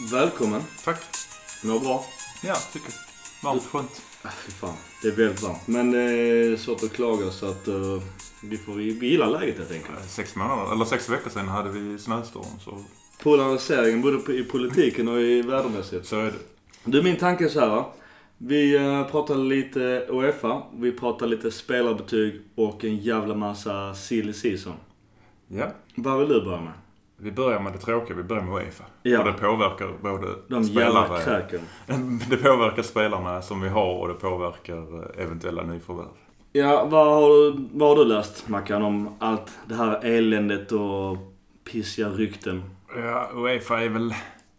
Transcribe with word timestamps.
Välkommen. 0.00 0.62
Tack. 0.84 1.00
Mår 1.64 1.80
bra? 1.80 2.04
Ja, 2.42 2.54
tycker 2.72 2.92
Varmt, 3.44 3.62
skönt. 3.62 4.02
Äh, 4.24 4.30
fy 4.30 4.52
fan. 4.52 4.74
Det 5.02 5.08
är 5.08 5.12
väldigt 5.12 5.42
varmt. 5.42 5.66
Men 5.66 5.90
det 5.90 6.00
är 6.00 6.56
svårt 6.56 6.82
att 6.82 6.92
klaga 6.92 7.30
så 7.30 7.46
att 7.46 7.68
uh, 7.68 8.02
vi 8.42 8.56
får 8.56 8.72
vi 8.74 9.06
gilla 9.06 9.26
läget 9.26 9.58
helt 9.58 9.72
enkelt. 9.72 10.10
Sex 10.10 10.36
månader, 10.36 10.72
eller 10.72 10.84
sex 10.84 11.08
veckor 11.08 11.30
sedan 11.30 11.48
hade 11.48 11.70
vi 11.70 11.98
snöstorm 11.98 12.44
så... 12.60 12.84
Polariseringen 13.22 14.02
både 14.02 14.34
i 14.34 14.44
politiken 14.44 15.08
och 15.08 15.20
i 15.20 15.42
värdemässigt. 15.42 16.06
Så 16.06 16.16
är 16.16 16.24
det. 16.24 16.38
Du, 16.84 17.02
min 17.02 17.16
tanke 17.16 17.44
är 17.44 17.48
så 17.48 17.60
här. 17.60 17.68
va. 17.68 17.92
Vi 18.38 18.78
uh, 18.78 19.10
pratar 19.10 19.36
lite 19.36 20.06
Uefa, 20.08 20.62
vi 20.76 20.92
pratar 20.92 21.26
lite 21.26 21.50
spelarbetyg 21.50 22.42
och 22.54 22.84
en 22.84 22.96
jävla 22.96 23.34
massa 23.34 23.94
silly 23.94 24.32
season. 24.32 24.74
Ja. 25.48 25.72
Vad 25.94 26.18
vill 26.18 26.28
du 26.28 26.44
börja 26.44 26.60
med? 26.60 26.72
Vi 27.20 27.32
börjar 27.32 27.60
med 27.60 27.72
det 27.72 27.78
tråkiga, 27.78 28.16
vi 28.16 28.22
börjar 28.22 28.42
med 28.42 28.54
Uefa. 28.54 28.84
Ja. 29.02 29.18
Och 29.18 29.24
det 29.24 29.32
påverkar 29.32 29.92
både 30.02 30.26
De 30.48 30.64
spelare... 30.64 31.42
Det 32.30 32.36
påverkar 32.36 32.82
spelarna 32.82 33.42
som 33.42 33.60
vi 33.60 33.68
har 33.68 33.94
och 33.94 34.08
det 34.08 34.14
påverkar 34.14 34.76
eh, 34.76 35.24
eventuella 35.24 35.62
nyförvärv. 35.62 36.06
Ja, 36.52 36.84
vad 36.84 37.06
har, 37.06 37.28
du, 37.28 37.68
vad 37.72 37.88
har 37.88 37.96
du 37.96 38.04
läst 38.04 38.48
Mackan 38.48 38.82
om 38.82 39.08
allt 39.18 39.58
det 39.66 39.74
här 39.74 40.04
eländet 40.04 40.72
och 40.72 41.16
pissiga 41.72 42.08
rykten? 42.08 42.62
Ja, 42.96 43.30
Uefa 43.34 43.82
är 43.82 43.88
väl 43.88 44.14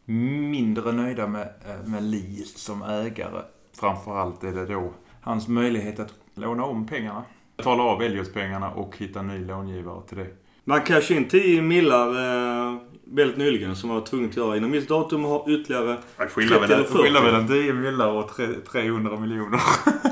mindre 0.06 0.92
nöjda 0.92 1.28
med, 1.28 1.42
eh, 1.42 1.90
med 1.90 2.04
Lee 2.04 2.44
som 2.46 2.84
ägare. 2.84 3.42
Framförallt 3.80 4.44
är 4.44 4.52
det 4.52 4.66
då 4.66 4.94
hans 5.22 5.48
möjlighet 5.48 6.00
att 6.00 6.14
låna 6.36 6.64
om 6.64 6.88
pengarna. 6.88 7.24
Betala 7.58 7.84
av 7.84 8.02
Elliot-pengarna 8.02 8.72
och 8.72 8.98
hitta 8.98 9.22
ny 9.22 9.46
långivare 9.46 10.02
till 10.08 10.18
det. 10.18 10.28
Man 10.70 10.82
cashade 10.82 11.20
in 11.20 11.28
10 11.28 11.62
millar 11.62 12.08
eh, 12.08 12.78
väldigt 13.04 13.38
nyligen 13.38 13.76
som 13.76 13.88
man 13.88 13.98
var 14.00 14.06
tvungen 14.06 14.30
att 14.30 14.38
göra 14.38 14.58
inom 14.58 14.72
visst 14.72 14.90
datum 14.90 15.26
och 15.26 15.32
ha 15.32 15.46
ytterligare... 15.50 15.98
Skillnaden 16.30 16.68
30 16.68 16.74
eller 16.74 16.84
40. 16.84 17.04
skillnad 17.04 17.24
mellan 17.24 17.48
10 17.48 17.74
millar 17.74 18.08
och 18.08 18.36
tre- 18.36 18.56
300 18.72 19.20
miljoner. 19.20 19.60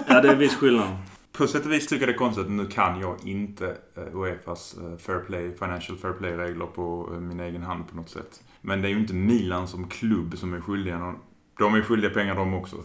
Ja, 0.08 0.22
det 0.22 0.30
är 0.30 0.36
viss 0.36 0.56
skillnad. 0.56 0.88
På 1.32 1.48
sätt 1.48 1.66
och 1.66 1.72
vis 1.72 1.88
tycker 1.88 2.02
jag 2.08 2.10
det 2.10 2.14
är 2.14 2.18
konstigt. 2.18 2.50
Nu 2.50 2.66
kan 2.66 3.00
jag 3.00 3.16
inte 3.26 3.76
eh, 3.96 4.16
Uefas 4.16 4.76
eh, 4.78 4.98
fair 4.98 5.20
play, 5.20 5.56
financial 5.60 5.98
fair 5.98 6.14
play-regler 6.14 6.66
på 6.66 7.10
eh, 7.14 7.20
min 7.20 7.40
egen 7.40 7.64
hand 7.64 7.90
på 7.90 7.96
något 7.96 8.10
sätt. 8.10 8.44
Men 8.62 8.82
det 8.82 8.88
är 8.88 8.90
ju 8.90 9.00
inte 9.00 9.14
Milan 9.14 9.68
som 9.68 9.88
klubb 9.88 10.38
som 10.38 10.54
är 10.54 10.62
skyldiga 10.62 11.00
någon. 11.00 11.16
De 11.60 11.76
är 11.76 11.82
skyldiga 11.82 12.12
pengar 12.12 12.36
de 12.36 12.54
också. 12.54 12.76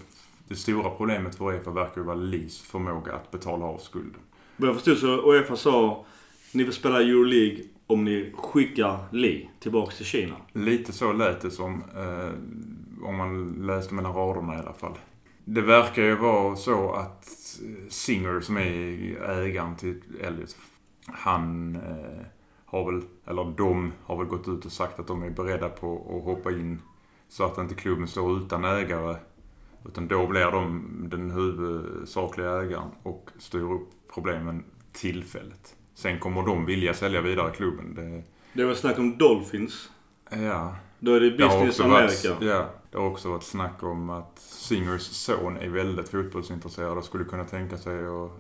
Det 0.48 0.54
stora 0.54 0.90
problemet 0.90 1.34
för 1.34 1.44
Uefa 1.44 1.70
verkar 1.70 2.00
ju 2.00 2.06
vara 2.06 2.16
Lees 2.16 2.60
förmåga 2.62 3.12
att 3.12 3.30
betala 3.30 3.64
av 3.64 3.78
skulden. 3.78 4.20
Vad 4.56 4.68
jag 4.68 4.76
förstod 4.76 4.98
så 4.98 5.32
Uefa 5.32 5.56
sa 5.56 6.04
ni 6.54 6.64
får 6.64 6.72
spela 6.72 7.00
Euroleague 7.00 7.64
om 7.86 8.04
ni 8.04 8.32
skickar 8.36 8.98
Lee 9.12 9.48
tillbaks 9.60 9.96
till 9.96 10.06
Kina. 10.06 10.36
Lite 10.52 10.92
så 10.92 11.12
lät 11.12 11.40
det 11.40 11.50
som, 11.50 11.82
eh, 11.96 13.08
om 13.08 13.16
man 13.16 13.52
läste 13.66 13.94
mellan 13.94 14.14
raderna 14.14 14.54
i 14.54 14.58
alla 14.58 14.72
fall. 14.72 14.98
Det 15.44 15.60
verkar 15.60 16.02
ju 16.02 16.16
vara 16.16 16.56
så 16.56 16.92
att 16.92 17.28
eh, 17.62 17.88
Singer, 17.88 18.40
som 18.40 18.56
är 18.56 18.62
ägaren 19.30 19.76
till 19.76 20.02
Elliot, 20.20 20.56
han 21.06 21.76
eh, 21.76 22.26
har 22.64 22.92
väl, 22.92 23.02
eller 23.26 23.54
de 23.56 23.92
har 24.04 24.16
väl 24.16 24.26
gått 24.26 24.48
ut 24.48 24.64
och 24.64 24.72
sagt 24.72 25.00
att 25.00 25.06
de 25.06 25.22
är 25.22 25.30
beredda 25.30 25.68
på 25.68 25.94
att 25.94 26.24
hoppa 26.24 26.50
in 26.50 26.80
så 27.28 27.44
att 27.44 27.58
inte 27.58 27.74
klubben 27.74 28.08
står 28.08 28.38
utan 28.38 28.64
ägare. 28.64 29.16
Utan 29.86 30.08
då 30.08 30.26
blir 30.26 30.50
de 30.50 30.88
den 31.10 31.30
huvudsakliga 31.30 32.62
ägaren 32.62 32.90
och 33.02 33.30
styr 33.38 33.72
upp 33.72 33.88
problemen 34.14 34.64
tillfälligt. 34.92 35.76
Sen 35.94 36.18
kommer 36.20 36.42
de 36.42 36.66
vilja 36.66 36.94
sälja 36.94 37.20
vidare 37.20 37.50
klubben. 37.50 37.94
Det, 37.94 38.22
Det 38.52 38.64
var 38.64 38.74
snack 38.74 38.98
om 38.98 39.18
Dolphins. 39.18 39.90
ja, 40.30 40.76
Då 40.98 41.14
är 41.14 41.20
det 41.20 41.30
det 41.30 41.44
har 41.44 41.50
Business 41.58 41.80
också 41.80 41.82
America. 41.82 42.34
varit, 42.34 42.48
ja, 42.50 42.70
det 42.90 42.98
har 42.98 43.06
också 43.06 43.28
varit 43.30 43.42
snack 43.42 43.82
om 43.82 44.10
att 44.10 44.38
Singers 44.38 45.02
son 45.02 45.56
är 45.56 45.68
väldigt 45.68 46.08
fotbollsintresserad 46.08 46.98
och 46.98 47.04
skulle 47.04 47.24
kunna 47.24 47.44
tänka 47.44 47.78
sig 47.78 47.98
att 48.06 48.30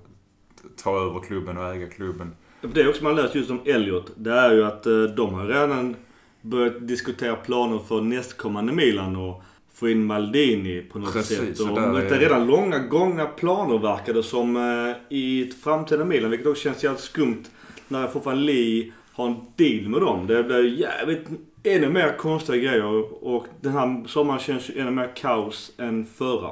ta 0.82 1.06
över 1.06 1.20
klubben 1.20 1.58
och 1.58 1.74
äga 1.74 1.86
klubben. 1.88 2.34
Det 2.60 2.80
är 2.80 2.88
också 2.88 3.04
man 3.04 3.16
läst 3.16 3.34
just 3.34 3.50
om 3.50 3.60
Elliot. 3.64 4.12
Det 4.16 4.32
är 4.32 4.52
ju 4.52 4.64
att 4.64 4.86
eh, 4.86 5.02
de 5.02 5.34
har 5.34 5.46
redan 5.46 5.96
börjat 6.40 6.88
diskutera 6.88 7.36
planer 7.36 7.78
för 7.78 8.00
nästkommande 8.00 8.72
Milan 8.72 9.16
och 9.16 9.42
få 9.74 9.88
in 9.88 10.04
Maldini 10.04 10.82
på 10.82 10.98
något 10.98 11.12
Precis, 11.12 11.38
sätt. 11.38 11.60
Och 11.60 11.80
där 11.80 11.92
det 11.92 12.16
är 12.16 12.18
redan 12.18 12.46
långa 12.46 12.78
gångga 12.78 13.26
planer 13.26 13.78
verkar 13.78 14.14
det 14.14 14.22
som 14.22 14.56
eh, 14.56 15.16
i 15.16 15.48
ett 15.48 15.62
framtida 15.62 16.04
Milan. 16.04 16.30
Vilket 16.30 16.48
också 16.48 16.62
känns 16.62 16.84
jävligt 16.84 17.02
skumt 17.02 17.44
när 17.88 18.08
fortfarande 18.08 18.42
Lee 18.42 18.92
har 19.12 19.26
en 19.26 19.36
deal 19.56 19.88
med 19.88 20.00
dem. 20.00 20.26
Det 20.26 20.42
blir 20.42 20.78
jävligt 20.78 21.28
ännu 21.62 21.88
mer 21.88 22.16
konstiga 22.18 22.56
grejer 22.56 23.24
och 23.24 23.46
den 23.60 23.72
här 23.72 24.08
sommaren 24.08 24.40
känns 24.40 24.70
ju 24.70 24.80
ännu 24.80 24.90
mer 24.90 25.16
kaos 25.16 25.72
än 25.78 26.06
förra. 26.06 26.50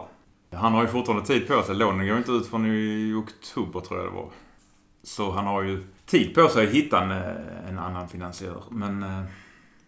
Han 0.53 0.73
har 0.73 0.83
ju 0.83 0.89
fortfarande 0.89 1.27
tid 1.27 1.49
på 1.49 1.63
sig. 1.63 1.75
Lånen 1.77 2.09
går 2.09 2.17
inte 2.19 2.33
ut 2.33 2.47
förrän 2.47 2.67
i 2.67 3.15
oktober 3.15 3.81
tror 3.81 4.01
jag 4.01 4.09
det 4.09 4.15
var. 4.15 4.29
Så 5.03 5.31
han 5.31 5.47
har 5.47 5.63
ju 5.63 5.85
tid 6.07 6.35
på 6.35 6.49
sig 6.49 6.67
att 6.67 6.73
hitta 6.73 7.03
en, 7.03 7.11
eh, 7.11 7.69
en 7.69 7.79
annan 7.79 8.09
finansiär. 8.09 8.63
Men 8.71 9.03
eh, 9.03 9.23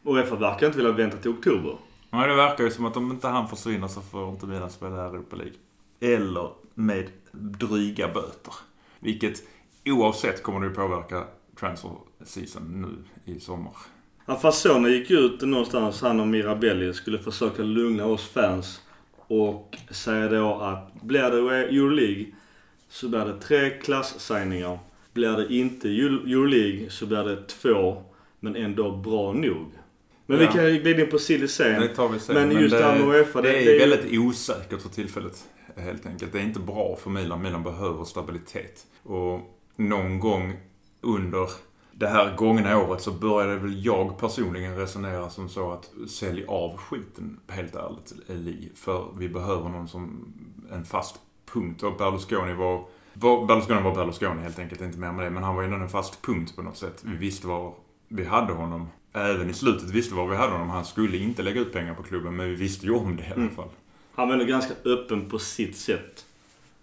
Och 0.05 0.15
Uefa 0.17 0.37
verkar 0.37 0.67
inte 0.67 0.79
vilja 0.79 0.93
vänta 0.93 1.17
till 1.17 1.31
oktober 1.31 1.77
nej, 2.13 2.29
det 2.29 2.35
verkar 2.35 2.65
ju 2.65 2.71
som 2.71 2.85
att 2.85 2.97
om 2.97 3.11
inte 3.11 3.29
han 3.29 3.49
försvinner 3.49 3.89
så 3.89 4.01
får 4.01 4.29
inte 4.29 4.47
Milan 4.47 4.71
spela 4.71 5.07
Europa 5.07 5.37
League. 5.37 5.55
Eller 6.01 6.51
med 6.75 7.11
dryga 7.33 8.09
böter. 8.09 8.55
Vilket 9.01 9.43
oavsett 9.85 10.43
kommer 10.43 10.61
det 10.61 10.67
ju 10.67 10.75
påverka 10.75 11.25
transfer 11.61 11.91
season 12.25 12.63
nu 12.83 13.33
i 13.33 13.41
sommar. 13.41 13.73
Ja, 14.27 14.37
Fasone 14.37 14.89
gick 14.89 15.11
ut 15.11 15.41
någonstans, 15.43 16.03
han 16.03 16.21
och 16.21 16.29
Mirabelli, 16.29 16.95
skulle 16.95 17.19
försöka 17.19 17.63
lugna 17.63 18.07
oss 18.07 18.29
fans. 18.29 18.81
Och 19.17 19.77
säga 19.91 20.29
då 20.29 20.55
att 20.61 21.03
blir 21.03 21.31
det 21.31 21.69
Euroleague 21.69 22.27
så 22.89 23.09
blir 23.09 23.25
det 23.25 23.41
tre 23.41 23.71
klassigningar. 23.71 24.79
Blir 25.13 25.37
det 25.37 25.55
inte 25.55 25.89
Euroleague 25.89 26.91
så 26.91 27.07
blir 27.07 27.25
det 27.25 27.49
två, 27.49 28.03
men 28.41 28.57
ändå 28.57 28.97
bra 28.97 29.33
nog. 29.33 29.67
Men 30.39 30.47
vi 30.47 30.53
kan 30.53 30.65
ju 30.75 30.79
glida 30.83 31.03
in 31.03 31.11
på 31.11 31.19
silly 31.19 31.49
sen. 31.49 31.81
Det 31.81 31.89
tar 31.89 32.09
vi 32.09 32.19
sen. 32.19 32.35
Men 32.35 32.61
just 32.63 32.77
det 32.77 32.85
här 32.85 32.99
med 32.99 33.09
Uefa, 33.09 33.43
det, 33.43 33.49
det 33.53 33.83
är- 33.83 33.89
väldigt 33.89 34.19
osäkert 34.21 34.83
för 34.83 34.89
tillfället. 34.89 35.45
Helt 35.77 36.07
enkelt. 36.07 36.33
Det 36.33 36.39
är 36.39 36.43
inte 36.43 36.61
bra 36.61 36.97
för 37.03 37.11
Milan. 37.11 37.43
Milan 37.43 37.63
behöver 37.63 38.05
stabilitet. 38.05 38.87
Och 39.03 39.41
någon 39.77 40.21
gång 40.21 40.57
under 41.01 41.49
det 41.93 42.09
här 42.09 42.37
gångna 42.37 42.79
året 42.79 43.01
så 43.03 43.11
började 43.11 43.57
väl 43.57 43.85
jag 43.85 44.19
personligen 44.19 44.77
resonera 44.77 45.31
som 45.31 45.49
så 45.49 45.73
att 45.73 45.91
sälj 46.11 46.45
av 46.49 46.77
skiten, 46.77 47.41
helt 47.49 47.75
ärligt, 47.75 48.13
Eli. 48.29 48.71
För 48.75 49.07
vi 49.19 49.29
behöver 49.29 49.69
någon 49.69 49.89
som 49.89 50.33
en 50.73 50.85
fast 50.85 51.17
punkt. 51.53 51.83
Och 51.83 51.97
Berlusconi 51.97 52.55
var, 52.55 52.85
var 53.15 53.47
Berlusconi 53.47 53.83
var 53.83 53.95
Berlusconi 53.95 54.43
helt 54.43 54.59
enkelt, 54.59 54.81
inte 54.81 54.99
mer 54.99 55.13
med 55.13 55.27
det. 55.27 55.31
Men 55.31 55.43
han 55.43 55.55
var 55.55 55.63
ju 55.63 55.67
ändå 55.67 55.85
en 55.85 55.89
fast 55.89 56.23
punkt 56.23 56.57
på 56.57 56.63
något 56.63 56.77
sätt. 56.77 57.03
Vi 57.05 57.17
visste 57.17 57.47
var 57.47 57.75
vi 58.09 58.25
hade 58.25 58.53
honom. 58.53 58.89
Även 59.13 59.51
i 59.51 59.55
slutet 59.55 59.91
visste 59.91 60.15
vi 60.15 60.21
var 60.21 60.29
vi 60.29 60.37
hade 60.37 60.53
honom. 60.53 60.71
Han 60.71 60.85
skulle 60.85 61.17
inte 61.17 61.43
lägga 61.43 61.61
ut 61.61 61.73
pengar 61.73 61.95
på 61.95 62.03
klubben, 62.03 62.37
men 62.37 62.47
vi 62.49 62.55
visste 62.55 62.87
ju 62.87 62.93
om 62.93 63.17
det 63.17 63.23
i 63.23 63.27
alla 63.27 63.35
Mm. 63.35 63.55
fall. 63.55 63.69
Han 64.15 64.29
var 64.29 64.33
ändå 64.35 64.45
ganska 64.47 64.75
öppen 64.85 65.29
på 65.31 65.39
sitt 65.39 65.77
sätt. 65.77 66.25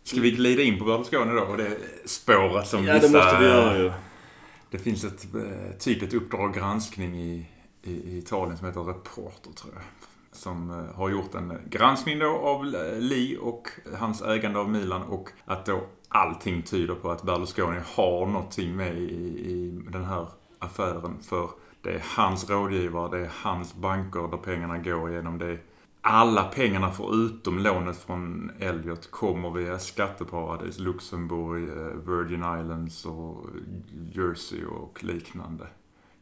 Ska 0.04 0.22
vi 0.22 0.32
glida 0.32 0.62
in 0.64 0.80
på 0.80 0.86
Berlusconi 0.86 1.34
då? 1.34 1.42
Och 1.42 1.58
det 1.58 1.78
spåret 2.06 2.68
som 2.68 2.86
Ja, 2.86 2.94
vissa... 2.94 3.08
det 3.08 3.14
måste 3.14 3.38
vi 3.40 3.46
göra 3.46 3.78
ju. 3.78 3.92
Det 4.72 4.78
finns 4.80 5.04
ett, 5.04 5.28
eh, 5.36 5.78
typ 5.80 6.02
ett 6.04 6.14
uppdrag 6.14 6.54
granskning 6.54 7.16
i, 7.22 7.46
i, 7.84 7.92
i 7.92 8.18
Italien 8.18 8.58
som 8.58 8.68
heter 8.68 8.82
Reporter, 8.82 9.52
tror 9.56 9.74
jag. 9.74 9.84
Som 10.32 10.70
eh, 10.70 10.96
har 10.96 11.10
gjort 11.10 11.36
en 11.36 11.54
granskning 11.70 12.20
då 12.20 12.28
av 12.30 12.66
Li 13.00 13.38
och 13.42 13.68
hans 14.00 14.22
ägande 14.22 14.60
av 14.60 14.70
Milan 14.70 15.02
och 15.04 15.30
att 15.46 15.66
då 15.66 15.82
allting 16.08 16.62
tyder 16.62 16.96
på 16.96 17.12
att 17.12 17.24
Berlusconi 17.24 17.80
har 17.96 18.26
någonting 18.26 18.76
med 18.76 18.98
i, 18.98 19.04
i 19.50 19.82
den 19.90 20.06
här 20.06 20.28
affären. 20.60 21.18
För 21.24 21.50
det 21.82 21.94
är 21.94 22.04
hans 22.16 22.50
rådgivare, 22.50 23.18
det 23.18 23.26
är 23.26 23.32
hans 23.34 23.76
banker 23.76 24.28
där 24.32 24.38
pengarna 24.38 24.78
går 24.78 25.12
igenom. 25.12 25.38
Det 25.38 25.46
är 25.46 25.60
alla 26.02 26.44
pengarna 26.44 26.92
förutom 26.92 27.60
lånet 27.60 27.98
från 27.98 28.52
Elliot 28.60 29.12
kommer 29.12 29.52
via 29.52 29.80
skatteparadis, 29.80 30.80
Luxemburg, 30.80 31.70
eh, 31.70 32.14
Virgin 32.14 32.60
Islands 32.60 33.06
och 33.06 33.46
Jersey 34.12 34.66
och 34.66 35.04
liknande. 35.04 35.68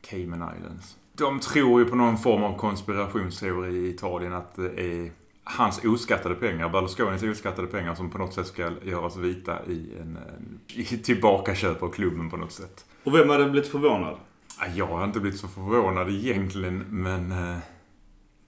Cayman 0.02 0.58
Islands. 0.58 0.98
De 1.14 1.40
tror 1.40 1.82
ju 1.82 1.90
på 1.90 1.96
någon 1.96 2.18
form 2.18 2.44
av 2.44 2.58
konspirationsteori 2.58 3.76
i 3.76 3.90
Italien 3.90 4.34
att 4.34 4.56
det 4.56 4.80
är 4.80 5.12
hans 5.44 5.86
oskattade 5.86 6.36
pengar, 6.36 6.70
Berlusconis 6.70 7.24
oskattade 7.24 7.68
pengar 7.68 7.96
som 7.96 8.10
på 8.10 8.18
något 8.18 8.34
sätt 8.34 8.48
ska 8.48 8.72
göras 8.84 9.18
vita 9.18 9.66
i 9.66 9.92
en, 10.02 10.18
eh, 10.18 10.94
en 10.94 11.04
tillbakaköp 11.04 11.84
av 11.84 11.90
klubben 11.90 12.30
på 12.30 12.38
något 12.38 12.52
sätt. 12.52 12.86
Och 13.04 13.16
vem 13.16 13.30
hade 13.30 13.50
blivit 13.50 13.72
förvånad? 13.72 14.18
Ja, 14.60 14.66
Jag 14.76 14.88
har 14.88 15.04
inte 15.04 15.20
blivit 15.20 15.40
så 15.40 15.48
förvånad 15.48 16.10
egentligen, 16.10 16.78
men... 16.90 17.32
eh, 17.32 17.58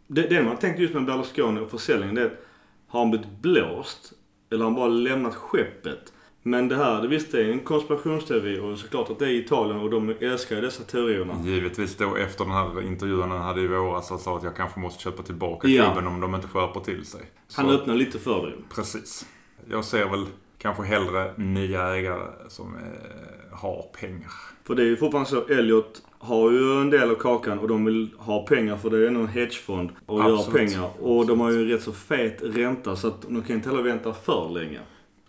Det, 0.07 0.21
det 0.21 0.43
man 0.43 0.57
tänkt 0.57 0.79
just 0.79 0.93
med 0.93 1.05
Berlusconi 1.05 1.59
och 1.61 1.71
försäljningen 1.71 2.15
det 2.15 2.21
är 2.21 2.25
att 2.25 2.45
har 2.87 2.99
han 2.99 3.09
blivit 3.11 3.27
blåst 3.41 4.13
eller 4.51 4.63
har 4.63 4.71
han 4.71 4.75
bara 4.79 4.87
lämnat 4.87 5.35
skeppet? 5.35 6.13
Men 6.43 6.67
det 6.67 6.75
här, 6.75 7.01
det 7.01 7.07
visst 7.07 7.31
det 7.31 7.41
är 7.45 7.51
en 7.51 7.59
konspirationsteori 7.59 8.59
och 8.59 8.77
såklart 8.77 9.09
att 9.09 9.19
det 9.19 9.25
är 9.25 9.33
Italien 9.33 9.79
och 9.79 9.89
de 9.89 10.09
älskar 10.19 10.55
ju 10.55 10.61
dessa 10.61 10.83
teorierna. 10.83 11.33
Givetvis 11.43 11.97
då 11.97 12.15
efter 12.15 12.43
den 12.45 12.53
här 12.53 12.81
intervjun 12.81 13.31
han 13.31 13.41
hade 13.41 13.61
i 13.61 13.67
våras 13.67 14.11
och 14.11 14.19
sa 14.19 14.37
att 14.37 14.43
jag 14.43 14.55
kanske 14.55 14.79
måste 14.79 15.03
köpa 15.03 15.23
tillbaka 15.23 15.67
Ja. 15.67 15.83
klubben 15.85 16.07
om 16.13 16.19
de 16.21 16.35
inte 16.35 16.47
skärper 16.47 16.79
till 16.79 17.05
sig. 17.05 17.21
Så, 17.47 17.61
Han 17.61 17.69
öppnar 17.71 17.95
lite 17.95 18.19
för 18.19 18.45
det. 18.47 18.53
Precis. 18.75 19.25
Jag 19.69 19.85
ser 19.85 20.09
väl 20.09 20.25
kanske 20.57 20.83
hellre 20.83 21.33
nya 21.37 21.95
ägare 21.95 22.27
som 22.47 22.75
eh, 22.75 23.48
har 23.51 23.85
pengar. 23.99 24.31
För 24.63 24.75
det 24.75 24.81
är 24.81 24.85
ju 24.85 24.97
fortfarande 24.97 25.29
så, 25.29 25.45
Elliot 25.47 26.01
har 26.19 26.51
ju 26.51 26.81
en 26.81 26.89
del 26.89 27.11
av 27.11 27.15
kakan 27.15 27.59
och 27.59 27.67
de 27.67 27.85
vill 27.85 28.09
ha 28.17 28.45
pengar 28.45 28.77
för 28.77 28.89
det 28.89 29.07
är 29.07 29.11
nog 29.11 29.23
en 29.23 29.27
hedgefond 29.27 29.89
och 30.05 30.19
göra 30.19 30.33
Absolut. 30.33 30.71
pengar. 30.71 30.89
Och 31.01 31.27
de 31.27 31.39
har 31.39 31.51
ju 31.51 31.61
en 31.61 31.67
rätt 31.67 31.83
så 31.83 31.93
fet 31.93 32.41
ränta 32.43 32.95
så 32.95 33.07
att 33.07 33.21
de 33.21 33.41
kan 33.41 33.55
inte 33.55 33.69
heller 33.69 33.83
vänta 33.83 34.13
för 34.13 34.49
länge. 34.49 34.79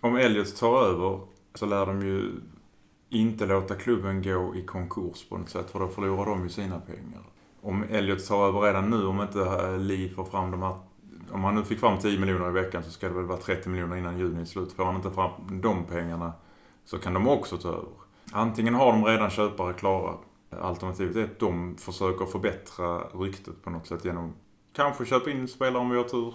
Om 0.01 0.17
Elliot 0.17 0.57
tar 0.57 0.83
över 0.83 1.21
så 1.55 1.67
lär 1.67 1.87
de 1.87 2.03
ju 2.03 2.33
inte 3.11 3.47
låta 3.47 3.75
klubben 3.75 4.23
gå 4.23 4.55
i 4.57 4.63
konkurs 4.63 5.25
på 5.29 5.39
något 5.39 5.51
sätt 5.51 5.71
för 5.71 5.79
då 5.79 5.89
förlorar 5.89 6.27
de 6.27 6.43
ju 6.43 6.49
sina 6.49 6.81
pengar. 6.81 7.23
Om 7.63 7.85
Elliot 7.91 8.27
tar 8.27 8.49
över 8.49 8.61
redan 8.61 8.91
nu, 8.91 9.07
om 9.07 9.21
inte 9.21 9.41
eh, 9.41 9.79
Lee 9.79 10.09
får 10.09 10.25
fram 10.25 10.51
de 10.51 10.63
här... 10.63 10.75
Om 11.33 11.45
han 11.45 11.55
nu 11.55 11.65
fick 11.65 11.81
fram 11.81 11.99
10 11.99 12.19
miljoner 12.19 12.49
i 12.49 12.53
veckan 12.53 12.83
så 12.85 12.91
ska 12.91 13.09
det 13.09 13.15
väl 13.15 13.25
vara 13.25 13.39
30 13.39 13.69
miljoner 13.69 13.97
innan 13.97 14.19
juni 14.19 14.41
är 14.41 14.45
slut. 14.45 14.73
Får 14.73 14.85
han 14.85 14.97
inte 14.97 15.11
fram 15.11 15.31
de 15.63 15.85
pengarna 15.85 16.33
så 16.85 16.99
kan 16.99 17.15
de 17.15 17.29
också 17.29 17.57
ta 17.57 17.69
över. 17.69 18.10
Antingen 18.33 18.75
har 18.75 18.93
de 18.93 19.05
redan 19.05 19.31
köpare 19.31 19.73
klara. 19.73 20.15
Alternativet 20.61 21.17
är 21.17 21.25
att 21.25 21.39
de 21.39 21.77
försöker 21.79 22.27
förbättra 22.27 22.99
ryktet 22.99 23.63
på 23.63 23.71
något 23.71 23.87
sätt 23.87 24.05
genom 24.05 24.33
kanske 24.77 25.05
köpa 25.05 25.31
in 25.31 25.49
spelare 25.49 25.79
om 25.79 25.91
vi 25.91 25.97
har 25.97 26.05
tur. 26.05 26.35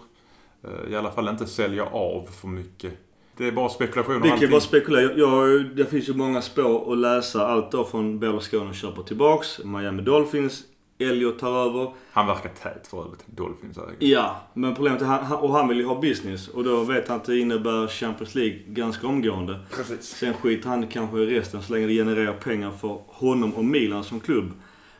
Eh, 0.63 0.91
I 0.91 0.95
alla 0.95 1.11
fall 1.11 1.27
inte 1.29 1.47
sälja 1.47 1.85
av 1.85 2.27
för 2.31 2.47
mycket. 2.47 2.93
Det 3.37 3.47
är 3.47 3.51
bara 3.51 3.69
spekulationer. 3.69 4.19
Vi 4.19 4.39
kan 4.39 4.51
bara 4.51 4.61
spekulera. 4.61 5.13
Jag, 5.13 5.65
det 5.75 5.85
finns 5.85 6.09
ju 6.09 6.13
många 6.13 6.41
spår 6.41 6.91
att 6.91 6.97
läsa. 6.97 7.47
Allt 7.47 7.71
då 7.71 7.83
från 7.83 8.19
Berlusconi 8.19 8.73
köper 8.73 9.03
tillbaks. 9.03 9.63
Miami 9.63 10.01
Dolphins. 10.01 10.63
Elliot 10.99 11.39
tar 11.39 11.65
över. 11.69 11.93
Han 12.11 12.27
verkar 12.27 12.49
tät 12.49 12.87
för 12.87 13.05
övrigt, 13.05 13.23
Dolphins 13.27 13.77
ägare. 13.77 13.95
Ja, 13.99 14.35
men 14.53 14.75
problemet 14.75 15.01
är 15.01 15.05
han, 15.05 15.23
han- 15.25 15.37
och 15.39 15.53
han 15.53 15.67
vill 15.67 15.77
ju 15.77 15.85
ha 15.85 16.01
business. 16.01 16.47
Och 16.47 16.63
då 16.63 16.83
vet 16.83 17.07
han 17.07 17.17
att 17.17 17.25
det 17.25 17.39
innebär 17.39 17.87
Champions 17.87 18.35
League 18.35 18.59
ganska 18.67 19.07
omgående. 19.07 19.59
Precis. 19.75 20.03
Sen 20.05 20.33
skiter 20.33 20.69
han 20.69 20.87
kanske 20.87 21.17
i 21.17 21.25
resten 21.39 21.61
så 21.61 21.73
länge 21.73 21.87
det 21.87 21.93
genererar 21.93 22.33
pengar 22.33 22.71
för 22.71 22.99
honom 23.07 23.53
och 23.53 23.65
Milan 23.65 24.03
som 24.03 24.19
klubb. 24.19 24.51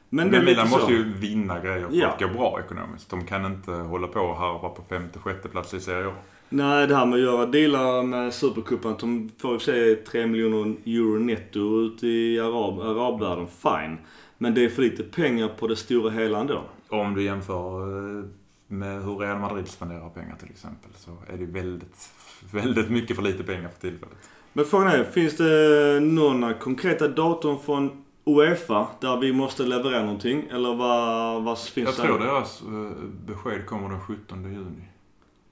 Men, 0.10 0.28
Men 0.28 0.46
Milan 0.46 0.70
måste 0.70 0.92
ju 0.94 1.04
vinna 1.14 1.60
grejer 1.60 1.88
för 1.90 1.96
Ja. 1.96 2.08
att 2.08 2.20
gå 2.22 2.28
bra 2.28 2.60
ekonomiskt. 2.66 3.10
De 3.10 3.26
kan 3.26 3.46
inte 3.46 3.72
hålla 3.72 4.08
på 4.08 4.20
och 4.20 4.36
harva 4.36 4.70
på 4.70 4.82
femte, 4.90 5.20
sjätte 5.20 5.50
plats 5.50 5.74
i 5.74 5.80
Serie 5.80 6.08
A. 6.08 6.14
Nej, 6.50 6.88
det 6.88 6.96
här 6.96 7.06
med 7.06 7.16
att 7.16 7.22
göra 7.24 7.46
dealar 7.46 8.04
med 8.04 8.34
Supercupen. 8.34 8.96
De 9.00 9.32
får 9.38 9.54
i 9.54 9.58
och 9.58 9.62
för 9.62 9.72
sig 9.72 9.96
3 9.96 10.28
miljoner 10.28 10.76
euro 10.86 11.20
netto 11.20 11.82
ut 11.82 12.04
i 12.04 12.40
arab, 12.40 12.80
arabvärlden. 12.80 13.48
Fine. 13.48 13.98
Men 14.38 14.54
det 14.54 14.66
är 14.66 14.70
för 14.70 14.82
lite 14.82 15.04
pengar 15.04 15.48
på 15.48 15.68
det 15.68 15.76
stora 15.76 16.12
hela 16.12 16.40
ändå. 16.40 16.62
Om 16.90 17.14
du 17.16 17.24
jämför 17.24 17.82
eh, 18.20 18.26
med 18.68 19.04
hur 19.04 19.16
Real 19.16 19.40
Madrid 19.40 19.68
spenderar 19.68 20.10
pengar 20.10 20.36
till 20.40 20.50
exempel 20.50 20.92
så 20.96 21.12
är 21.34 21.38
det 21.38 21.46
väldigt, 21.46 22.10
väldigt 22.52 22.90
mycket 22.90 23.16
för 23.16 23.24
lite 23.24 23.44
pengar 23.44 23.70
för 23.70 23.82
tillfället. 23.90 24.18
Men 24.54 24.66
frågan 24.66 24.88
är, 24.88 25.04
finns 25.04 25.38
det 25.38 26.00
några 26.00 26.54
konkreta 26.54 27.08
datum 27.08 27.60
från 27.60 28.04
Uefa 28.26 28.88
där 29.02 29.18
vi 29.18 29.34
måste 29.34 29.64
leverera 29.64 30.02
någonting? 30.02 30.48
Eller 30.52 30.76
vad, 30.76 31.44
vad 31.44 31.60
finns 31.60 31.98
Jag 31.98 32.06
det? 32.06 32.10
tror 32.10 32.20
deras 32.20 32.62
eh, 32.62 32.92
besked 33.28 33.66
kommer 33.66 33.90
den 33.90 34.02
17 34.02 34.44
juni. 34.44 34.88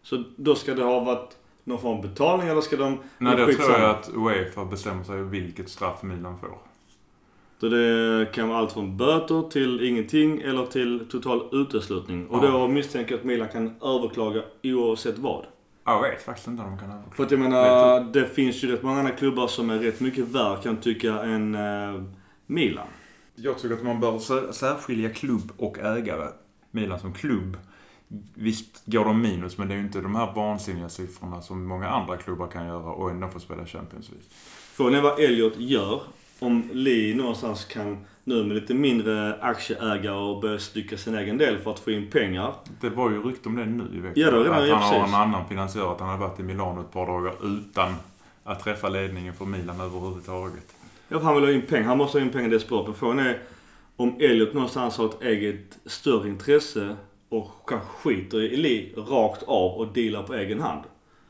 Så 0.03 0.23
då 0.35 0.55
ska 0.55 0.73
det 0.75 0.83
ha 0.83 0.99
varit 0.99 1.37
någon 1.63 1.79
form 1.81 1.97
av 1.97 2.01
betalning 2.01 2.47
eller 2.47 2.61
ska 2.61 2.75
de... 2.77 2.97
Nej, 3.17 3.37
då 3.37 3.45
Skitsamma. 3.45 3.67
tror 3.67 3.79
jag 3.81 3.89
att 3.89 4.09
Uefa 4.15 4.65
bestämmer 4.65 5.03
sig 5.03 5.23
vilket 5.23 5.69
straff 5.69 6.03
Milan 6.03 6.39
får. 6.39 6.57
Så 7.59 7.69
det 7.69 8.27
kan 8.33 8.49
vara 8.49 8.59
allt 8.59 8.71
från 8.71 8.97
böter 8.97 9.49
till 9.49 9.83
ingenting 9.87 10.41
eller 10.41 10.65
till 10.65 11.07
total 11.11 11.49
uteslutning. 11.51 12.27
Och 12.27 12.45
Ja. 12.45 12.51
då 12.51 12.67
misstänker 12.67 13.11
jag 13.11 13.19
att 13.19 13.25
Milan 13.25 13.47
kan 13.47 13.75
överklaga 13.81 14.41
oavsett 14.63 15.17
vad. 15.17 15.45
Jag 15.85 16.01
vet 16.01 16.21
faktiskt 16.21 16.47
inte 16.47 16.63
om 16.63 16.69
de 16.69 16.77
kan 16.79 16.89
överklaga. 16.91 17.15
För 17.15 17.23
att 17.23 17.31
jag 17.31 17.39
menar, 17.39 17.99
det 18.13 18.25
finns 18.25 18.63
ju 18.63 18.71
rätt 18.71 18.83
många 18.83 18.99
andra 18.99 19.11
klubbar 19.11 19.47
som 19.47 19.69
är 19.69 19.79
rätt 19.79 19.99
mycket 19.99 20.27
värd 20.27 20.63
kan 20.63 20.77
tycka 20.77 21.13
än 21.23 21.55
eh, 21.55 22.03
Milan. 22.45 22.87
Jag 23.35 23.57
tycker 23.59 23.75
att 23.75 23.83
man 23.83 23.99
bör 23.99 24.11
sär- 24.19 24.51
särskilja 24.51 25.09
klubb 25.09 25.51
och 25.57 25.79
ägare. 25.79 26.27
Milan 26.71 26.99
som 26.99 27.13
klubb, 27.13 27.57
visst 28.33 28.81
går 28.85 29.05
de 29.05 29.21
minus 29.21 29.57
men 29.57 29.67
det 29.67 29.73
är 29.73 29.77
ju 29.77 29.83
inte 29.83 30.01
de 30.01 30.15
här 30.15 30.33
vansinniga 30.35 30.89
siffrorna 30.89 31.41
som 31.41 31.65
många 31.67 31.87
andra 31.89 32.17
klubbar 32.17 32.47
kan 32.47 32.67
göra 32.67 32.91
och 32.91 33.09
ändå 33.11 33.27
få 33.27 33.39
spela 33.39 33.65
Champions 33.65 34.09
League. 34.09 34.25
Frågan 34.73 34.93
är 34.95 35.01
vad 35.01 35.19
Elliot 35.19 35.53
gör. 35.57 36.01
Om 36.39 36.69
Lee 36.73 37.15
någonstans 37.15 37.65
kan 37.65 37.97
nu 38.23 38.43
med 38.43 38.55
lite 38.55 38.73
mindre 38.73 39.39
aktieägare 39.41 40.15
och 40.15 40.41
börja 40.41 40.59
stycka 40.59 40.97
sin 40.97 41.15
egen 41.17 41.37
del 41.37 41.57
för 41.59 41.71
att 41.71 41.79
få 41.79 41.91
in 41.91 42.09
pengar. 42.11 42.53
Det 42.81 42.89
var 42.89 43.09
ju 43.09 43.21
rykte 43.23 43.49
om 43.49 43.55
det 43.55 43.65
nu 43.65 43.83
i 43.97 43.99
veckan. 43.99 44.23
Ja, 44.23 44.31
det 44.31 44.37
var 44.49 44.61
redan- 44.61 44.63
att 44.63 44.69
han 44.69 44.81
har 44.81 44.99
precis. 44.99 45.13
en 45.15 45.21
annan 45.21 45.47
finansiär, 45.47 45.91
att 45.91 45.99
han 45.99 46.09
har 46.09 46.17
varit 46.17 46.39
i 46.39 46.43
Milano 46.43 46.81
ett 46.81 46.91
par 46.91 47.05
dagar 47.07 47.33
utan 47.43 47.95
att 48.43 48.63
träffa 48.63 48.89
ledningen 48.89 49.33
för 49.33 49.45
Milan 49.45 49.81
överhuvudtaget. 49.81 50.75
Ja, 51.07 51.19
för 51.19 51.25
han 51.25 51.35
vill 51.35 51.43
ha 51.43 51.51
in 51.51 51.61
pengar. 51.61 51.87
Han 51.87 51.97
måste 51.97 52.17
ha 52.17 52.25
in 52.25 52.31
pengar 52.31 52.49
desperat. 52.49 52.85
Men 52.87 52.95
frågan 52.95 53.19
är 53.19 53.39
om 53.95 54.15
Elliot 54.19 54.53
någonstans 54.53 54.97
har 54.97 55.05
ett 55.05 55.21
eget 55.21 55.77
större 55.85 56.29
intresse 56.29 56.95
och 57.33 57.49
kanske 57.67 57.87
skiter 57.87 58.41
i 58.41 58.57
Lee 58.57 58.89
rakt 58.95 59.43
av 59.43 59.71
och 59.71 59.93
dealar 59.93 60.23
på 60.23 60.33
egen 60.33 60.59
hand. 60.59 60.83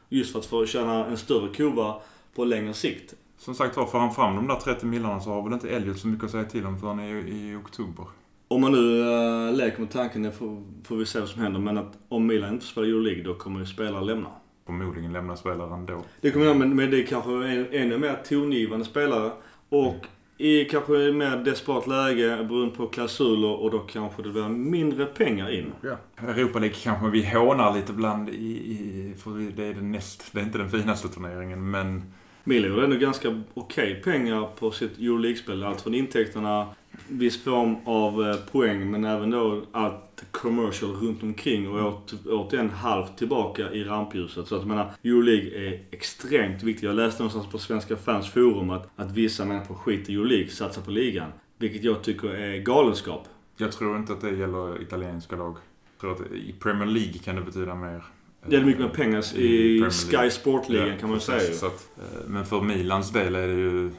Just 0.10 0.32
för 0.32 0.40
att 0.40 0.46
få 0.46 0.66
tjäna 0.66 1.06
en 1.06 1.18
större 1.18 1.54
kova 1.56 1.96
på 2.36 2.46
längre 2.46 2.74
sikt. 2.74 3.14
Som 3.38 3.56
sagt 3.56 3.78
var, 3.78 3.86
får 3.86 4.00
han 4.00 4.14
fram 4.14 4.36
de 4.36 4.48
där 4.48 4.56
30 4.56 4.86
millarna 4.86 5.20
så 5.20 5.30
har 5.30 5.44
väl 5.44 5.54
inte 5.54 5.70
Elliot 5.70 6.00
så 6.00 6.08
mycket 6.08 6.26
att 6.26 6.32
säga 6.32 6.44
till 6.44 6.66
om 6.66 6.80
förrän 6.80 7.00
i, 7.00 7.12
i 7.12 7.56
oktober. 7.56 8.06
Om 8.48 8.62
man 8.62 8.72
nu 8.72 9.02
äh, 9.02 9.54
leker 9.54 9.80
med 9.80 9.92
tanken, 9.92 10.32
får, 10.32 10.64
får 10.84 10.96
vi 10.96 11.06
se 11.06 11.20
vad 11.20 11.30
som 11.30 11.42
händer. 11.42 11.60
Men 11.60 11.78
att 11.78 11.98
om 12.10 12.28
Milan 12.28 12.54
inte 12.54 12.66
spelar 12.66 12.88
Euroleague 12.88 13.24
då 13.24 13.34
kommer 13.34 13.60
ju 13.60 13.66
spelare 13.66 14.06
lämna. 14.06 14.30
Förmodligen 14.66 15.14
lämnar 15.14 15.36
spelaren 15.36 15.86
då. 15.86 16.04
Det 16.22 16.32
kommer 16.32 16.46
jag 16.46 16.58
men, 16.58 16.76
men 16.76 16.92
det 16.92 17.04
är 17.04 17.06
kanske 17.06 17.32
en, 17.32 17.68
ännu 17.72 17.98
mer 17.98 18.20
tongivande 18.30 18.86
spelare. 18.86 19.32
Och 19.70 20.06
i 20.38 20.66
kanske 20.66 20.92
mer 20.92 21.44
desperat 21.44 21.88
läge 21.88 22.44
beroende 22.44 22.76
på 22.76 22.88
klausuler 22.88 23.62
och 23.62 23.72
då 23.72 23.80
kanske 23.80 24.24
det 24.24 24.30
blir 24.30 24.50
mindre 24.50 25.06
pengar 25.06 25.50
in. 25.54 25.74
Ja. 25.82 25.98
Europa 26.28 26.60
League 26.60 26.78
kanske 26.84 27.10
vi 27.10 27.26
hånar 27.26 27.74
lite 27.74 27.94
bland 27.94 28.30
i, 28.30 28.34
i 28.34 29.14
för 29.24 29.52
det 29.56 29.64
är 29.64 29.74
den 29.74 29.92
näst, 29.92 30.30
det 30.32 30.40
är 30.40 30.44
inte 30.44 30.58
den 30.58 30.70
finaste 30.70 31.08
turneringen 31.08 31.72
men 31.72 32.14
Milan 32.44 32.70
gjorde 32.70 32.84
ändå 32.84 32.98
ganska 32.98 33.42
okej 33.54 34.02
pengar 34.04 34.50
på 34.60 34.72
sitt 34.72 34.98
Euroleague-spel. 35.00 35.64
Allt 35.64 35.82
från 35.82 35.94
intäkterna, 35.94 36.68
viss 37.08 37.44
form 37.44 37.76
av 37.86 38.30
eh, 38.30 38.36
poäng 38.36 38.92
men 38.92 39.06
även 39.06 39.30
då 39.30 39.62
allt 39.72 40.24
commercial 40.32 40.92
runt 40.92 41.24
omkring 41.24 41.70
och 41.70 42.12
återigen 42.26 42.70
halvt 42.70 43.18
tillbaka 43.18 43.72
i 43.72 43.84
rampljuset. 43.84 44.48
Så 44.48 44.56
att 44.56 44.62
jag 44.62 44.68
menar, 44.68 44.92
Euroleague 45.04 45.68
är 45.68 45.84
extremt 45.92 46.64
viktigt. 46.64 46.84
Jag 46.84 46.96
läste 46.96 47.24
någonstans 47.24 47.52
på 47.52 47.58
Svenska 47.58 47.96
fans 47.96 48.30
forum 48.30 48.70
att, 48.70 48.90
att 48.96 49.12
vissa 49.12 49.46
människor 49.46 49.76
skiter 49.76 50.12
i 50.12 50.16
Euroleague, 50.16 50.50
satsar 50.50 50.82
på 50.82 50.92
ligan. 50.92 51.32
Vilket 51.58 51.84
jag 51.84 52.04
tycker 52.04 52.28
är 52.28 52.58
galenskap. 52.58 53.28
jag 53.58 53.72
tror 53.72 53.98
inte 53.98 54.14
att 54.14 54.22
det 54.22 54.36
gäller 54.36 54.82
italienska 54.82 55.36
lag. 55.36 55.58
Jag 55.92 56.02
tror 56.02 56.12
att 56.12 56.32
i 56.32 56.56
Premier 56.60 56.86
League 56.86 57.14
kan 57.14 57.36
det 57.36 57.42
betyda 57.42 57.76
mer. 57.76 58.04
Det 58.48 58.56
är 58.56 58.64
mycket 58.64 58.82
mer 58.82 58.90
pengar 58.90 59.38
i 59.38 59.90
Sky. 59.92 60.30
Sport-ligan 60.30 60.98
kan 61.00 61.10
man 61.10 61.20
precis. 61.20 61.46
säga. 61.46 61.54
Så 61.54 61.66
att, 61.66 61.88
eh, 61.98 62.28
men 62.28 62.46
för 62.46 62.62
Milans 62.62 63.12
del 63.12 63.36
är 63.36 63.48
det 63.48 63.54
ju 63.54 63.92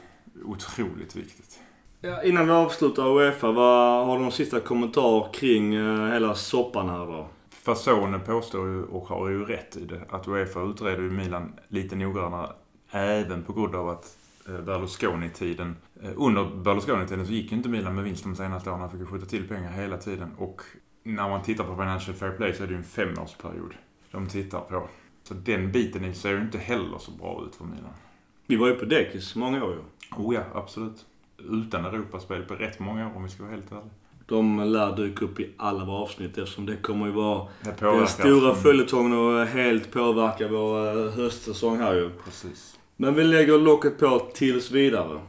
otroligt 0.45 1.15
viktigt. 1.15 1.59
Ja, 2.01 2.23
innan 2.23 2.45
vi 2.45 2.51
avslutar 2.51 3.19
Uefa, 3.19 3.51
vad 3.51 4.05
har 4.05 4.17
du 4.17 4.21
någon 4.21 4.31
sista 4.31 4.59
kommentar 4.59 5.33
kring 5.33 5.75
eh, 5.75 6.11
hela 6.13 6.35
soppan 6.35 6.89
här 6.89 7.05
då? 7.05 7.27
Fasone 7.49 8.19
påstår 8.19 8.67
ju, 8.67 8.83
och 8.83 9.07
har 9.07 9.29
ju 9.29 9.45
rätt 9.45 9.77
i 9.77 9.85
det, 9.85 10.01
att 10.09 10.27
Uefa 10.27 10.61
utreder 10.61 11.01
ju 11.01 11.11
Milan 11.11 11.53
lite 11.67 11.95
noggrannare. 11.95 12.49
Även 12.91 13.43
på 13.43 13.53
grund 13.53 13.75
av 13.75 13.89
att 13.89 14.17
eh, 14.47 14.61
Berlusconi-tiden, 14.61 15.75
under 16.15 16.45
Berlusconi-tiden 16.63 17.25
så 17.25 17.33
gick 17.33 17.51
ju 17.51 17.57
inte 17.57 17.69
Milan 17.69 17.95
med 17.95 18.03
vinst 18.03 18.23
de 18.23 18.35
senaste 18.35 18.69
åren. 18.69 18.81
Han 18.81 18.91
fick 18.91 18.99
ju 18.99 19.05
skjuta 19.05 19.25
till 19.25 19.47
pengar 19.47 19.71
hela 19.71 19.97
tiden. 19.97 20.31
Och 20.37 20.61
när 21.03 21.29
man 21.29 21.41
tittar 21.41 21.63
på 21.63 21.75
Financial 21.75 22.15
Fair 22.15 22.31
Play 22.31 22.53
så 22.53 22.63
är 22.63 22.67
det 22.67 22.73
ju 22.73 22.77
en 22.77 22.83
femårsperiod 22.83 23.73
de 24.11 24.27
tittar 24.27 24.59
på. 24.59 24.87
Så 25.23 25.33
den 25.33 25.71
biten 25.71 26.15
ser 26.15 26.31
ju 26.31 26.41
inte 26.41 26.57
heller 26.57 26.97
så 26.97 27.11
bra 27.11 27.43
ut 27.47 27.55
för 27.55 27.65
Milan. 27.65 27.93
Vi 28.47 28.55
var 28.55 28.67
ju 28.67 28.75
på 28.75 28.85
dekis 28.85 29.35
många 29.35 29.63
år 29.63 29.71
ju. 29.71 29.79
Oh 30.23 30.35
ja, 30.35 30.41
absolut. 30.53 31.05
Utan 31.37 31.85
Europaspel 31.85 32.43
på 32.43 32.55
rätt 32.55 32.79
många 32.79 33.07
år 33.07 33.11
om 33.15 33.23
vi 33.23 33.29
ska 33.29 33.43
vara 33.43 33.53
helt 33.53 33.71
ärliga. 33.71 33.89
De 34.27 34.59
lär 34.59 34.95
dyka 34.95 35.25
upp 35.25 35.39
i 35.39 35.49
alla 35.57 35.85
våra 35.85 35.97
avsnitt 35.97 36.37
eftersom 36.37 36.65
det 36.65 36.75
kommer 36.75 37.05
ju 37.05 37.11
vara 37.11 37.47
den 37.79 38.07
stora 38.07 38.49
Mm, 38.49 38.55
följetongen 38.63 39.13
och 39.13 39.45
helt 39.45 39.91
påverka 39.91 40.47
vår 40.47 41.05
eh, 41.05 41.11
höstsäsong 41.11 41.77
här 41.77 41.93
ju. 41.93 42.09
Precis. 42.25 42.79
Men 42.95 43.13
vi 43.13 43.23
lägger 43.23 43.57
locket 43.57 43.99
på 43.99 44.19
tills 44.33 44.71
vidare. 44.71 45.19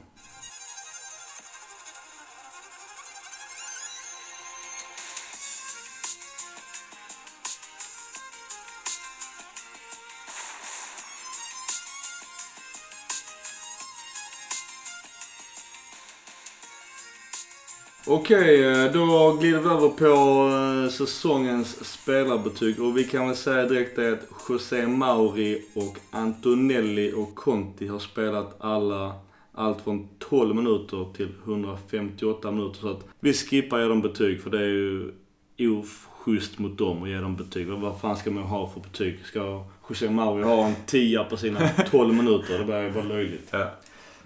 Okej, 18.08 18.64
eh, 18.64 18.92
då 18.92 19.36
glider 19.40 19.58
vi 19.58 19.68
över 19.68 19.88
på 19.88 20.84
eh, 20.84 20.90
säsongens 20.90 21.84
spelarbetyg. 21.84 22.82
Och 22.82 22.98
vi 22.98 23.04
kan 23.04 23.26
väl 23.26 23.36
säga 23.36 23.68
direkt 23.68 23.96
det 23.96 24.12
att 24.12 24.28
José 24.48 24.86
Mauri 24.86 25.62
och 25.74 25.98
Antonelli 26.10 27.12
och 27.12 27.34
Conti 27.34 27.86
har 27.86 27.98
spelat 27.98 28.56
alla 28.58 29.14
allt 29.52 29.80
från 29.80 30.08
12 30.18 30.56
minuter 30.56 31.12
till 31.16 31.28
158 31.44 32.50
minuter. 32.50 32.80
Så 32.80 32.90
att 32.90 33.04
vi 33.20 33.32
skippar 33.32 33.80
ge 33.80 33.88
dem 33.88 34.02
betyg 34.02 34.42
för 34.42 34.50
det 34.50 34.58
är 34.58 34.68
ju 34.68 35.12
oschysst 35.58 36.58
mot 36.58 36.78
dem 36.78 37.02
att 37.02 37.08
ge 37.08 37.16
dem 37.16 37.36
betyg. 37.36 37.68
Vad 37.68 38.00
fan 38.00 38.16
ska 38.16 38.30
man 38.30 38.42
ha 38.42 38.70
för 38.70 38.80
betyg? 38.80 39.18
Ska 39.24 39.64
José 39.88 40.10
Mauri 40.10 40.42
ha 40.42 40.66
en 40.66 40.74
10 40.86 41.24
på 41.24 41.36
sina 41.36 41.68
12 41.90 42.14
minuter? 42.14 42.58
Det 42.58 42.64
börjar 42.64 42.90
vara 42.90 43.04
löjligt. 43.04 43.48
Ja. 43.50 43.70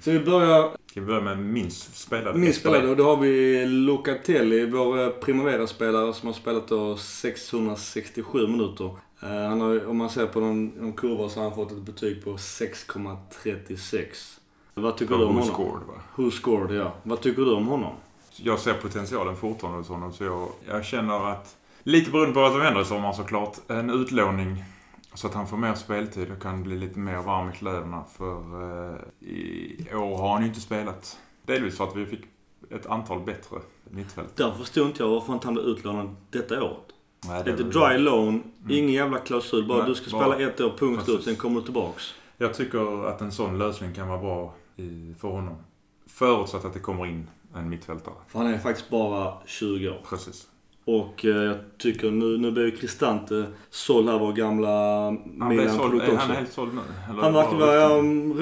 Så 0.01 0.11
vi 0.11 0.21
börjar 0.21 0.71
Ska 0.87 1.01
vi 1.01 1.07
börja 1.07 1.21
med 1.21 1.39
minst 1.39 1.97
spelade? 1.97 2.39
Minst 2.39 2.61
spelade 2.61 2.89
och 2.89 2.97
då 2.97 3.05
har 3.05 3.17
vi 3.17 3.67
Locatelli, 3.67 4.67
vår 4.67 5.01
eh, 5.03 5.09
Primavera-spelare 5.09 6.15
som 6.15 6.27
har 6.27 6.35
spelat 6.35 6.69
då 6.69 6.97
667 6.97 8.47
minuter. 8.47 8.87
Eh, 9.23 9.29
Han 9.49 9.61
har, 9.61 9.87
om 9.87 9.97
man 9.97 10.11
ser 10.11 10.27
på 10.27 10.41
de, 10.41 10.73
de 10.81 10.93
kurvor 10.93 11.29
så 11.29 11.41
har 11.41 11.45
han 11.45 11.55
fått 11.55 11.73
ett 11.73 11.79
betyg 11.83 12.25
på 12.25 12.37
6,36. 12.37 14.05
Vad 14.75 14.97
tycker 14.97 15.15
du 15.15 15.25
om 15.25 15.35
Who 15.35 15.41
honom? 15.41 15.55
scored, 15.55 15.83
va? 15.87 15.95
Who 16.17 16.31
scored, 16.31 16.77
ja. 16.79 16.95
Vad 17.03 17.21
tycker 17.21 17.43
du 17.43 17.53
om 17.53 17.67
honom? 17.67 17.93
Jag 18.37 18.59
ser 18.59 18.75
potentialen 18.75 19.37
fortfarande 19.37 19.79
hos 19.81 19.89
honom 19.89 20.13
så 20.13 20.25
jag, 20.25 20.49
jag 20.69 20.85
känner 20.85 21.31
att, 21.33 21.57
lite 21.83 22.11
beroende 22.11 22.35
på 22.35 22.41
vad 22.41 22.53
som 22.53 22.61
händer 22.61 22.83
i 22.83 22.85
sommar 22.85 23.13
såklart, 23.13 23.57
en 23.69 23.91
utlåning 23.91 24.65
så 25.15 25.27
att 25.27 25.35
han 25.35 25.47
får 25.47 25.57
mer 25.57 25.75
speltid 25.75 26.31
och 26.33 26.43
kan 26.43 26.63
bli 26.63 26.77
lite 26.77 26.99
mer 26.99 27.17
varm 27.23 27.51
i 27.51 27.53
kläderna. 27.53 28.05
För 28.17 28.37
eh, 28.93 29.29
i 29.29 29.87
år 29.95 30.17
har 30.19 30.33
han 30.33 30.43
ju 30.43 30.49
inte 30.49 30.61
spelat. 30.61 31.19
Delvis 31.47 31.77
för 31.77 31.85
att 31.85 31.97
vi 31.97 32.07
fick 32.07 32.21
ett 32.71 32.87
antal 32.87 33.21
bättre 33.21 33.59
mittfält. 33.91 34.37
Där 34.37 34.53
förstod 34.53 34.87
inte 34.87 35.03
jag 35.03 35.11
varför 35.11 35.33
inte 35.33 35.47
han 35.47 35.55
blev 35.55 35.67
utlånad 35.67 36.17
detta 36.31 36.63
året. 36.65 36.77
Nej, 37.27 37.45
Lite 37.45 37.63
väl- 37.63 37.73
dry 37.73 37.99
loan, 37.99 38.43
ingen 38.69 38.93
jävla 38.93 39.19
klausul. 39.19 39.69
Bara 39.69 39.79
Nej, 39.79 39.87
du 39.89 39.95
ska 39.95 40.19
bara- 40.19 40.33
spela 40.33 40.51
ett 40.51 40.61
år, 40.61 40.73
punkt 40.79 41.05
slut. 41.05 41.25
Sen 41.25 41.37
kommer 41.37 41.57
du 41.61 41.65
tillbaks. 41.65 42.15
Jag 42.37 42.55
tycker 42.55 43.07
att 43.09 43.21
en 43.21 43.33
sån 43.33 43.59
lösning 43.59 43.95
kan 43.95 44.09
vara 44.09 44.19
bra 44.19 44.55
i, 44.77 45.15
för 45.21 45.29
honom. 45.29 45.57
Förutsatt 46.07 46.65
att 46.65 46.73
det 46.73 46.79
kommer 46.81 47.07
in 47.07 47.31
en 47.55 47.69
mittfältare. 47.69 48.15
För 48.29 48.39
han 48.39 48.49
är 48.55 48.59
faktiskt 48.59 48.91
bara 48.91 49.35
20 49.47 49.89
år. 49.89 50.01
Precis. 50.09 50.47
Och 50.85 51.25
eh, 51.25 51.31
jag 51.37 51.57
tycker 51.79 52.11
nu, 52.11 52.39
nu 52.39 52.51
blir 52.51 52.65
ju 52.65 52.71
Cristante 52.77 53.47
såld 53.71 54.09
här, 54.09 54.19
vår 54.19 54.33
gamla 54.33 54.69
Han, 55.05 55.49
Milan-produkt 55.49 56.05
är 56.09 56.15
också. 56.15 56.27
han 56.27 56.37
helt 56.37 56.53
såld 56.53 56.75
nu? 56.75 56.81
Eller 57.11 57.23
Han 57.23 57.33
verkar 57.33 57.57
vara 57.57 57.75
ja, 57.75 57.89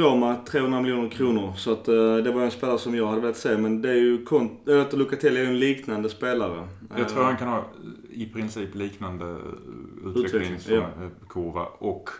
Roma, 0.02 0.36
300 0.50 0.80
miljoner 0.80 1.08
kronor. 1.08 1.52
Så 1.56 1.72
att, 1.72 1.88
eh, 1.88 2.16
det 2.16 2.32
var 2.32 2.42
en 2.42 2.50
spelare 2.50 2.78
som 2.78 2.94
jag 2.94 3.06
hade 3.06 3.20
velat 3.20 3.36
se. 3.36 3.56
Men 3.56 3.82
det 3.82 3.90
är 3.90 3.94
ju, 3.94 4.24
Kont- 4.24 4.66
eller 4.68 4.80
att 4.80 4.92
Locatelli 4.92 5.40
är 5.40 5.44
ju 5.44 5.48
en 5.48 5.58
liknande 5.58 6.08
spelare. 6.08 6.68
Jag 6.96 7.08
tror 7.08 7.20
Eh, 7.20 7.24
han 7.26 7.36
kan 7.36 7.48
ha 7.48 7.64
i 8.10 8.26
princip 8.26 8.74
liknande 8.74 9.24
Utveckling, 10.06 10.24
utvecklingskurva 10.24 11.66
och 11.78 12.10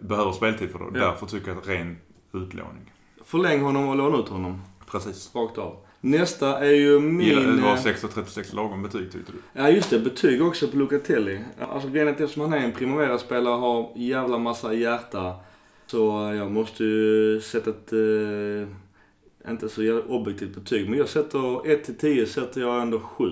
behöver 0.00 0.32
speltid 0.32 0.70
för 0.70 0.78
det. 0.78 0.98
Ja. 0.98 1.06
Därför 1.06 1.26
tycker 1.26 1.48
jag 1.48 1.58
att 1.58 1.68
ren 1.68 1.96
utlåning. 2.32 2.92
Förläng 3.24 3.62
honom 3.62 3.88
och 3.88 3.96
låna 3.96 4.18
ut 4.18 4.28
honom. 4.28 4.62
Precis. 4.90 5.34
Rakt 5.34 5.58
av. 5.58 5.76
Nästa 6.06 6.58
är 6.58 6.72
ju 6.72 7.00
min... 7.00 7.26
Gillar, 7.26 7.42
det 7.42 7.62
var 7.62 7.72
eh, 7.72 7.76
6,36 7.76 8.54
lagom 8.54 8.82
betyg 8.82 9.12
tyckte 9.12 9.32
du? 9.32 9.38
Ja 9.52 9.70
just 9.70 9.90
det, 9.90 9.98
betyg 9.98 10.42
också 10.42 10.68
på 10.68 10.76
Locatelli. 10.76 11.40
Alltså 11.60 11.88
grejen 11.88 12.08
är 12.08 12.12
att 12.12 12.20
eftersom 12.20 12.42
han 12.42 12.52
är 12.52 12.64
en 12.64 12.72
Primavera-spelare 12.72 13.54
och 13.54 13.60
har 13.60 13.92
jävla 13.94 14.38
massa 14.38 14.74
hjärta. 14.74 15.36
Så 15.86 16.32
jag 16.36 16.50
måste 16.50 16.84
ju 16.84 17.40
sätta 17.40 17.70
ett, 17.70 17.92
eh, 17.92 19.50
inte 19.50 19.68
så 19.68 19.82
jävla 19.82 20.02
objektivt 20.02 20.54
betyg. 20.54 20.90
Men 20.90 20.98
jag 20.98 21.08
sätter 21.08 21.70
1 21.70 21.84
till 21.84 21.98
10 21.98 22.26
sätter 22.26 22.60
jag 22.60 22.82
ändå 22.82 23.00
7. 23.00 23.24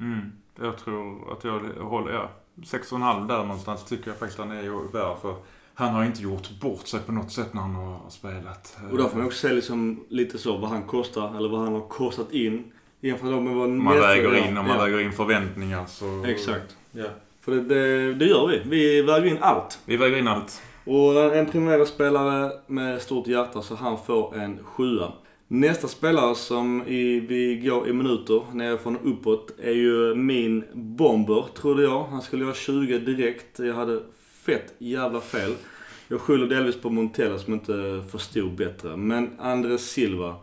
Mm. 0.00 0.32
Jag 0.60 0.78
tror 0.78 1.32
att 1.32 1.44
jag 1.44 1.60
håller, 1.84 2.12
ja, 2.12 2.30
6,5 2.54 3.28
där 3.28 3.42
någonstans 3.42 3.84
tycker 3.84 4.10
jag 4.10 4.18
faktiskt 4.18 4.38
han 4.38 4.50
är 4.50 4.62
ju 4.62 4.88
värd 4.92 5.18
för 5.22 5.34
han 5.80 5.94
har 5.94 6.04
inte 6.04 6.22
gjort 6.22 6.50
bort 6.60 6.86
sig 6.86 7.00
på 7.00 7.12
något 7.12 7.32
sätt 7.32 7.54
när 7.54 7.62
han 7.62 7.74
har 7.74 8.10
spelat. 8.10 8.76
Och 8.90 8.98
då 8.98 9.08
får 9.08 9.16
man 9.16 9.26
också 9.26 9.48
se 9.48 9.54
liksom 9.54 10.04
lite 10.08 10.38
så 10.38 10.56
vad 10.56 10.70
han 10.70 10.82
kostar, 10.82 11.36
eller 11.36 11.48
vad 11.48 11.60
han 11.60 11.72
har 11.72 11.88
kostat 11.88 12.32
in. 12.32 12.72
Jämfört 13.00 13.42
med 13.42 13.54
vad 13.54 13.68
man 13.68 14.00
väger 14.00 14.48
in 14.48 14.58
och 14.58 14.64
man 14.64 14.76
ja, 14.76 14.84
väger 14.84 15.00
in 15.00 15.12
förväntningar 15.12 15.86
så... 15.86 16.24
Exakt. 16.24 16.76
Ja. 16.92 17.06
För 17.40 17.52
det, 17.52 17.60
det, 17.60 18.14
det 18.14 18.24
gör 18.24 18.46
vi. 18.46 18.62
Vi 18.64 19.02
väger 19.02 19.26
in 19.26 19.38
allt. 19.40 19.78
Vi 19.84 19.96
väger 19.96 20.16
in 20.16 20.28
allt. 20.28 20.62
Och 20.84 21.36
en 21.36 21.46
Primera-spelare 21.46 22.52
med 22.66 23.02
stort 23.02 23.26
hjärta 23.26 23.62
så 23.62 23.74
han 23.74 23.98
får 24.06 24.36
en 24.36 24.64
sjua. 24.64 25.12
Nästa 25.48 25.88
spelare 25.88 26.34
som 26.34 26.82
i, 26.86 27.20
vi 27.20 27.56
går 27.56 27.88
i 27.88 27.92
minuter 27.92 28.42
nerifrån 28.52 28.96
och 28.96 29.10
uppåt 29.10 29.50
är 29.62 29.72
ju 29.72 30.14
min 30.14 30.64
bomber, 30.72 31.44
trodde 31.60 31.82
jag. 31.82 32.04
Han 32.04 32.22
skulle 32.22 32.44
göra 32.44 32.54
20 32.54 32.98
direkt. 32.98 33.58
Jag 33.58 33.74
hade 33.74 34.00
fett 34.44 34.74
jävla 34.78 35.20
fel. 35.20 35.54
Jag 36.08 36.20
skyller 36.20 36.46
delvis 36.46 36.80
på 36.80 36.90
Montella 36.90 37.38
som 37.38 37.52
inte 37.52 38.04
förstod 38.12 38.54
bättre. 38.56 38.96
Men 38.96 39.30
Andres 39.40 39.90
Silva. 39.90 40.36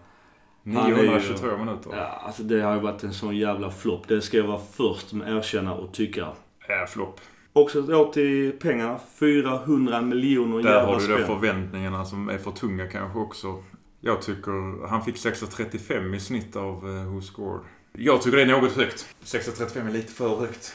Han 0.65 0.77
är 0.77 0.87
ju- 0.89 0.95
922 0.95 1.57
minuter. 1.57 1.91
Ja, 1.95 2.21
alltså 2.25 2.43
det 2.43 2.61
har 2.61 2.73
ju 2.75 2.79
varit 2.81 3.03
en 3.03 3.13
sån 3.13 3.37
jävla 3.37 3.71
flopp. 3.71 4.07
Det 4.07 4.21
ska 4.21 4.37
jag 4.37 4.47
vara 4.47 4.61
först 4.73 5.13
med 5.13 5.27
att 5.27 5.33
erkänna 5.43 5.73
och 5.73 5.93
tycka. 5.93 6.27
Ja, 6.67 6.85
flopp. 6.89 7.19
Också 7.53 7.79
ett 7.79 7.89
år 7.89 8.11
till 8.13 8.51
pengarna. 8.59 8.99
400 9.19 10.01
miljoner 10.01 10.63
Där 10.63 10.69
jävla 10.69 10.85
har 10.87 10.95
du 10.95 11.01
spänn. 11.01 11.25
förväntningarna 11.25 12.05
som 12.05 12.29
är 12.29 12.37
för 12.37 12.51
tunga 12.51 12.87
kanske 12.87 13.19
också. 13.19 13.63
Jag 14.01 14.21
tycker 14.21 14.87
han 14.87 15.05
fick 15.05 15.15
6,35 15.15 16.15
i 16.15 16.19
snitt 16.19 16.55
av 16.55 16.85
uh, 16.87 17.03
Who 17.13 17.21
Scored. 17.21 17.61
Jag 17.93 18.21
tycker 18.21 18.37
det 18.37 18.43
är 18.43 18.47
något 18.61 18.71
högt. 18.75 19.15
6,35 19.23 19.87
är 19.87 19.91
lite 19.91 20.11
för 20.13 20.39
högt. 20.39 20.73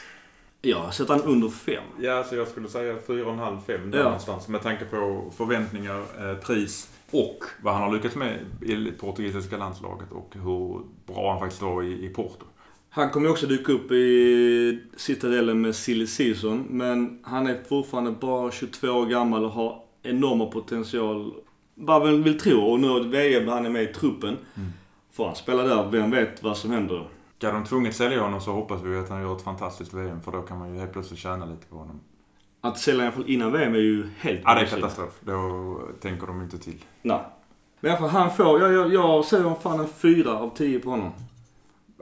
Ja, 0.65 0.91
sätter 0.91 1.13
han 1.13 1.23
under 1.23 1.49
5. 1.49 1.83
Ja, 1.99 2.23
så 2.23 2.35
jag 2.35 2.47
skulle 2.47 2.67
säga 2.69 2.93
4,5-5 3.07 3.91
där 3.91 3.97
Ja. 3.97 4.03
någonstans. 4.03 4.47
Med 4.47 4.61
tanke 4.61 4.85
på 4.85 5.31
förväntningar, 5.37 5.99
eh, 5.99 6.37
pris 6.37 6.89
och 7.11 7.37
vad 7.63 7.73
han 7.73 7.83
har 7.83 7.93
lyckats 7.93 8.15
med 8.15 8.39
i 8.61 8.75
det 8.75 8.91
portugisiska 8.91 9.57
landslaget 9.57 10.11
och 10.11 10.33
hur 10.43 10.81
bra 11.13 11.31
han 11.31 11.39
faktiskt 11.39 11.61
var 11.61 11.83
i, 11.83 12.05
i 12.05 12.09
Porto. 12.09 12.45
Han 12.89 13.09
kommer 13.09 13.27
ju 13.27 13.31
också 13.31 13.47
dyka 13.47 13.71
upp 13.71 13.91
i 13.91 14.79
citadellen 14.97 15.61
med 15.61 15.75
silly 15.75 16.07
season. 16.07 16.65
Men 16.69 17.19
han 17.23 17.47
är 17.47 17.57
fortfarande 17.69 18.11
bara 18.11 18.51
22 18.51 18.87
år 18.89 19.05
gammal 19.05 19.43
och 19.45 19.51
har 19.51 19.81
enorma 20.03 20.45
potential. 20.45 21.33
Vad 21.75 22.01
man 22.01 22.23
vill 22.23 22.39
tro. 22.39 22.59
Och 22.61 22.79
nu 22.79 22.87
har 22.87 22.99
VM 22.99 23.47
han 23.47 23.65
är 23.65 23.69
med 23.69 23.83
i 23.83 23.87
truppen. 23.93 24.37
Mm. 24.55 24.69
Får 25.13 25.25
han 25.25 25.35
spela 25.35 25.63
där, 25.63 25.89
vem 25.91 26.11
vet 26.11 26.43
vad 26.43 26.57
som 26.57 26.71
händer. 26.71 27.07
Ska 27.43 27.51
de 27.51 27.63
tvunget 27.63 27.95
sälja 27.95 28.21
honom 28.21 28.41
så 28.41 28.51
hoppas 28.51 28.81
vi 28.81 28.97
att 28.97 29.09
han 29.09 29.21
gör 29.21 29.35
ett 29.35 29.41
fantastiskt 29.41 29.93
VM 29.93 30.21
för 30.21 30.31
då 30.31 30.41
kan 30.41 30.57
man 30.59 30.73
ju 30.73 30.79
helt 30.79 30.93
plötsligt 30.93 31.19
tjäna 31.19 31.45
lite 31.45 31.67
på 31.67 31.75
honom. 31.75 31.99
Att 32.61 32.77
sälja 32.79 33.03
i 33.03 33.07
alla 33.07 33.15
fall 33.15 33.23
innan 33.29 33.51
VM 33.51 33.73
är 33.75 33.79
ju 33.79 34.07
helt 34.19 34.41
Ja, 34.43 34.53
det 34.55 34.61
är 34.61 34.65
katastrof. 34.65 35.19
Då 35.21 35.79
tänker 36.01 36.27
de 36.27 36.41
inte 36.41 36.57
till. 36.57 36.83
Nej. 37.01 37.19
Men 37.79 37.91
i 37.91 37.95
alla 37.95 38.01
fall, 38.01 38.09
han 38.21 38.31
får, 38.31 38.59
jag, 38.61 38.73
jag, 38.73 38.93
jag 38.93 39.25
säger 39.25 39.55
fan 39.61 39.79
en 39.79 39.87
4 39.87 40.31
av 40.37 40.49
10 40.55 40.79
på 40.79 40.89
honom. 40.89 41.11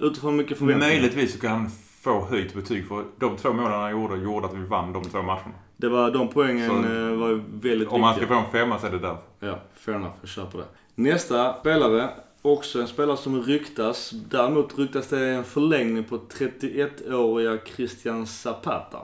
Utifrån 0.01 0.35
mycket 0.35 0.57
förväntningar. 0.57 0.87
Möjligtvis 0.93 1.33
så 1.33 1.39
kan 1.39 1.51
han 1.51 1.69
få 2.01 2.25
höjt 2.25 2.53
betyg 2.53 2.87
för 2.87 3.05
de 3.19 3.37
två 3.37 3.53
målen 3.53 3.71
han 3.71 3.91
gjorde, 3.91 4.15
gjorde 4.17 4.47
att 4.47 4.53
vi 4.53 4.63
vann 4.65 4.93
de 4.93 5.03
två 5.03 5.21
matcherna. 5.21 5.53
Det 5.77 5.89
var, 5.89 6.11
de 6.11 6.27
poängen 6.27 6.69
Så- 6.69 6.75
eh, 6.75 7.15
var 7.17 7.43
väldigt 7.61 7.87
Om 7.89 8.01
man 8.01 8.13
ska 8.13 8.19
viktiga. 8.19 8.41
få 8.41 8.45
en 8.45 8.51
femma 8.51 8.79
så 8.79 8.87
är 8.87 8.91
det 8.91 8.99
där. 8.99 9.17
Ja, 9.39 9.59
fair 9.73 9.95
enough. 9.95 10.13
Jag 10.37 10.51
på 10.51 10.57
det. 10.57 10.65
Nästa 10.95 11.59
spelare, 11.59 12.09
också 12.41 12.81
en 12.81 12.87
spelare 12.87 13.17
som 13.17 13.43
ryktas. 13.43 14.11
Däremot 14.29 14.77
ryktas 14.77 15.07
det 15.07 15.27
en 15.29 15.43
förlängning 15.43 16.03
på 16.03 16.17
31-åriga 16.17 17.57
Christian 17.75 18.27
Zapata. 18.27 18.99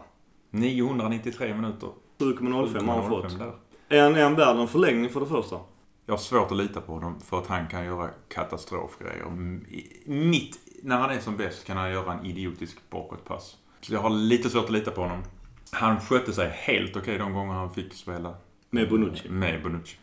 993 0.51 1.53
minuter. 1.53 1.89
7,05 2.19 2.87
har 2.87 3.01
han 3.01 3.09
fått. 3.09 3.25
7,05 3.25 3.37
där. 3.37 3.53
Är 3.97 4.03
han, 4.03 4.15
han 4.15 4.35
värd 4.35 4.57
en 4.57 4.67
förlängning 4.67 5.09
för 5.09 5.19
det 5.19 5.25
första? 5.25 5.59
Jag 6.05 6.13
har 6.13 6.19
svårt 6.19 6.51
att 6.51 6.57
lita 6.57 6.81
på 6.81 6.93
honom 6.93 7.19
för 7.19 7.39
att 7.39 7.47
han 7.47 7.67
kan 7.67 7.85
göra 7.85 8.09
katastrofgrejer. 8.27 9.25
Mitt 10.05 10.59
när 10.83 10.97
han 10.97 11.09
är 11.09 11.19
som 11.19 11.37
bäst 11.37 11.65
kan 11.65 11.77
han 11.77 11.91
göra 11.91 12.13
en 12.13 12.25
idiotisk 12.25 12.89
bakåtpass. 12.89 13.57
Så 13.81 13.93
jag 13.93 13.99
har 13.99 14.09
lite 14.09 14.49
svårt 14.49 14.65
att 14.65 14.71
lita 14.71 14.91
på 14.91 15.01
honom. 15.01 15.23
Han 15.71 15.99
skötte 16.01 16.33
sig 16.33 16.49
helt 16.49 16.97
okej 16.97 17.17
de 17.17 17.33
gånger 17.33 17.53
han 17.53 17.73
fick 17.73 17.93
spela. 17.93 18.35
Med 18.69 18.89
Bonucci. 18.89 19.29
Med 19.29 19.63
Bonucci. 19.63 19.97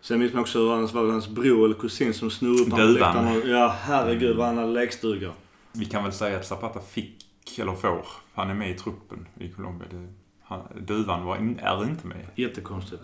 Sen 0.00 0.18
minns 0.18 0.32
man 0.32 0.42
också 0.42 0.58
hur 0.58 0.70
hans, 0.70 0.94
var 0.94 1.10
hans 1.10 1.28
bror 1.28 1.64
eller 1.64 1.74
kusin 1.74 2.14
som 2.14 2.30
snurrade 2.30 2.82
upp 2.92 3.00
honom 3.00 3.42
Ja, 3.46 3.76
herregud 3.80 4.36
vad 4.36 4.46
han 4.46 4.58
hade 4.58 4.72
lekstuga. 4.72 5.32
Vi 5.72 5.84
kan 5.84 6.02
väl 6.02 6.12
säga 6.12 6.36
att 6.38 6.46
Zapata 6.46 6.80
fick, 6.80 7.58
eller 7.58 7.74
får, 7.74 8.06
han 8.34 8.50
är 8.50 8.54
med 8.54 8.70
i 8.70 8.74
truppen 8.74 9.26
i 9.38 9.48
Colombia. 9.48 9.88
Det, 9.90 10.06
han, 10.42 10.60
Duvan 10.80 11.24
var, 11.24 11.36
är 11.36 11.84
inte 11.84 12.06
med. 12.06 12.26
Jättekonstigt. 12.34 13.02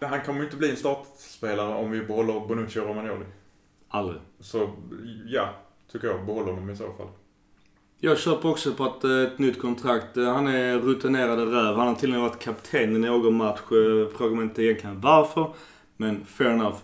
Han 0.00 0.20
kommer 0.20 0.44
inte 0.44 0.56
bli 0.56 0.70
en 0.70 0.76
startspelare 0.76 1.74
om 1.74 1.90
vi 1.90 2.00
behåller 2.00 2.40
Bonucci 2.48 2.80
och 2.80 2.86
Romagnoli. 2.86 3.24
Aldrig. 3.88 4.20
Så 4.40 4.70
ja, 5.26 5.48
tycker 5.92 6.08
jag. 6.08 6.26
Behåller 6.26 6.52
honom 6.52 6.70
i 6.70 6.76
så 6.76 6.92
fall. 6.92 7.08
Jag 7.98 8.18
köper 8.18 8.48
också 8.48 8.72
på 8.72 8.84
att 8.84 9.04
eh, 9.04 9.10
ett 9.20 9.38
nytt 9.38 9.60
kontrakt. 9.60 10.16
Eh, 10.16 10.32
Han 10.34 10.46
är 10.46 10.78
rutinerad 10.78 11.38
röv. 11.38 11.76
Han 11.76 11.86
har 11.86 11.94
till 11.94 12.08
och 12.08 12.20
med 12.20 12.20
varit 12.20 12.38
kapten 12.38 12.96
i 12.96 12.98
någon 12.98 13.36
match. 13.36 13.58
Eh, 13.60 14.16
Frågar 14.16 14.36
mig 14.36 14.44
inte 14.44 14.62
egentligen 14.62 15.00
varför. 15.00 15.52
Men 15.96 16.24
fair 16.24 16.50
enough. 16.50 16.76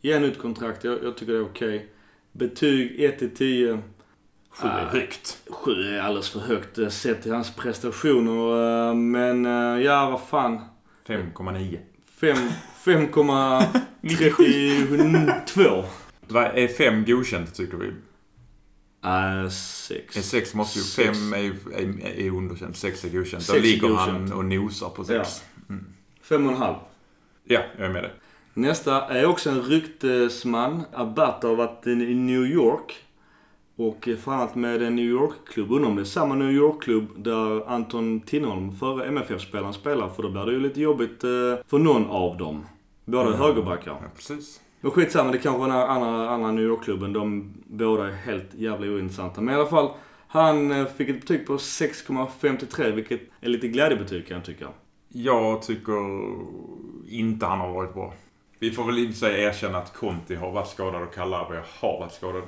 Ge 0.00 0.18
nytt 0.18 0.38
kontrakt. 0.38 0.84
Jag, 0.84 1.04
jag 1.04 1.16
tycker 1.16 1.32
det 1.32 1.38
är 1.38 1.44
okej. 1.44 1.88
Betyg 2.32 3.00
1 3.00 3.18
till 3.18 3.36
10. 3.36 3.82
Sju 4.50 4.68
är 4.68 4.86
högt. 4.86 5.38
Sju 5.50 5.70
är 5.72 6.00
alldeles 6.00 6.28
för 6.30 6.40
högt 6.40 6.78
eh, 6.78 6.88
sett 6.88 7.22
till 7.22 7.32
hans 7.32 7.54
prestationer. 7.56 8.88
eh, 8.90 8.94
Men 8.94 9.46
eh, 9.46 9.82
ja, 9.84 10.10
vad 10.10 10.20
fan. 10.28 10.60
5,9. 11.06 11.78
Fem- 12.20 12.50
5,32. 12.84 15.84
Vad 16.28 16.44
är 16.44 16.68
5 16.68 17.04
godkänt 17.04 17.54
tycker 17.54 17.76
vi? 17.76 17.86
Äh, 19.04 19.38
En 19.40 19.50
sex. 19.50 20.14
6 20.30 20.54
måste 20.54 20.78
ju... 20.78 20.84
Sex. 20.84 21.18
5 21.18 21.32
är, 21.32 21.38
är, 21.74 22.08
är 22.20 22.30
underkänt. 22.30 22.76
6 22.76 23.04
är 23.04 23.08
godkänt. 23.08 23.46
Då 23.46 23.52
Sex 23.52 23.58
är 23.58 23.62
ligger 23.70 23.88
han 23.88 24.12
godkänt. 24.12 24.32
och 24.34 24.44
nosar 24.44 24.88
på 24.88 25.04
6. 25.04 25.44
Fem 26.22 26.46
och 26.46 26.52
en 26.52 26.58
halv. 26.58 26.76
Ja, 27.44 27.60
jag 27.78 27.86
är 27.88 27.92
med 27.92 28.02
dig. 28.02 28.12
Nästa 28.54 29.06
är 29.06 29.26
också 29.26 29.50
en 29.50 29.62
ryktesman. 29.62 30.82
Abata 30.92 31.48
har 31.48 31.56
varit 31.56 31.86
i 31.86 32.14
New 32.14 32.46
York. 32.46 32.96
Och 33.76 34.04
förhandlat 34.04 34.54
med 34.54 34.82
en 34.82 34.96
New 34.96 35.04
York-klubb. 35.04 35.72
Undrar 35.72 35.88
om 35.88 35.96
det 35.96 36.02
är 36.02 36.04
samma 36.04 36.34
New 36.34 36.50
York-klubb 36.50 37.08
där 37.16 37.68
Anton 37.68 38.20
Tinnerholm, 38.20 38.72
förre 38.72 39.06
MFF-spelaren, 39.06 39.72
spelar. 39.72 40.08
För 40.08 40.22
då 40.22 40.30
blir 40.30 40.46
det 40.46 40.52
ju 40.52 40.60
lite 40.60 40.80
jobbigt 40.80 41.24
eh, 41.24 41.30
för 41.66 41.78
någon 41.78 42.06
av 42.06 42.36
dem. 42.36 42.66
Båda 43.04 43.32
högerbackar. 43.32 43.90
Ja, 43.90 44.08
precis. 44.16 44.60
Men 44.80 44.90
skitsamma, 44.90 45.32
det 45.32 45.38
kanske 45.38 45.60
var 45.60 45.68
den 45.68 45.76
andra, 45.76 46.30
andra 46.30 46.52
New 46.52 46.64
York-klubben. 46.64 47.12
De 47.12 47.54
båda 47.66 48.08
är 48.08 48.12
helt 48.12 48.54
jävla 48.54 48.86
ointressanta. 48.86 49.40
Men 49.40 49.54
i 49.54 49.58
alla 49.58 49.68
fall, 49.68 49.90
han 50.26 50.70
eh, 50.70 50.86
fick 50.86 51.08
ett 51.08 51.20
betyg 51.20 51.46
på 51.46 51.56
6,53 51.56 52.92
vilket 52.92 53.20
är 53.40 53.48
lite 53.48 53.68
glädjebetyg 53.68 54.26
kan 54.26 54.36
jag 54.36 54.44
tycka. 54.44 54.68
Jag 55.08 55.62
tycker 55.62 55.92
inte 57.08 57.46
han 57.46 57.58
har 57.60 57.72
varit 57.72 57.94
bra. 57.94 58.14
Vi 58.60 58.70
får 58.70 58.84
väl 58.84 58.98
i 58.98 59.12
sig 59.12 59.42
erkänna 59.42 59.78
att 59.78 59.92
Conti 59.92 60.34
har 60.34 60.50
varit 60.50 60.68
skadad 60.68 61.02
och 61.02 61.14
Calabria 61.14 61.62
har 61.80 61.98
varit 62.00 62.12
skadad. 62.12 62.42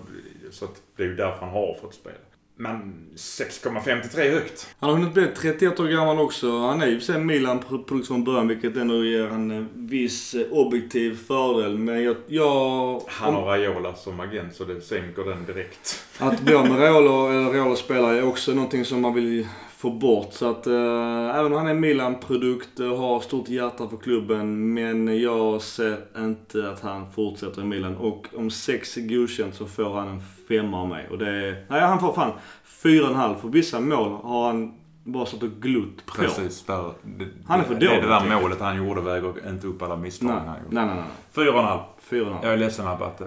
Så 0.51 0.65
att 0.65 0.83
det 0.97 1.03
är 1.03 1.07
ju 1.07 1.15
därför 1.15 1.39
han 1.41 1.49
har 1.49 1.77
fått 1.81 1.95
spela. 1.95 2.17
Men 2.57 3.09
6,53 3.17 4.19
är 4.19 4.33
högt. 4.33 4.75
Han 4.79 4.91
har 4.91 4.97
hunnit 4.97 5.15
bli 5.15 5.27
31 5.37 5.81
år 5.81 5.89
gammal 5.89 6.19
också. 6.19 6.59
Han 6.59 6.83
är 6.83 6.87
ju 6.87 7.01
sen 7.01 7.27
Milan-produkt 7.27 8.09
från 8.09 8.25
början 8.25 8.49
vilket 8.49 8.77
ändå 8.77 9.05
ger 9.05 9.27
en 9.27 9.51
eh, 9.51 9.65
viss 9.75 10.35
eh, 10.35 10.47
objektiv 10.51 11.19
fördel. 11.27 11.79
Men 11.79 12.05
jag... 12.05 12.17
jag 12.27 13.03
Han 13.07 13.35
har 13.35 13.43
Raiola 13.43 13.95
som 13.95 14.21
agent 14.21 14.55
så 14.55 14.65
det 14.65 14.81
sänker 14.81 15.25
den 15.25 15.45
direkt. 15.45 16.05
Att 16.19 16.41
bli 16.41 16.55
av 16.55 16.69
med 16.69 16.79
Raiola 16.79 17.33
eller 17.33 17.53
Raiola 17.53 17.77
spelare 17.77 18.19
är 18.19 18.25
också 18.25 18.53
någonting 18.53 18.85
som 18.85 19.01
man 19.01 19.15
vill 19.15 19.47
få 19.83 19.91
bort. 19.91 20.33
Så 20.33 20.51
att 20.51 20.67
eh, 20.67 21.39
även 21.39 21.47
om 21.47 21.53
han 21.53 21.67
är 21.67 21.75
Milan-produkt 21.75 22.81
och 22.81 22.99
har 22.99 23.21
stort 23.21 23.49
hjärta 23.49 23.89
för 23.89 23.97
klubben. 23.97 24.75
Men 24.75 25.21
jag 25.21 25.63
ser 25.63 25.99
inte 26.19 26.71
att 26.71 26.81
han 26.81 27.13
fortsätter 27.13 27.63
i 27.63 27.65
Milan. 27.65 27.97
Och 27.97 28.27
om 28.37 28.51
sex 28.51 28.97
är 28.97 29.01
godkänt 29.01 29.55
så 29.55 29.67
får 29.67 29.95
han 29.95 30.09
en 30.09 30.21
femma 30.49 30.81
av 30.83 30.89
mig. 30.89 31.09
Och 31.11 31.19
det 31.19 31.29
är... 31.29 31.67
Nej, 31.69 31.81
han 31.81 32.01
får 32.01 32.13
fan 32.13 32.33
fyra 32.65 33.05
och 33.05 33.11
en 33.11 33.17
halv. 33.17 33.35
För 33.35 33.49
vissa 33.49 33.81
mål 33.81 34.13
har 34.23 34.47
han 34.47 34.75
bara 35.05 35.27
stått 35.27 35.43
och 35.43 35.51
glott 35.61 36.07
på. 36.07 36.15
Precis. 36.15 36.65
Där, 36.67 36.93
det, 37.03 37.27
Han 37.47 37.61
är 37.61 37.65
för 37.65 37.75
det, 37.75 37.81
det, 37.81 37.87
dålig, 37.87 38.03
det 38.03 38.09
där 38.09 38.41
målet 38.41 38.61
han 38.61 38.77
gjorde 38.77 39.01
väger 39.01 39.49
inte 39.49 39.67
upp 39.67 39.83
alla 39.83 39.97
misstag 39.97 40.29
Nej, 40.29 40.39
han 40.47 40.57
gjorde. 40.65 40.75
nej, 40.75 40.87
nej. 40.87 40.95
nej. 40.95 41.05
Fyra 41.33 41.53
och 41.53 41.59
en 41.59 41.65
halv. 41.65 41.81
Fyra 42.01 42.23
och 42.23 42.27
en 42.27 42.33
halv. 42.33 42.45
Jag 42.45 42.53
är 42.53 42.59
ledsen 42.59 42.87
Abate. 42.87 43.27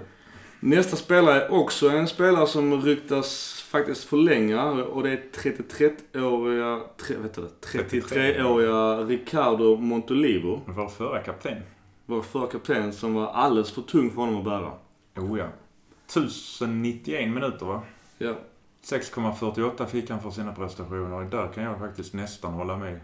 Nästa 0.65 0.95
spelare 0.95 1.41
är 1.41 1.51
också 1.51 1.89
en 1.89 2.07
spelare 2.07 2.48
som 2.48 2.81
ryktas 2.81 3.62
faktiskt 3.69 4.03
förlänga 4.03 4.72
och 4.72 5.03
det 5.03 5.12
är 5.12 5.22
33-åriga, 5.34 6.81
tre, 6.98 7.17
vet 7.17 7.34
du 7.34 7.41
det, 7.41 7.79
33-åriga 7.79 9.07
Ricardo 9.07 9.77
Montolivo. 9.77 10.62
Vår 10.65 10.88
förra 10.88 11.19
kapten. 11.19 11.62
Vår 12.05 12.22
förra 12.22 12.48
kapten 12.48 12.93
som 12.93 13.13
var 13.13 13.27
alldeles 13.27 13.72
för 13.72 13.81
tung 13.81 14.10
för 14.12 14.22
honom 14.22 14.38
att 14.38 14.43
bära. 14.43 14.72
Oh 15.15 15.39
ja. 15.39 15.48
1091 16.05 17.30
minuter 17.30 17.65
va? 17.65 17.82
Ja. 18.17 18.34
6,48 18.84 19.86
fick 19.86 20.10
han 20.10 20.21
för 20.21 20.32
sina 20.32 20.54
prestationer. 20.54 21.30
Där 21.30 21.47
kan 21.54 21.63
jag 21.63 21.80
faktiskt 21.80 22.13
nästan 22.13 22.54
hålla 22.54 22.78
med. 22.78 22.99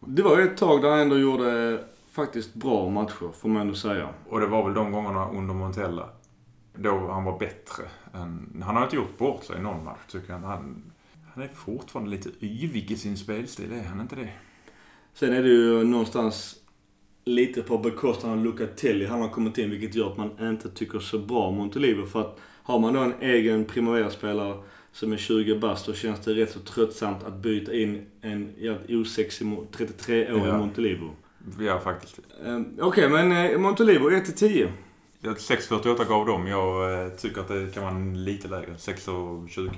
Det 0.00 0.22
var 0.22 0.38
ju 0.38 0.44
ett 0.44 0.56
tag 0.56 0.82
där 0.82 0.90
han 0.90 1.00
ändå 1.00 1.18
gjorde 1.18 1.78
faktiskt 2.10 2.54
bra 2.54 2.88
matcher, 2.88 3.32
får 3.40 3.48
man 3.48 3.62
ändå 3.62 3.74
säga. 3.74 4.08
Och 4.28 4.40
det 4.40 4.46
var 4.46 4.64
väl 4.64 4.74
de 4.74 4.92
gångerna 4.92 5.30
under 5.30 5.54
Montella. 5.54 6.08
Då 6.78 7.08
han 7.10 7.24
var 7.24 7.38
bättre. 7.38 7.82
Än, 8.14 8.62
han 8.66 8.76
har 8.76 8.82
inte 8.84 8.96
gjort 8.96 9.18
bort 9.18 9.44
sig 9.44 9.58
i 9.58 9.62
någon 9.62 9.84
match 9.84 10.00
tycker 10.08 10.32
jag. 10.32 10.38
Han, 10.38 10.82
han 11.34 11.42
är 11.44 11.48
fortfarande 11.48 12.10
lite 12.10 12.30
yvig 12.40 12.90
i 12.90 12.96
sin 12.96 13.16
spelstil, 13.16 13.72
är 13.72 13.82
han 13.84 14.00
inte 14.00 14.16
det? 14.16 14.28
Sen 15.14 15.32
är 15.32 15.42
det 15.42 15.48
ju 15.48 15.84
någonstans 15.84 16.56
lite 17.24 17.62
på 17.62 17.78
bekostnad 17.78 18.32
av 18.32 18.44
Lucatelli 18.44 19.06
han 19.06 19.20
har 19.20 19.28
kommit 19.28 19.58
in, 19.58 19.70
vilket 19.70 19.94
gör 19.94 20.10
att 20.10 20.16
man 20.16 20.30
inte 20.50 20.70
tycker 20.70 20.98
så 20.98 21.18
bra 21.18 21.46
om 21.46 21.54
Montolivo. 21.56 22.06
För 22.06 22.20
att 22.20 22.38
har 22.62 22.78
man 22.78 22.94
då 22.94 23.00
en 23.00 23.14
egen 23.20 23.64
Primavera-spelare 23.64 24.62
som 24.92 25.12
är 25.12 25.16
20 25.16 25.58
bast, 25.58 25.86
då 25.86 25.92
känns 25.94 26.20
det 26.20 26.34
rätt 26.34 26.50
så 26.52 26.58
tröttsamt 26.60 27.24
att 27.24 27.34
byta 27.36 27.74
in 27.74 28.06
en 28.20 28.54
jävligt 28.58 28.90
osexig 28.90 29.46
mo- 29.46 29.66
33-årig 29.72 30.48
Ja. 30.48 30.58
Montolivo. 30.58 31.10
Ja, 31.60 31.80
faktiskt. 31.80 32.20
Eh, 32.44 32.60
Okej, 32.80 33.08
men 33.08 33.32
eh, 33.32 33.58
Montolivo 33.58 34.10
1-10. 34.10 34.68
Jag- 35.26 35.36
6,48 35.36 36.08
gav 36.08 36.26
dem. 36.26 36.46
Jag 36.46 37.02
eh, 37.04 37.08
tycker 37.08 37.40
att 37.40 37.48
det 37.48 37.74
kan 37.74 37.82
vara 37.82 38.14
lite 38.14 38.48
lägre. 38.48 38.72
6,20. 38.74 39.70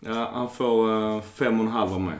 Ja, 0.00 0.30
han 0.34 0.50
får 0.50 0.88
uh, 0.88 1.22
5,5 1.36 1.94
av 1.94 2.00
mig. 2.00 2.18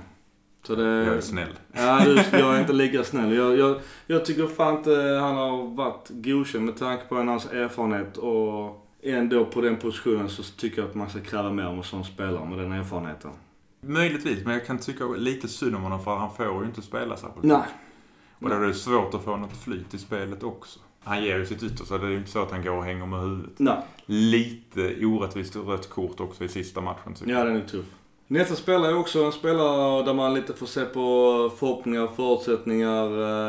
Så 0.63 0.75
det... 0.75 0.85
Jag 0.85 1.17
är 1.17 1.21
snäll. 1.21 1.59
Ja, 1.73 2.01
du, 2.05 2.39
jag 2.39 2.57
är 2.57 2.61
inte 2.61 2.73
lika 2.73 3.05
snäll. 3.05 3.35
Jag, 3.35 3.59
jag, 3.59 3.81
jag 4.07 4.25
tycker 4.25 4.47
fan 4.47 4.77
inte 4.77 5.19
han 5.21 5.37
har 5.37 5.75
varit 5.77 6.09
godkänd 6.11 6.65
med 6.65 6.77
tanke 6.77 7.05
på 7.05 7.15
hans 7.15 7.47
erfarenhet 7.47 8.17
och 8.17 8.89
ändå 9.03 9.45
på 9.45 9.61
den 9.61 9.77
positionen 9.77 10.29
så 10.29 10.43
tycker 10.43 10.83
jag 10.83 10.89
att 10.89 10.95
man 10.95 11.11
ska 11.11 11.21
kräva 11.21 11.53
mer 11.53 11.67
om 11.67 11.77
en 11.79 11.85
sån 11.85 12.05
spelare 12.05 12.49
med 12.49 12.59
den 12.59 12.73
erfarenheten. 12.73 13.31
Möjligtvis, 13.81 14.45
men 14.45 14.53
jag 14.55 14.67
kan 14.67 14.79
tycka 14.79 15.05
lite 15.05 15.49
synd 15.49 15.77
om 15.77 15.83
honom 15.83 16.05
för 16.05 16.17
han 16.17 16.35
får 16.35 16.61
ju 16.63 16.67
inte 16.67 16.83
spela 16.83 17.17
särskilt. 17.17 17.45
Nej. 17.45 17.63
Och 18.41 18.49
då 18.49 18.57
är 18.57 18.61
det 18.61 18.75
svårt 18.75 19.15
att 19.15 19.25
få 19.25 19.37
något 19.37 19.57
flyt 19.57 19.95
i 19.95 19.99
spelet 19.99 20.43
också. 20.43 20.81
Han 21.05 21.25
ger 21.25 21.39
ju 21.39 21.47
sitt 21.47 21.63
yttersta. 21.63 21.99
Det 21.99 22.07
är 22.07 22.11
ju 22.11 22.17
inte 22.17 22.31
så 22.31 22.43
att 22.43 22.51
han 22.51 22.63
går 22.65 22.73
och 22.73 22.85
hänger 22.85 23.07
med 23.07 23.21
huvudet. 23.21 23.51
Nej. 23.59 23.77
Lite 24.07 25.07
orättvist 25.07 25.57
rött 25.57 25.91
kort 25.91 26.21
också 26.21 26.45
i 26.45 26.49
sista 26.49 26.81
matchen 26.81 27.15
tycker 27.15 27.33
Ja, 27.33 27.45
den 27.45 27.57
är 27.57 27.61
tuff. 27.65 27.87
Nästa 28.27 28.55
spelare 28.55 28.91
är 28.93 28.99
också 28.99 29.25
en 29.25 29.33
spelare 29.33 30.03
där 30.05 30.15
man 30.15 30.35
lite 30.35 30.53
får 30.55 30.67
se 30.67 30.85
på 30.85 31.01
förhoppningar 31.59 32.03
och 32.03 32.17
förutsättningar. 32.17 33.05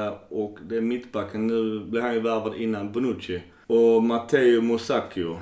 eh, 0.07 0.13
Och 0.29 0.57
det 0.69 0.77
är 0.77 0.81
mittbacken. 0.81 1.47
Nu 1.47 1.79
blev 1.85 2.03
han 2.03 2.13
ju 2.13 2.19
värvad 2.19 2.55
innan 2.55 2.91
Bonucci. 2.91 3.43
Och 3.67 4.03
Matteo 4.03 4.61
Musacchio. 4.61 5.37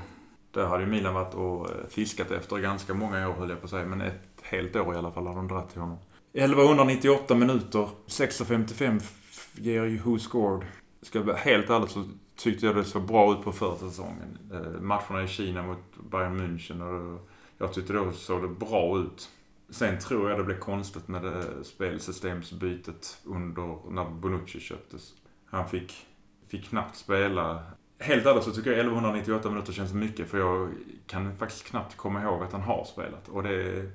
Där 0.51 0.65
hade 0.65 0.83
ju 0.83 0.89
Milan 0.89 1.13
varit 1.13 1.33
och 1.33 1.69
eh, 1.69 1.75
fiskat 1.89 2.31
efter 2.31 2.57
ganska 2.57 2.93
många 2.93 3.29
år 3.29 3.33
höll 3.33 3.49
jag 3.49 3.59
på 3.59 3.65
att 3.65 3.69
säga. 3.71 3.85
Men 3.85 4.01
ett 4.01 4.23
helt 4.41 4.75
år 4.75 4.95
i 4.95 4.97
alla 4.97 5.11
fall 5.11 5.27
har 5.27 5.35
de 5.35 5.47
dragit 5.47 5.69
till 5.69 5.81
honom. 5.81 5.97
1198 6.33 7.35
minuter. 7.35 7.87
6.55 8.07 8.97
f- 8.97 9.49
ger 9.55 9.83
ju 9.85 9.97
Who 9.99 10.19
Scored. 10.19 10.65
Ska 11.01 11.19
jag 11.19 11.25
vara 11.25 11.37
helt 11.37 11.69
ärlig 11.69 11.89
så 11.89 12.03
tyckte 12.35 12.65
jag 12.65 12.75
det 12.75 12.83
såg 12.83 13.01
bra 13.01 13.33
ut 13.33 13.43
på 13.43 13.51
försäsongen. 13.51 13.89
säsongen. 13.89 14.75
Eh, 14.75 14.81
matcherna 14.81 15.23
i 15.23 15.27
Kina 15.27 15.63
mot 15.63 15.79
Bayern 16.11 16.39
München 16.41 16.81
och 16.81 17.29
jag 17.57 17.73
tyckte 17.73 17.93
då 17.93 18.11
såg 18.11 18.41
det 18.41 18.47
bra 18.47 18.99
ut. 18.99 19.29
Sen 19.69 19.99
tror 19.99 20.29
jag 20.29 20.39
det 20.39 20.43
blev 20.43 20.59
konstigt 20.59 21.07
med 21.07 21.21
det 21.21 21.63
spelsystemsbytet 21.63 23.21
under 23.25 23.91
när 23.91 24.05
Bonucci 24.09 24.59
köptes. 24.59 25.13
Han 25.45 25.69
fick, 25.69 26.07
fick 26.47 26.69
knappt 26.69 26.95
spela. 26.95 27.63
Helt 27.99 28.25
ärligt 28.25 28.43
så 28.43 28.51
tycker 28.51 28.69
jag 28.69 28.79
1198 28.79 29.49
minuter 29.49 29.73
känns 29.73 29.93
mycket 29.93 30.29
för 30.29 30.37
jag 30.37 30.69
kan 31.05 31.37
faktiskt 31.37 31.65
knappt 31.65 31.97
komma 31.97 32.23
ihåg 32.23 32.43
att 32.43 32.51
han 32.51 32.61
har 32.61 32.85
spelat. 32.85 33.29
Och 33.29 33.43
det... 33.43 33.91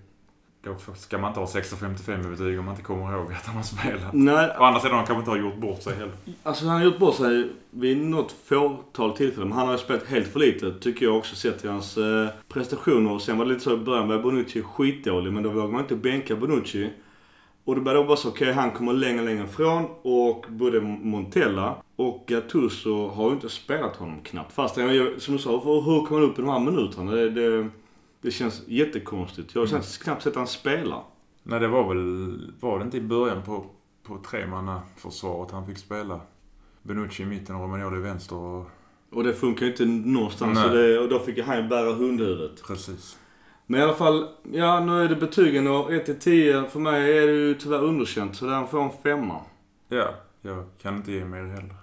Då 0.64 0.76
ska 0.96 1.18
man 1.18 1.28
inte 1.30 1.40
ha 1.40 1.46
6,55 1.46 2.26
i 2.26 2.30
betyg 2.30 2.58
om 2.58 2.64
man 2.64 2.74
inte 2.74 2.84
kommer 2.84 3.12
ihåg 3.12 3.32
att 3.32 3.46
han 3.46 3.56
har 3.56 3.62
spelat. 3.62 4.12
Nej, 4.12 4.50
Å 4.58 4.64
andra 4.64 4.80
sidan, 4.80 4.96
han 4.96 5.06
kanske 5.06 5.18
inte 5.18 5.30
har 5.30 5.38
gjort 5.38 5.56
bort 5.56 5.82
sig 5.82 5.94
heller. 5.94 6.12
Alltså 6.42 6.66
han 6.66 6.76
har 6.76 6.84
gjort 6.84 6.98
bort 6.98 7.14
sig 7.14 7.48
vid 7.70 7.98
något 7.98 8.32
fåtal 8.44 9.16
tillfällen. 9.16 9.48
Men 9.48 9.58
han 9.58 9.66
har 9.66 9.74
ju 9.74 9.78
spelat 9.78 10.06
helt 10.06 10.26
för 10.28 10.40
lite, 10.40 10.74
tycker 10.80 11.06
jag 11.06 11.16
också, 11.16 11.36
sett 11.36 11.60
till 11.60 11.70
hans 11.70 11.98
eh, 11.98 12.28
prestationer. 12.48 13.12
Och 13.12 13.22
sen 13.22 13.38
var 13.38 13.44
det 13.44 13.50
lite 13.50 13.64
så 13.64 13.74
i 13.74 13.76
början 13.76 14.08
var 14.08 14.18
Bonucci 14.18 14.62
skitdålig, 14.62 15.32
men 15.32 15.42
då 15.42 15.50
vågade 15.50 15.72
man 15.72 15.80
inte 15.80 15.96
bänka 15.96 16.36
Bonucci. 16.36 16.90
Och 17.64 17.74
det 17.74 17.80
började 17.80 18.06
vara 18.06 18.16
så, 18.16 18.28
okej 18.28 18.52
han 18.52 18.70
kommer 18.70 18.92
längre, 18.92 19.24
längre 19.24 19.44
ifrån. 19.44 19.84
Och 20.02 20.46
både 20.48 20.80
Montella 20.80 21.76
och 21.96 22.24
Gattuso 22.26 23.08
har 23.08 23.26
ju 23.26 23.32
inte 23.32 23.48
spelat 23.48 23.96
honom 23.96 24.20
knappt. 24.24 24.52
Fast 24.52 24.76
jag, 24.76 25.22
som 25.22 25.36
du 25.36 25.42
sa, 25.42 25.50
hur 25.50 26.06
kom 26.06 26.16
han 26.16 26.22
upp 26.22 26.38
i 26.38 26.42
de 26.42 26.50
här 26.50 26.58
minuterna? 26.58 27.12
Det, 27.12 27.30
det, 27.30 27.68
det 28.22 28.30
känns 28.30 28.62
jättekonstigt. 28.66 29.54
Jag 29.54 29.62
har 29.62 29.68
mm. 29.68 29.82
knappt 30.02 30.22
sett 30.22 30.36
han 30.36 30.46
spela. 30.46 31.02
Nej, 31.42 31.60
det 31.60 31.68
var 31.68 31.88
väl... 31.88 32.52
Var 32.60 32.78
det 32.78 32.84
inte 32.84 32.96
i 32.96 33.00
början 33.00 33.42
på, 33.42 33.66
på 34.02 34.18
tremannaförsvaret 34.30 35.50
han 35.50 35.66
fick 35.66 35.78
spela? 35.78 36.20
Benucci 36.82 37.22
i 37.22 37.26
mitten 37.26 37.56
och 37.56 37.62
Romagnoli 37.62 37.96
i 37.96 38.00
vänster 38.00 38.36
och... 38.36 38.70
Och 39.10 39.24
det 39.24 39.34
funkar 39.34 39.66
ju 39.66 39.72
inte 39.72 39.84
någonstans. 39.84 40.58
Nej. 40.58 40.68
Så 40.68 40.74
det, 40.74 40.98
och 40.98 41.08
då 41.08 41.18
fick 41.18 41.38
han 41.38 41.68
bära 41.68 41.92
hundhuvudet. 41.92 42.62
Precis. 42.66 43.18
Men 43.66 43.80
i 43.80 43.82
alla 43.82 43.94
fall, 43.94 44.28
ja 44.52 44.80
nu 44.80 45.04
är 45.04 45.08
det 45.08 45.16
betygen 45.16 45.66
och 45.66 45.90
1-10. 45.90 46.68
För 46.68 46.80
mig 46.80 47.18
är 47.18 47.26
det 47.26 47.32
ju 47.32 47.54
tyvärr 47.54 47.82
underkänt. 47.82 48.36
Så 48.36 48.46
den 48.46 48.68
får 48.68 48.82
en 48.82 48.90
femma. 49.02 49.40
Ja, 49.88 50.14
jag 50.42 50.64
kan 50.82 50.96
inte 50.96 51.12
ge 51.12 51.24
mer 51.24 51.44
heller. 51.44 51.74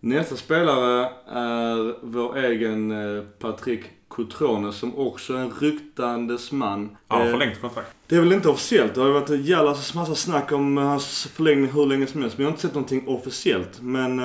Nästa 0.00 0.36
spelare 0.36 1.10
är 1.26 1.96
vår 2.02 2.36
egen 2.36 2.90
eh, 2.90 3.22
Patrick 3.38 3.84
Cotrone 4.14 4.72
som 4.72 4.98
också 4.98 5.34
är 5.34 5.38
en 5.38 5.50
ryktandes 5.50 6.52
man. 6.52 6.96
Han 7.08 7.18
har 7.20 7.26
Eh, 7.26 7.32
förlängt 7.32 7.60
kontrakt. 7.60 7.96
det 8.06 8.16
är 8.16 8.20
väl 8.20 8.32
inte 8.32 8.48
officiellt. 8.48 8.94
Det 8.94 9.00
har 9.00 9.08
ju 9.08 9.12
varit 9.14 9.30
en 9.30 9.42
jävla 9.42 9.70
massa 9.70 10.14
snack 10.14 10.52
om 10.52 10.76
hans 10.76 11.26
förlängning 11.26 11.70
hur 11.70 11.86
länge 11.86 12.06
som 12.06 12.22
helst. 12.22 12.38
Men 12.38 12.42
jag 12.44 12.50
har 12.50 12.52
inte 12.52 12.62
sett 12.62 12.74
någonting 12.74 13.08
officiellt. 13.08 13.80
Men 13.80 14.18
uh, 14.20 14.24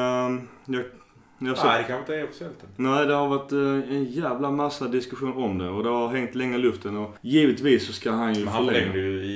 jag, 0.66 1.56
har 1.56 1.66
Nej, 1.66 1.82
det 1.82 1.88
kanske 1.88 1.98
inte 2.00 2.16
är 2.16 2.24
officiellt. 2.24 2.64
Nej, 2.76 3.06
det 3.06 3.14
har 3.14 3.28
varit 3.28 3.52
eh, 3.52 3.96
en 3.96 4.06
jävla 4.06 4.52
massa 4.52 4.88
diskussion 4.88 5.34
om 5.34 5.58
det 5.58 5.70
och 5.70 5.84
det 5.84 5.90
har 5.90 6.08
hängt 6.08 6.36
länge 6.36 6.56
i 6.56 6.60
luften 6.60 6.98
och 6.98 7.16
givetvis 7.22 7.88
så 7.88 7.94
ska 7.94 8.12
han 8.12 8.34
ju 8.34 8.46
Men 8.46 8.54
han 8.54 8.66
förlänga. 8.66 8.92
förlängde 8.92 9.10
ju 9.10 9.24
i, 9.26 9.36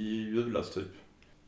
i 0.00 0.30
julas 0.34 0.70
typ. 0.74 0.84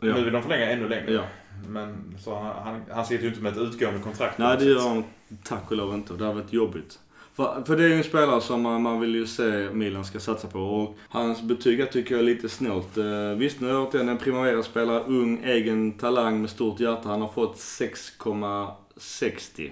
Ja. 0.01 0.15
Nu 0.15 0.25
vill 0.25 0.33
de 0.33 0.43
förlänga 0.43 0.71
ännu 0.71 0.89
längre. 0.89 1.13
Ja. 1.13 1.23
Men 1.69 2.15
så 2.19 2.39
han, 2.39 2.55
han, 2.65 2.83
han 2.91 3.07
sitter 3.07 3.23
ju 3.23 3.29
inte 3.29 3.43
med 3.43 3.53
ett 3.53 3.59
utgående 3.59 4.01
kontrakt. 4.01 4.39
Nej, 4.39 4.57
det 4.59 4.65
gör 4.65 4.89
han 4.89 5.05
tack 5.45 5.71
och 5.71 5.77
lov 5.77 5.95
inte. 5.95 6.15
Det 6.15 6.25
har 6.25 6.35
varit 6.35 6.53
jobbigt. 6.53 6.99
För, 7.39 7.63
för 7.65 7.77
det 7.77 7.85
är 7.85 7.89
ju 7.89 7.95
en 7.95 8.05
spelare 8.05 8.41
som 8.41 8.63
man, 8.63 8.83
man 8.83 9.01
vill 9.01 9.15
ju 9.15 9.27
se 9.27 9.71
Milan 9.73 10.05
ska 10.05 10.21
satsa 10.21 10.49
på 10.49 10.61
och 10.61 10.97
hans 11.09 11.43
betyg 11.43 11.81
jag 11.81 11.93
tycker 11.93 12.15
jag 12.15 12.21
är 12.21 12.25
lite 12.25 12.49
snålt. 12.49 12.97
Eh, 12.97 13.31
visst, 13.37 13.61
nu 13.61 13.73
har 13.73 13.89
jag 13.93 14.09
en 14.09 14.19
Primavera-spelare, 14.19 15.05
ung, 15.07 15.43
egen 15.45 15.93
talang 15.93 16.41
med 16.41 16.51
stort 16.51 16.81
hjärta. 16.81 17.09
Han 17.09 17.21
har 17.21 17.29
fått 17.29 17.57
6,60. 17.57 19.71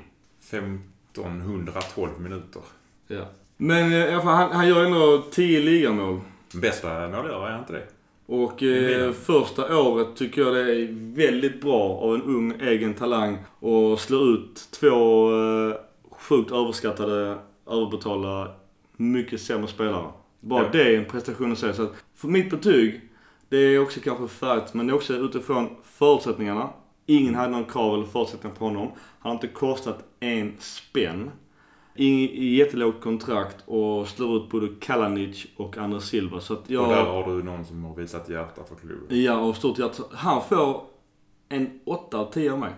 1512 0.50 2.20
minuter. 2.20 2.62
Ja. 3.08 3.24
Men 3.56 3.92
eh, 3.92 3.98
i 3.98 4.12
alla 4.12 4.22
fall, 4.22 4.34
han, 4.34 4.52
han 4.52 4.68
gör 4.68 4.84
ändå 4.84 5.24
10 5.30 5.60
ligamål. 5.60 6.20
Bästa 6.52 6.88
målgörare, 6.88 7.48
är 7.48 7.50
han 7.50 7.60
inte 7.60 7.72
det? 7.72 7.86
Och 8.26 8.62
eh, 8.62 9.12
första 9.12 9.78
året 9.78 10.16
tycker 10.16 10.42
jag 10.42 10.54
det 10.54 10.60
är 10.60 11.14
väldigt 11.16 11.60
bra 11.60 11.98
av 11.98 12.14
en 12.14 12.22
ung 12.22 12.60
egen 12.60 12.94
talang 12.94 13.38
och 13.60 14.00
slå 14.00 14.18
ut 14.18 14.68
två 14.70 15.30
eh, 15.32 15.74
sjukt 16.10 16.52
överskattade, 16.52 17.36
överbetalda, 17.66 18.54
mycket 18.96 19.40
sämre 19.40 19.66
spelare. 19.68 20.10
Bara 20.40 20.62
Ja. 20.62 20.68
det 20.72 20.94
är 20.94 20.98
en 20.98 21.04
prestation 21.04 21.52
att 21.52 21.58
säga. 21.58 21.72
Så 21.74 21.82
att 21.82 21.92
för 22.14 22.28
mitt 22.28 22.50
betyg, 22.50 23.00
det 23.48 23.56
är 23.56 23.78
också 23.82 24.00
kanske 24.00 24.28
färdigt, 24.28 24.74
men 24.74 24.86
det 24.86 24.92
är 24.92 24.94
också 24.94 25.14
utifrån 25.14 25.68
förutsättningarna. 25.82 26.70
Ingen 27.06 27.34
hade 27.34 27.48
någon 27.52 27.64
krav 27.64 27.94
eller 27.94 28.06
förutsättningar 28.06 28.56
på 28.56 28.64
honom. 28.64 28.82
Han 29.18 29.30
har 29.30 29.32
inte 29.32 29.46
kostat 29.48 30.04
en 30.20 30.54
spänn. 30.58 31.30
I 31.98 32.54
jättelågt 32.56 33.00
kontrakt 33.02 33.56
och 33.66 34.08
slår 34.08 34.36
ut 34.36 34.50
både 34.50 34.68
Kalanic 34.80 35.46
och 35.56 35.76
Andres 35.78 36.04
Silva. 36.04 36.40
Så 36.40 36.52
att 36.54 36.70
jag... 36.70 36.82
Och 36.82 36.88
där 36.88 37.04
har 37.04 37.32
du 37.36 37.42
någon 37.42 37.64
som 37.64 37.84
har 37.84 37.94
visat 37.94 38.28
hjärta 38.28 38.64
för 38.64 38.74
klubben. 38.74 39.22
Ja, 39.22 39.38
och 39.40 39.56
stort 39.56 39.78
hjärta. 39.78 40.02
Han 40.12 40.42
får 40.42 40.82
en 41.48 41.80
8 41.84 42.18
av 42.18 42.32
10 42.32 42.52
av 42.52 42.58
mig. 42.58 42.72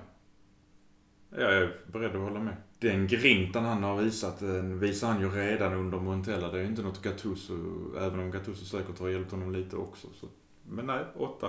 Jag 1.30 1.56
är 1.56 1.76
beredd 1.92 2.16
att 2.16 2.22
hålla 2.22 2.40
med. 2.40 2.56
Den 2.80 3.06
grintan 3.06 3.64
han 3.64 3.82
har 3.82 4.02
visat, 4.02 4.40
den 4.40 4.78
visar 4.78 5.08
han 5.08 5.20
ju 5.20 5.28
redan 5.28 5.74
under 5.74 5.98
Montella. 5.98 6.50
Det 6.50 6.58
är 6.58 6.62
ju 6.62 6.68
inte 6.68 6.82
något 6.82 7.02
Gattuso, 7.02 7.54
även 8.00 8.18
om 8.18 8.30
Gattuso 8.30 8.64
säkert 8.64 8.98
har 8.98 9.08
hjälpt 9.08 9.30
honom 9.30 9.52
lite 9.52 9.76
också. 9.76 10.06
Så. 10.20 10.26
Men 10.68 10.86
nej, 10.86 11.04
åtta. 11.16 11.48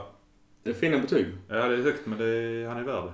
Det 0.63 0.69
är 0.69 0.73
fina 0.73 0.99
betyg. 0.99 1.25
Ja, 1.47 1.55
det 1.67 1.75
är 1.75 1.81
högt 1.81 2.05
men 2.05 2.17
det 2.17 2.25
är, 2.25 2.67
han 2.67 2.77
är 2.77 2.83
värd 2.83 3.03
det. 3.03 3.13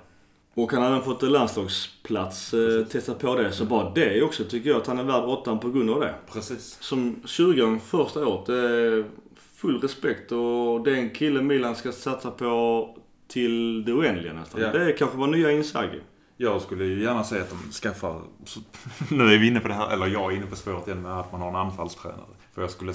Och 0.61 0.71
han 0.71 0.81
har 0.81 0.89
även 0.89 1.01
fått 1.01 1.21
landslagsplats. 1.21 2.53
Eh, 2.53 2.85
testat 2.85 3.19
på 3.19 3.35
det. 3.35 3.51
Så 3.51 3.65
bara 3.65 3.89
det 3.89 4.21
också 4.21 4.43
tycker 4.43 4.69
jag 4.69 4.81
att 4.81 4.87
han 4.87 4.99
är 4.99 5.03
värd 5.03 5.23
8 5.23 5.57
på 5.57 5.69
grund 5.71 5.89
av 5.89 5.99
det. 5.99 6.15
Precis. 6.33 6.77
Som 6.81 7.21
20 7.25 7.79
första 7.79 8.27
året. 8.27 8.45
Det 8.45 8.57
är 8.57 9.05
full 9.35 9.81
respekt 9.81 10.31
och 10.31 10.83
det 10.83 10.91
är 10.91 10.95
en 10.95 11.09
kille 11.09 11.41
Milan 11.41 11.75
ska 11.75 11.91
satsa 11.91 12.31
på 12.31 12.89
till 13.27 13.85
det 13.85 13.93
oändliga 13.93 14.33
nästan. 14.33 14.61
Ja. 14.61 14.71
Det 14.71 14.83
är 14.83 14.97
kanske 14.97 15.17
vår 15.17 15.27
nya 15.27 15.51
Inzaghi. 15.51 15.99
Jag 16.37 16.61
skulle 16.61 16.85
ju 16.85 17.01
gärna 17.03 17.23
se 17.23 17.39
att 17.39 17.49
de 17.49 17.71
skaffar... 17.71 18.21
Så, 18.45 18.59
nu 19.15 19.23
är 19.33 19.37
vi 19.37 19.47
inne 19.47 19.59
på 19.59 19.67
det 19.67 19.73
här, 19.73 19.93
eller 19.93 20.07
jag 20.07 20.31
är 20.33 20.35
inne 20.37 20.45
på 20.45 20.55
spåret 20.55 20.87
igen 20.87 21.01
med 21.01 21.19
att 21.19 21.31
man 21.31 21.41
har 21.41 21.49
en 21.49 21.55
anfallstränare. 21.55 22.25
För 22.53 22.61
jag 22.61 22.71
skulle 22.71 22.93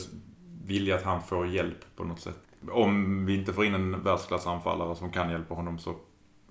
vilja 0.64 0.94
att 0.96 1.02
han 1.02 1.22
får 1.22 1.46
hjälp 1.46 1.96
på 1.96 2.04
något 2.04 2.20
sätt. 2.20 2.38
Om 2.70 3.26
vi 3.26 3.34
inte 3.34 3.52
får 3.52 3.64
in 3.64 3.74
en 3.74 4.02
världsklassanfallare 4.02 4.96
som 4.96 5.10
kan 5.12 5.30
hjälpa 5.30 5.54
honom 5.54 5.78
så 5.78 5.94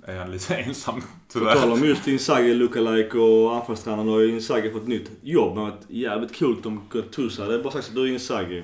är 0.05 0.17
han 0.19 0.31
lite 0.31 0.55
ensam 0.57 1.01
På 1.01 1.07
tyvärr. 1.27 1.55
tal 1.55 1.71
om 1.71 1.83
just 1.83 2.07
Inzaghi, 2.07 2.53
lookalike 2.53 3.17
och 3.17 3.55
anfallstränaren 3.55 4.07
har 4.09 4.19
ju 4.19 4.29
Inzaghi 4.29 4.71
fått 4.71 4.87
nytt 4.87 5.11
jobb. 5.21 5.55
Det 5.55 5.61
har 5.61 5.69
varit 5.71 5.85
jävligt 5.89 6.39
coolt 6.39 6.65
om 6.65 6.81
Gattuso 6.89 7.41
hade 7.41 7.59
bara 7.59 7.73
sagt 7.73 7.89
att 7.89 7.95
du 7.95 8.03
är 8.03 8.07
Inzaghi. 8.13 8.63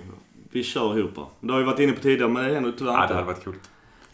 Vi 0.51 0.63
kör 0.63 0.97
ihop. 0.99 1.15
Det 1.39 1.51
har 1.51 1.59
vi 1.59 1.65
varit 1.65 1.79
inne 1.79 1.93
på 1.93 2.01
tidigare 2.01 2.31
men 2.31 2.43
det 2.47 2.53
händer 2.53 2.73
tyvärr 2.77 2.91
Ja, 2.93 3.01
inte. 3.01 3.13
det 3.13 3.17
hade 3.17 3.27
varit 3.33 3.43
kul. 3.43 3.55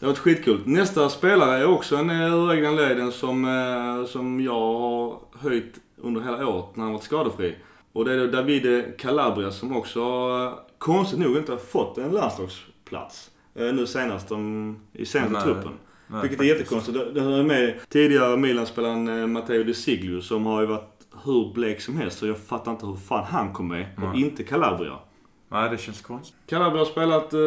Det 0.02 0.06
har 0.06 0.12
varit 0.12 0.18
skitcoolt. 0.18 0.66
Nästa 0.66 1.08
spelare 1.08 1.58
är 1.58 1.66
också 1.66 1.96
en 1.96 2.10
eh, 2.10 2.34
ur 2.34 2.54
egna 2.54 2.70
leden 2.70 3.12
som, 3.12 3.44
eh, 3.44 4.06
som 4.06 4.40
jag 4.40 4.52
har 4.78 5.18
höjt 5.38 5.74
under 5.96 6.20
hela 6.20 6.46
året 6.48 6.76
när 6.76 6.84
han 6.84 6.92
varit 6.92 7.02
skadefri. 7.04 7.54
Och 7.92 8.04
det 8.04 8.12
är 8.12 8.18
då 8.18 8.26
Davide 8.26 8.82
Calabria 8.98 9.50
som 9.50 9.76
också 9.76 10.00
eh, 10.00 10.58
konstigt 10.78 11.18
nog 11.18 11.36
inte 11.36 11.52
har 11.52 11.58
fått 11.58 11.98
en 11.98 12.10
landslagsplats. 12.10 13.30
Nu 13.54 13.86
senast 13.86 14.28
de, 14.28 14.76
i 14.92 15.06
senaste 15.06 15.32
Nej. 15.32 15.42
truppen. 15.42 15.72
Nej, 16.06 16.22
Vilket 16.22 16.40
är 16.40 16.44
faktiskt. 16.44 16.58
jättekonstigt. 16.60 17.14
Det- 17.14 17.20
hör 17.20 17.42
med 17.42 17.74
tidigare 17.88 18.36
Milan-spelaren 18.36 19.32
Matteo 19.32 19.64
De 19.64 19.74
Siglio 19.74 20.20
som 20.20 20.46
har 20.46 20.60
ju 20.60 20.66
varit 20.66 21.06
hur 21.24 21.52
blek 21.54 21.80
som 21.80 21.96
helst. 21.96 22.18
Så 22.18 22.26
jag 22.26 22.38
fattar 22.38 22.72
inte 22.72 22.86
hur 22.86 22.96
fan 22.96 23.24
han 23.24 23.52
kom 23.52 23.68
med 23.68 23.86
och 23.96 24.02
Nej. 24.02 24.20
inte 24.22 24.42
Calabria. 24.44 24.98
Nej, 25.52 25.70
det 25.70 25.78
känns 25.78 26.00
konstigt. 26.00 26.36
Calabria 26.46 26.80
har 26.80 26.86
spelat 26.86 27.32
eh, 27.32 27.40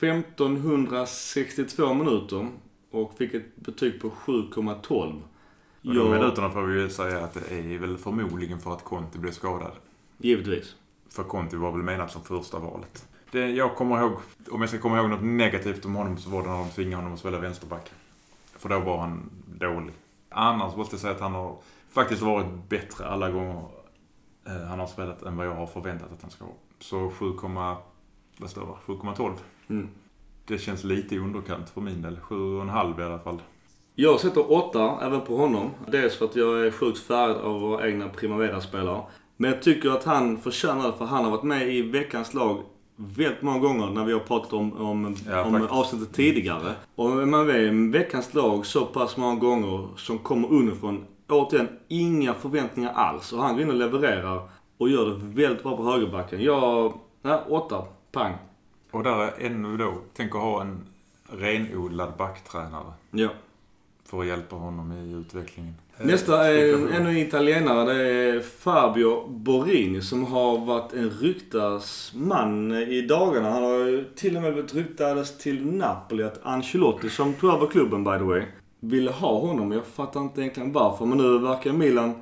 1562 0.00 1.94
minuter 1.94 2.48
och 2.90 3.14
fick 3.18 3.34
ett 3.34 3.56
betyg 3.56 4.00
på 4.00 4.10
7,12. 4.10 5.22
Och 5.84 5.94
de 5.94 6.10
minuterna 6.10 6.50
får 6.50 6.62
vi 6.62 6.80
ju 6.80 6.88
säga 6.88 7.24
att 7.24 7.34
det 7.34 7.50
är 7.50 7.78
väl 7.78 7.98
förmodligen 7.98 8.60
för 8.60 8.72
att 8.72 8.84
Conti 8.84 9.18
blev 9.18 9.32
skadad. 9.32 9.72
givetvis. 10.18 10.74
För 11.10 11.22
Conti 11.22 11.56
var 11.56 11.72
väl 11.72 11.82
menat 11.82 12.12
som 12.12 12.22
första 12.22 12.58
valet. 12.58 13.06
Det 13.30 13.50
jag 13.50 13.76
kommer 13.76 14.00
ihåg, 14.00 14.12
om 14.50 14.60
jag 14.60 14.68
ska 14.68 14.78
komma 14.78 14.98
ihåg 14.98 15.10
något 15.10 15.24
negativt 15.24 15.84
om 15.84 15.94
honom 15.94 16.18
så 16.18 16.30
var 16.30 16.42
det 16.42 16.48
när 16.48 16.58
de 16.58 16.70
tvingade 16.70 16.96
honom 16.96 17.12
att 17.12 17.18
spela 17.20 17.38
vänsterback. 17.38 17.90
För 18.56 18.68
då 18.68 18.78
var 18.78 18.98
han 18.98 19.30
dålig. 19.46 19.92
Annars 20.28 20.76
måste 20.76 20.94
jag 20.94 21.00
säga 21.00 21.12
att 21.14 21.20
han 21.20 21.32
har 21.32 21.56
faktiskt 21.90 22.22
varit 22.22 22.46
bättre 22.68 23.06
alla 23.06 23.30
gånger 23.30 23.81
han 24.44 24.78
har 24.78 24.86
spelat 24.86 25.22
än 25.22 25.36
vad 25.36 25.46
jag 25.46 25.54
har 25.54 25.66
förväntat 25.66 26.12
att 26.12 26.22
han 26.22 26.30
ska 26.30 26.44
vara. 26.44 26.54
Så 26.78 27.10
7, 27.10 27.26
vad 28.38 28.50
står 28.50 28.78
det? 28.86 28.92
7,12. 28.92 29.32
Mm. 29.68 29.88
Det 30.44 30.58
känns 30.58 30.84
lite 30.84 31.14
i 31.14 31.18
underkant 31.18 31.70
för 31.70 31.80
min 31.80 32.02
del. 32.02 32.16
7,5 32.16 33.00
i 33.00 33.04
alla 33.04 33.18
fall. 33.18 33.42
Jag 33.94 34.20
sätter 34.20 34.52
8 34.52 34.98
även 35.02 35.20
på 35.20 35.36
honom. 35.36 35.70
Dels 35.88 36.16
för 36.16 36.24
att 36.24 36.36
jag 36.36 36.66
är 36.66 36.70
sjukt 36.70 36.98
färgad 36.98 37.36
av 37.36 37.60
våra 37.60 37.88
egna 37.88 38.08
Primavera-spelare. 38.08 39.02
Men 39.36 39.50
jag 39.50 39.62
tycker 39.62 39.90
att 39.90 40.04
han 40.04 40.38
förtjänar 40.38 40.86
det 40.86 40.92
för 40.98 41.04
han 41.04 41.24
har 41.24 41.30
varit 41.30 41.42
med 41.42 41.74
i 41.74 41.82
veckans 41.82 42.34
lag 42.34 42.62
väldigt 42.96 43.42
många 43.42 43.58
gånger 43.58 43.90
när 43.90 44.04
vi 44.04 44.12
har 44.12 44.20
pratat 44.20 44.52
om, 44.52 44.72
om, 44.72 45.16
Ja, 45.28 45.44
om 45.44 45.66
avsnittet 45.70 46.14
tidigare. 46.14 46.74
Och 46.94 47.22
är 47.22 47.26
man 47.26 47.46
med 47.46 47.62
i 47.62 47.88
veckans 47.98 48.34
lag 48.34 48.66
så 48.66 48.86
pass 48.86 49.16
många 49.16 49.40
gånger 49.40 49.88
som 49.96 50.18
kommer 50.18 50.52
underifrån. 50.52 51.04
Återigen, 51.32 51.68
inga 51.88 52.34
förväntningar 52.34 52.92
alls. 52.92 53.32
Och 53.32 53.42
han 53.42 53.52
går 53.52 53.62
in 53.62 53.70
och 53.70 53.74
levererar 53.74 54.48
och 54.78 54.88
gör 54.88 55.06
det 55.06 55.16
väldigt 55.42 55.62
bra 55.62 55.76
på 55.76 55.84
högerbacken. 55.84 56.42
Jag, 56.42 56.98
nej, 57.22 57.38
8. 57.48 57.84
Pang. 58.12 58.34
Och 58.90 59.02
där 59.02 59.18
är 59.18 59.32
ännu 59.46 59.76
då, 59.76 59.94
tänker 60.14 60.38
ha 60.38 60.60
en 60.60 60.86
renodlad 61.30 62.12
backtränare. 62.18 62.92
Ja. 63.10 63.28
För 64.04 64.20
att 64.20 64.26
hjälpa 64.26 64.56
honom 64.56 64.92
i 64.92 65.12
utvecklingen. 65.20 65.74
Nästa 65.98 66.48
är 66.48 66.74
ännu 66.74 67.10
en 67.10 67.16
italienare. 67.16 67.92
Det 67.94 68.02
är 68.02 68.40
Fabio 68.40 69.28
Borini 69.28 70.02
som 70.02 70.24
har 70.24 70.58
varit 70.58 70.92
en 70.92 71.10
ryktasman 71.10 72.72
i 72.72 73.02
dagarna. 73.02 73.50
Han 73.50 73.62
har 73.62 74.14
till 74.14 74.36
och 74.36 74.42
med 74.42 74.52
blivit 74.52 74.74
ryktades 74.74 75.38
till 75.38 75.66
Napoli 75.66 76.22
att 76.22 76.40
Ancelotti, 76.42 77.10
som 77.10 77.34
tog 77.34 77.50
över 77.54 77.66
klubben 77.66 78.04
by 78.04 78.10
the 78.10 78.24
way, 78.24 78.42
ville 78.82 79.10
ha 79.10 79.40
honom. 79.40 79.72
Jag 79.72 79.86
fattar 79.86 80.20
inte 80.20 80.40
egentligen 80.40 80.72
varför. 80.72 81.06
Men 81.06 81.18
nu 81.18 81.38
verkar 81.38 81.72
Milan 81.72 82.14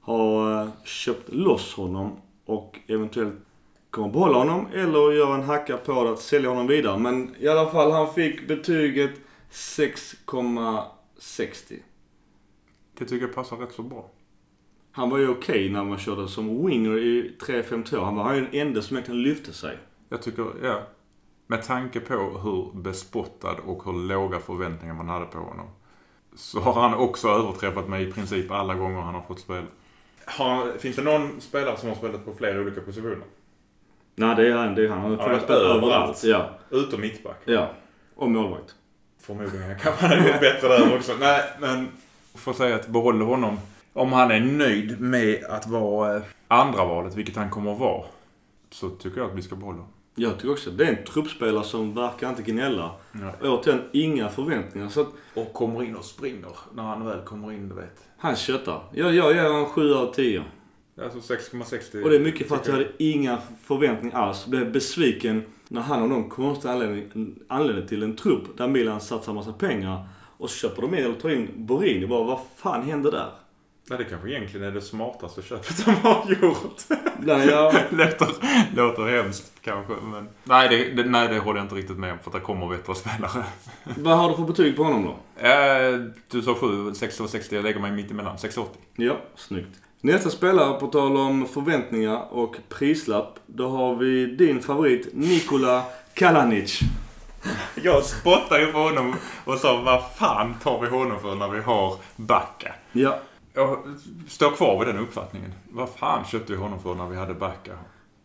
ha 0.00 0.62
eh, 0.62 0.68
köpt 0.84 1.32
loss 1.32 1.74
honom 1.74 2.16
och 2.46 2.78
eventuellt 2.86 3.34
kommer 3.90 4.08
behålla 4.08 4.38
honom 4.38 4.66
eller 4.72 5.12
göra 5.12 5.34
en 5.34 5.42
hacka 5.42 5.76
på 5.76 6.04
det 6.04 6.10
att 6.10 6.20
sälja 6.20 6.48
honom 6.48 6.66
vidare. 6.66 6.98
Men 6.98 7.34
i 7.38 7.48
alla 7.48 7.70
fall, 7.70 7.90
han 7.90 8.14
fick 8.14 8.48
betyget 8.48 9.10
6,60. 9.50 11.78
Det 12.98 13.04
tycker 13.04 13.26
jag 13.26 13.34
passar 13.34 13.56
rätt 13.56 13.72
så 13.72 13.82
bra. 13.82 14.10
Han 14.92 15.10
var 15.10 15.18
ju 15.18 15.28
okej 15.28 15.70
när 15.70 15.84
man 15.84 15.98
körde 15.98 16.28
som 16.28 16.66
winger 16.66 16.98
i 16.98 17.36
3-5-2. 17.40 18.04
Han 18.04 18.16
var 18.16 18.34
ju 18.34 18.40
den 18.40 18.54
enda 18.54 18.82
som 18.82 18.96
egentligen 18.96 19.22
lyfte 19.22 19.52
sig. 19.52 19.78
Jag 20.08 20.22
tycker, 20.22 20.46
ja. 20.62 20.82
Med 21.46 21.62
tanke 21.62 22.00
på 22.00 22.14
hur 22.14 22.80
bespottad 22.80 23.56
och 23.66 23.84
hur 23.84 23.92
låga 23.92 24.38
förväntningar 24.38 24.94
man 24.94 25.08
hade 25.08 25.26
på 25.26 25.38
honom. 25.38 25.66
Så 26.36 26.60
har 26.60 26.72
han 26.72 26.94
också 26.94 27.28
överträffat 27.28 27.88
mig 27.88 28.08
i 28.08 28.12
princip 28.12 28.50
alla 28.50 28.74
gånger 28.74 29.00
han 29.00 29.14
har 29.14 29.22
fått 29.22 29.40
spela. 29.40 29.66
Har, 30.24 30.78
finns 30.78 30.96
det 30.96 31.02
någon 31.02 31.40
spelare 31.40 31.76
som 31.76 31.88
har 31.88 31.96
spelat 31.96 32.24
på 32.24 32.34
flera 32.34 32.60
olika 32.60 32.80
positioner? 32.80 33.16
Nej, 34.14 34.36
det 34.36 34.48
är 34.48 34.52
han. 34.56 34.74
Det 34.74 34.84
är 34.84 34.88
han. 34.88 35.00
Han 35.00 35.10
har 35.10 35.16
Ja, 35.18 35.22
spelat 35.24 35.50
överallt. 35.50 35.82
överallt. 35.84 36.24
Ja. 36.24 36.50
Utom 36.70 37.00
mittback. 37.00 37.36
ja. 37.44 37.70
Och 38.14 38.30
målvakt. 38.30 38.74
Förmodligen 39.20 39.78
kanske 39.78 40.06
han 40.06 40.18
hade 40.18 40.30
gjort 40.32 40.40
bättre 40.40 40.68
där 40.68 40.96
också. 40.96 41.12
Nej, 41.20 41.42
men... 41.60 41.88
Får 42.34 42.52
säga 42.52 42.74
att 42.76 42.86
behåller 42.88 43.24
honom. 43.24 43.58
Om 43.92 44.12
han 44.12 44.30
är 44.30 44.40
nöjd 44.40 45.00
med 45.00 45.44
att 45.44 45.66
vara 45.66 46.16
eh, 46.16 46.22
andra 46.48 46.84
valet, 46.84 47.14
vilket 47.14 47.36
han 47.36 47.50
kommer 47.50 47.72
att 47.72 47.78
vara, 47.78 48.04
så 48.70 48.90
tycker 48.90 49.20
jag 49.20 49.30
att 49.30 49.36
vi 49.36 49.42
ska 49.42 49.56
behålla 49.56 49.78
honom. 49.78 49.91
Jag 50.14 50.36
tycker 50.36 50.50
också 50.52 50.70
det 50.70 50.84
är 50.84 50.88
en 50.98 51.04
truppspelare 51.04 51.64
som 51.64 51.94
verkar 51.94 52.28
inte 52.28 52.42
gnälla. 52.42 52.90
Återigen, 53.42 53.80
inga 53.92 54.28
förväntningar. 54.28 54.88
Så 54.88 55.00
att 55.00 55.08
Och 55.34 55.52
kommer 55.52 55.82
in 55.82 55.96
och 55.96 56.04
springer 56.04 56.48
när 56.74 56.82
han 56.82 57.04
väl 57.06 57.20
kommer 57.20 57.52
in, 57.52 57.68
du 57.68 57.74
vet. 57.74 58.00
han 58.16 58.36
köttar. 58.36 58.82
Jag, 58.92 59.14
jag 59.14 59.34
ger 59.34 59.44
honom 59.44 59.66
7 59.66 59.94
av 59.94 60.14
10. 60.14 60.44
Alltså 61.02 61.34
6,60. 61.34 62.02
Och 62.02 62.10
det 62.10 62.16
är 62.16 62.20
mycket 62.20 62.48
för 62.48 62.56
att 62.56 62.66
jag 62.66 62.72
hade 62.72 62.88
inga 62.98 63.38
förväntningar 63.64 64.16
alls. 64.18 64.46
Blev 64.46 64.72
besviken 64.72 65.42
när 65.68 65.80
han 65.80 66.02
av 66.02 66.08
någon 66.08 66.28
konstig 66.28 66.68
anledning, 66.68 67.34
anledning 67.48 67.86
till 67.88 68.02
en 68.02 68.16
trupp 68.16 68.56
där 68.58 68.68
Milan 68.68 69.00
satsar 69.00 69.32
massa 69.32 69.52
pengar 69.52 70.08
och 70.38 70.50
så 70.50 70.56
köper 70.68 70.82
de 70.82 70.94
in 70.94 71.04
eller 71.04 71.14
tar 71.14 71.30
in 71.30 71.48
Borini. 71.56 72.06
Bara, 72.06 72.24
vad 72.24 72.40
fan 72.56 72.82
hände 72.82 73.10
där? 73.10 73.28
Nej, 73.90 73.98
det 73.98 74.04
kanske 74.04 74.30
egentligen 74.30 74.66
är 74.66 74.70
det 74.70 74.80
smartaste 74.80 75.42
köpet 75.42 75.84
de 75.84 75.90
har 75.90 76.36
gjort. 76.42 76.82
Nej, 77.18 77.48
jag, 77.48 77.74
låter, 77.90 78.28
låter 78.76 79.22
hemskt 79.22 79.52
kanske, 79.60 79.92
men... 80.02 80.28
Nej 80.44 80.68
det, 80.68 81.02
det, 81.02 81.10
nej, 81.10 81.28
det 81.28 81.38
håller 81.38 81.58
jag 81.58 81.64
inte 81.64 81.74
riktigt 81.74 81.98
med 81.98 82.12
om, 82.12 82.18
för 82.18 82.30
att 82.30 82.34
det 82.34 82.40
kommer 82.40 82.68
bättre 82.68 82.94
spelare. 82.94 83.44
vad 83.96 84.18
har 84.18 84.28
du 84.28 84.36
för 84.36 84.42
betyg 84.42 84.76
på 84.76 84.84
honom 84.84 85.04
då? 85.04 85.46
Eh, 85.46 86.00
du 86.30 86.42
sa 86.42 86.54
7, 86.54 86.94
660, 86.94 87.54
jag 87.54 87.62
lägger 87.62 87.80
mig 87.80 87.92
mitt 87.92 88.10
emellan. 88.10 88.38
680. 88.38 88.80
Ja, 88.96 89.16
snyggt. 89.36 89.80
Nästa 90.00 90.30
spelare, 90.30 90.80
på 90.80 90.86
tal 90.86 91.16
om 91.16 91.46
förväntningar 91.46 92.32
och 92.32 92.56
prislapp. 92.68 93.38
Då 93.46 93.68
har 93.68 93.94
vi 93.94 94.26
din 94.26 94.62
favorit, 94.62 95.08
Nikola 95.12 95.84
Kalanic. 96.14 96.80
Jag 97.82 98.04
spottade 98.04 98.60
ju 98.60 98.72
på 98.72 98.78
honom 98.78 99.14
och 99.44 99.58
sa 99.58 99.82
vad 99.82 100.02
fan 100.16 100.54
tar 100.62 100.80
vi 100.80 100.88
honom 100.88 101.20
för 101.20 101.34
när 101.34 101.48
vi 101.48 101.60
har 101.60 101.96
Backa? 102.16 102.74
Ja, 102.92 103.18
Jag 103.54 103.78
står 104.28 104.50
kvar 104.50 104.78
vid 104.84 104.94
den 104.94 105.02
uppfattningen. 105.02 105.52
Vad 105.70 105.88
fan 105.88 106.24
köpte 106.24 106.52
vi 106.52 106.58
honom 106.58 106.82
för 106.82 106.94
när 106.94 107.06
vi 107.06 107.16
hade 107.16 107.34
Backa? 107.34 107.72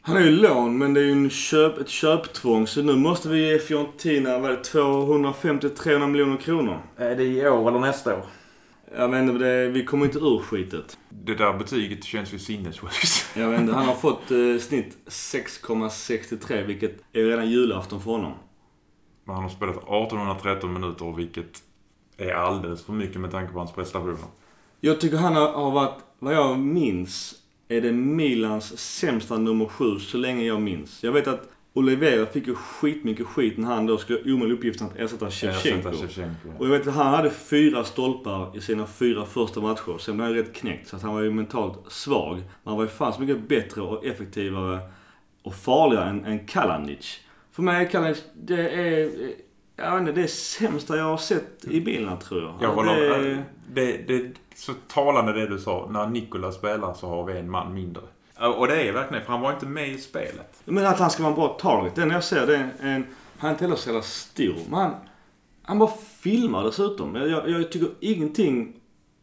han 0.08 0.18
är 0.18 0.22
ju 0.22 0.32
lån, 0.32 0.78
men 0.78 0.94
det 0.94 1.00
är 1.00 1.04
ju 1.04 1.12
en 1.12 1.30
köp, 1.30 1.78
ett 1.78 1.90
köptvång. 1.90 2.68
Så 2.68 2.82
nu 2.82 2.96
måste 2.96 3.30
vi 3.30 3.52
ge 3.52 3.60
Fiorentina 3.60 4.40
vad 4.40 4.52
är 4.52 4.56
det, 4.56 4.62
250-300 4.62 6.08
miljoner 6.08 6.38
kronor. 6.38 6.82
Är 6.98 7.16
det 7.16 7.24
i 7.24 7.48
år 7.48 7.70
eller 7.70 7.80
nästa 7.80 8.16
år? 8.16 8.26
Jag 8.96 9.10
vet 9.10 9.22
inte, 9.22 9.46
det, 9.46 9.68
vi 9.68 9.86
kommer 9.86 10.06
inte 10.06 10.18
ur 10.18 10.40
skitet. 10.40 10.98
Det 11.10 11.36
där 11.36 11.54
betyget 11.54 12.04
känns 12.04 12.34
ju 12.34 12.40
sinnessjukt. 12.40 13.26
Jag 13.36 13.50
vet 13.50 13.62
inte, 13.62 13.74
han 13.74 13.86
har 13.86 13.96
fått 13.96 14.32
eh, 14.32 14.58
snitt 14.60 14.98
6,63 15.06 16.66
vilket 16.66 16.98
är 17.14 17.24
redan 17.24 17.50
julafton 17.50 18.02
för 18.02 18.12
honom. 18.12 18.34
Men 19.24 19.36
han 19.36 19.44
har 19.44 19.52
spelat 19.52 19.76
1813 19.76 20.74
minuter, 20.74 21.14
vilket 21.18 21.64
är 22.18 22.34
alldeles 22.34 22.86
för 22.86 22.94
mycket 22.94 23.22
med 23.22 23.32
tanke 23.32 23.54
på 23.54 23.60
hans 23.60 23.72
prestationer. 23.72 24.18
Jag 24.80 25.02
tycker 25.02 25.18
han 25.18 25.36
har, 25.36 25.72
varit, 25.72 26.00
vad 26.20 26.34
jag 26.34 26.60
minns, 26.60 27.36
är 27.68 27.82
det 27.82 27.92
Milans 27.92 28.78
sämsta 28.78 29.38
nummer 29.38 29.66
sju 29.66 30.00
så 30.00 30.18
länge 30.18 30.46
jag 30.46 30.62
minns. 30.62 31.04
Jag 31.04 31.12
vet 31.12 31.28
att 31.28 31.50
Olivera 31.74 32.26
fick 32.26 32.48
ju 32.48 32.56
skitmycket 32.56 33.26
skit 33.26 33.58
när 33.58 33.68
han 33.68 33.86
då 33.86 33.98
skulle 33.98 34.34
omöjlig 34.34 34.56
uppgiften 34.56 34.88
att. 34.88 34.96
Ersätta 34.96 35.30
Shevchenko. 35.30 35.90
Och 36.58 36.66
jag 36.66 36.72
vet 36.72 36.88
att 36.88 36.94
han 36.94 37.14
hade 37.14 37.30
fyra 37.30 37.84
stolpar 37.84 38.58
i 38.58 38.62
sina 38.62 38.88
fyra 38.88 39.26
första 39.26 39.62
matcher. 39.62 39.98
Sen 39.98 40.18
blev 40.18 40.28
han 40.28 40.36
rätt 40.36 40.54
knäckt. 40.54 40.88
Så 40.88 40.96
att 40.96 41.02
han 41.02 41.14
var 41.14 41.22
ju 41.22 41.32
mentalt 41.32 41.92
svag. 41.92 42.36
Men 42.36 42.46
han 42.64 42.78
var 42.78 42.84
ju 42.84 42.90
fan 42.90 43.14
så 43.14 43.22
mycket 43.22 43.48
bättre 43.48 43.82
och 43.82 44.06
effektivare 44.06 44.80
och 45.44 45.56
farligare 45.56 46.10
än, 46.10 46.26
än 46.26 46.48
Kalanic. 46.48 47.20
För 47.52 47.64
mig 47.64 47.86
är 47.86 47.90
Kalanic, 47.90 48.24
det 48.34 48.70
är... 48.70 49.12
Jag 49.80 49.92
vet 49.92 50.00
inte, 50.00 50.12
det 50.12 50.24
är 50.24 50.28
sämsta 50.28 50.98
jag 50.98 51.04
har 51.04 51.18
sett 51.18 51.66
i 51.66 51.82
bilen 51.82 52.20
tror 52.20 52.42
jag. 52.42 52.54
Jag 52.60 52.72
det, 52.72 52.76
håller 52.76 53.44
det, 53.68 53.98
det 54.08 54.16
är 54.16 54.32
så 54.56 54.74
talande 54.88 55.34
det 55.34 55.48
du 55.48 55.60
sa. 55.60 55.88
När 55.92 56.08
Nikola 56.08 56.52
spelar 56.52 56.94
så 56.94 57.08
har 57.08 57.26
vi 57.26 57.38
en 57.40 57.50
man 57.50 57.74
mindre. 57.74 58.04
Och 58.58 58.68
det 58.68 58.82
är 58.82 58.94
verkligen, 58.94 59.26
för 59.26 59.32
han 59.32 59.42
var 59.42 59.54
inte 59.54 59.66
med 59.66 59.90
i 59.90 59.98
spelet. 59.98 60.62
Men 60.66 60.86
att 60.86 61.00
han 61.00 61.10
ska 61.10 61.24
vara 61.24 61.34
en 61.34 61.40
bra 61.40 61.48
target. 61.48 61.96
Den 61.96 62.10
jag 62.10 62.24
ser 62.24 62.48
det 62.48 62.56
är 62.56 62.72
en... 62.80 63.06
Han 63.38 63.50
är 63.50 63.54
inte 63.54 63.64
heller 63.64 63.76
så 63.76 63.90
jävla 63.90 64.02
stor. 64.02 64.56
Men 64.70 64.80
han, 64.80 64.96
han 65.62 65.80
bara 65.80 65.92
filmar 66.20 66.64
dessutom. 66.64 67.16
Jag, 67.16 67.30
jag, 67.30 67.50
jag 67.50 67.72
tycker 67.72 67.90
ingenting 68.00 68.74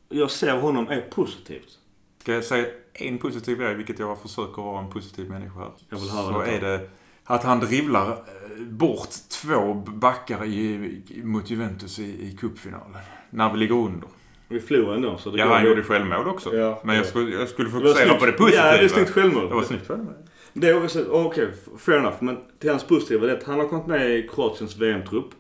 jag 0.09 0.31
ser 0.31 0.53
av 0.53 0.61
honom 0.61 0.89
är 0.89 1.01
positivt. 1.01 1.79
Ska 2.19 2.33
jag 2.33 2.45
säga 2.45 2.67
en 2.93 3.19
positiv 3.19 3.59
grej, 3.59 3.75
vilket 3.75 3.99
jag 3.99 4.23
försöker 4.23 4.63
vara 4.63 4.81
en 4.81 4.91
positiv 4.91 5.31
människa. 5.31 5.61
Jag 5.89 5.99
vill 5.99 6.11
höra 6.11 6.33
så 6.33 6.41
detta. 6.41 6.53
är 6.53 6.61
det 6.61 6.89
att 7.25 7.43
han 7.43 7.61
drivlar 7.61 8.09
eh, 8.11 8.65
bort 8.69 9.09
två 9.29 9.75
backar 9.75 10.45
i, 10.45 11.03
mot 11.25 11.51
Juventus 11.51 11.99
i, 11.99 12.05
i 12.05 12.37
cupfinalen. 12.41 12.97
När 13.31 13.53
vi 13.53 13.59
ligger 13.59 13.75
under. 13.75 14.09
Vi 14.49 14.61
förlorade 14.61 14.97
ändå. 14.97 15.19
Så 15.19 15.31
det 15.31 15.39
Ja, 15.39 15.55
han 15.55 15.67
gjorde 15.67 15.83
självmål 15.83 16.29
också. 16.29 16.57
Ja, 16.57 16.81
men 16.85 16.97
jag 16.97 17.05
ja. 17.05 17.09
skulle, 17.09 17.37
jag 17.37 17.49
skulle 17.49 17.71
fokusera 17.71 18.07
snyggt. 18.07 18.21
på 18.21 18.27
det 18.27 18.33
positiva. 18.33 18.67
Ja, 18.67 18.77
det 18.77 18.85
är 18.85 18.89
snyggt 18.89 19.11
självmål. 19.11 19.49
Det 19.49 19.55
var 19.55 19.63
snyggt 19.63 19.87
självmål. 19.87 20.15
Det 20.53 20.69
är 20.69 20.85
också, 20.85 21.05
okej, 21.11 21.49
fair 21.79 21.99
enough. 21.99 22.17
Men 22.21 22.39
till 22.59 22.71
hans 22.71 22.85
positiva 22.85 23.25
är 23.25 23.29
det 23.29 23.37
att 23.37 23.43
han 23.43 23.59
har 23.59 23.69
kommit 23.69 23.87
med 23.87 24.11
i 24.11 24.29
Kroatiens 24.29 24.77
VM-trupp. 24.77 25.31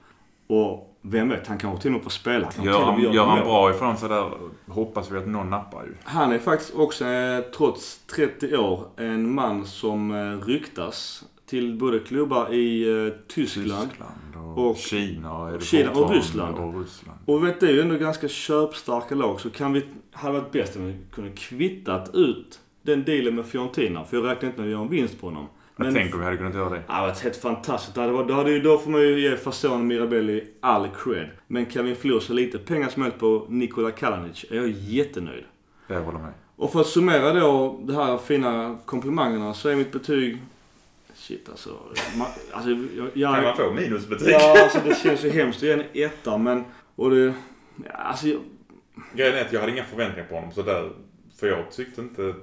Och 0.47 0.99
vem 1.03 1.29
vet, 1.29 1.47
han 1.47 1.59
kanske 1.59 1.83
till 1.83 1.91
och 1.91 1.95
med 1.95 2.03
får 2.03 2.11
spela. 2.11 2.51
Han 2.57 2.65
Gör 2.65 2.81
han, 2.81 3.01
gör 3.01 3.25
han 3.25 3.45
bra 3.45 3.71
ifrån 3.71 3.97
sig 3.97 4.09
där 4.09 4.31
hoppas 4.69 5.11
vi 5.11 5.19
att 5.19 5.27
någon 5.27 5.51
nappar 5.51 5.85
ju. 5.85 5.95
Han 6.05 6.33
är 6.33 6.39
faktiskt 6.39 6.75
också, 6.75 7.05
eh, 7.05 7.41
trots 7.57 7.99
30 8.07 8.57
år, 8.57 8.87
en 8.97 9.35
man 9.35 9.67
som 9.67 10.11
eh, 10.11 10.47
ryktas 10.47 11.25
till 11.47 11.79
både 11.79 11.99
klubbar 11.99 12.55
i 12.55 12.89
eh, 13.07 13.13
Tyskland. 13.29 13.89
och, 14.57 14.71
och- 14.71 14.77
Kina. 14.77 15.51
Det 15.51 15.61
Kina 15.65 15.91
och 15.91 16.11
Ryssland. 16.11 16.59
Och 16.59 16.81
Ryssland. 16.81 17.19
Och 17.27 17.45
vet, 17.47 17.61
det 17.61 17.67
är 17.69 17.73
ju 17.73 17.81
ändå 17.81 17.97
ganska 17.97 18.29
köpstarka 18.29 19.15
lag. 19.15 19.41
Så 19.41 19.51
kan 19.51 19.73
vi, 19.73 19.83
hade 20.13 20.39
varit 20.39 20.53
bäst 20.53 20.77
om 20.77 20.87
vi 20.87 20.97
kunde 21.13 21.31
kvittat 21.31 22.15
ut 22.15 22.61
den 22.83 23.05
dealen 23.05 23.35
med 23.35 23.47
Fiorentina. 23.47 24.05
För 24.05 24.17
jag 24.17 24.27
räknar 24.27 24.49
inte 24.49 24.61
med 24.61 24.69
att 24.69 24.73
göra 24.73 24.83
en 24.83 24.89
vinst 24.89 25.21
på 25.21 25.27
honom. 25.27 25.47
Jag 25.77 25.95
tänker 25.95 26.15
om 26.15 26.21
vi 26.21 26.25
hade 26.25 26.37
kunnat 26.37 26.55
göra 26.55 26.71
det. 26.71 26.83
Ja, 26.89 26.95
det 26.95 27.01
varit 27.01 27.21
helt 27.21 27.37
fantastiskt. 27.37 27.95
Det 27.95 28.01
hade 28.01 28.13
varit, 28.13 28.29
då, 28.29 28.35
hade 28.35 28.61
då 28.61 28.79
får 28.79 28.91
man 28.91 29.01
ju 29.01 29.21
ge 29.21 29.37
Fasson 29.37 29.73
och 29.81 29.87
Mirabelli 29.87 30.45
all 30.61 30.89
cred. 31.05 31.29
Men 31.47 31.67
kan 31.67 31.85
vi 31.85 31.95
förlora 31.95 32.21
så 32.21 32.33
lite 32.33 32.59
pengar 32.59 32.89
som 32.89 33.03
möjligt 33.03 33.21
på 33.21 33.47
Nikola 33.49 33.91
Kalanic 33.91 34.45
är 34.51 34.57
jag 34.57 34.69
jättenöjd. 34.71 35.45
Jag 35.87 36.03
håller 36.03 36.19
med. 36.19 36.33
Och 36.57 36.73
för 36.73 36.81
att 36.81 36.87
summera 36.87 37.33
då 37.33 37.81
de 37.83 37.95
här 37.95 38.19
fina 38.19 38.79
komplimangerna 38.85 39.55
så 39.55 39.69
är 39.69 39.77
mitt 39.77 39.93
betyg... 39.93 40.39
Shit 41.25 41.49
alltså. 41.49 41.71
Ma, 42.17 42.27
alltså 42.53 42.71
jag, 43.15 43.43
jag, 43.45 43.57
få 43.57 43.73
minusbetyg? 43.73 44.29
ja, 44.29 44.63
alltså 44.63 44.79
det 44.85 44.95
känns 44.95 45.25
ju 45.25 45.31
hemskt 45.31 45.59
att 45.59 45.63
ge 45.63 45.73
en 45.73 45.85
etta 45.93 46.39
men... 46.39 46.65
Och 46.95 47.11
det... 47.11 47.35
Ja, 47.85 47.93
alltså 47.93 48.29
jag, 48.29 48.41
Grejen 49.15 49.35
är 49.35 49.41
att 49.41 49.53
jag 49.53 49.61
hade 49.61 49.73
inga 49.73 49.85
förväntningar 49.85 50.29
på 50.29 50.35
honom. 50.35 50.53
Så 50.53 50.63
där, 50.63 50.91
för 51.41 51.47
jag 51.47 51.71
tyckte 51.71 52.01
inte 52.01 52.35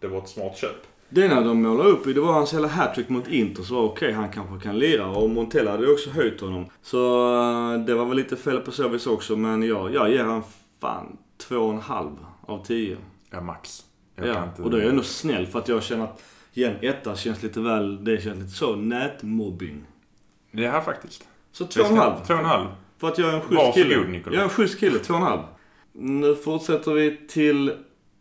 det 0.00 0.08
var 0.08 0.18
ett 0.18 0.28
smart 0.28 0.56
köp. 0.56 0.86
Det 1.08 1.20
ena 1.20 1.40
de 1.40 1.62
målade 1.62 1.90
upp 1.90 2.04
det 2.04 2.20
var 2.20 2.32
hans 2.32 2.54
hela 2.54 2.68
hattrick 2.68 3.08
mot 3.08 3.28
Inter. 3.28 3.62
Så 3.62 3.74
var 3.74 3.82
okej, 3.82 4.12
han 4.12 4.28
kanske 4.28 4.68
kan 4.68 4.78
lira. 4.78 5.06
Och 5.06 5.30
Montella 5.30 5.70
hade 5.70 5.92
också 5.92 6.10
höjt 6.10 6.40
honom. 6.40 6.66
Så 6.82 7.32
eh, 7.34 7.84
det 7.84 7.94
var 7.94 8.04
väl 8.04 8.16
lite 8.16 8.36
fel 8.36 8.60
på 8.60 8.72
så 8.72 8.88
vis 8.88 9.06
också. 9.06 9.36
Men 9.36 9.62
jag, 9.62 9.94
jag 9.94 10.10
ger 10.10 10.24
han 10.24 10.42
fan 10.80 11.16
två 11.38 11.56
och 11.56 11.72
en 11.72 11.80
halv 11.80 12.16
av 12.46 12.64
tio. 12.64 12.96
Ja, 13.30 13.40
max. 13.40 13.84
Jag 14.16 14.26
Ja, 14.26 14.34
kan 14.34 14.64
och 14.64 14.70
då 14.70 14.76
är 14.76 14.80
jag 14.80 14.90
ändå 14.90 15.02
snäll 15.02 15.46
för 15.46 15.58
att 15.58 15.68
jag 15.68 15.82
känner 15.82 16.04
att 16.04 16.22
igen, 16.54 16.76
etta 16.80 17.16
känns 17.16 17.42
lite 17.42 17.60
väl, 17.60 18.04
det 18.04 18.22
känns 18.22 18.38
lite 18.38 18.50
så 18.50 18.76
nätmobbing. 18.76 19.84
Ja, 20.50 20.80
faktiskt. 20.80 21.28
Så 21.52 21.66
två 21.66 21.82
och 21.82 21.90
en 21.90 21.96
halv. 21.96 22.14
Två 22.26 22.34
och 22.34 22.40
en 22.40 22.46
halv. 22.46 22.66
För 22.98 23.08
att 23.08 23.18
jag 23.18 23.28
är 23.28 23.34
en 23.34 23.40
schysst 23.40 23.52
Varsågod, 23.52 23.74
kille. 23.74 24.08
Nikola. 24.08 24.34
Jag 24.34 24.40
är 24.40 24.44
en 24.44 24.50
schysst 24.50 24.80
kille, 24.80 24.98
två 24.98 25.14
och 25.14 25.20
en 25.20 25.26
halv. 25.26 25.42
Nu 25.92 26.34
fortsätter 26.34 26.92
vi 26.92 27.20
till, 27.28 27.72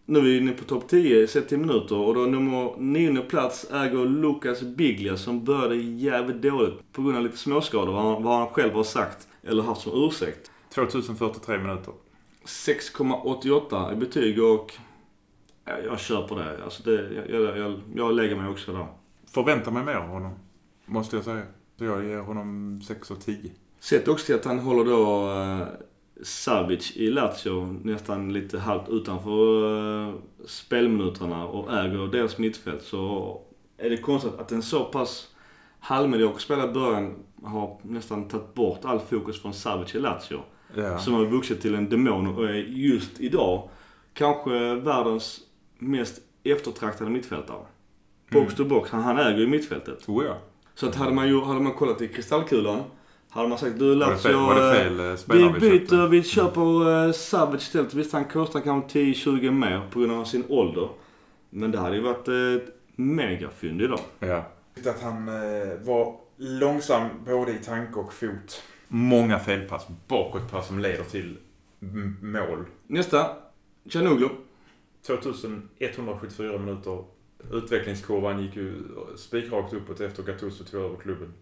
nu 0.06 0.20
är 0.20 0.24
vi 0.24 0.38
inne 0.38 0.52
på 0.52 0.64
topp 0.64 0.88
10 0.88 1.28
sett 1.28 1.50
till 1.50 1.58
minuter. 1.58 1.96
Och 1.96 2.16
då 2.16 2.22
nummer 2.22 2.78
nionde 2.78 3.22
plats 3.22 3.72
äger 3.72 4.06
Lucas 4.06 4.62
Biglia 4.62 5.18
som 5.18 5.44
började 5.46 5.76
jävligt 5.76 6.42
dåligt 6.42 6.94
på 6.94 7.02
grund 7.02 7.18
av 7.18 7.24
lite 7.24 7.38
småskador. 7.38 7.94
Vad 7.94 8.04
han, 8.04 8.24
vad 8.24 8.38
han 8.38 8.48
själv 8.48 8.74
har 8.74 8.84
sagt 8.84 9.28
eller 9.44 9.64
haft 9.64 9.82
som 9.82 10.08
ursäkt. 10.08 10.52
2043 10.76 11.58
minuter. 11.58 11.94
6,88 12.46 13.94
i 13.94 13.96
betyg 13.96 14.44
och 14.44 14.74
ja, 15.66 15.80
jag 15.86 16.00
köper 16.00 16.36
det. 16.36 16.64
Alltså 16.64 16.84
det 16.84 17.14
jag, 17.14 17.30
jag, 17.30 17.58
jag, 17.58 17.82
jag 17.96 18.14
lägger 18.14 18.36
mig 18.36 18.48
också 18.48 18.74
där. 18.74 18.88
Förväntar 19.32 19.72
mig 19.72 19.84
mer 19.84 19.96
av 19.96 20.08
honom. 20.08 20.32
Måste 20.86 21.16
jag 21.16 21.26
säga. 21.26 21.44
Så 21.78 21.86
jag 21.86 22.06
ger 22.06 22.20
honom 22.20 22.82
6 22.88 23.12
och 23.12 23.22
10. 23.22 23.52
Sett 23.80 24.08
också 24.08 24.26
till 24.26 24.36
att 24.36 24.46
han 24.46 24.60
håller 24.60 24.86
då 24.86 25.30
uh, 25.30 25.68
Savic 26.24 26.98
i 26.98 27.08
Lazio 27.08 27.80
nästan 27.84 28.34
lite 28.34 28.60
halvt 28.60 28.90
utanför 28.90 29.66
uh, 29.66 30.16
spelminuterna 30.46 31.46
och 31.46 31.74
äger 31.74 32.08
deras 32.08 32.38
mittfält 32.38 32.84
så 32.84 33.42
är 33.78 33.90
det 33.90 33.98
konstigt 33.98 34.34
att 34.40 34.52
en 34.52 34.62
så 34.62 34.84
pass 34.84 35.28
halvmedioker 35.80 36.40
spelare 36.40 36.70
i 36.70 36.74
början 36.74 37.16
har 37.44 37.80
nästan 37.82 38.28
tagit 38.28 38.54
bort 38.54 38.86
all 38.86 39.00
fokus 39.00 39.42
från 39.42 39.54
Savic 39.54 39.96
i 39.96 40.00
Lazio. 40.00 40.40
Ja. 40.76 41.00
Som 41.00 41.14
har 41.14 41.26
vuxit 41.26 41.62
till 41.62 41.76
en 41.76 41.90
demon 41.90 42.28
och 42.28 42.50
är 42.50 42.54
just 42.54 43.20
idag 43.20 43.70
kanske 44.14 44.76
världens 44.76 45.40
mest 45.82 46.22
eftertraktade 46.44 47.12
mittfältare. 47.12 47.66
Box 48.32 48.56
to 48.56 48.66
box. 48.66 48.90
Han, 48.92 49.02
han 49.02 49.18
äger 49.18 49.40
ju 49.40 49.48
mittfältet. 49.48 50.00
Tror 50.00 50.26
jag. 50.26 50.38
Så 50.76 50.88
att 50.88 50.96
hade 50.96 51.14
man, 51.14 51.28
ju, 51.28 51.42
hade 51.42 51.60
man 51.60 51.74
kollat 51.74 52.02
i 52.02 52.08
kristallkulan 52.08 52.84
Hade 53.30 53.48
man 53.48 53.58
sagt 53.58 53.80
du 53.80 53.96
Var 53.96 54.12
det 54.12 54.18
fel, 54.18 54.32
Lazio, 54.32 54.48
var 54.48 54.56
det 54.56 54.68
eh, 54.68 54.84
fel 54.84 55.00
eh, 55.00 55.54
vi 55.54 55.60
byter, 55.60 56.08
vi 56.08 56.24
köper 56.24 56.90
uh, 57.08 57.12
Savage 57.12 57.62
istället. 57.62 57.94
Visst 57.94 58.14
han 58.14 58.26
kostar 58.26 58.60
kanske 58.60 59.00
10-20 59.00 59.52
mer 59.52 59.82
på 59.92 60.00
grund 60.00 60.12
av 60.12 60.26
sin 60.26 60.44
ålder. 60.50 60.90
Men 61.50 61.72
det 61.72 61.78
hade 61.78 61.96
ju 61.96 62.02
varit 62.02 62.28
ett 62.28 62.76
megafynd 62.96 63.82
idag. 63.82 64.00
Ja. 64.20 64.46
Att 64.86 65.02
han 65.02 65.28
eh, 65.28 65.80
var 65.82 66.16
långsam 66.38 67.10
både 67.26 67.52
i 67.52 67.58
tanke 67.58 68.00
och 68.00 68.14
fot. 68.14 68.64
Många 68.88 69.40
felpass, 69.40 69.88
bakåtpass 70.08 70.68
som 70.68 70.80
leder 70.80 71.04
till 71.04 71.38
mål. 72.22 72.66
Nästa. 72.88 73.26
Chanuglu. 73.90 74.30
2174 75.04 76.58
minuter. 76.58 77.04
Utvecklingskurvan 77.52 78.44
gick 78.44 78.56
ju 78.56 78.84
spikrakt 79.18 79.74
uppåt 79.74 80.00
efter 80.02 80.24
Gattuso 80.24 80.64
tog 80.64 80.82
över 80.82 80.98
klubben. 80.98 81.34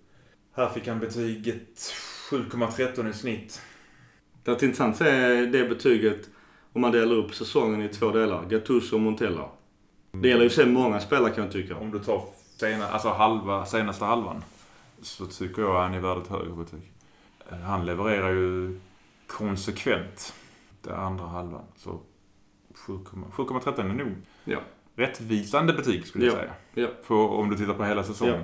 Här 0.54 0.70
fick 0.70 0.88
han 0.88 1.00
betyget 1.00 1.78
7,13 2.32 3.10
i 3.10 3.14
snitt. 3.14 3.62
Det 4.44 4.52
är 4.52 4.64
intressant 4.64 4.92
att 4.94 4.98
se 4.98 5.46
det 5.46 5.70
betyget 5.70 6.30
om 6.74 6.82
man 6.82 6.92
delar 6.92 7.16
upp 7.16 7.34
säsongen 7.36 7.82
i 7.82 7.88
två 7.90 8.12
delar. 8.12 8.46
Gattuso 8.50 8.96
och 8.96 9.02
Montella. 9.02 9.50
Det 10.12 10.28
gäller 10.30 10.44
ju 10.44 10.50
sig 10.50 10.66
många 10.66 11.00
spelare 11.00 11.32
kan 11.32 11.44
jag 11.44 11.54
tycka. 11.54 11.76
Om 11.76 11.92
du 11.92 12.00
tar 12.00 12.24
sena, 12.60 12.88
alltså 12.88 13.10
halva, 13.10 13.66
senaste 13.66 14.06
halvan 14.06 14.44
så 15.02 15.26
tycker 15.26 15.62
jag 15.62 15.82
han 15.82 15.94
är 15.94 16.00
värd 16.00 16.18
ett 16.18 16.28
högre 16.28 16.54
betyg. 16.56 16.92
Eh, 17.52 17.58
Han 17.58 17.86
levererar 17.86 18.30
ju 18.32 18.80
konsekvent 19.28 20.34
den 20.82 20.96
andra 20.96 21.26
halvan. 21.26 21.64
Så 21.78 21.90
7,- 21.90 22.00
7,13 22.94 23.80
är 23.80 23.94
nog 23.94 24.12
Ja. 24.44 24.58
rättvisande 24.96 25.74
betyg 25.74 26.08
skulle 26.08 26.26
jag 26.26 26.34
Ja, 26.34 26.38
säga. 26.40 26.52
ja. 26.74 26.88
På, 27.08 27.16
om 27.16 27.50
du 27.50 27.56
tittar 27.58 27.74
på 27.74 27.84
hela 27.84 28.04
säsongen. 28.04 28.34
Ja. 28.36 28.42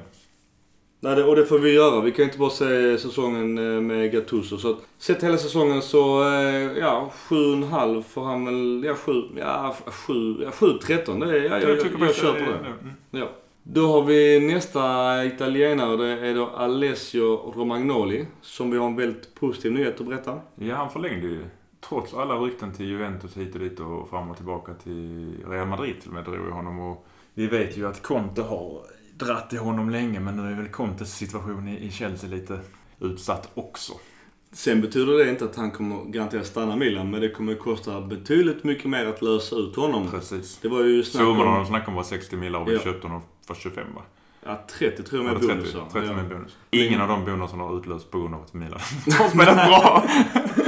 Nej, 0.99 1.15
det, 1.15 1.23
och 1.23 1.35
det 1.35 1.45
får 1.45 1.59
vi 1.59 1.73
göra. 1.73 2.01
Vi 2.01 2.11
kan 2.11 2.25
inte 2.25 2.37
bara 2.37 2.49
se 2.49 2.97
säsongen 2.97 3.57
eh, 3.57 3.81
med 3.81 4.11
Gattuso. 4.11 4.57
Så 4.57 4.69
att, 4.71 4.77
sett 4.97 5.23
hela 5.23 5.37
säsongen 5.37 5.81
så, 5.81 6.23
eh, 6.33 6.77
ja, 6.77 7.11
7,5 7.29 8.01
får 8.03 8.25
han 8.25 8.45
väl, 8.45 8.83
ja 8.85 8.95
7, 8.95 9.11
ja 9.37 9.75
7, 10.07 10.13
ja 10.43 10.49
7,13. 10.51 11.19
Det 11.19 11.39
är, 11.39 11.43
ja, 11.43 11.59
jag, 11.59 11.61
jag, 11.61 11.69
jag, 11.77 11.99
faktiskt 11.99 12.21
köper 12.21 12.39
är- 12.41 12.45
det. 12.45 12.57
mm. 12.57 12.91
Ja. 13.11 13.29
Då 13.63 13.87
har 13.87 14.03
vi 14.03 14.39
nästa 14.39 15.25
italienare. 15.25 15.97
Det 15.97 16.27
är 16.27 16.35
då 16.35 16.45
Alessio 16.47 17.53
Romagnoli. 17.55 18.25
Som 18.41 18.71
vi 18.71 18.77
har 18.77 18.87
en 18.87 18.95
väldigt 18.95 19.35
positiv 19.35 19.71
nyhet 19.71 19.99
att 20.01 20.07
berätta. 20.07 20.39
Ja, 20.55 20.75
han 20.75 20.89
förlängde 20.89 21.27
ju. 21.27 21.45
Trots 21.89 22.13
alla 22.13 22.35
rykten 22.35 22.71
till 22.73 22.85
Juventus 22.85 23.37
hit 23.37 23.53
och 23.53 23.59
dit 23.59 23.79
och 23.79 24.09
fram 24.09 24.29
och 24.29 24.35
tillbaka 24.37 24.73
till 24.73 25.35
Real 25.47 25.67
Madrid 25.67 26.01
till 26.01 26.09
och 26.09 26.15
med 26.15 26.23
drog 26.23 26.49
honom. 26.49 26.79
Och 26.79 27.05
vi 27.33 27.47
vet 27.47 27.77
ju 27.77 27.87
att 27.87 28.01
Conte 28.03 28.41
har 28.41 28.81
dratt 29.17 29.53
i 29.53 29.57
honom 29.57 29.89
länge 29.89 30.19
men 30.19 30.35
nu 30.37 30.51
är 30.51 30.55
väl 30.55 30.67
Contes 30.67 31.15
situation 31.15 31.67
i 31.67 31.91
Chelsea 31.91 32.29
lite 32.29 32.59
utsatt 32.99 33.49
också. 33.53 33.93
Sen 34.53 34.81
betyder 34.81 35.13
det 35.13 35.29
inte 35.29 35.45
att 35.45 35.55
han 35.55 35.71
kommer 35.71 36.03
garanterat 36.05 36.47
stanna 36.47 36.73
i 36.73 36.77
Milan. 36.77 37.09
Men 37.11 37.21
det 37.21 37.29
kommer 37.29 37.53
att 37.53 37.59
kosta 37.59 38.01
betydligt 38.01 38.63
mycket 38.63 38.85
mer 38.89 39.05
att 39.05 39.21
lösa 39.21 39.55
ut 39.55 39.75
honom. 39.75 40.07
Precis. 40.11 40.59
Det 40.61 40.67
var 40.67 40.83
ju 40.83 41.03
snack 41.03 41.23
Summan 41.23 41.47
om... 41.47 41.53
de 41.53 41.65
snackade 41.65 41.89
om 41.89 41.95
var 41.95 42.03
60 42.03 42.35
miljoner 42.35 42.61
och 42.61 42.67
vi 42.67 42.73
Ja. 42.73 42.79
köpte 42.79 43.07
honom 43.07 43.21
för 43.47 43.53
25 43.55 43.87
va? 43.95 44.01
Ja, 44.45 44.65
30 44.79 45.03
tror 45.03 45.25
jag 45.25 45.33
med 45.33 45.41
bonusar. 45.41 45.79
30, 45.79 45.91
30 45.93 46.07
ja. 46.07 46.13
med 46.13 46.29
bonus. 46.29 46.57
Ingen 46.71 47.01
av 47.01 47.07
de 47.07 47.25
bonusarna 47.25 47.63
har 47.63 47.77
utlöst 47.77 48.11
på 48.11 48.19
grund 48.19 48.35
av 48.35 48.41
att 48.41 48.53
Milan 48.53 48.79
har 49.19 49.29
spelat 49.29 49.55
bra. 49.55 50.03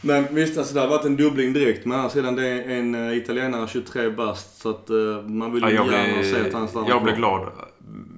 Men 0.00 0.34
visst, 0.34 0.58
alltså 0.58 0.74
det 0.74 0.80
har 0.80 0.88
varit 0.88 1.04
en 1.04 1.16
dubbling 1.16 1.52
direkt. 1.52 1.86
Men 1.86 1.98
annars 2.00 2.12
sedan 2.12 2.36
det 2.36 2.48
är 2.48 2.78
en 2.78 2.94
uh, 2.94 3.16
italienare 3.16 3.68
23 3.68 4.10
bast. 4.10 4.60
Så 4.60 4.70
att 4.70 4.90
uh, 4.90 5.22
man 5.22 5.52
vill 5.52 5.62
Ja, 5.62 5.70
ju 5.70 5.74
jag, 5.74 5.92
gärna 5.92 6.22
se 6.22 6.46
att 6.46 6.52
han 6.52 6.62
blev, 6.62 6.68
stannar 6.68 6.88
jag 6.88 7.02
blev 7.02 7.16
glad 7.16 7.48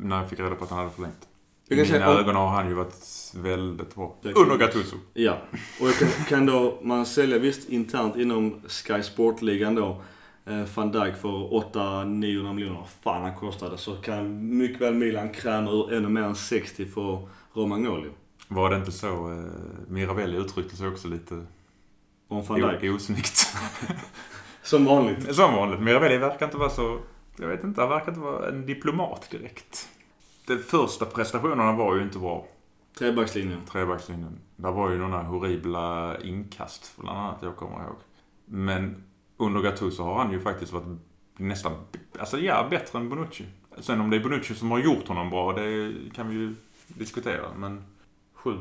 när 0.00 0.16
jag 0.16 0.30
fick 0.30 0.40
reda 0.40 0.54
på 0.54 0.64
att 0.64 0.70
han 0.70 0.78
hade 0.78 0.90
förlängt. 0.90 1.28
I 1.68 1.74
mina 1.74 1.88
säga, 1.88 2.06
ögon 2.06 2.36
har 2.36 2.48
han 2.48 2.68
ju 2.68 2.74
varit 2.74 2.94
väldigt 3.34 3.94
bra. 3.94 4.16
Under. 4.22 4.56
Gattuso. 4.56 4.96
Ja. 5.14 5.38
Och 5.80 5.88
kan, 5.98 6.08
kan 6.28 6.46
då 6.46 6.78
man 6.82 7.06
sälja 7.06 7.38
visst 7.38 7.68
internt 7.68 8.16
inom 8.16 8.60
Sky 8.68 9.02
Sport-ligan 9.02 9.74
då. 9.74 10.02
Eh, 10.46 10.64
van 10.74 10.92
Dijk 10.92 11.16
för 11.16 11.28
800-900 11.28 12.54
miljoner. 12.54 12.86
Fan 13.02 13.22
han 13.22 13.34
kostade. 13.34 13.78
Så 13.78 13.96
kan 13.96 14.56
mycket 14.58 14.80
väl 14.80 14.94
Milan 14.94 15.28
kräma 15.28 15.70
ur 15.70 15.92
ännu 15.92 16.08
mer 16.08 16.22
än 16.22 16.36
60 16.36 16.86
för 16.86 17.28
Romagnoli. 17.54 18.08
Var 18.48 18.70
det 18.70 18.76
inte 18.76 18.92
så 18.92 19.06
eh, 19.06 19.44
Mirabelli 19.88 20.36
uttryckte 20.36 20.76
sig 20.76 20.88
också 20.88 21.08
lite 21.08 21.46
Om 22.30 22.42
van 22.44 22.60
Dijk. 22.60 22.82
o- 22.92 22.94
osnyggt? 22.96 23.56
Som 24.62 24.84
vanligt. 24.84 25.34
Som 25.34 25.54
vanligt. 25.54 25.80
Mirabelli 25.80 26.16
verkar 26.18 26.46
inte 26.46 26.58
vara 26.58 26.70
så... 26.70 26.98
Jag 27.36 27.48
vet 27.48 27.64
inte, 27.64 27.80
han 27.80 27.90
verkar 27.90 28.08
inte 28.08 28.20
vara 28.20 28.48
en 28.48 28.66
diplomat 28.66 29.30
direkt. 29.30 29.88
De 30.46 30.58
första 30.58 31.04
prestationerna 31.06 31.72
var 31.72 31.96
ju 31.96 32.02
inte 32.02 32.18
bra. 32.18 32.46
Trebackslinjen. 32.98 33.60
Trebackslinjen. 33.72 34.38
Där 34.56 34.70
var 34.72 34.90
ju 34.90 34.98
några 34.98 35.22
horribla 35.22 36.16
inkast, 36.20 36.92
bland 36.96 37.18
annat, 37.18 37.38
jag 37.42 37.56
kommer 37.56 37.76
ihåg. 37.84 37.96
Men 38.44 39.04
under 39.36 39.60
Gattuso 39.60 40.02
har 40.02 40.14
han 40.18 40.32
ju 40.32 40.40
faktiskt 40.40 40.72
varit 40.72 40.98
nästan, 41.36 41.72
alltså 42.18 42.38
ja, 42.38 42.66
bättre 42.70 42.98
än 42.98 43.08
Bonucci. 43.08 43.44
Sen 43.78 44.00
om 44.00 44.10
det 44.10 44.16
är 44.16 44.20
Bonucci 44.20 44.54
som 44.54 44.70
har 44.70 44.78
gjort 44.78 45.08
honom 45.08 45.30
bra, 45.30 45.52
det 45.52 45.94
kan 46.14 46.28
vi 46.28 46.34
ju 46.34 46.54
diskutera. 46.88 47.54
Men 47.56 47.84
sju. 48.34 48.56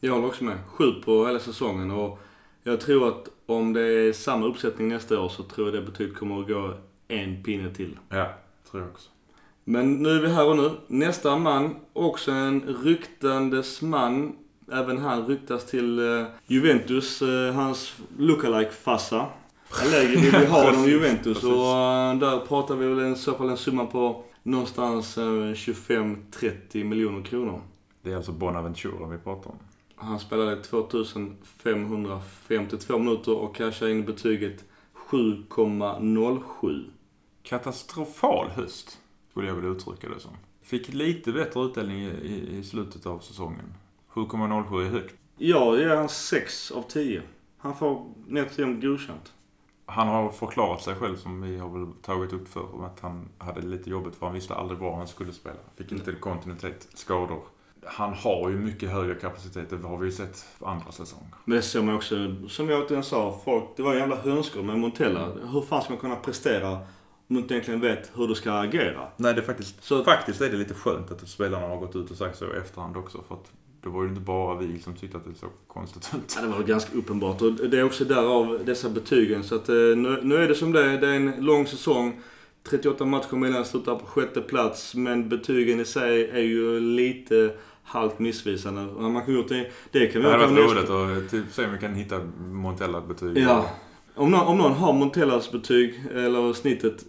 Jag 0.00 0.12
håller 0.14 0.26
också 0.26 0.44
med. 0.44 0.58
Sju 0.68 0.92
på 1.04 1.26
hela 1.26 1.38
säsongen. 1.38 1.90
Och 1.90 2.18
jag 2.68 2.80
tror 2.80 3.08
att 3.08 3.28
om 3.46 3.72
det 3.72 3.80
är 3.80 4.12
samma 4.12 4.46
uppsättning 4.46 4.88
nästa 4.88 5.20
år 5.20 5.28
så 5.28 5.42
tror 5.42 5.66
jag 5.66 5.74
det 5.74 5.90
betyder 5.90 6.14
kommer 6.14 6.40
att 6.40 6.48
gå 6.48 6.74
en 7.08 7.42
pinne 7.42 7.74
till. 7.74 7.98
Ja, 8.08 8.34
tror 8.70 8.82
jag 8.82 8.90
också. 8.90 9.10
Men 9.64 10.02
nu 10.02 10.08
är 10.10 10.20
vi 10.20 10.28
här 10.28 10.46
och 10.46 10.56
nu. 10.56 10.70
Nästa 10.86 11.38
man, 11.38 11.76
också 11.92 12.30
en 12.30 12.62
ryktandes 12.84 13.82
man. 13.82 14.36
Även 14.72 14.98
han 14.98 15.26
ryktas 15.26 15.66
till 15.66 15.98
eh, 15.98 16.26
Juventus. 16.46 17.22
Eh, 17.22 17.54
hans 17.54 17.96
lookalike 18.18 18.70
Fassa. 18.70 19.26
Allegri 19.82 20.16
vill 20.20 20.40
ju 20.40 20.46
ha 20.46 20.64
honom 20.64 20.84
i 20.84 20.90
Juventus 20.90 21.24
Precis. 21.24 21.44
och 21.44 21.76
eh, 21.76 22.18
där 22.18 22.46
pratar 22.46 22.74
vi 22.74 22.86
väl 22.86 23.12
i 23.12 23.16
så 23.16 23.34
fall 23.34 23.48
en 23.48 23.56
summa 23.56 23.86
på 23.86 24.24
någonstans 24.42 25.18
eh, 25.18 25.22
25-30 25.22 26.84
miljoner 26.84 27.22
kronor. 27.22 27.60
Det 28.02 28.12
är 28.12 28.16
alltså 28.16 28.32
Bonaventura 28.32 29.06
vi 29.06 29.18
pratar 29.18 29.50
om. 29.50 29.58
Han 30.00 30.20
spelade 30.20 30.62
2552 30.62 32.98
minuter 32.98 33.36
och 33.36 33.56
cashade 33.56 33.90
in 33.90 34.04
betyget 34.04 34.64
7,07. 35.10 36.90
Katastrofal 37.42 38.48
höst, 38.48 38.98
skulle 39.30 39.48
jag 39.48 39.54
vilja 39.54 39.70
uttrycka 39.70 40.08
det 40.08 40.20
som. 40.20 40.36
Fick 40.62 40.88
lite 40.88 41.32
bättre 41.32 41.60
utdelning 41.60 42.00
i, 42.00 42.58
i, 42.58 42.64
slutet 42.64 43.06
av 43.06 43.18
säsongen. 43.18 43.74
7,07 44.12 44.86
är 44.86 44.90
högt. 44.90 45.14
Ja, 45.36 45.72
det 45.72 45.84
är 45.84 45.96
han 45.96 46.08
6 46.08 46.70
av 46.70 46.82
10. 46.82 47.22
Han 47.58 47.76
får 47.76 48.12
nätt 48.26 48.58
jämnt 48.58 48.82
godkänt. 48.82 49.32
Han 49.86 50.08
har 50.08 50.30
förklarat 50.30 50.82
sig 50.82 50.94
själv, 50.94 51.16
som 51.16 51.42
vi 51.42 51.58
har 51.58 51.68
väl 51.68 51.92
tagit 52.02 52.32
upp 52.32 52.48
för 52.48 52.74
om 52.74 52.84
att 52.84 53.00
han 53.00 53.28
hade 53.38 53.60
lite 53.60 53.90
jobbigt 53.90 54.14
för 54.14 54.26
han 54.26 54.34
visste 54.34 54.54
aldrig 54.54 54.78
var 54.78 54.96
han 54.96 55.08
skulle 55.08 55.32
spela. 55.32 55.58
Fick 55.76 55.92
inte 55.92 56.12
kontinuitet, 56.12 56.88
skador. 56.94 57.42
Han 57.88 58.12
har 58.12 58.50
ju 58.50 58.56
mycket 58.56 58.90
högre 58.90 59.14
kapacitet, 59.14 59.70
det 59.70 59.88
har 59.88 59.98
vi 59.98 60.06
ju 60.06 60.12
sett 60.12 60.44
andra 60.60 60.92
säsonger. 60.92 61.26
Men 61.44 61.56
det 61.56 61.62
såg 61.62 61.84
man 61.84 61.94
också, 61.94 62.34
som 62.48 62.68
jag 62.68 62.82
återigen 62.86 63.04
sa, 63.04 63.40
folk, 63.44 63.64
det 63.76 63.82
var 63.82 63.94
jävla 63.94 64.16
hönsgård 64.16 64.64
med 64.64 64.78
Montella. 64.78 65.28
Hur 65.52 65.60
fan 65.60 65.82
ska 65.82 65.92
man 65.92 66.00
kunna 66.00 66.16
prestera 66.16 66.70
om 67.28 67.34
du 67.36 67.38
inte 67.38 67.54
egentligen 67.54 67.80
vet 67.80 68.10
hur 68.14 68.28
du 68.28 68.34
ska 68.34 68.52
agera? 68.52 69.06
Nej, 69.16 69.34
det 69.34 69.40
är 69.40 69.44
faktiskt, 69.44 69.84
Så- 69.84 70.04
faktiskt 70.04 70.40
är 70.40 70.50
det 70.50 70.56
lite 70.56 70.74
skönt 70.74 71.10
att 71.10 71.28
spelarna 71.28 71.66
har 71.66 71.76
gått 71.76 71.96
ut 71.96 72.10
och 72.10 72.16
sagt 72.16 72.38
så 72.38 72.44
i 72.44 72.56
efterhand 72.58 72.96
också. 72.96 73.22
För 73.28 73.34
att 73.34 73.52
det 73.82 73.88
var 73.88 74.02
ju 74.02 74.08
inte 74.08 74.20
bara 74.20 74.58
vi 74.58 74.78
som 74.78 74.94
tyckte 74.94 75.16
att 75.16 75.24
det 75.24 75.34
såg 75.34 75.50
konstigt 75.66 76.10
ut. 76.16 76.34
Ja, 76.36 76.42
det 76.42 76.48
var 76.48 76.62
ganska 76.62 76.98
uppenbart. 76.98 77.42
Och 77.42 77.52
det 77.52 77.78
är 77.78 77.84
också 77.84 78.04
därav 78.04 78.60
dessa 78.64 78.88
betygen. 78.88 79.44
Så 79.44 79.54
att 79.54 79.68
eh, 79.68 79.74
nu, 79.74 80.20
nu 80.22 80.36
är 80.36 80.48
det 80.48 80.54
som 80.54 80.72
det 80.72 80.84
är. 80.84 81.00
Det 81.00 81.08
är 81.08 81.14
en 81.14 81.32
lång 81.38 81.66
säsong. 81.66 82.20
38 82.70 83.04
matcher 83.04 83.36
Milan 83.36 83.64
slutar 83.64 83.94
på 83.96 84.06
sjätte 84.06 84.40
plats. 84.40 84.94
Men 84.94 85.28
betygen 85.28 85.80
i 85.80 85.84
sig 85.84 86.30
är 86.30 86.38
ju 86.42 86.80
lite 86.80 87.54
halvt 87.88 88.18
missvisande. 88.18 89.02
Man 89.02 89.24
kan 89.24 89.34
gjort 89.34 89.48
det, 89.48 89.66
det 89.92 90.06
kan 90.06 90.22
vi 90.22 90.28
Det 90.28 90.32
hade 90.36 90.46
varit 90.46 90.70
roligt 90.70 90.90
att 91.24 91.30
typ, 91.30 91.44
se 91.52 91.64
om 91.64 91.72
vi 91.72 91.78
kan 91.78 91.94
hitta 91.94 92.20
Montella-betyg. 92.40 93.38
Ja. 93.38 93.66
Om 94.14 94.30
någon, 94.30 94.46
om 94.46 94.58
någon 94.58 94.72
har 94.72 94.92
Montellas 94.92 95.52
betyg, 95.52 95.94
eller 96.14 96.52
snittet, 96.52 97.04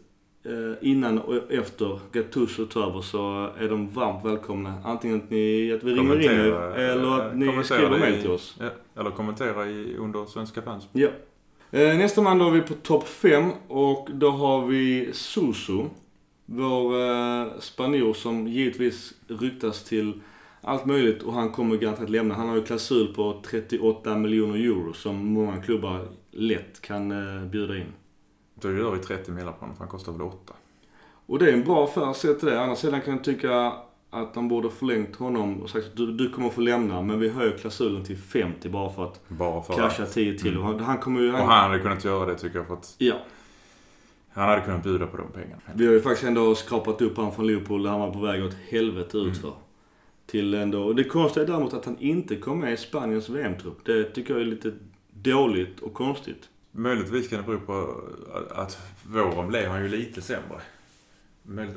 eh, 0.46 0.90
innan 0.90 1.20
och 1.20 1.52
efter 1.52 2.00
Gattuso 2.12 2.66
tar 2.66 2.88
över 2.90 3.02
så 3.02 3.50
är 3.60 3.70
de 3.70 3.90
varmt 3.90 4.26
välkomna. 4.26 4.74
Antingen 4.86 5.18
att, 5.18 5.30
ni, 5.30 5.74
att 5.74 5.84
vi 5.84 5.94
ringer 5.94 6.16
in 6.16 6.22
er 6.22 6.28
Kommentera, 6.28 6.76
eller 6.76 7.20
eh, 7.20 7.26
att 7.26 7.38
ni 7.38 7.64
skriver 7.64 8.18
i- 8.18 8.22
till 8.22 8.32
oss. 8.32 8.56
Ja, 8.60 8.70
eller 9.02 9.10
kommentera 9.12 9.66
i, 9.68 9.96
under 9.98 10.26
Svenska 10.26 10.62
fans. 10.62 10.88
Ja. 10.92 11.10
Eh, 11.72 11.98
nästa 11.98 12.22
man 12.22 12.38
då 12.38 12.46
har 12.46 12.52
vi 12.52 12.62
på 12.62 12.74
topp 12.74 13.08
5 13.08 13.52
och 13.68 14.10
då 14.14 14.30
har 14.30 14.66
vi 14.68 15.10
Susu. 15.14 15.84
Vår 16.46 17.02
eh, 17.02 17.48
spanjor 17.60 18.14
som 18.14 18.48
givetvis 18.48 19.14
ryktas 19.28 19.84
till 19.84 20.22
allt 20.62 20.86
möjligt 20.86 21.24
och 21.24 21.34
han 21.34 21.50
kommer 21.52 21.78
garanterat 21.78 22.10
lämna. 22.10 22.34
Han 22.36 22.50
har 22.50 22.56
ju 22.56 22.64
klausul 22.64 23.14
på 23.14 23.42
38 23.46 24.18
miljoner 24.18 24.56
euro 24.56 24.94
som 24.94 25.26
många 25.34 25.62
klubbar 25.62 26.08
lätt 26.32 26.82
kan 26.82 27.12
eh, 27.12 27.46
bjuda 27.46 27.78
in. 27.78 27.94
Då 28.62 28.72
gör 28.72 28.92
vi 28.92 29.00
30 29.00 29.32
miljoner 29.32 29.52
på 29.54 29.60
honom, 29.60 29.76
för 29.76 29.84
han 29.84 29.92
kostar 29.92 30.12
väl 30.12 30.22
8. 30.22 30.54
Och 31.26 31.40
det 31.40 31.50
är 31.50 31.54
en 31.54 31.64
bra 31.64 31.84
affär 31.84 32.14
sett 32.14 32.40
till 32.40 32.48
det. 32.50 32.62
Andra 32.62 32.76
sidan 32.76 33.02
kan 33.02 33.14
jag 33.14 33.24
tycka 33.24 33.74
att 34.10 34.34
de 34.34 34.48
borde 34.48 34.70
förlängt 34.70 35.16
honom 35.16 35.62
och 35.64 35.70
sagt 35.70 35.88
att 35.88 35.96
du, 35.98 36.12
du 36.12 36.30
kommer 36.30 36.50
få 36.50 36.62
lämna 36.62 37.02
men 37.02 37.20
vi 37.20 37.30
höjer 37.30 37.58
klausulen 37.58 38.04
till 38.04 38.18
50 38.18 38.70
bara 38.70 38.90
för 38.90 39.04
att 39.04 39.22
Bara 39.28 39.62
för 39.62 39.74
casha 39.74 40.04
att. 40.04 40.14
10 40.14 40.38
till. 40.38 40.52
Mm. 40.54 40.64
Han, 40.64 40.80
han 40.80 40.98
kommer 40.98 41.22
ju... 41.22 41.32
Och 41.32 41.38
han 41.38 41.70
hade 41.70 41.80
kunnat 41.84 42.06
göra 42.06 42.26
det 42.26 42.36
tycker 42.36 42.58
jag 42.58 42.68
för 42.68 42.74
att 42.74 42.96
Ja. 42.98 43.16
han 44.34 44.50
hade 44.50 44.62
kunnat 44.62 44.84
bjuda 44.84 45.08
på 45.08 45.18
de 45.18 45.32
pengarna. 45.32 45.62
Vi 45.76 45.86
har 45.86 45.94
ju 45.94 46.02
faktiskt 46.02 46.28
ändå 46.28 46.56
skrapat 46.56 47.02
upp 47.02 47.18
han 47.18 47.32
från 47.32 47.48
Liverpool 47.48 47.84
där 47.84 47.90
han 47.90 48.00
var 48.00 48.12
på 48.12 48.20
väg 48.20 48.46
åt 48.46 48.56
helvete 48.70 49.18
utför. 49.18 49.54
Till 50.30 50.54
ändå... 50.54 50.84
Och 50.84 50.96
det 50.96 51.04
konstiga 51.04 51.44
är 51.44 51.48
däremot 51.48 51.74
att 51.74 51.86
han 51.86 51.98
inte 52.00 52.36
kom 52.36 52.60
med 52.60 52.74
i 52.74 52.78
Spaniens 52.78 53.30
VM-trupp. 53.30 53.86
Det 53.86 54.04
tycker 54.04 54.34
jag 54.34 54.42
är 54.42 54.46
lite 54.46 54.74
dåligt 55.14 55.80
och 55.80 55.94
konstigt. 55.94 56.50
Möjligtvis 56.72 57.28
kan 57.28 57.38
det 57.38 57.46
bero 57.46 57.60
på 57.60 58.02
att 58.52 58.78
våren 59.08 59.48
blev 59.48 59.70
han 59.70 59.84
ju 59.84 59.90
lite 59.90 60.22
sämre. 60.22 60.62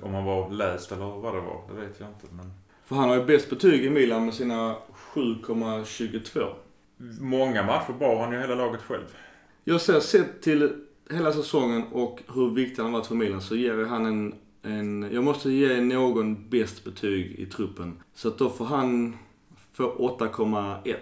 Om 0.03 0.15
han 0.15 0.25
var 0.25 0.51
läst 0.51 0.93
eller 0.93 1.05
vad 1.05 1.35
det 1.35 1.41
var, 1.41 1.61
det 1.69 1.81
vet 1.81 2.01
jag 2.01 2.09
inte. 2.09 2.27
Men 2.31 2.53
För 2.85 2.97
han 2.97 3.09
har 3.09 3.17
ju 3.17 3.25
bäst 3.25 3.51
betyg 3.51 3.85
i 3.85 3.91
Milan 3.91 4.25
med 4.25 4.35
sina 4.35 4.77
7,22. 5.15 6.53
många 7.21 7.63
matcher 7.63 7.93
bar 7.93 8.21
han 8.25 8.33
ju 8.33 8.39
hela 8.39 8.55
laget 8.55 8.83
själv. 8.83 9.17
Jag 9.65 9.81
ser 9.81 10.01
sett 10.01 10.43
till 10.43 10.73
hela 11.11 11.33
säsongen 11.33 11.83
och 11.93 12.23
hur 12.35 12.51
viktig 12.51 12.83
han 12.83 12.93
har 12.93 12.99
varit 12.99 13.07
för 13.07 13.15
Milan 13.15 13.41
så 13.41 13.57
ger 13.57 13.75
jag 13.75 13.87
han 13.87 14.07
en, 14.07 14.35
en... 14.63 15.09
Jag 15.13 15.25
måste 15.25 15.51
ge 15.51 15.81
någon 15.81 16.49
bäst 16.49 16.85
betyg 16.85 17.35
i 17.39 17.47
truppen. 17.47 18.01
Så 18.15 18.29
att 18.29 18.39
då 18.39 18.51
får 18.51 18.65
han 18.65 19.17
få 19.73 20.17
8,1. 20.21 20.95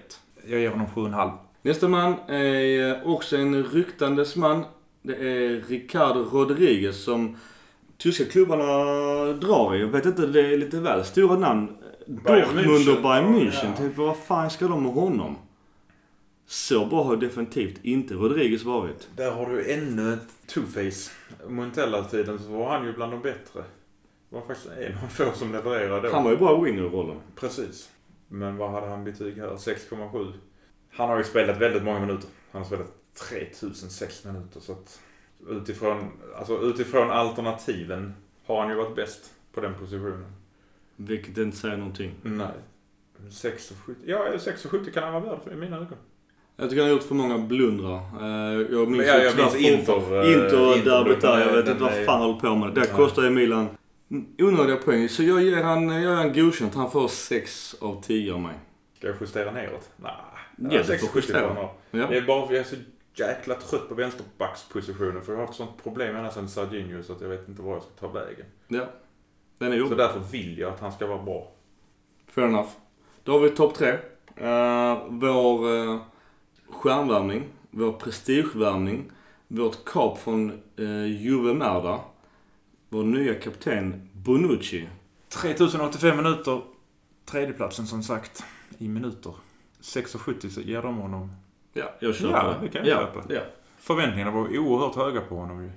Jag 0.46 0.61
ger 0.61 0.70
honom 0.70 0.86
7,5. 0.86 1.30
Nästa 1.62 1.88
man 1.88 2.14
är 2.28 3.08
också 3.08 3.36
en 3.36 3.64
ryktandes 3.64 4.36
man. 4.36 4.64
Det 5.02 5.14
är 5.14 5.68
Ricardo 5.68 6.20
Rodriguez 6.32 7.04
som 7.04 7.36
tyska 7.96 8.24
klubbarna 8.24 8.64
drar 9.32 9.76
i. 9.76 9.80
Jag 9.80 9.88
vet 9.88 10.06
inte, 10.06 10.26
det 10.26 10.40
är 10.40 10.58
lite 10.58 10.80
väl 10.80 11.04
stora 11.04 11.38
namn. 11.38 11.68
Bayern 12.06 12.56
Dortmund 12.56 12.88
och. 12.88 13.02
Bayern 13.02 13.34
München. 13.34 13.70
Ja. 13.70 13.76
Typ, 13.76 13.96
vad 13.96 14.16
fan 14.16 14.50
ska 14.50 14.68
de 14.68 14.82
med 14.82 14.92
honom? 14.92 15.36
Så 16.51 16.86
bra 16.86 17.05
har 17.05 17.16
definitivt 17.16 17.84
inte 17.84 18.14
Rodriguez 18.14 18.62
varit. 18.62 19.09
Där 19.16 19.30
har 19.30 19.46
du 19.51 19.72
ännu 19.72 20.12
ett 20.12 20.55
two-face. 20.55 21.11
Montella-tiden 21.48 22.38
så 22.38 22.51
var 22.51 22.70
han 22.70 22.86
ju 22.86 22.92
bland 22.92 23.12
de 23.12 23.22
bättre. 23.22 23.64
Det 24.28 24.36
var 24.36 24.42
faktiskt 24.42 24.68
en 24.68 24.98
av 24.98 25.09
få 25.09 25.32
som 25.32 25.53
levererade 25.53 26.09
då. 26.09 26.14
Han 26.14 26.24
var 26.24 26.30
ju 26.30 26.36
bra 26.36 26.59
i 26.59 26.64
winger-rollen. 26.64 27.16
Precis. 27.36 27.90
Men 28.28 28.57
vad 28.57 28.70
hade 28.70 28.86
han 28.86 29.05
betyg 29.05 29.36
här? 29.36 29.48
6,7. 29.48 30.32
Han 30.90 31.09
har 31.09 31.18
ju 31.18 31.24
spelat 31.24 31.59
väldigt 31.59 31.82
många 31.82 32.01
minuter. 32.01 32.28
Han 32.53 32.62
har 32.62 32.66
spelat 32.66 32.92
3006 33.28 34.24
minuter 34.24 34.61
så 34.61 34.72
att 34.72 35.01
utifrån, 35.48 36.11
alltså 36.36 36.61
utifrån 36.61 37.11
alternativen 37.11 38.14
har 38.46 38.61
han 38.61 38.70
ju 38.70 38.76
varit 38.76 38.96
bäst 38.96 39.34
på 39.53 39.61
den 39.61 39.74
positionen. 39.74 40.32
Vilket 40.96 41.38
inte 41.38 41.57
säger 41.57 41.76
någonting. 41.76 42.14
Nej. 42.22 42.55
6,70. 43.28 43.94
Ja, 44.05 44.32
6,70 44.32 44.90
kan 44.90 45.03
han 45.03 45.22
vara 45.22 45.36
värd 45.36 45.53
i 45.53 45.57
mina 45.57 45.76
ögon. 45.76 45.98
Jag 46.61 46.70
tycker 46.70 46.82
han 46.82 46.90
har 46.90 46.96
gjort 46.96 47.06
för 47.06 47.14
många 47.14 47.38
blundrar. 47.38 47.94
Eh, 48.20 48.61
Jag 48.70 48.88
minns 48.90 49.06
Men 49.06 49.24
jag, 49.24 49.36
minns 49.36 49.56
Inter. 49.56 50.24
eh, 50.26 50.32
Inter-derbyt 50.32 51.20
där. 51.20 51.40
Jag 51.40 51.52
vet 51.56 51.68
inte 51.68 51.82
vad 51.82 52.04
fan 52.04 52.20
håller 52.22 52.40
på 52.40 52.54
med 52.54 52.74
det. 52.74 52.86
Kostar 52.86 53.22
ju 53.22 53.30
Milan 53.30 53.68
onödiga 54.38 54.76
poäng. 54.76 55.08
Så 55.08 55.22
jag 55.22 55.42
ger 55.42 55.62
han, 55.62 55.88
jag 55.88 56.00
ger 56.02 56.08
han 56.14 56.32
godkänt. 56.32 56.74
Han 56.74 56.90
får 56.90 57.08
6 57.08 57.74
av 57.80 58.02
10 58.02 58.32
av 58.34 58.40
mig. 58.40 58.54
Ska 58.98 59.06
jag 59.06 59.16
justera 59.20 59.50
neråt? 59.50 59.90
Nej. 59.96 60.12
Ja, 60.56 60.68
du 60.78 60.84
får 60.84 60.92
6,70 60.92 61.16
justera. 61.16 61.46
han. 61.54 61.56
Ja. 61.90 62.06
Det 62.06 62.16
är 62.16 62.22
bara 62.22 62.46
för 62.46 62.54
jag 62.54 62.61
är 62.64 62.68
så 62.68 62.76
jäkla 63.14 63.54
trött 63.54 63.88
på 63.88 63.94
vänsterbackspositionen. 63.94 65.22
För 65.22 65.32
jag 65.32 65.38
har 65.40 65.46
haft 65.46 65.58
sånt 65.58 65.82
problem 65.82 66.16
ända 66.16 66.30
sedan 66.30 66.48
Sarginho 66.48 67.02
så 67.02 67.12
att 67.12 67.20
jag 67.20 67.28
vet 67.28 67.48
inte 67.48 67.62
var 67.62 67.72
jag 67.72 67.82
ska 67.82 67.90
ta 68.00 68.08
vägen. 68.08 68.46
ja. 68.68 68.84
Den 69.58 69.68
är 69.68 69.76
Så 69.76 69.78
jobbig. 69.80 69.98
därför 69.98 70.20
vill 70.32 70.58
jag 70.58 70.72
att 70.72 70.80
han 70.80 70.92
ska 70.92 71.06
vara 71.06 71.22
bra. 71.22 71.52
Fair 72.34 72.44
enough. 72.46 72.68
Då 73.24 73.32
har 73.32 73.40
vi 73.40 73.50
topp 73.50 73.74
tre. 73.74 73.92
Uh, 73.92 74.98
vår 75.08 75.68
uh, 75.68 75.96
stjärnvärmning, 76.72 77.44
vår 77.70 77.92
prestigevärmning, 77.92 79.10
vårt 79.48 79.84
kap 79.84 80.18
från 80.18 80.52
uh, 80.78 81.06
Juve 81.06 81.54
Merda, 81.54 82.00
vår 82.88 83.04
nya 83.04 83.34
kapten 83.34 84.08
Bonucci. 84.12 84.88
3085 85.28 86.16
minuter. 86.16 86.60
Tredjeplatsen 87.24 87.86
som 87.86 88.02
sagt. 88.02 88.44
I 88.78 88.88
minuter. 88.88 89.32
6,70 89.82 90.48
så 90.48 90.60
ger 90.60 90.82
de 90.82 90.96
honom. 90.96 91.32
Ja, 91.72 91.94
jag 92.00 92.14
köper 92.14 92.36
Ja, 92.36 92.54
det. 92.62 92.68
kan 92.68 92.86
jag 92.86 93.02
ja, 93.02 93.06
köpa. 93.06 93.34
Ja. 93.34 93.40
Förväntningarna 93.78 94.30
var 94.30 94.58
oerhört 94.58 94.96
höga 94.96 95.20
på 95.20 95.36
honom 95.36 95.62
ju. 95.62 95.70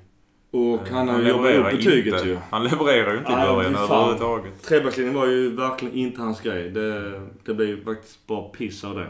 Och 0.51 0.89
han 0.89 1.09
har 1.09 1.19
ju 1.19 1.27
jobbat 1.27 1.55
upp 1.55 1.71
betyget 1.71 2.13
inte. 2.13 2.27
ju. 2.27 2.37
Han 2.49 2.63
levererar 2.63 3.11
ju 3.13 3.17
inte 3.17 3.31
i 3.31 3.35
början 3.35 3.75
överhuvudtaget. 3.75 4.61
Trebackslinjen 4.63 5.15
var 5.15 5.27
ju 5.27 5.55
verkligen 5.55 5.93
inte 5.95 6.21
hans 6.21 6.41
grej. 6.41 6.69
Det, 6.69 7.21
det 7.45 7.53
blev 7.53 7.67
ju 7.67 7.83
faktiskt 7.83 8.27
bara 8.27 8.49
piss 8.49 8.83
av 8.83 8.95
det. 8.95 9.07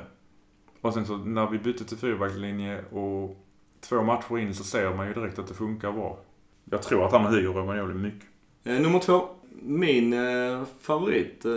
Och 0.83 0.93
sen 0.93 1.05
så 1.05 1.17
när 1.17 1.47
vi 1.47 1.57
bytte 1.57 1.85
till 1.85 1.97
fyrbackslinje 1.97 2.83
och 2.91 3.37
två 3.81 4.01
matcher 4.03 4.37
in 4.37 4.55
så 4.55 4.63
ser 4.63 4.95
man 4.95 5.07
ju 5.07 5.13
direkt 5.13 5.39
att 5.39 5.47
det 5.47 5.53
funkar 5.53 5.91
bra. 5.91 6.19
Jag 6.65 6.81
tror 6.81 7.05
att 7.05 7.11
han 7.11 7.25
höjer 7.25 7.49
Romagnoli 7.49 7.93
mycket. 7.93 8.27
Eh, 8.63 8.73
nummer 8.79 8.99
två. 8.99 9.27
Min 9.61 10.13
eh, 10.13 10.63
favorit. 10.81 11.45
Eh, 11.45 11.51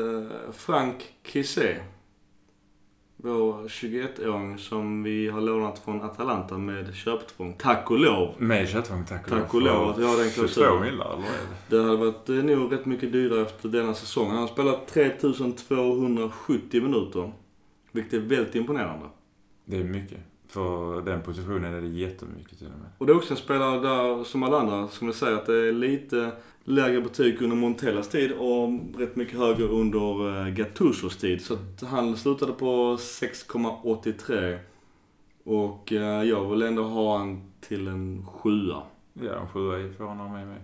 Frank 0.52 1.14
Kissé. 1.22 1.76
Vår 3.16 3.68
21-åring 3.68 4.58
som 4.58 5.02
vi 5.02 5.28
har 5.28 5.40
lånat 5.40 5.78
från 5.78 6.02
Atalanta 6.02 6.58
med 6.58 6.94
köptvång. 6.94 7.56
Tack 7.58 7.90
och 7.90 7.98
lov. 7.98 8.34
Med 8.38 8.68
kötttvång, 8.68 9.04
tack 9.08 9.28
Tack 9.28 9.54
och 9.54 9.62
lov 9.62 9.88
att 9.88 9.98
vi 9.98 10.04
har 10.06 10.16
den 10.16 10.30
22 10.30 10.46
klausulen. 10.48 10.80
millar 10.80 11.06
eller 11.06 11.16
vad 11.16 11.24
är 11.24 11.40
det? 11.68 11.76
Det 11.76 11.82
hade 11.84 11.96
varit 11.96 12.28
eh, 12.28 12.34
nog 12.36 12.72
rätt 12.72 12.86
mycket 12.86 13.12
dyrare 13.12 13.42
efter 13.42 13.68
denna 13.68 13.94
säsong. 13.94 14.28
Han 14.30 14.38
har 14.38 14.46
spelat 14.48 14.86
3270 14.86 16.82
minuter. 16.82 17.32
Vilket 17.96 18.14
är 18.14 18.18
väldigt 18.20 18.54
imponerande. 18.54 19.06
Det 19.64 19.76
är 19.76 19.84
mycket. 19.84 20.18
För 20.48 21.02
den 21.02 21.22
positionen 21.22 21.74
är 21.74 21.80
det 21.80 21.88
jättemycket 21.88 22.58
till 22.58 22.66
och 22.66 22.78
med. 22.78 22.88
Och 22.98 23.06
det 23.06 23.12
är 23.12 23.16
också 23.16 23.32
en 23.32 23.36
spelare 23.36 23.80
där, 23.80 24.24
som 24.24 24.42
alla 24.42 24.60
andra, 24.60 24.88
som 24.88 25.06
jag 25.06 25.14
säger, 25.14 25.36
att 25.36 25.46
det 25.46 25.68
är 25.68 25.72
lite 25.72 26.32
lägre 26.64 27.00
betyg 27.00 27.42
under 27.42 27.56
Montellas 27.56 28.08
tid 28.08 28.32
och 28.32 28.68
rätt 28.98 29.16
mycket 29.16 29.38
högre 29.38 29.64
under 29.64 30.22
uh, 30.22 30.48
Gattusos 30.48 31.16
tid. 31.16 31.42
Så 31.42 31.54
att 31.54 31.82
han 31.82 32.16
slutade 32.16 32.52
på 32.52 32.96
6,83. 32.96 34.58
Och 35.44 35.92
eh, 35.92 36.22
jag 36.22 36.50
vill 36.50 36.62
ändå 36.62 36.82
ha 36.82 37.18
han 37.18 37.52
till 37.60 37.88
en 37.88 38.26
sjua. 38.26 38.82
Ja, 39.12 39.40
en 39.40 39.48
sjua 39.48 39.92
får 39.98 40.06
han 40.06 40.18
ha 40.18 40.28
med 40.28 40.46
mig. 40.46 40.60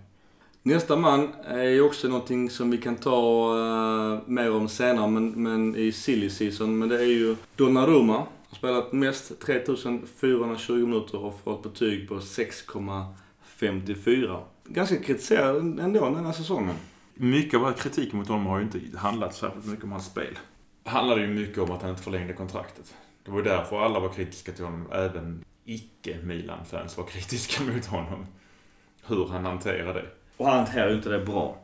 Nästa 0.65 0.95
man 0.95 1.33
är 1.43 1.63
ju 1.63 1.81
också 1.81 2.07
någonting 2.07 2.49
som 2.49 2.71
vi 2.71 2.77
kan 2.77 2.95
ta 2.95 3.57
eh, 3.57 4.19
mer 4.25 4.51
om 4.51 4.69
senare, 4.69 5.07
men, 5.07 5.43
men 5.43 5.75
i 5.75 5.91
silly 5.91 6.29
season. 6.29 6.79
Men 6.79 6.89
det 6.89 6.99
är 6.99 7.07
ju 7.07 7.35
Donnarumma. 7.55 8.17
Har 8.49 8.57
spelat 8.57 8.91
mest 8.91 9.41
3420 9.41 10.73
minuter 10.73 11.17
och 11.17 11.39
fått 11.43 11.63
betyg 11.63 12.09
på 12.09 12.15
6,54. 12.15 14.41
Ganska 14.65 14.97
kritiserad 14.97 15.79
ändå 15.79 16.09
den 16.09 16.25
här 16.25 16.33
säsongen. 16.33 16.75
Mycket 17.13 17.57
av 17.57 17.61
vår 17.61 17.71
kritik 17.71 18.13
mot 18.13 18.27
honom 18.27 18.45
har 18.45 18.59
ju 18.59 18.63
inte 18.63 18.97
handlat 18.97 19.35
särskilt 19.35 19.65
mycket 19.65 19.83
om 19.83 19.91
hans 19.91 20.05
spel. 20.05 20.39
Det 20.83 20.89
handlade 20.89 21.21
ju 21.21 21.27
mycket 21.27 21.57
om 21.57 21.71
att 21.71 21.81
han 21.81 21.91
inte 21.91 22.03
förlängde 22.03 22.33
kontraktet. 22.33 22.95
Det 23.23 23.31
var 23.31 23.37
ju 23.37 23.43
därför 23.43 23.81
alla 23.81 23.99
var 23.99 24.09
kritiska 24.09 24.51
till 24.51 24.65
honom. 24.65 24.91
Även 24.91 25.45
icke-Milan-fans 25.65 26.97
var 26.97 27.05
kritiska 27.05 27.63
mot 27.73 27.85
honom. 27.85 28.25
Hur 29.05 29.27
han 29.27 29.45
hanterade 29.45 29.93
det. 29.93 30.22
Och 30.37 30.45
han 30.47 30.57
hanterar 30.57 30.89
ju 30.89 30.95
inte 30.95 31.09
det 31.09 31.19
bra. 31.19 31.57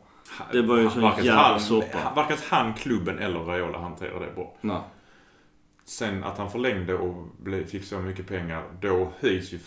Det 0.52 0.62
var 0.62 0.76
ju 0.76 0.84
en 0.84 0.90
sån 0.90 1.02
Varken 1.02 1.24
jävla 1.24 1.58
soppa. 1.58 2.12
Varken 2.16 2.36
han, 2.50 2.74
klubben 2.74 3.18
eller 3.18 3.40
Raiola 3.40 3.78
hanterade 3.78 4.26
det 4.26 4.32
bra. 4.32 4.54
Nej. 4.60 4.80
Sen 5.84 6.24
att 6.24 6.38
han 6.38 6.50
förlängde 6.50 6.94
och 6.94 7.26
fick 7.68 7.84
så 7.84 7.98
mycket 7.98 8.26
pengar, 8.26 8.64
då 8.80 9.12
höjs 9.20 9.52
ju 9.52 9.58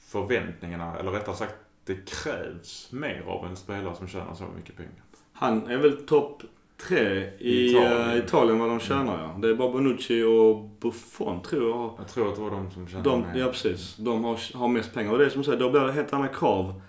förväntningarna. 0.00 0.98
Eller 0.98 1.10
rättare 1.10 1.36
sagt, 1.36 1.54
det 1.84 2.10
krävs 2.10 2.92
mer 2.92 3.24
av 3.26 3.46
en 3.46 3.56
spelare 3.56 3.94
som 3.94 4.08
tjänar 4.08 4.34
så 4.34 4.44
mycket 4.56 4.76
pengar. 4.76 4.92
Han 5.32 5.66
är 5.70 5.76
väl 5.76 6.06
topp 6.06 6.42
tre 6.88 7.30
i 7.38 7.70
Italien. 7.70 7.92
Italien, 7.92 8.24
Italien 8.24 8.58
vad 8.58 8.68
de 8.68 8.80
tjänar 8.80 9.22
ja. 9.22 9.38
Det 9.42 9.48
är 9.48 9.54
bara 9.54 9.72
Bonucci 9.72 10.22
och 10.22 10.64
Buffon 10.80 11.42
tror 11.42 11.70
jag 11.70 11.94
Jag 11.98 12.08
tror 12.08 12.28
att 12.28 12.34
det 12.34 12.40
var 12.42 12.50
de 12.50 12.70
som 12.70 12.88
tjänade 12.88 13.10
De, 13.10 13.20
mer. 13.20 13.34
ja 13.34 13.46
precis. 13.46 13.96
De 13.96 14.24
har, 14.24 14.56
har 14.58 14.68
mest 14.68 14.94
pengar. 14.94 15.12
Och 15.12 15.18
det 15.18 15.24
är 15.24 15.30
som 15.30 15.40
du 15.40 15.44
säger, 15.44 15.58
då 15.58 15.70
blir 15.70 15.80
det 15.80 15.92
helt 15.92 16.12
andra 16.12 16.28
krav 16.28 16.82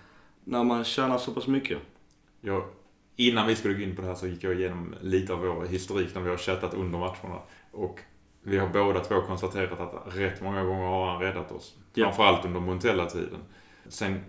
när 0.44 0.64
man 0.64 0.84
tjänar 0.84 1.18
så 1.18 1.34
pass 1.34 1.46
mycket. 1.46 1.78
Jag, 2.40 2.64
innan 3.16 3.46
vi 3.46 3.56
skulle 3.56 3.74
gå 3.74 3.80
in 3.80 3.96
på 3.96 4.02
det 4.02 4.08
här 4.08 4.14
så 4.14 4.26
gick 4.26 4.44
jag 4.44 4.54
igenom 4.54 4.94
lite 5.00 5.32
av 5.32 5.38
vår 5.40 5.66
historik 5.66 6.14
när 6.14 6.22
vi 6.22 6.30
har 6.30 6.36
chattat 6.36 6.74
under 6.74 6.98
matcherna. 6.98 7.40
Och 7.70 8.00
vi 8.42 8.58
har 8.58 8.68
båda 8.68 9.00
två 9.00 9.20
konstaterat 9.20 9.80
att 9.80 10.16
rätt 10.16 10.42
många 10.42 10.64
gånger 10.64 10.86
har 10.86 11.06
han 11.12 11.20
räddat 11.22 11.52
oss. 11.52 11.76
Ja. 11.94 12.04
Framförallt 12.04 12.44
under 12.44 12.60
Montella-tiden. 12.60 13.40
Sen 13.88 14.20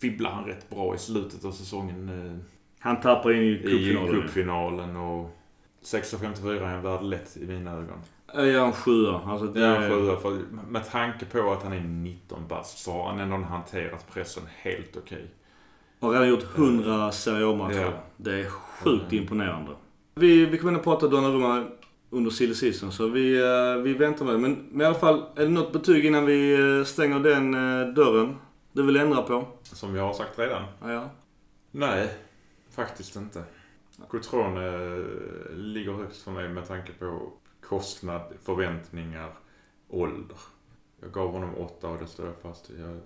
fibblar 0.00 0.30
han 0.30 0.44
rätt 0.44 0.70
bra 0.70 0.94
i 0.94 0.98
slutet 0.98 1.44
av 1.44 1.52
säsongen 1.52 2.44
Han 2.78 3.00
tappar 3.00 3.32
in 3.32 3.42
i 3.42 3.50
eh, 3.50 3.56
i 3.56 3.94
cupfinalen. 3.94 4.22
cupfinalen 4.22 4.96
och 4.96 5.30
6,54 5.82 6.60
är 6.62 6.74
en 6.74 6.82
värd 6.82 7.02
lätt 7.02 7.36
i 7.36 7.46
mina 7.46 7.72
ögon. 7.72 7.98
Jag 8.34 8.46
ger 8.46 8.58
en 8.60 8.72
sjua. 8.72 9.20
Alltså 9.26 9.46
det 9.46 9.60
Det 9.60 9.66
är 9.66 9.76
en 9.76 9.82
är, 9.82 9.88
sjua, 9.90 10.16
för 10.16 10.30
med 10.68 10.90
tanke 10.90 11.24
på 11.24 11.52
att 11.52 11.62
han 11.62 11.72
är 11.72 11.80
19 11.80 12.48
bast 12.48 12.78
så 12.78 12.92
har 12.92 13.08
han 13.08 13.20
ändå 13.20 13.36
hanterat 13.36 14.12
pressen 14.12 14.42
helt 14.62 14.96
okej. 14.96 15.26
Har 16.02 16.12
redan 16.12 16.28
gjort 16.28 16.44
100 16.56 17.12
Serie 17.12 17.46
A-matcher. 17.46 17.80
Ja. 17.80 17.92
Det 18.16 18.40
är 18.40 18.44
sjukt 18.50 19.12
Mm. 19.12 19.22
imponerande. 19.22 19.70
Vi, 20.14 20.46
vi 20.46 20.58
kommer 20.58 20.74
att 20.78 20.84
prata 20.84 21.08
Donnarumma 21.08 21.66
under 22.10 22.30
silly 22.30 22.54
season 22.54 22.92
så 22.92 23.08
vi, 23.08 23.40
eh, 23.42 23.82
vi 23.82 23.94
väntar 23.94 24.24
med 24.24 24.34
det. 24.34 24.38
Men, 24.38 24.66
men 24.70 24.80
i 24.80 24.84
alla 24.84 24.94
fall, 24.98 25.22
är 25.36 25.42
det 25.42 25.48
något 25.48 25.72
betyg 25.72 26.04
innan 26.06 26.26
vi 26.26 26.52
eh, 26.78 26.84
stänger 26.84 27.18
den 27.20 27.54
eh, 27.54 27.94
dörren 27.94 28.36
du 28.72 28.82
vill 28.82 28.96
ändra 28.96 29.22
på? 29.22 29.46
Som 29.62 29.94
jag 29.96 30.02
har 30.02 30.12
sagt 30.14 30.38
redan. 30.38 30.62
Ja, 30.82 30.92
ja. 30.92 31.10
Nej, 31.70 32.14
faktiskt 32.74 33.16
inte. 33.16 33.42
Coutron 34.10 34.54
ligger 35.56 35.92
högst 35.92 36.22
för 36.22 36.30
mig 36.30 36.48
med 36.48 36.68
tanke 36.68 36.92
på 36.92 37.32
kostnad, 37.68 38.22
förväntningar, 38.44 39.30
ålder. 39.88 40.36
Jag 41.00 41.12
gav 41.12 41.32
honom 41.32 41.54
åtta 41.54 41.88
och 41.88 41.98
det 41.98 42.06
står 42.06 42.26
jag 42.26 42.34
fast 42.42 42.70
vid. 42.70 42.80
Jag, 42.80 43.00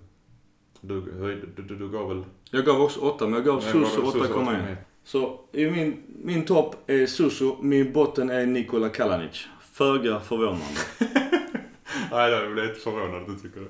du, 0.81 1.13
höjde, 1.19 1.47
du, 1.55 1.61
du, 1.63 1.75
du 1.75 1.89
gav 1.89 2.09
väl... 2.09 2.23
Jag 2.51 2.65
gav 2.65 2.81
också 2.81 2.99
8 2.99 3.25
men 3.25 3.33
jag 3.33 3.45
gav 3.45 3.59
Suso 3.61 4.01
8,1. 4.01 4.75
Så 5.03 5.39
i 5.51 5.69
min, 5.69 6.03
min 6.23 6.45
topp 6.45 6.75
är 6.89 7.05
Suso, 7.05 7.57
min 7.61 7.93
botten 7.93 8.29
är 8.29 8.45
Nikola 8.45 8.89
Kalanic. 8.89 9.47
Föga 9.73 10.19
förvånande. 10.19 10.65
Nej, 12.11 12.31
jag 12.31 12.51
blev 12.51 12.65
lite 12.67 12.79
förvånad 12.79 13.21
att 13.21 13.27
du 13.27 13.35
tycker 13.35 13.59
det. 13.59 13.67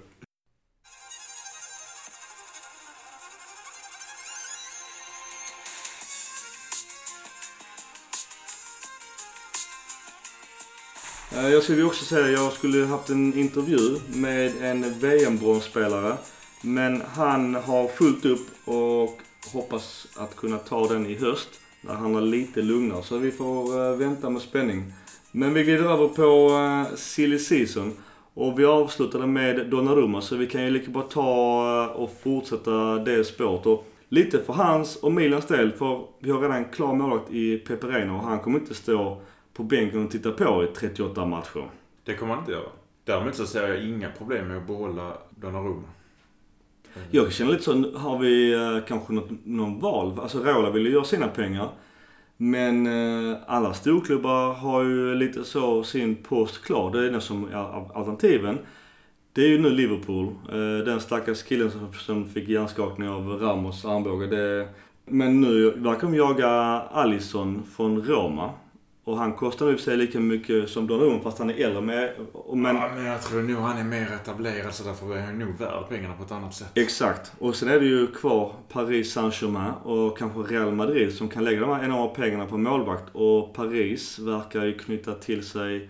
Eh, 11.38 11.49
Jag 11.49 11.64
skulle 11.64 11.84
också 11.84 12.05
säga 12.05 12.26
att 12.26 12.32
jag 12.32 12.53
skulle 12.53 12.86
haft 12.86 13.10
en 13.10 13.34
intervju 13.39 13.99
med 14.08 14.51
en 14.62 14.99
VM-bronsspelare. 14.99 16.18
Men 16.68 17.01
han 17.01 17.55
har 17.55 17.88
fullt 17.88 18.26
upp 18.26 18.47
och 18.65 19.22
hoppas 19.53 20.07
att 20.18 20.36
kunna 20.36 20.57
ta 20.57 20.88
den 20.88 21.05
i 21.05 21.15
höst. 21.15 21.49
När 21.82 21.93
han 21.93 22.15
är 22.15 22.22
lite 22.22 22.61
lugnare. 22.61 23.03
Så 23.03 23.18
vi 23.18 23.32
får 23.32 23.89
eh, 23.91 23.97
vänta 23.97 24.30
med 24.30 24.41
spänning. 24.41 24.93
Men 25.32 25.53
vi 25.53 25.63
glider 25.63 25.84
över 25.84 26.07
på 26.07 26.55
eh, 26.55 26.95
silly 26.95 27.39
season. 27.39 27.93
Och 28.34 28.59
vi 28.59 28.65
avslutade 28.65 29.28
med 29.28 29.70
Donnarumma 29.70 30.22
så 30.22 30.36
vi 30.36 30.47
kan 30.47 30.63
ju 30.63 30.70
lika 30.70 30.91
bra 30.91 31.01
ta 31.01 31.84
eh, 31.84 32.01
och 32.01 32.11
fortsätta 32.24 32.95
det 32.95 33.24
spåret. 33.24 33.65
Och 33.65 33.88
lite 34.09 34.43
för 34.43 34.53
hans 34.53 34.95
och 34.95 35.11
Milans 35.11 35.45
del 35.45 35.72
för 35.72 36.05
vi 36.20 36.32
har 36.32 36.39
redan 36.39 36.57
en 36.57 36.72
klar 36.72 36.93
målvakt 36.93 37.32
i 37.32 37.57
Peperena 37.57 38.13
och 38.13 38.24
han 38.24 38.39
kommer 38.39 38.59
inte 38.59 38.74
stå 38.74 39.22
på 39.53 39.63
bänken 39.63 40.05
och 40.05 40.11
titta 40.11 40.32
på 40.32 40.63
i 40.63 40.68
38 40.68 41.26
matcher. 41.26 41.70
Det 42.03 42.13
kommer 42.13 42.34
han 42.34 42.41
inte 42.41 42.51
göra. 42.51 42.70
Däremot 43.03 43.36
så 43.36 43.45
ser 43.45 43.68
jag 43.68 43.84
inga 43.84 44.09
problem 44.11 44.47
med 44.47 44.57
att 44.57 44.68
behålla 44.68 45.13
Donnarumma. 45.30 45.88
Mm. 46.98 47.08
Jag 47.12 47.32
känner 47.32 47.52
lite 47.52 47.64
så, 47.64 47.91
har 47.98 48.20
vi 48.20 48.54
eh, 48.54 48.86
kanske 48.88 49.14
något, 49.14 49.30
någon 49.43 49.80
val? 49.80 50.20
Alltså 50.22 50.39
Rola 50.39 50.70
vill 50.70 50.86
ju 50.86 50.91
göra 50.91 51.04
sina 51.04 51.28
pengar. 51.28 51.70
Men 52.38 52.88
eh, 52.88 53.38
alla 53.48 53.74
storklubbar 53.74 54.54
har 54.54 54.84
ju 54.84 55.16
lite 55.16 55.43
så 55.43 55.84
sin 55.84 56.16
post 56.16 56.64
klar. 56.64 56.91
Det 56.91 57.08
är 57.08 57.12
den 57.12 57.22
som 57.22 57.45
är 57.45 57.56
alternativen. 57.98 58.58
Det 59.34 59.41
är 59.41 59.48
ju 59.48 59.60
nu 59.62 59.70
Liverpool. 59.70 60.26
Eh, 60.26 60.86
den 60.86 61.00
stackars 61.00 61.43
killen 61.43 61.72
som, 61.72 61.93
som 61.93 62.30
fick 62.30 62.50
hjärnskakning 62.50 63.10
av 63.10 63.30
Ramos 63.30 63.86
armbåge. 63.86 64.28
Det, 64.28 64.68
men 65.06 65.41
nu 65.41 65.72
verkar 65.72 66.02
de 66.02 66.16
jaga 66.16 66.50
Alisson 66.91 67.64
från 67.76 68.02
Roma. 68.02 68.50
Och 69.08 69.18
han 69.18 69.34
kostar 69.34 69.72
för 69.72 69.78
sig 69.78 69.97
lika 69.97 70.20
mycket 70.20 70.70
som 70.70 70.88
Donnarumma 70.88 71.20
fast 71.20 71.39
han 71.39 71.49
är 71.49 71.53
äldre. 71.53 72.14
Och- 72.32 72.58
men, 72.58 72.76
ja, 72.76 72.89
men 72.95 73.05
jag 73.05 73.22
tror 73.22 73.41
nog 73.41 73.58
han 73.58 73.78
är 73.78 73.84
mer 73.84 74.08
etablerad 74.14 74.74
så 74.74 74.84
därför 74.84 75.16
är 75.18 75.22
han 75.22 75.39
nog 75.39 75.60
värd 75.60 75.89
pengarna 75.89 76.14
på 76.14 76.24
ett 76.24 76.32
annat 76.32 76.53
sätt. 76.55 76.68
Exakt. 76.74 77.32
Och 77.39 77.55
sen 77.55 77.70
är 77.70 77.80
det 77.80 77.86
ju 77.86 78.08
kvar 78.08 78.53
Paris 78.72 79.14
Saint-Germain 79.14 79.72
och 79.84 80.18
kanske 80.18 80.39
Real 80.39 80.72
Madrid 80.76 81.14
som 81.14 81.30
kan 81.30 81.43
lägga 81.43 81.62
de 81.62 81.70
här 81.70 81.84
enorma 81.84 82.08
pengarna 82.08 82.45
på 82.45 82.58
målvakt. 82.58 83.03
Och 83.12 83.53
Paris 83.53 84.20
verkar 84.20 84.66
ju 84.66 84.78
knyta 84.78 85.14
till 85.14 85.43
sig 85.45 85.89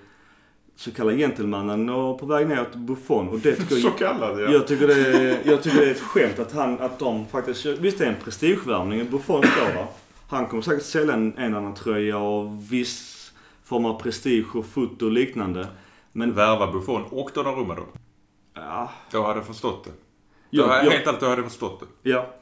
så 0.75 0.91
kallade 0.91 1.17
gentlemannen 1.17 1.89
och 1.89 2.19
på 2.19 2.25
väg 2.25 2.47
ner 2.47 2.65
till 2.71 2.79
Buffon. 2.79 3.29
Och 3.29 3.39
det 3.39 3.55
tycker 3.55 3.75
Så 3.81 3.87
jag, 3.87 3.97
kallad 3.97 4.39
ja. 4.41 4.51
jag, 4.51 4.67
tycker 4.67 4.87
det 4.87 5.07
är, 5.07 5.37
jag 5.43 5.63
tycker 5.63 5.79
det 5.79 5.87
är 5.87 5.91
ett 5.91 5.99
skämt 6.01 6.39
att, 6.39 6.53
han, 6.53 6.79
att 6.79 6.99
de 6.99 7.25
faktiskt... 7.25 7.65
Visst 7.65 7.97
det 7.97 8.05
är 8.05 8.09
en 8.09 8.23
prestigevärvning. 8.23 9.09
Buffon 9.11 9.43
står 9.43 9.73
där. 9.73 9.87
Han 10.29 10.45
kommer 10.47 10.61
säkert 10.63 10.83
sälja 10.85 11.13
en, 11.13 11.37
en 11.37 11.55
annan 11.55 11.73
tröja 11.73 12.17
och 12.17 12.71
viss 12.73 13.31
form 13.63 13.85
av 13.85 13.99
prestige 14.01 14.55
och 14.55 14.65
foto 14.65 15.05
och 15.05 15.11
liknande. 15.11 15.67
Men 16.11 16.33
Värva 16.33 16.71
Buffon 16.71 17.03
och 17.09 17.31
Donnarumma 17.33 17.75
då. 17.75 17.85
ja, 18.53 18.91
Då 19.11 19.21
hade 19.23 19.35
jag 19.39 19.45
förstått 19.47 19.83
det. 19.83 19.91
Då 20.57 20.63
jag, 20.63 20.67
helt 20.67 21.07
ärligt, 21.07 21.19
då 21.19 21.25
hade 21.25 21.41
jag 21.41 21.51
förstått 21.51 21.83
det. 22.03 22.09
Ja, 22.09 22.33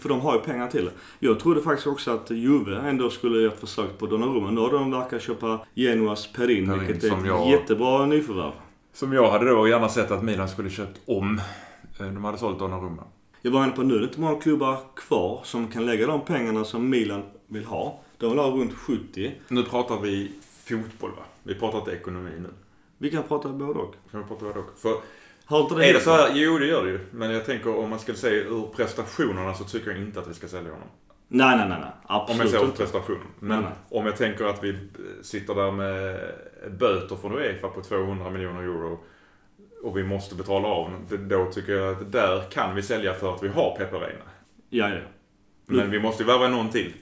för 0.00 0.08
de 0.08 0.20
har 0.20 0.34
ju 0.34 0.40
pengar 0.40 0.68
till 0.68 0.84
det. 0.84 0.90
Jag 1.18 1.40
trodde 1.40 1.62
faktiskt 1.62 1.86
också 1.86 2.10
att 2.10 2.30
Juve 2.30 2.76
ändå 2.76 3.10
skulle 3.10 3.38
göra 3.40 3.52
ett 3.52 3.60
försök 3.60 3.98
på 3.98 4.06
Donnarumma. 4.06 4.50
Nu 4.50 4.60
har 4.60 4.70
de 4.72 4.90
verkar 4.90 5.18
köpa 5.18 5.60
Genuas 5.74 6.32
Perin, 6.32 6.66
Perin, 6.66 6.78
vilket 6.86 7.04
är 7.04 7.18
ett 7.18 7.26
jag- 7.26 7.50
jättebra 7.50 8.06
nyförvärv. 8.06 8.52
Som 8.92 9.12
jag 9.12 9.30
hade 9.30 9.48
då 9.50 9.68
gärna 9.68 9.88
sett 9.88 10.10
att 10.10 10.22
Milan 10.22 10.48
skulle 10.48 10.70
köpt 10.70 11.00
om 11.06 11.40
eh, 12.00 12.06
de 12.06 12.24
hade 12.24 12.38
sålt 12.38 12.58
Donnarumma. 12.58 13.02
Jag 13.42 13.50
var 13.50 13.64
inne 13.64 13.72
på 13.72 13.82
nu, 13.82 13.94
det 13.94 14.00
är 14.00 14.08
inte 14.08 14.20
många 14.20 14.40
klubbar 14.40 14.78
kvar 14.96 15.40
som 15.44 15.68
kan 15.68 15.86
lägga 15.86 16.06
de 16.06 16.20
pengarna 16.24 16.64
som 16.64 16.90
Milan 16.90 17.22
vill 17.46 17.64
ha. 17.64 18.00
De 18.18 18.30
vill 18.30 18.38
ha 18.38 18.50
runt 18.50 18.74
70. 18.74 19.34
Nu 19.48 19.62
pratar 19.62 20.00
vi 20.00 20.32
fotboll 20.64 21.10
va? 21.10 21.22
Vi 21.42 21.54
pratar 21.54 21.78
inte 21.78 21.90
ekonomi 21.90 22.30
nu. 22.38 22.48
Vi 22.98 23.10
kan 23.10 23.22
prata 23.22 23.48
både 23.48 23.78
och. 23.78 23.94
Kan 24.10 24.20
vi 24.20 24.26
prata 24.26 24.44
vad 24.44 24.54
dock? 24.54 24.78
För 24.78 24.94
Har 25.44 25.60
inte 25.60 25.74
det 25.74 25.86
är 25.88 25.94
det 25.94 26.00
så 26.00 26.10
här? 26.10 26.30
Jo, 26.34 26.58
det 26.58 26.66
gör 26.66 26.84
det 26.84 26.90
ju. 26.90 27.00
Men 27.10 27.30
jag 27.30 27.46
tänker 27.46 27.76
om 27.78 27.90
man 27.90 27.98
ska 27.98 28.14
se 28.14 28.28
ur 28.28 28.66
prestationerna 28.76 29.54
så 29.54 29.64
tycker 29.64 29.90
jag 29.90 30.00
inte 30.00 30.20
att 30.20 30.28
vi 30.28 30.34
ska 30.34 30.48
sälja 30.48 30.72
honom. 30.72 30.88
Nej, 31.28 31.56
nej, 31.56 31.68
nej, 31.68 31.78
nej. 31.80 31.90
Om 32.06 32.08
jag 32.08 32.20
Absolut 32.30 32.50
ser 32.50 32.58
ur 32.58 32.64
inte. 32.64 32.76
prestation. 32.76 33.18
Men 33.38 33.60
Nej, 33.62 33.70
nej. 33.70 34.00
om 34.00 34.06
jag 34.06 34.16
tänker 34.16 34.44
att 34.44 34.64
vi 34.64 34.78
sitter 35.22 35.54
där 35.54 35.70
med 35.72 36.20
böter 36.78 37.16
från 37.16 37.32
Uefa 37.38 37.68
på 37.68 37.80
200 37.82 38.30
miljoner 38.30 38.62
euro 38.62 38.98
och 39.82 39.96
vi 39.96 40.02
måste 40.04 40.34
betala 40.34 40.68
av 40.68 40.90
då 41.28 41.46
tycker 41.52 41.72
jag 41.72 41.92
att 41.96 42.12
där 42.12 42.42
kan 42.50 42.74
vi 42.74 42.82
sälja 42.82 43.14
för 43.14 43.34
att 43.34 43.42
vi 43.42 43.48
har 43.48 43.76
Peperina. 43.76 44.24
Ja, 44.68 44.88
ja. 44.88 45.00
Men 45.66 45.90
vi 45.90 46.00
måste 46.00 46.22
ju 46.22 46.26
värva 46.26 46.48
någon 46.48 46.68
till. 46.70 46.92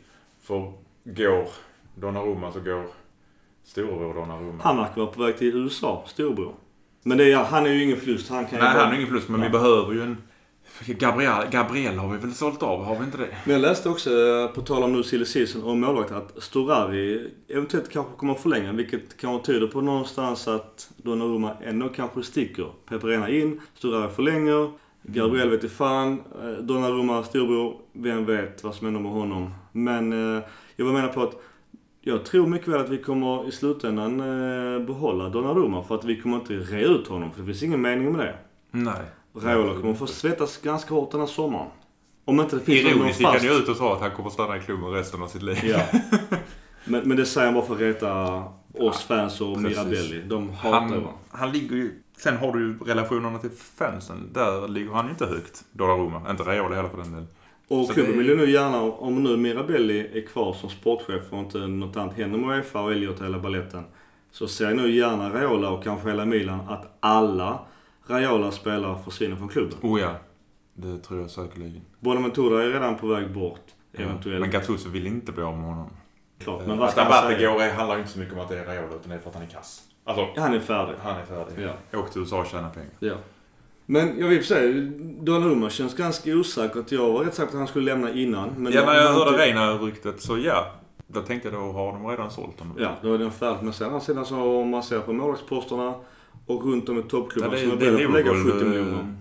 För 0.43 0.73
går 1.05 1.49
Donnarumma 1.95 2.53
så 2.53 2.61
går 2.61 2.85
storebror 3.65 4.15
Donnarumma. 4.15 4.63
Han 4.63 4.77
verkar 4.77 4.97
vara 4.97 5.07
på 5.07 5.23
väg 5.23 5.39
till 5.39 5.57
USA, 5.57 6.05
storbror. 6.07 6.55
Men 7.03 7.19
det 7.19 7.33
är, 7.33 7.37
han 7.37 7.67
är 7.67 7.71
ju 7.71 7.83
ingen 7.85 7.97
förlust. 7.97 8.31
Han 8.31 8.47
kan 8.47 8.59
ju 8.59 8.65
Nej, 8.65 8.75
bara- 8.75 8.83
han 8.85 8.93
är 8.93 8.97
ingen 8.97 9.07
förlust, 9.09 9.29
men 9.29 9.41
vi 9.41 9.49
Nej. 9.49 9.53
behöver 9.53 9.93
ju 9.93 10.03
en... 10.03 10.17
Gabriel, 10.87 11.51
Gabriel 11.51 11.99
har 11.99 12.09
vi 12.13 12.19
väl 12.19 12.35
sålt 12.35 12.63
av, 12.63 12.85
har 12.85 12.99
vi 12.99 13.05
inte 13.05 13.19
det? 13.19 13.29
Men 13.45 13.53
jag 13.53 13.63
läste 13.63 13.89
också, 13.89 14.11
eh, 14.11 14.47
på 14.55 14.61
tal 14.61 14.83
om 14.83 14.93
nu 14.93 15.03
silly 15.03 15.25
season 15.25 15.63
och 15.63 15.77
målvakt, 15.77 16.13
att 16.13 16.43
Storari 16.43 17.31
eventuellt 17.49 17.91
kanske 17.91 18.13
kommer 18.17 18.33
att 18.33 18.41
förlänga. 18.41 18.73
Vilket 18.73 19.17
kanske 19.17 19.47
tyder 19.53 19.67
på 19.67 19.81
någonstans 19.81 20.49
att 20.49 20.91
Donnarumma 20.97 21.53
ändå 21.65 21.89
kanske 21.89 22.23
sticker. 22.23 22.67
Peperena 22.89 23.31
in, 23.31 23.61
Storari 23.75 24.11
förlänger. 24.11 24.71
Gabriel 25.03 25.51
vet 25.51 25.73
fan. 25.73 26.23
eh, 26.43 26.51
Donnarumma 26.51 27.23
storbror, 27.23 27.77
vem 27.93 28.25
vet 28.25 28.65
vad 28.65 28.75
som 28.75 28.87
händer 28.87 29.01
med 29.01 29.13
honom. 29.13 29.55
Men 29.73 30.13
eh, 30.37 30.43
jag 30.77 30.85
vill 30.85 30.95
mena 30.95 31.09
på 31.09 31.23
att 31.23 31.43
jag 32.01 32.25
tror 32.25 32.47
mycket 32.47 32.69
väl 32.69 32.81
att 32.81 32.89
vi 32.89 32.99
kommer 32.99 33.49
i 33.49 33.53
slutändan 33.53 34.21
eh, 34.21 34.87
behålla 34.87 35.29
Donnarumma. 35.29 35.83
För 35.83 35.95
att 35.95 36.05
vi 36.05 36.21
kommer 36.21 36.37
inte 36.37 36.55
rea 36.55 36.87
ut 36.87 37.09
honom. 37.09 37.31
För 37.33 37.41
det 37.41 37.47
finns 37.47 37.63
ingen 37.63 37.83
mening 37.83 38.13
med 38.13 38.27
det. 38.27 38.35
Nej. 38.71 39.03
Raiola 39.35 39.81
kommer 39.81 39.95
få 39.95 40.07
svettas 40.07 40.57
ganska 40.57 40.95
hårt 40.95 41.11
den 41.11 41.21
här 41.21 41.27
sommaren. 41.27 41.69
Om 42.25 42.41
inte 42.41 42.57
det 42.57 42.63
finns 42.63 42.85
någon 42.85 42.93
Ironiskt 42.97 43.21
gick 43.21 43.29
han 43.29 43.43
ju 43.43 43.51
ut 43.53 43.69
och 43.69 43.77
sa 43.77 43.95
att 43.95 44.01
han 44.01 44.11
kommer 44.11 44.31
stanna 44.31 44.57
i 44.57 44.61
klubben 44.61 44.91
resten 44.91 45.23
av 45.23 45.29
sitt 45.29 45.43
liv. 45.43 45.59
Ja. 45.65 45.81
Men, 46.85 47.09
men 47.09 47.17
det 47.17 47.27
säger 47.27 47.47
han 47.47 47.55
bara 47.55 47.65
för 47.67 47.75
att 47.75 47.81
reta 47.81 48.43
oss 48.79 49.03
fans 49.03 49.41
och 49.41 49.55
precis. 49.63 49.79
Mirabelli. 49.79 50.23
De 50.27 50.51
hatar 50.51 50.81
Han, 50.81 51.07
han 51.31 51.53
ligger 51.53 51.77
ju... 51.77 52.03
Sen 52.17 52.37
har 52.37 52.53
du 52.53 52.59
ju 52.61 52.79
relationerna 52.79 53.39
till 53.39 53.51
fansen. 53.51 54.31
Där 54.33 54.69
ligger 54.69 54.93
han 54.93 55.05
ju 55.05 55.11
inte 55.11 55.27
högt. 55.27 55.65
Donnarumma. 55.73 56.31
Inte 56.31 56.43
Raiola 56.43 56.77
heller 56.77 56.89
för 56.89 56.97
den 56.97 57.11
delen. 57.11 57.29
Och 57.69 57.87
Så 57.87 57.93
klubben 57.93 58.13
det- 58.13 58.19
vill 58.19 58.27
ju 58.29 58.37
nu 58.37 58.51
gärna, 58.51 58.83
om 58.83 59.23
nu 59.23 59.37
Mirabelli 59.37 60.19
är 60.19 60.27
kvar 60.27 60.53
som 60.53 60.71
sportchef 60.71 61.23
och 61.31 61.39
inte 61.39 61.59
något 61.59 61.97
annat 61.97 62.17
händer 62.17 62.39
med 62.39 62.57
Uefa 62.59 62.81
och 62.81 62.93
Elliot 62.93 63.19
och 63.21 63.25
hela 63.27 63.39
balletten. 63.39 63.85
Så 64.31 64.49
ser 64.49 64.75
nu 64.75 64.91
gärna 64.91 65.31
Raiola 65.35 65.71
och 65.71 65.85
kanske 65.85 66.09
hela 66.09 66.25
Milan 66.25 66.61
att 66.69 66.97
alla 67.01 67.59
Raiola-spelare 68.09 68.99
försvinner 69.05 69.37
från 69.37 69.49
klubben. 69.49 69.79
Oh 69.83 70.01
ja. 70.01 70.15
Det 70.75 70.99
tror 70.99 71.21
jag 71.21 71.31
säkerligen. 71.31 71.81
Bonaventura 72.01 72.63
är 72.65 72.69
redan 72.71 72.97
på 72.97 73.07
väg 73.07 73.35
bort. 73.35 73.61
Eventuellt. 73.93 74.41
Men 74.41 74.51
Gattuso 74.51 74.89
vill 74.89 75.07
inte 75.07 75.33
bli 75.33 75.43
av 75.43 75.57
med 75.59 75.67
honom. 75.67 75.91
Klart. 76.39 76.67
Men 76.67 76.79
vad 76.79 76.87
att 76.87 76.93
ska 76.93 77.05
man 77.05 77.13
Abate 77.13 77.45
går 77.47 77.75
handlar 77.77 77.99
inte 77.99 78.11
så 78.11 78.19
mycket 78.19 78.35
om 78.35 78.41
att 78.41 78.49
det 78.49 78.59
är 78.59 78.65
Raiola 78.65 78.87
utan 78.95 79.09
det 79.09 79.15
är 79.15 79.19
för 79.19 79.29
att 79.29 79.35
han 79.35 79.45
är 79.45 79.49
kass. 79.49 79.83
Alltså, 80.05 80.27
Han 80.41 80.55
är 80.55 80.61
färdig. 80.61 80.95
han 81.03 81.17
är 81.17 81.25
färdig. 81.25 81.69
Ja. 81.93 81.99
Åk 81.99 82.11
till 82.11 82.21
USA 82.21 82.41
och 82.41 82.47
tjäna 82.47 82.69
pengar. 82.71 82.91
Ja. 82.99 83.15
Men 83.87 84.19
jag 84.21 84.29
vill 84.29 84.45
säga, 84.47 84.91
Donnarumma 85.21 85.71
känns 85.71 85.95
ganska 85.97 86.31
osäkert. 86.35 86.93
Jag 86.93 87.13
var 87.13 87.25
rätt 87.25 87.35
säker 87.35 87.47
på 87.47 87.57
att 87.57 87.59
han 87.59 87.67
skulle 87.67 87.85
lämna 87.95 88.13
innan. 88.13 88.49
Men 88.57 88.73
ja, 88.73 88.85
när 88.87 88.95
jag 88.95 89.13
hörde 89.13 89.31
inte- 89.31 89.43
Reina-ryktet 89.43 90.21
så 90.23 90.39
ja. 90.39 90.67
Då 91.07 91.21
tänkte 91.21 91.49
jag 91.49 91.59
då 91.61 91.73
har 91.73 91.93
de 91.93 92.07
redan 92.07 92.31
sålt 92.31 92.59
honom. 92.61 92.77
Ja, 92.81 92.91
då 93.03 93.15
är 93.15 93.19
den 93.19 93.31
färdig. 93.31 93.63
Men 93.63 93.73
sen 93.73 93.87
andra 93.87 94.01
sidan 94.01 94.25
så 94.27 94.61
om 94.61 94.69
man 94.69 94.83
ser 94.83 95.01
på 95.01 95.13
målvaktsposterna 95.13 95.95
och 96.47 96.65
runt 96.65 96.89
om 96.89 96.99
i 96.99 97.01
Ja, 97.01 97.09
toppklubbarna 97.09 97.55
det, 97.55 97.61
som 97.61 97.71
är 97.71 97.77
beredda 97.77 97.99
på 97.99 98.05
att 98.05 98.13
lägga 98.13 98.33
Liverpool, 98.33 98.53
70 98.53 98.65
eh, 98.65 98.71
miljoner. 98.71 99.15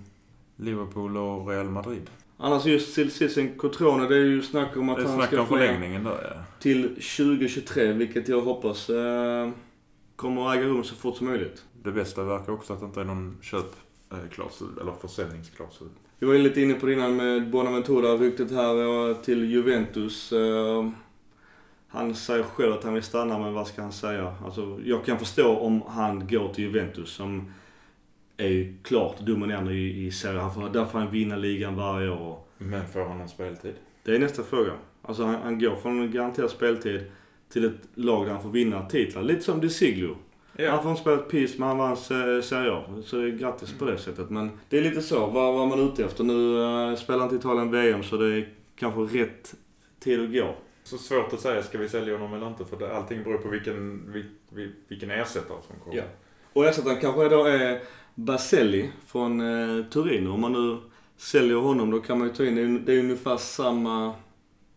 Liverpool 0.55 1.17
och 1.17 1.47
Real 1.47 1.69
Madrid. 1.69 2.09
Annars 2.37 2.65
just 2.65 2.95
till 2.95 3.49
Cotrone, 3.57 4.07
det 4.07 4.15
är 4.15 4.19
ju 4.19 4.41
snack 4.41 4.77
om 4.77 4.89
att 4.89 5.03
han 5.03 5.27
ska 5.27 5.41
om 5.41 5.47
förlängningen 5.47 6.03
där 6.03 6.33
ja. 6.35 6.43
till 6.59 6.83
2023, 6.83 7.91
vilket 7.91 8.27
jag 8.27 8.41
hoppas 8.41 8.89
eh, 8.89 9.49
kommer 10.15 10.49
att 10.49 10.57
äga 10.57 10.65
rum 10.65 10.83
så 10.83 10.95
fort 10.95 11.17
som 11.17 11.27
möjligt. 11.27 11.63
Det 11.83 11.91
bästa 11.91 12.23
verkar 12.23 12.53
också 12.53 12.73
att 12.73 12.79
det 12.79 12.85
inte 12.85 13.01
är 13.01 13.05
någon 13.05 13.37
köpklausul, 13.41 14.79
eller 14.81 14.91
försäljningsklausul. 15.01 15.89
Vi 16.19 16.27
var 16.27 16.33
ju 16.33 16.39
lite 16.39 16.61
inne 16.61 16.73
på 16.73 16.85
det 16.85 16.93
innan 16.93 17.15
med 17.15 17.49
Bonaventura, 17.49 18.13
ryktet 18.13 18.51
här 18.51 19.09
eh, 19.09 19.15
till 19.15 19.51
Juventus. 19.51 20.33
Eh, 20.33 20.89
Han 21.87 22.15
säger 22.15 22.43
själv 22.43 22.73
att 22.73 22.83
han 22.83 22.93
vill 22.93 23.03
stanna, 23.03 23.39
men 23.39 23.53
vad 23.53 23.67
ska 23.67 23.81
han 23.81 23.91
säga? 23.91 24.35
Alltså, 24.45 24.79
jag 24.83 25.05
kan 25.05 25.19
förstå 25.19 25.57
om 25.57 25.81
han 25.87 26.27
går 26.27 26.53
till 26.53 26.63
Juventus 26.63 27.09
som 27.09 27.53
är 28.37 28.47
ju 28.47 28.77
klart 28.83 29.19
dominerande 29.19 29.73
i, 29.73 30.05
i 30.05 30.11
serien. 30.11 30.39
Han 30.41 30.53
får, 30.53 30.69
där 30.69 30.85
får 30.85 30.99
han 30.99 31.11
vinna 31.11 31.35
ligan 31.35 31.75
varje 31.75 32.09
år. 32.09 32.39
Men 32.57 32.87
får 32.87 33.05
han 33.05 33.17
någon 33.17 33.29
speltid? 33.29 33.73
Det 34.03 34.15
är 34.15 34.19
nästa 34.19 34.43
fråga. 34.43 34.71
Alltså 35.01 35.23
han, 35.23 35.35
han 35.35 35.59
går 35.59 35.75
från 35.75 36.11
garanterad 36.11 36.49
speltid 36.49 37.01
till 37.49 37.65
ett 37.65 37.81
lag 37.95 38.25
där 38.25 38.33
han 38.33 38.41
får 38.41 38.49
vinna 38.49 38.85
titlar. 38.85 39.23
Lite 39.23 39.41
som 39.41 39.61
Di 39.61 39.69
Siglio. 39.69 40.15
Han 40.69 40.81
får 40.81 40.91
inte 40.91 41.01
spela 41.01 41.15
ett 41.15 41.29
piss, 41.29 41.57
men 41.57 41.67
han 41.67 41.77
vann 41.77 41.97
se- 41.97 42.41
Serie 42.41 42.71
A. 42.71 42.83
Så 43.05 43.21
grattis 43.21 43.73
på 43.79 43.85
det 43.85 43.97
sättet. 43.97 44.29
Men 44.29 44.51
det 44.69 44.77
är 44.77 44.81
lite 44.81 45.01
så. 45.01 45.19
Vad, 45.27 45.53
vad 45.53 45.67
man 45.67 45.79
är 45.79 45.83
ute 45.93 46.05
efter. 46.05 46.23
Nu 46.23 46.33
uh, 46.33 46.95
spelar 46.95 47.23
inte 47.23 47.35
Italien 47.35 47.71
VM, 47.71 48.03
så 48.03 48.17
det 48.17 48.35
är 48.35 48.49
kanske 48.75 49.01
rätt 49.19 49.55
tid 49.99 50.23
att 50.23 50.33
gå. 50.33 50.55
Så 50.87 50.97
svårt 50.97 51.33
att 51.33 51.41
säga, 51.41 51.63
ska 51.63 51.77
vi 51.77 51.89
sälja 51.89 52.17
honom 52.17 52.33
eller 52.33 52.47
inte? 52.47 52.65
För 52.65 52.77
det, 52.77 52.97
allting 52.97 53.23
beror 53.23 53.37
på 53.37 53.49
vilken, 53.49 54.11
vil, 54.11 54.25
vil, 54.49 54.71
vilken 54.87 55.11
ersättare 55.11 55.57
som 55.67 55.79
kommer. 55.83 55.97
Ja. 55.97 56.03
Och 56.53 56.65
ersättaren 56.65 57.01
kanske 57.01 57.29
då 57.29 57.45
är 57.45 57.81
Baselli 58.15 58.91
från 59.07 59.41
eh, 59.41 59.85
Torino. 59.85 60.29
Om 60.29 60.41
man 60.41 60.51
nu 60.51 60.77
säljer 61.17 61.55
honom, 61.55 61.91
då 61.91 61.99
kan 61.99 62.19
man 62.19 62.27
ju 62.27 62.33
ta 62.33 62.45
in, 62.45 62.55
det 62.55 62.61
är, 62.61 62.79
det 62.79 62.93
är 62.93 62.99
ungefär 62.99 63.37
samma 63.37 64.13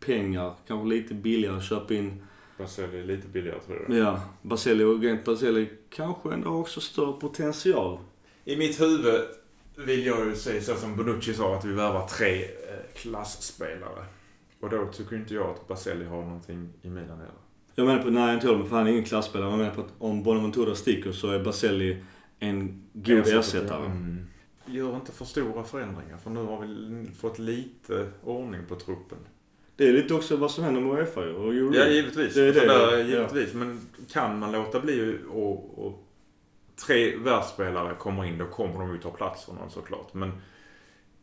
pengar. 0.00 0.54
Kanske 0.66 0.88
lite 0.88 1.14
billigare 1.14 1.56
att 1.56 1.64
köpa 1.64 1.94
in 1.94 2.22
Baselli 2.58 2.98
är 2.98 3.04
lite 3.04 3.28
billigare 3.28 3.60
tror 3.60 3.86
jag. 3.88 3.98
Ja, 3.98 4.20
Baselli 4.42 4.84
och 4.84 5.00
rent 5.02 5.24
Baselli 5.24 5.68
kanske 5.90 6.32
ändå 6.32 6.50
har 6.50 6.58
också 6.58 6.80
större 6.80 7.12
potential. 7.12 7.98
I 8.44 8.56
mitt 8.56 8.80
huvud 8.80 9.20
vill 9.76 10.06
jag 10.06 10.26
ju 10.26 10.36
säga 10.36 10.62
så 10.62 10.76
som 10.76 10.96
Bonucci 10.96 11.34
sa, 11.34 11.56
att 11.56 11.64
vi 11.64 11.72
värvar 11.72 12.06
tre 12.06 12.44
eh, 12.44 12.48
klassspelare. 12.94 14.04
Och 14.60 14.70
då 14.70 14.86
tycker 14.86 15.16
inte 15.16 15.34
jag 15.34 15.50
att 15.50 15.68
Baselli 15.68 16.04
har 16.04 16.22
någonting 16.22 16.68
i 16.82 16.90
Milan 16.90 17.18
heller. 17.18 17.34
Jag 17.74 17.86
menar 17.86 18.02
på, 18.02 18.10
nej 18.10 18.34
inte 18.34 18.46
jag, 18.46 18.68
för 18.68 18.76
han 18.76 18.86
är 18.86 18.90
ingen 18.90 19.04
klasspelare. 19.04 19.50
Jag 19.50 19.58
menar 19.58 19.74
på 19.74 19.80
att 19.80 19.92
om 19.98 20.22
Bonaventura 20.22 20.74
sticker 20.74 21.12
så 21.12 21.30
är 21.30 21.44
Baselli 21.44 22.04
en 22.38 22.88
god 22.92 23.26
ersättare. 23.26 23.86
Mm. 23.86 24.26
Gör 24.66 24.96
inte 24.96 25.12
för 25.12 25.24
stora 25.24 25.64
förändringar, 25.64 26.16
för 26.16 26.30
nu 26.30 26.40
har 26.40 26.60
vi 26.60 27.06
fått 27.14 27.38
lite 27.38 28.08
ordning 28.24 28.60
på 28.68 28.74
truppen. 28.74 29.18
Det 29.76 29.88
är 29.88 29.92
lite 29.92 30.14
också 30.14 30.36
vad 30.36 30.50
som 30.50 30.64
händer 30.64 30.80
med 30.80 30.98
Uefa 30.98 31.24
ju, 31.24 31.34
och 31.34 31.54
Euro. 31.54 31.74
Ja, 31.74 31.86
givetvis. 31.86 32.34
Det 32.34 32.42
är 32.42 32.52
det, 32.52 32.60
Så 32.60 32.66
där, 32.66 32.98
ja. 32.98 32.98
givetvis. 32.98 33.54
Men 33.54 33.80
kan 34.12 34.38
man 34.38 34.52
låta 34.52 34.80
bli 34.80 35.18
och, 35.30 35.86
och 35.86 36.06
tre 36.86 37.16
världsspelare 37.16 37.94
kommer 37.94 38.24
in, 38.24 38.38
då 38.38 38.46
kommer 38.46 38.80
de 38.80 38.92
ju 38.92 38.98
ta 38.98 39.10
plats 39.10 39.44
för 39.44 39.52
någon 39.52 39.70
såklart. 39.70 40.14
Men 40.14 40.32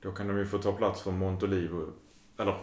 då 0.02 0.12
kan 0.12 0.28
de 0.28 0.38
ju 0.38 0.46
få 0.46 0.58
ta 0.58 0.72
plats 0.72 1.02
för 1.02 1.12
Montolivo. 1.12 1.94
Eller, 2.38 2.58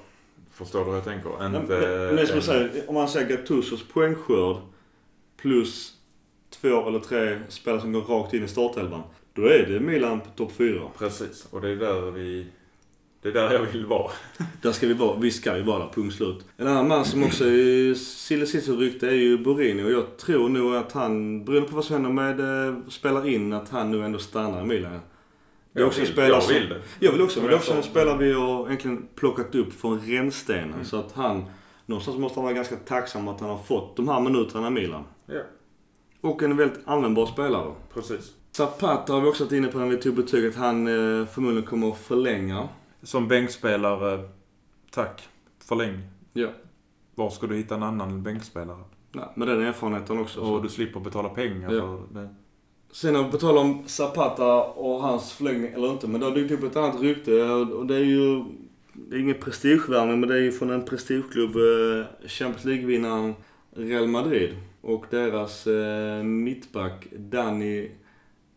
förstår 0.55 0.78
du 0.78 0.86
hur 0.86 0.94
jag 0.94 1.05
tänker? 1.05 1.30
Men, 1.38 1.55
Inte... 1.55 1.72
men, 1.72 2.07
men 2.07 2.18
är 2.18 2.26
som 2.26 2.36
du 2.36 2.42
säger, 2.42 2.88
om 2.88 2.94
man 2.94 3.09
säger 3.09 3.28
Gattusos 3.28 3.88
poängskörd 3.88 4.57
plus 5.36 5.92
två 6.50 6.88
eller 6.88 6.98
tre 6.98 7.40
spelare 7.48 7.80
som 7.80 7.92
går 7.92 8.00
rakt 8.00 8.34
in 8.34 8.44
i 8.44 8.48
startelvan. 8.48 9.02
Då 9.32 9.42
är 9.42 9.66
det 9.66 9.80
Milan 9.80 10.20
på 10.20 10.26
topp 10.36 10.52
fyra. 10.52 10.82
Precis, 10.98 11.46
och 11.50 11.61
det 11.61 11.68
är 11.68 11.76
där 11.76 12.11
vi... 12.11 12.46
Det 13.22 13.28
är 13.28 13.32
där 13.32 13.52
jag 13.52 13.61
vill 13.61 13.86
vara. 13.86 14.11
Där 14.62 14.72
ska 14.72 14.86
vi 14.86 14.94
vara. 14.94 15.18
Vi 15.18 15.30
ska 15.30 15.57
ju 15.57 15.62
vara 15.62 15.78
där, 15.78 15.88
punkt 15.94 16.14
slut. 16.14 16.44
En 16.57 16.66
annan 16.66 16.88
man 16.88 17.05
som 17.05 17.24
också 17.24 17.44
är 17.44 17.94
silly 17.94 18.44
rykte 18.44 19.09
är 19.09 19.14
ju 19.14 19.38
Borini 19.38 19.82
och 19.82 19.90
jag 19.90 20.16
tror 20.16 20.48
nog 20.48 20.74
att 20.74 20.92
han, 20.92 21.44
beroende 21.44 21.68
på 21.68 21.76
vad 21.76 21.84
som 21.84 21.94
händer 21.94 22.11
med 22.11 22.68
eh, 22.68 22.76
spelar 22.88 23.28
in, 23.28 23.52
att 23.52 23.68
han 23.68 23.90
nu 23.90 24.05
ändå 24.05 24.18
stannar 24.18 24.62
i 24.62 24.64
Milan. 24.64 25.00
Det 25.75 25.81
är 25.81 25.87
också 25.87 26.01
en 26.01 26.05
vill, 26.07 26.12
spelare 26.12 26.43
jag 26.43 26.49
vill 26.61 26.68
det. 26.68 26.81
Jag 26.99 27.12
vill 27.12 27.22
också, 27.22 27.41
men 27.41 27.49
det 27.49 27.55
är 27.55 27.59
också 27.59 27.72
en 27.75 27.83
spelare 27.83 28.18
vi 28.18 28.33
har 28.33 28.66
egentligen 28.66 29.09
plockat 29.14 29.55
upp 29.55 29.72
från 29.72 30.01
rännstenen. 30.01 30.72
Mm. 30.72 30.85
Så 30.85 30.97
att 30.97 31.12
han, 31.12 31.45
någonstans 31.87 32.18
måste 32.18 32.39
han 32.39 32.45
vara 32.45 32.55
ganska 32.55 32.77
tacksam 32.77 33.29
att 33.29 33.41
han 33.41 33.51
har 33.51 33.59
fått 33.59 33.97
de 33.97 34.09
här 34.09 34.20
minuterna 34.20 34.66
i 34.66 34.70
Milan. 34.70 35.05
Ja, 35.27 35.41
Och 36.20 36.43
en 36.43 36.57
väldigt 36.57 36.81
användbar 36.85 37.27
spelare. 37.27 37.72
precis. 37.95 38.33
Zapata 38.53 39.12
har 39.12 39.20
vi 39.20 39.29
också 39.29 39.45
varit 39.45 39.53
inne 39.53 39.68
på 39.68 39.79
när 39.79 39.87
vi 39.89 39.97
tog 39.97 40.14
betyget. 40.14 40.57
Han 40.57 40.87
eh, 40.87 41.27
förmodligen 41.27 41.66
kommer 41.68 41.89
att 41.89 41.99
förlänga. 41.99 42.68
Som 43.03 43.29
bänkspelare, 43.29 44.29
tack. 44.91 45.29
Förläng. 45.64 46.01
Ja. 46.33 46.49
Var 47.14 47.31
ska 47.31 47.47
du 47.47 47.57
hitta 47.57 47.75
en 47.75 47.83
annan 47.83 48.22
bänkspelare? 48.22 48.79
Nej, 49.12 49.25
med 49.37 49.49
den 49.49 49.62
erfarenheten 49.62 50.18
också. 50.18 50.41
så. 50.41 50.53
Och 50.53 50.62
du 50.62 50.68
slipper 50.68 51.01
betala 51.01 51.29
pengar 51.29 51.72
Ja. 51.72 51.81
för 51.81 52.20
det. 52.20 52.35
Sen 52.95 53.30
på 53.30 53.38
tal 53.38 53.59
om 53.59 53.82
Zapata 53.86 54.62
och 54.62 55.01
hans 55.01 55.32
förlängning, 55.32 55.72
eller 55.72 55.90
inte, 55.90 56.07
men 56.07 56.20
det 56.20 56.26
har 56.26 56.34
dykt 56.34 56.53
upp 56.53 56.62
ett 56.62 56.76
annat 56.76 57.01
rykte 57.01 57.45
och 57.51 57.86
det 57.86 57.95
är 57.95 58.05
ju... 58.05 58.45
Det 58.92 59.16
är 59.16 59.20
ingen 59.20 59.40
prestigevärvning, 59.40 60.20
men 60.20 60.28
det 60.28 60.34
är 60.34 60.40
ju 60.40 60.53
från 60.53 60.70
en 60.70 60.84
prestigeklubb, 60.84 61.57
eh, 61.57 62.28
Champions 62.28 62.64
League-vinnaren 62.64 63.34
Real 63.70 64.07
Madrid. 64.07 64.57
Och 64.80 65.05
deras 65.11 65.66
eh, 65.66 66.22
mittback 66.22 67.07
Dani 67.12 67.90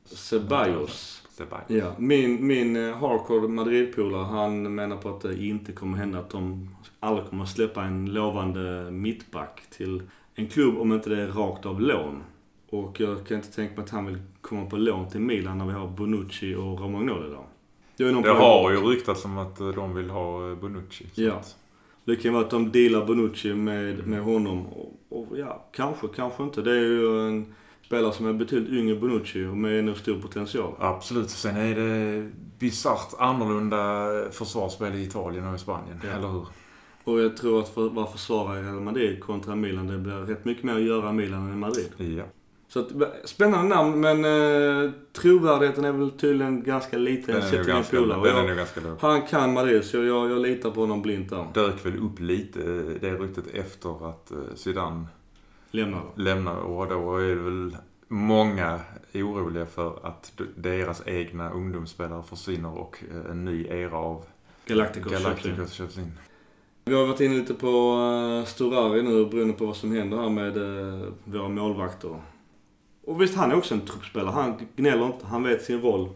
Ceballos. 0.06 1.24
Ceballos. 1.30 1.66
Ja, 1.68 1.96
min, 1.98 2.48
min 2.48 2.76
eh, 2.76 2.98
hardcore 2.98 3.48
Madrid-polare, 3.48 4.24
han 4.24 4.76
menar 4.76 4.98
på 4.98 5.10
att 5.10 5.22
det 5.22 5.44
inte 5.44 5.72
kommer 5.72 5.98
hända 5.98 6.20
att 6.20 6.30
de 6.30 6.70
aldrig 7.00 7.30
kommer 7.30 7.46
släppa 7.46 7.84
en 7.84 8.14
lovande 8.14 8.92
mittback 8.92 9.62
till 9.70 10.02
en 10.36 10.48
klubb 10.48 10.78
om 10.78 10.94
inte 10.94 11.10
det 11.10 11.22
är 11.22 11.28
rakt 11.28 11.66
av 11.66 11.82
lån. 11.82 12.24
Och 12.70 13.00
jag 13.00 13.26
kan 13.28 13.38
inte 13.38 13.52
tänka 13.52 13.76
mig 13.76 13.84
att 13.84 13.90
han 13.90 14.06
vill 14.06 14.18
komma 14.42 14.66
på 14.66 14.78
lån 14.78 15.10
till 15.10 15.20
Milan 15.22 15.58
när 15.58 15.66
vi 15.66 15.74
har 15.74 15.88
Bonucci 15.88 16.56
och 16.56 16.80
Romagnoli 16.82 17.30
där. 17.30 17.40
Det, 17.98 18.04
Det 18.22 18.30
har 18.34 18.72
ju 18.72 18.78
ryktats 18.78 19.26
om 19.26 19.38
att 19.38 19.60
eh, 19.60 19.68
de 19.68 19.96
vill 19.96 20.10
ha 20.10 20.50
eh, 20.50 20.56
Bonucci. 20.56 21.06
Ja. 21.16 21.34
att- 21.34 21.56
Det 22.06 22.16
kan 22.16 22.34
vara 22.34 22.44
att 22.44 22.50
de 22.50 22.72
dealar 22.72 23.06
Bonucci 23.06 23.54
med, 23.54 24.08
med 24.08 24.22
honom. 24.22 24.66
Och, 24.68 24.94
och 25.10 25.38
ja, 25.38 25.66
kanske, 25.72 26.08
kanske 26.16 26.44
inte. 26.44 26.62
Det 26.62 26.72
är 26.72 26.76
ju 26.86 27.28
en 27.28 27.56
spelare 27.86 28.14
som 28.14 28.26
är 28.28 28.34
betydligt 28.34 28.74
yngre 28.74 28.96
Bonucci 28.96 29.46
och 29.46 29.58
med 29.58 29.80
ännu 29.80 29.96
stor 29.96 30.22
potential. 30.22 30.74
Absolut. 30.80 31.30
Sen 31.30 31.58
är 31.58 31.76
det 31.76 32.30
bisarrt 32.60 33.14
annorlunda 33.20 34.08
försvarsspel 34.32 34.96
i 34.96 35.04
Italien 35.04 35.48
och 35.48 35.56
i 35.56 35.58
Spanien. 35.58 36.02
Ja. 36.04 36.10
Eller 36.10 36.28
hur? 36.28 36.46
Och 37.04 37.20
jag 37.20 37.38
tror 37.38 37.60
att 37.60 37.70
för, 37.70 37.90
vara 37.90 38.08
försvarare 38.08 38.60
i 38.60 38.64
Real 38.64 38.80
Madrid 38.82 39.20
kontra 39.24 39.56
Milan, 39.56 39.88
det 39.88 39.98
blir 39.98 40.14
rätt 40.14 40.46
mycket 40.46 40.64
mer 40.64 40.76
att 40.76 40.82
göra 40.82 41.10
i 41.10 41.14
Milan 41.14 41.48
än 41.48 41.54
i 41.54 41.58
Madrid. 41.58 41.92
Ja. 42.18 42.24
Så 42.70 42.80
att, 42.80 42.92
spännande 43.24 43.76
namn, 43.76 44.02
men 44.02 44.26
eh, 44.26 44.92
trovärdigheten 45.14 45.86
är 45.86 45.92
väl 45.92 46.12
tydligen 46.12 46.64
ganska 46.64 46.98
liten. 46.98 47.36
Den 47.36 47.44
är 47.44 47.64
ganska, 47.64 48.02
den 48.02 48.50
är 48.50 48.56
ganska 48.56 48.82
låg. 48.82 48.98
Han 49.00 49.22
kan 49.22 49.54
Madrid, 49.54 49.84
så 49.84 49.98
jag, 49.98 50.32
jag 50.32 50.42
litar 50.42 50.72
på 50.72 50.82
honom 50.82 51.02
blint 51.02 51.30
där. 51.30 51.46
Dök 51.54 51.86
väl 51.86 51.98
upp 51.98 52.20
lite 52.20 52.60
eh, 52.60 53.02
det 53.02 53.12
ryktet 53.12 53.48
efter 53.54 54.10
att 54.10 54.32
eh, 54.32 54.38
Zidane 54.56 55.06
Lämnar 55.72 56.02
då. 56.16 56.22
lämnade 56.22 56.62
och 56.62 56.88
då 56.88 57.18
är 57.18 57.28
det 57.28 57.36
väl 57.36 57.78
många 58.08 58.80
oroliga 59.14 59.66
för 59.66 60.00
att 60.08 60.42
deras 60.56 61.08
egna 61.08 61.52
ungdomsspelare 61.52 62.24
försvinner 62.24 62.78
och 62.78 63.04
eh, 63.12 63.32
en 63.32 63.46
ny 63.46 63.68
era 63.68 63.98
av 63.98 64.26
Galacticos. 64.66 65.12
Galacticos 65.12 65.74
köps 65.74 65.98
in. 65.98 66.12
Vi 66.86 66.94
har 66.94 67.06
varit 67.06 67.22
inne 67.22 67.36
lite 67.36 67.54
på 67.54 67.68
uh, 67.68 68.46
Storari 68.46 69.02
nu 69.02 69.26
beroende 69.26 69.54
på 69.54 69.66
vad 69.66 69.76
som 69.76 69.92
händer 69.92 70.18
här 70.18 70.30
med 70.30 70.58
uh, 70.58 71.08
våra 71.24 71.50
målvakter. 71.50 72.20
Och 73.08 73.22
visst, 73.22 73.36
han 73.36 73.52
är 73.52 73.58
också 73.58 73.74
en 73.74 73.82
truppspelare. 73.82 74.32
Han 74.32 74.68
gnäller 74.76 75.06
inte. 75.06 75.26
Han 75.26 75.44
vet 75.44 75.62
sin 75.62 75.82
roll. 75.82 76.10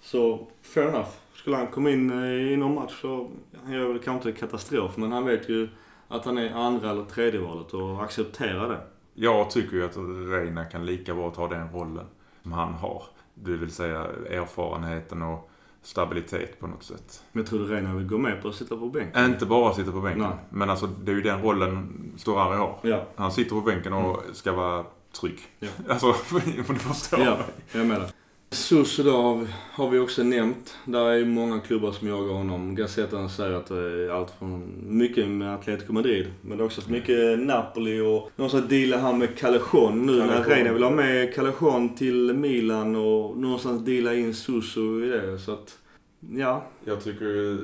Så, 0.00 0.46
fair 0.62 0.88
enough. 0.88 1.08
Skulle 1.34 1.56
han 1.56 1.66
komma 1.66 1.90
in 1.90 2.10
eh, 2.10 2.52
i 2.52 2.56
någon 2.56 2.74
match 2.74 3.00
så, 3.00 3.30
han 3.64 3.72
gör 3.72 3.88
väl 3.88 3.98
kanske 3.98 4.28
inte 4.28 4.40
katastrof, 4.40 4.96
men 4.96 5.12
han 5.12 5.24
vet 5.24 5.48
ju 5.48 5.68
att 6.08 6.24
han 6.24 6.38
är 6.38 6.50
andra 6.50 6.90
eller 6.90 7.04
tredje 7.04 7.40
valet 7.40 7.74
och 7.74 8.02
accepterar 8.04 8.68
det. 8.68 8.80
Jag 9.14 9.50
tycker 9.50 9.76
ju 9.76 9.84
att 9.84 9.96
Reina 10.30 10.64
kan 10.64 10.86
lika 10.86 11.14
bra 11.14 11.30
ta 11.30 11.48
den 11.48 11.72
rollen 11.72 12.06
som 12.42 12.52
han 12.52 12.72
har. 12.72 13.02
Det 13.34 13.56
vill 13.56 13.70
säga 13.70 14.06
erfarenheten 14.30 15.22
och 15.22 15.50
stabilitet 15.82 16.60
på 16.60 16.66
något 16.66 16.82
sätt. 16.82 17.22
Men 17.32 17.44
tror 17.44 17.58
du 17.58 17.64
Reina 17.64 17.94
vill 17.94 18.06
gå 18.06 18.18
med 18.18 18.42
på 18.42 18.48
att 18.48 18.54
sitta 18.54 18.76
på 18.76 18.88
bänken. 18.88 19.24
Inte 19.24 19.46
bara 19.46 19.74
sitta 19.74 19.92
på 19.92 20.00
bänken. 20.00 20.22
Nej. 20.22 20.38
Men 20.50 20.70
alltså 20.70 20.86
det 20.86 21.12
är 21.12 21.16
ju 21.16 21.22
den 21.22 21.42
rollen 21.42 22.12
Storari 22.16 22.56
har. 22.56 22.78
Ja, 22.82 23.04
Han 23.16 23.32
sitter 23.32 23.50
på 23.50 23.60
bänken 23.60 23.92
och 23.92 24.22
ska 24.32 24.52
vara 24.52 24.84
trygg. 25.20 25.38
Ja. 25.60 25.68
Alltså, 25.88 26.12
får 26.64 26.72
du 26.72 26.78
förstå 26.78 27.16
ja, 27.20 27.36
mig? 27.36 27.46
jag 27.72 27.86
menar. 27.86 28.06
Susu 28.54 29.02
då 29.02 29.46
har 29.72 29.90
vi, 29.90 29.98
också 29.98 30.22
nämnt. 30.22 30.76
Där 30.84 31.06
är 31.06 31.24
många 31.24 31.60
klubbar 31.60 31.92
som 31.92 32.08
jagar 32.08 32.34
honom. 32.34 32.74
Gazettan 32.74 33.30
säger 33.30 33.52
att 33.52 33.66
det 33.66 33.76
är 33.76 34.08
allt 34.08 34.30
från 34.38 34.74
mycket 34.82 35.28
med 35.28 35.54
Atletico 35.54 35.92
Madrid. 35.92 36.26
Men 36.40 36.58
det 36.58 36.64
är 36.64 36.66
också 36.66 36.80
mycket 36.86 37.38
Napoli 37.38 38.00
och 38.00 38.30
någonstans 38.36 38.68
dealar 38.68 38.98
han 38.98 39.18
med 39.18 39.38
Callejon 39.38 40.06
nu 40.06 40.12
när 40.12 40.26
Callejon. 40.26 40.44
Reina 40.44 40.72
vill 40.72 40.82
ha 40.82 40.90
med 40.90 41.34
Callejon 41.34 41.94
till 41.96 42.34
Milan 42.34 42.96
och 42.96 43.36
någonstans 43.38 43.84
deala 43.84 44.14
in 44.14 44.34
Susu 44.34 45.04
i 45.04 45.08
det. 45.08 45.38
Så 45.38 45.52
att, 45.52 45.78
ja. 46.20 46.66
Jag 46.84 47.04
tycker 47.04 47.58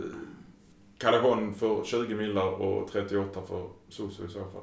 Callejon 0.98 1.55
för 1.55 1.84
20 1.84 2.14
millar 2.14 2.62
och 2.62 2.92
38 2.92 3.40
för 3.48 3.68
Soso 3.88 4.24
i 4.24 4.28
så 4.28 4.38
fall. 4.38 4.62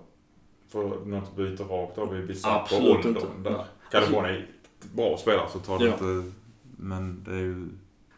För 0.69 1.05
något 1.05 1.35
byte 1.35 1.63
rakt 1.63 1.97
av 1.97 2.17
i 2.19 2.21
bisarrt 2.25 2.69
på 2.69 2.75
åldern 2.75 3.43
där. 3.43 3.65
Callejon 3.91 4.25
är 4.25 4.47
bra 4.93 5.17
spelare 5.17 5.49
så 5.53 5.59
tar 5.59 5.79
det 5.79 5.85
Ja. 5.85 5.93
inte... 5.93 6.31
Men 6.79 7.23
det 7.25 7.31
är 7.31 7.35
ju... 7.39 7.67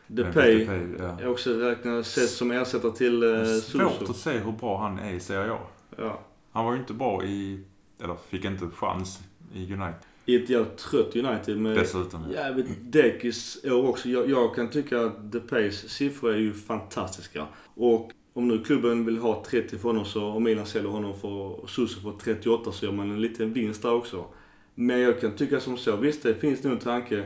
Depay 0.08 0.68
ja. 1.00 1.20
är 1.20 1.28
också 1.28 1.54
räknat 1.54 2.06
sett 2.06 2.30
som 2.30 2.52
ersättare 2.52 2.92
till 2.92 3.24
eh, 3.24 3.30
är 3.30 3.46
svårt 3.46 3.92
Suso. 4.00 4.12
att 4.12 4.18
se 4.18 4.32
hur 4.38 4.52
bra 4.52 4.78
han 4.78 5.00
är 5.00 5.14
i 5.14 5.20
Serie 5.20 5.52
A. 5.54 5.58
Ja. 5.98 6.20
Han 6.52 6.66
var 6.66 6.74
ju 6.74 6.80
inte 6.80 6.94
bra 6.94 7.24
i... 7.24 7.64
Eller 8.04 8.16
fick 8.30 8.46
inte 8.46 8.68
chans 8.76 9.20
i 9.54 9.64
United 9.74 9.94
I 10.26 10.36
ett 10.44 10.50
jävligt 10.50 10.78
trött 10.78 11.16
United 11.16 11.58
med 11.58 11.76
dessutom. 11.76 12.26
jävligt 12.34 12.68
dekis 12.80 13.64
år 13.66 13.88
också. 13.90 14.10
Jag, 14.10 14.30
jag 14.30 14.56
kan 14.56 14.70
tycka 14.70 15.02
att 15.02 15.32
Depays 15.32 15.90
siffror 15.90 16.34
är 16.34 16.38
ju 16.38 16.54
fantastiska. 16.54 17.46
Och 17.76 18.12
om 18.40 18.48
nu 18.48 18.64
klubben 18.64 19.06
vill 19.06 19.18
ha 19.18 19.44
30 19.48 19.78
för 19.78 19.90
honom 19.90 20.06
så, 20.06 20.26
och 20.26 20.42
Milan 20.42 20.66
säljer 20.66 20.90
honom 20.90 21.20
för 21.20 21.68
Suso 21.68 22.02
för 22.02 22.14
38 22.24 22.72
så 22.72 22.86
gör 22.86 22.94
man 22.94 23.12
en 23.12 23.22
liten 23.22 23.54
vinst 23.54 23.82
där 23.82 23.94
också. 23.94 24.26
Men 24.76 25.00
jag 25.00 25.22
kan 25.22 25.32
tycka 25.32 25.60
som 25.60 25.78
så, 25.78 25.96
visst 25.96 26.24
det 26.24 26.36
finns 26.36 26.64
nog 26.64 26.74
en 26.74 26.80
tanke 26.80 27.24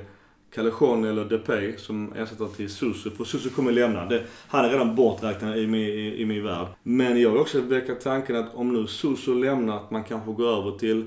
Callejon 0.54 1.06
eller 1.06 1.26
Depay 1.26 1.78
som 1.78 2.14
ersätter 2.14 2.48
till 2.48 2.70
Susu. 2.70 3.10
För 3.10 3.24
Susu 3.24 3.50
kommer 3.50 3.72
lämna. 3.72 4.06
Det, 4.06 4.24
han 4.48 4.66
är 4.66 4.70
redan 4.70 4.96
borträknad 4.96 5.58
i 5.58 5.68
min, 5.68 5.82
i, 5.82 6.22
i 6.22 6.26
min 6.26 6.44
värld. 6.44 6.68
Men 6.84 7.22
jag 7.22 7.30
vill 7.30 7.40
också 7.40 7.62
väcka 7.62 7.96
tanken 7.96 8.36
att 8.36 8.56
om 8.56 8.74
nu 8.74 8.88
Susu 8.88 9.34
lämnar 9.34 9.78
att 9.78 9.92
man 9.92 10.04
kanske 10.04 10.32
går 10.32 10.48
över 10.48 10.78
till 10.78 11.06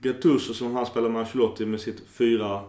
Gattuso 0.00 0.54
som 0.54 0.74
han 0.74 0.86
spelar 0.86 1.08
med 1.08 1.20
Ancelotti 1.20 1.66
med 1.66 1.80
sitt 1.80 2.02
4-3-1-2. 2.16 2.62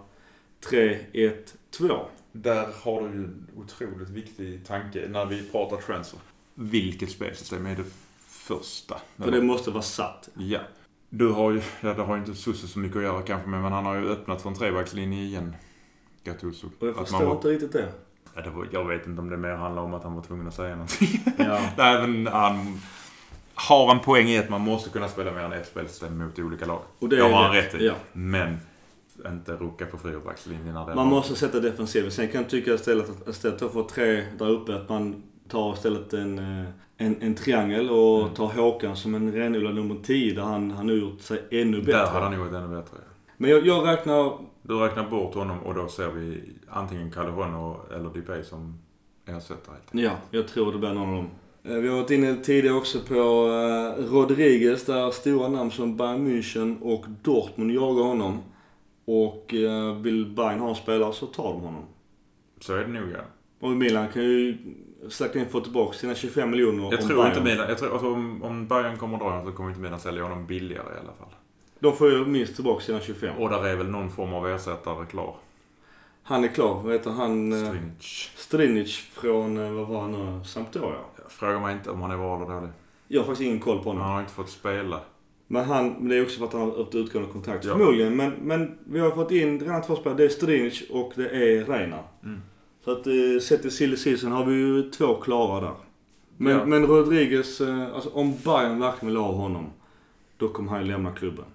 Där 2.32 2.68
har 2.84 3.02
du 3.02 3.08
ju 3.08 3.14
en 3.14 3.48
otroligt 3.58 4.10
viktig 4.10 4.68
tanke 4.68 5.08
när 5.10 5.26
vi 5.26 5.44
pratar 5.52 5.78
transfer. 5.78 6.20
Vilket 6.56 7.12
spelsystem 7.12 7.66
är 7.66 7.76
det 7.76 7.84
första? 8.28 8.98
För 9.18 9.32
det 9.32 9.42
måste 9.42 9.72
vara 9.72 9.84
satt. 9.84 10.30
Ja. 10.34 10.60
Du 11.10 11.28
har 11.30 11.52
ju, 11.52 11.62
ja, 11.82 11.94
det 11.94 12.02
har 12.02 12.16
ju 12.16 12.20
inte 12.22 12.36
Susse 12.36 12.68
så 12.68 12.80
mycket 12.80 12.98
att 12.98 13.04
göra 13.04 13.22
kanske 13.22 13.50
med, 13.50 13.62
men 13.62 13.72
han 13.72 13.86
har 13.86 13.96
ju 13.96 14.10
öppnat 14.10 14.42
för 14.42 14.50
en 14.50 14.56
trebackslinje 14.56 15.24
igen. 15.24 15.56
Gattuso. 16.24 16.68
Och 16.80 16.88
jag 16.88 16.90
Att 16.90 16.96
man 16.96 17.06
förstår 17.06 17.26
var- 17.26 17.36
inte 17.36 17.48
riktigt 17.48 17.74
det. 17.74 17.92
Ja, 18.36 18.42
det 18.42 18.50
var, 18.50 18.68
jag 18.72 18.86
vet 18.88 19.08
inte 19.08 19.22
om 19.22 19.30
det 19.30 19.38
mer 19.38 19.56
handlar 19.56 19.82
om 19.82 19.94
att 19.94 20.04
han 20.04 20.16
var 20.16 20.22
tvungen 20.24 20.48
att 20.48 20.54
säga 20.56 20.76
någonting. 20.76 21.24
Ja. 21.38 21.70
Nej, 21.78 22.08
men 22.08 22.28
han 22.34 22.82
har 23.54 23.92
en 23.92 24.00
poäng 24.00 24.28
i 24.28 24.38
att 24.38 24.50
man 24.50 24.62
måste 24.62 24.90
kunna 24.90 25.08
spela 25.08 25.32
mer 25.32 25.40
än 25.42 25.54
ett 25.54 25.68
spelsystem 25.68 26.18
mot 26.18 26.40
olika 26.40 26.66
lag. 26.66 26.82
Och 27.00 27.10
det 27.10 27.18
är 27.18 27.22
har 27.30 27.44
han 27.44 27.56
rätt 27.56 27.76
i. 27.76 27.86
Ja. 27.86 27.94
Men 28.14 28.58
inte 29.28 29.52
rucka 29.52 29.86
på 29.86 29.98
fyrbackslinjen 29.98 30.74
Man 30.74 31.08
måste 31.08 31.36
sätta 31.36 31.60
defensiven. 31.60 32.12
Sen 32.12 32.28
kan 32.28 32.42
jag 32.42 32.50
tycka 32.50 32.74
istället 32.74 33.10
att 33.10 33.28
istället 33.30 33.60
för 33.60 33.84
tre 33.84 34.26
där 34.38 34.50
uppe 34.50 34.76
att 34.76 34.90
man 34.90 35.24
tar 35.48 35.74
istället 35.74 36.14
en, 36.14 36.40
eh, 36.40 36.66
en, 36.98 37.16
en 37.22 37.36
triangel 37.36 37.90
och 37.90 38.22
Mm. 38.22 38.34
tar 38.34 38.48
Håkan 38.48 38.96
som 38.96 39.16
en 39.16 39.32
renodlad 39.32 39.76
nummer 39.76 39.96
10 40.04 40.34
där 40.36 40.42
han, 40.42 40.72
han 40.72 40.90
har 40.90 40.96
gjort 40.96 41.22
sig 41.22 41.42
ännu 41.52 41.80
bättre. 41.80 41.92
Där 41.92 42.06
hade 42.08 42.24
han 42.26 42.34
ju 42.34 42.40
varit 42.40 42.54
ännu 42.54 42.76
bättre. 42.76 42.98
Men 43.38 43.50
jag, 43.52 43.66
jag 43.68 43.88
räknar 43.88 44.38
Du 44.62 44.74
räknar 44.80 45.10
bort 45.10 45.34
honom 45.36 45.60
och 45.60 45.74
då 45.76 45.88
ser 45.88 46.12
vi 46.12 46.42
antingen 46.70 47.12
Callejon 47.12 47.56
och- 47.56 47.92
eller 47.94 48.10
Depay 48.10 48.44
som 48.44 48.80
ersättare. 49.26 49.76
Ja, 49.92 50.12
jag 50.32 50.48
tror 50.48 50.72
det 50.72 50.78
blir 50.78 50.94
någon 50.94 51.10
av 51.10 51.16
dem. 51.16 51.30
Eh, 51.64 51.76
Vi 51.82 51.88
har 51.88 51.96
varit 51.98 52.12
inne 52.12 52.36
tidigare 52.36 52.76
också 52.78 53.00
på 53.08 53.14
eh, 53.14 54.04
Rodriguez 54.14 54.86
där 54.86 55.12
stora 55.12 55.48
namn 55.48 55.72
som 55.72 55.98
Bayern 55.98 56.28
München 56.28 56.82
och 56.82 57.06
Dortmund 57.24 57.72
jagar 57.72 58.04
honom. 58.04 58.40
Och 59.08 59.54
vill 60.02 60.26
Bayern 60.26 60.60
ha 60.60 60.70
en 60.70 60.76
spelare 60.76 61.14
så 61.14 61.26
tar 61.26 61.44
de 61.54 61.62
honom. 61.62 61.84
Så 62.60 62.74
är 62.74 62.78
det 62.82 62.88
nog 62.88 63.10
ja. 63.14 63.20
Och 63.68 63.70
Milan 63.72 64.08
kan 64.14 64.24
ju 64.24 64.58
säkert 65.10 65.36
in 65.36 65.50
få 65.50 65.60
tillbaka 65.60 65.94
sina 65.98 66.16
25 66.16 66.52
miljoner 66.52 66.92
Jag 66.92 67.02
tror 67.02 67.18
Bayern- 67.24 67.28
inte 67.28 67.42
Milan, 67.42 67.70
jag 67.70 67.78
tror, 67.78 67.92
alltså, 67.92 68.14
om, 68.14 68.44
om 68.44 68.68
Bayern 68.68 68.98
kommer 68.98 69.18
dra 69.18 69.30
honom 69.30 69.46
så 69.46 69.52
kommer 69.52 69.70
inte 69.70 69.82
Milan 69.82 70.00
sälja 70.00 70.24
honom 70.24 70.46
billigare 70.46 70.86
i 70.96 71.00
alla 71.00 71.14
fall. 71.20 71.36
De 71.80 71.96
får 71.98 72.12
ju 72.12 72.26
minst 72.26 72.56
tillbaka 72.56 72.84
sina 72.84 73.00
25. 73.00 73.38
Och 73.38 73.50
där 73.50 73.66
är 73.68 73.76
väl 73.76 73.88
någon 73.90 74.12
form 74.12 74.34
av 74.34 74.48
ersättare 74.50 75.06
klar. 75.06 75.36
Han 76.24 76.44
är 76.44 76.48
klar. 76.48 76.82
Vad 76.84 76.94
heter 76.94 77.12
han? 77.12 77.54
eh, 77.54 77.70
Strinic. 77.70 78.32
Strinic 78.36 78.98
från, 79.14 79.58
eh, 79.58 79.72
vad 79.72 79.88
var 79.88 80.02
han 80.02 80.12
nu? 80.12 80.44
Sampdoria. 80.46 80.98
Fråga 81.30 81.60
mig 81.60 81.74
inte 81.74 81.90
om 81.92 82.02
han 82.02 82.12
är 82.12 82.18
bra 82.18 82.36
eller 82.36 82.54
dålig. 82.56 82.70
Jag 83.08 83.22
har 83.22 83.26
faktiskt 83.26 83.48
ingen 83.48 83.60
koll 83.60 83.78
på 83.84 83.90
Han 83.90 83.98
honom. 83.98 84.14
har 84.14 84.20
inte 84.22 84.34
fått 84.34 84.50
spela. 84.50 85.00
Men 85.48 85.66
han, 85.66 85.90
men 85.90 86.08
det 86.10 86.16
är 86.18 86.24
också 86.24 86.38
för 86.40 86.46
att 86.46 86.54
han 86.54 86.62
har 86.62 86.82
ett 86.82 86.96
utgående 86.96 87.32
kontrakt. 87.32 87.66
Ja. 87.66 87.78
Förmodligen. 87.78 88.16
Men, 88.16 88.32
men 88.42 88.78
vi 88.86 89.00
har 89.00 89.12
fått 89.12 89.32
in 89.32 89.60
redan 89.60 89.82
två 89.82 89.96
spelare. 89.96 90.18
Det 90.18 90.26
är 90.26 90.30
Strinic 90.30 90.84
och 90.90 91.12
det 91.16 91.30
är 91.30 91.66
Reina. 91.66 92.00
Mm. 92.24 92.42
Så 92.86 92.92
att 92.92 93.08
eh, 93.08 93.14
sett 93.42 93.62
till 93.62 93.72
silly 93.72 93.98
season 93.98 94.32
har 94.32 94.46
vi 94.46 94.54
ju 94.56 94.92
två 94.92 95.16
klara 95.16 95.62
där. 95.62 95.74
Men, 96.38 96.54
Ja. 96.58 96.66
men 96.66 96.86
Rodriguez, 96.88 97.62
eh, 97.62 97.96
alltså 97.96 98.10
om 98.10 98.34
Bayern 98.46 98.80
verkligen 98.80 99.08
vill 99.08 99.18
ha 99.22 99.32
honom. 99.32 99.66
Då 100.38 100.50
kommer 100.50 100.72
han 100.72 100.82
ju 100.82 100.88
lämna 100.88 101.12
klubben. 101.12 101.46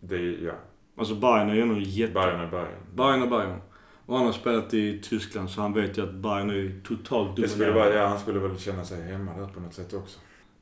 Det 0.00 0.16
ja. 0.16 0.52
Alltså 0.96 1.14
Bayern 1.14 1.50
är 1.50 1.54
ju 1.54 1.60
ändå 1.62 1.80
jätte... 1.80 2.12
Bayern 2.12 2.40
är 2.40 2.50
Bayern. 2.50 2.68
Bayern 2.96 3.22
är 3.22 3.26
Bayern. 3.26 3.60
Och 4.06 4.16
han 4.16 4.26
har 4.26 4.32
spelat 4.32 4.74
i 4.74 5.00
Tyskland 5.02 5.50
så 5.50 5.60
han 5.60 5.72
vet 5.72 5.98
ju 5.98 6.02
att 6.02 6.14
Bayern 6.14 6.50
är 6.50 6.80
totalt 6.84 7.36
dominerande. 7.36 7.94
ja, 7.94 8.06
han 8.06 8.18
skulle 8.18 8.38
väl 8.38 8.58
känna 8.58 8.84
sig 8.84 9.02
hemma 9.02 9.36
där 9.38 9.46
på 9.46 9.60
något 9.60 9.74
sätt 9.74 9.94
också. 9.94 10.18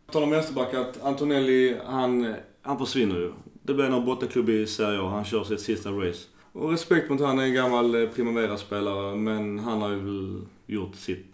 På 0.07 0.13
tal 0.13 0.23
om 0.23 0.31
vänsterback 0.31 0.75
att 0.75 1.05
Antonelli, 1.05 1.77
han, 1.87 2.35
han 2.63 2.79
försvinner 2.79 3.17
ju. 3.17 3.33
Det 3.63 3.75
blir 3.75 3.89
någon 3.89 4.05
bottenklubb 4.05 4.49
i 4.49 4.67
Serie 4.67 5.01
A. 5.01 5.09
Han 5.09 5.25
kör 5.25 5.45
sitt 5.45 5.61
sista 5.61 5.91
race. 5.91 6.25
Och 6.59 6.71
respekt 6.71 7.11
mot 7.11 7.21
han 7.21 7.39
är 7.39 7.43
en 7.43 7.55
gammal 7.55 7.95
eh, 7.95 8.09
Primavera-spelare 8.11 9.17
men 9.17 9.59
han 9.59 9.83
har 9.83 9.91
ju 9.91 9.97
väl 9.97 10.47
gjort 10.67 10.95
sitt. 10.95 11.27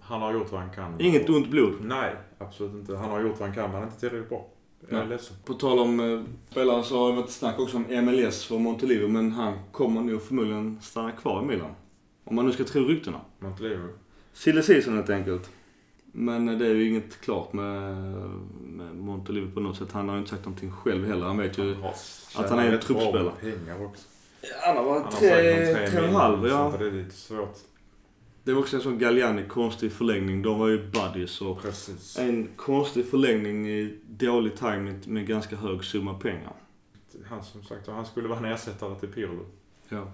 Han 0.00 0.20
har 0.20 0.32
gjort 0.32 0.52
vad 0.52 0.60
han 0.60 0.70
kan. 0.70 1.00
Inget 1.00 1.30
ont 1.30 1.48
blod. 1.48 1.74
Nej, 1.80 2.16
absolut 2.38 2.74
inte. 2.74 2.96
Han 2.96 3.10
har 3.10 3.20
gjort 3.20 3.40
vad 3.40 3.48
han 3.48 3.54
kan, 3.54 3.62
men 3.62 3.72
han 3.72 3.82
är 3.82 3.86
inte 3.86 4.00
tillräckligt 4.00 4.28
bra. 4.28 4.48
Jag 4.88 5.00
är 5.00 5.06
ledsen. 5.06 5.36
På 5.44 5.54
tal 5.54 5.78
om 5.78 6.00
eh, 6.00 6.22
spelare 6.50 6.82
så 6.82 6.98
har 6.98 7.10
det 7.10 7.16
varit 7.16 7.30
snack 7.30 7.58
också 7.58 7.76
om 7.76 8.04
MLS 8.04 8.44
för 8.44 8.58
Montelivo 8.58 9.08
men 9.08 9.32
han 9.32 9.54
kommer 9.72 10.00
nog 10.00 10.22
förmodligen 10.22 10.78
stanna 10.82 11.12
kvar 11.12 11.42
i 11.42 11.46
Milan. 11.46 11.70
Om 12.24 12.36
man 12.36 12.46
nu 12.46 12.52
ska 12.52 12.64
tro 12.64 12.84
ryktena. 12.84 13.20
Monteleo. 13.38 13.88
Silly 14.32 14.62
season 14.62 14.94
helt 14.94 15.10
enkelt. 15.10 15.50
Men 16.12 16.48
eh, 16.48 16.58
det 16.58 16.66
är 16.66 16.74
ju 16.74 16.88
inget 16.88 17.20
klart 17.20 17.52
med, 17.52 17.94
med 18.62 18.96
Montelivo 18.96 19.50
på 19.50 19.60
något 19.60 19.76
sätt. 19.76 19.92
Han 19.92 20.08
har 20.08 20.16
ju 20.16 20.18
inte 20.18 20.30
sagt 20.30 20.44
någonting 20.44 20.70
själv 20.70 21.06
heller. 21.06 21.26
Han 21.26 21.38
vet 21.38 21.58
ju... 21.58 21.74
Han 21.74 21.92
att 22.44 22.50
han 22.50 22.58
är 22.58 22.72
en 22.72 22.80
truppspelare. 22.80 23.32
pengar 23.40 23.84
också. 23.84 24.08
Han 24.62 24.76
har 24.76 24.84
varit 24.84 25.10
tre, 25.10 25.86
tre, 25.86 26.00
och 26.00 26.08
en 26.08 26.14
halv, 26.14 26.46
ja. 26.46 26.74
Det 26.78 26.86
är 26.86 26.90
lite 26.90 27.14
svårt. 27.14 27.56
Det 28.44 28.52
var 28.52 28.60
också 28.60 28.76
en 28.76 28.82
sån 28.82 28.98
Galliani 28.98 29.44
konstig 29.48 29.92
förlängning. 29.92 30.42
De 30.42 30.58
var 30.58 30.68
ju 30.68 30.90
buddies 30.90 31.40
och 31.40 31.62
Precis. 31.62 32.18
en 32.18 32.48
konstig 32.56 33.06
förlängning 33.06 33.68
i 33.68 33.98
dålig 34.08 34.56
timing 34.56 35.00
med 35.06 35.26
ganska 35.26 35.56
hög 35.56 35.84
summa 35.84 36.14
pengar. 36.14 36.52
Han 37.28 37.44
som 37.44 37.62
sagt, 37.62 37.86
han 37.86 38.06
skulle 38.06 38.28
vara 38.28 38.38
en 38.38 38.44
ersättare 38.44 38.94
till 38.94 39.08
Pirlo. 39.08 39.46
Ja. 39.88 40.12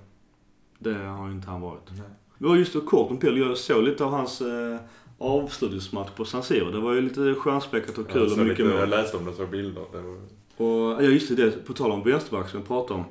Det 0.79 0.95
har 0.95 1.29
ju 1.29 1.35
inte 1.35 1.49
han 1.49 1.61
varit. 1.61 1.83
Nej. 1.91 2.09
Det 2.39 2.47
var 2.47 2.57
just 2.57 2.73
det 2.73 2.81
kort 2.81 3.11
om 3.11 3.19
Pirlo. 3.19 3.49
Jag 3.49 3.59
såg 3.59 3.85
lite 3.85 4.05
av 4.05 4.11
hans 4.11 4.41
eh, 4.41 4.81
avslutningsmatch 5.19 6.11
på 6.11 6.25
San 6.25 6.43
Siro. 6.43 6.71
Det 6.71 6.81
var 6.81 6.93
ju 6.93 7.01
lite 7.01 7.35
stjärnspäckat 7.35 7.99
och 7.99 8.09
kul 8.11 8.33
och 8.33 8.39
mycket 8.39 8.67
lite, 8.67 8.79
jag 8.79 8.89
läste 8.89 9.17
om 9.17 9.25
det, 9.25 9.33
såg 9.33 9.49
bilder. 9.49 9.85
Det 9.93 10.01
var... 10.01 10.17
Och 10.57 11.05
ja, 11.05 11.09
just 11.09 11.37
det. 11.37 11.67
På 11.67 11.73
tal 11.73 11.91
om 11.91 12.03
vänsterback 12.03 12.49
som 12.49 12.59
jag 12.59 12.69
pratade 12.69 13.01
om. 13.01 13.07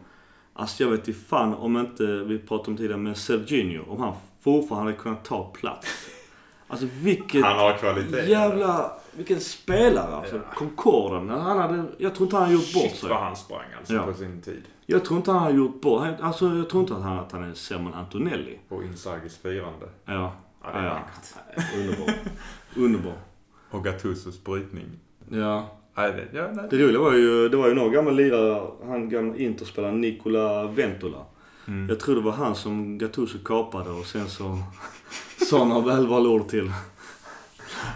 Alltså 0.59 0.83
jag 0.83 0.89
vet 0.91 1.07
inte 1.07 1.19
fan 1.19 1.53
om 1.53 1.77
inte, 1.77 2.03
vi 2.05 2.39
pratade 2.39 2.71
om 2.71 2.77
tidigare, 2.77 2.97
men 2.97 3.15
Serginho. 3.15 3.83
Om 3.91 3.99
han 3.99 4.13
fortfarande 4.41 4.91
hade 4.91 5.03
kunnat 5.03 5.25
ta 5.25 5.43
plats. 5.43 5.87
Alltså 6.67 6.87
vilket 6.91 7.43
Han 7.45 7.57
har 7.59 7.77
kvalitet. 7.77 8.29
jävla, 8.29 8.91
vilken 9.11 9.39
spelare 9.39 10.15
alltså. 10.15 10.35
Ja. 10.35 10.41
Concorden. 10.55 11.29
Han 11.29 11.57
hade, 11.57 11.83
jag 11.97 12.15
tror 12.15 12.25
inte 12.27 12.35
han 12.35 12.43
hade 12.45 12.55
gjort 12.55 12.73
bort 12.73 12.83
Shit 12.83 12.95
sig. 12.95 13.09
vad 13.09 13.19
han 13.19 13.35
sprang 13.35 13.65
alltså 13.77 13.93
Ja. 13.93 14.03
på 14.05 14.13
sin 14.13 14.41
tid. 14.41 14.63
Jag 14.85 15.05
tror 15.05 15.17
inte 15.17 15.31
han 15.31 15.41
har 15.41 15.51
gjort 15.51 15.81
bort 15.81 16.01
han- 16.01 16.15
Alltså 16.21 16.55
jag 16.55 16.69
tror 16.69 16.81
inte 16.83 16.95
att 16.95 17.01
han, 17.03 17.19
att 17.19 17.31
han 17.31 17.43
är 17.43 17.53
sämre 17.53 17.93
än 17.93 17.99
Antonelli. 17.99 18.59
Och 18.69 18.83
Inzagis 18.83 19.37
firande. 19.37 19.85
Ja. 20.05 20.33
Ja, 20.63 20.71
det 20.71 20.77
är 20.79 20.85
ja. 20.85 20.99
Underbar. 21.77 22.13
Underbar. 22.75 23.13
Och 23.71 23.83
Gattusos 23.83 24.43
brytning. 24.43 24.85
Ja. 25.29 25.78
Nej, 25.99 26.11
det, 26.31 26.37
ja, 26.37 26.49
nej. 26.53 26.65
Det 26.69 26.77
roliga 26.77 26.99
var 26.99 27.13
ju, 27.13 27.49
det 27.49 27.57
var 27.57 27.67
ju 27.67 27.73
någon 27.73 27.91
gammal 27.91 28.15
lirare, 28.15 28.67
han 28.87 29.09
gamla 29.09 29.37
interspelaren 29.37 30.01
Nicola 30.01 30.67
Ventola. 30.67 31.17
Mm. 31.67 31.89
Jag 31.89 31.99
tror 31.99 32.15
det 32.15 32.21
var 32.21 32.31
han 32.31 32.55
som 32.55 32.97
Gattuso 32.97 33.37
kapade 33.45 33.89
och 33.89 34.05
sen 34.05 34.27
så 34.29 34.57
sa 35.49 35.65
några 35.65 35.95
välvalda 35.95 36.29
ord 36.29 36.47
till. 36.47 36.71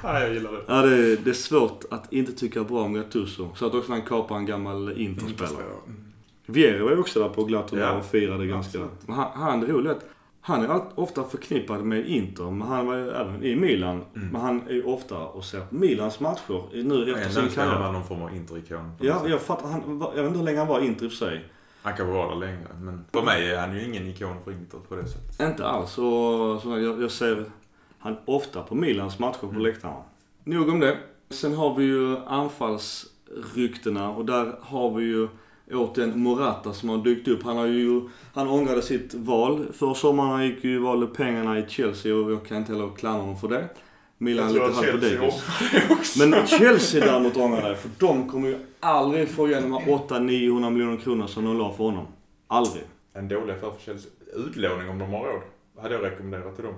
Ja, 0.04 0.20
jag 0.20 0.34
gillar 0.34 0.51
det. 0.51 0.62
Ja, 0.68 0.82
det, 0.82 0.95
är- 0.95 1.18
det 1.24 1.30
är 1.30 1.34
svårt 1.34 1.84
att 1.91 2.14
inte 2.14 2.32
tycka 2.32 2.64
bra 2.64 2.82
om 2.82 2.93
Gattuso. 2.93 3.49
Så 3.56 3.66
att 3.66 3.74
också 3.74 3.91
han 3.91 4.01
kapade 4.01 4.39
en 4.39 4.45
gammal 4.45 4.97
interspelare. 4.97 5.54
Mm. 5.88 5.99
Vieri 6.45 6.80
var 6.80 6.91
ju 6.91 6.97
också 6.99 7.20
där 7.20 7.30
på 7.30 7.43
Glaton 7.43 7.80
Ja, 7.80 7.91
och 7.91 8.06
firade 8.06 8.47
ganska. 8.47 8.80
han, 9.08 9.28
han 9.34 9.64
att 9.91 10.06
han 10.46 10.62
är 10.66 10.82
ofta 10.96 11.24
förknippad 11.24 11.84
med 11.84 12.06
Inter, 12.08 12.44
men 12.52 12.68
han 12.68 12.88
var 12.88 12.96
ju 12.96 13.10
även 13.10 13.44
i 13.44 13.56
Milan. 13.56 14.02
Mm. 14.16 14.28
Men 14.28 14.41
han 14.41 14.68
är 14.68 14.74
ju 14.74 14.84
ofta 14.84 15.18
och 15.20 15.44
ser 15.46 15.62
Milans 15.70 16.20
matcher 16.20 16.84
nu 16.84 17.14
efter 17.16 17.30
sin 17.41 17.50
karriär. 17.50 17.80
vara 17.80 17.91
någon 17.91 18.04
form 18.04 18.22
av 18.22 18.36
interikon. 18.36 18.91
Ja, 19.00 19.20
sätt. 19.20 19.30
jag 19.30 19.41
fattar. 19.41 19.68
Han, 19.70 20.02
jag 20.16 20.24
vet 20.24 20.26
inte 20.26 20.38
hur 20.39 20.46
länge 20.46 20.58
han 20.60 20.68
var 20.68 20.80
Inter 20.80 21.06
i 21.06 21.08
och 21.08 21.12
för 21.12 21.18
sig. 21.18 21.46
Han 21.82 21.94
kan 21.94 22.08
vara 22.14 22.30
där 22.30 22.36
längre. 22.36 22.68
Men 22.82 23.06
för 23.14 23.22
mig 23.22 23.52
är 23.52 23.60
han 23.60 23.76
ju 23.76 23.84
ingen 23.86 24.08
ikon 24.08 24.36
för 24.44 24.52
Inter 24.52 24.78
på 24.89 24.96
det 24.96 25.08
sättet. 25.08 25.39
Inte 25.50 25.68
alls. 25.68 25.98
Och, 25.98 26.62
så 26.62 26.80
jag, 26.80 27.02
jag 27.02 27.12
ser 27.12 27.46
han 28.00 28.16
ofta 28.26 28.62
på 28.64 28.76
Milans 28.76 29.20
matcher 29.20 29.38
på 29.39 29.46
Mm. 29.50 29.62
läktarna. 29.62 29.96
nog 30.44 30.70
om 30.70 30.80
det. 30.80 30.98
Sen 31.30 31.54
har 31.54 31.76
vi 31.76 31.84
ju 31.84 32.18
anfallsryktena 32.18 34.10
och 34.10 34.26
där 34.26 34.56
har 34.62 34.91
vi 34.96 35.04
ju 35.06 35.28
återigen 35.72 36.20
Morata 36.20 36.74
som 36.74 36.89
har 36.89 36.97
dykt 36.97 37.28
upp. 37.28 37.43
Han 37.43 37.57
har 37.57 37.66
ju, 37.66 38.01
han 38.34 38.47
ångrade 38.47 38.82
sitt 38.82 39.14
val 39.14 39.66
för 39.74 39.93
sommaren. 39.93 40.30
Han 40.30 40.45
gick 40.45 40.64
ju 40.64 40.80
valde 40.80 41.07
pengarna 41.07 41.59
i 41.59 41.66
Chelsea 41.68 42.16
och 42.16 42.32
jag 42.32 42.45
kan 42.45 42.57
inte 42.57 42.72
heller 42.72 42.89
klandra 42.95 43.22
honom 43.22 43.38
för 43.38 43.47
det. 43.47 43.70
Milan 44.18 44.53
lite 44.53 44.66
halvt 44.66 44.91
på 44.91 44.97
Davis. 44.97 46.18
Men 46.20 46.47
Chelsea 46.47 47.05
däremot 47.05 47.38
ångrar 47.38 47.70
det. 47.70 47.76
För 47.76 47.89
de 47.99 48.30
kommer 48.30 48.47
ju 48.47 48.57
aldrig 48.80 49.30
få 49.30 49.47
igen 49.47 49.64
de 49.64 49.74
här 49.74 49.91
800-900 49.91 50.70
miljoner 50.70 50.97
kronor 50.97 51.28
som 51.28 51.45
de 51.45 51.57
la 51.57 51.74
för 51.74 51.84
honom. 51.84 52.05
Aldrig. 52.47 52.84
En 53.14 53.28
dålig 53.28 53.53
affär 53.53 53.72
för 53.72 53.82
Chelsea. 53.82 54.11
Utlåning 54.36 54.89
om 54.89 54.99
de 54.99 55.09
har 55.09 55.26
råd. 55.26 55.41
Hade 55.78 55.95
jag 55.95 56.03
rekommenderat 56.03 56.55
till 56.55 56.66
dem. 56.66 56.76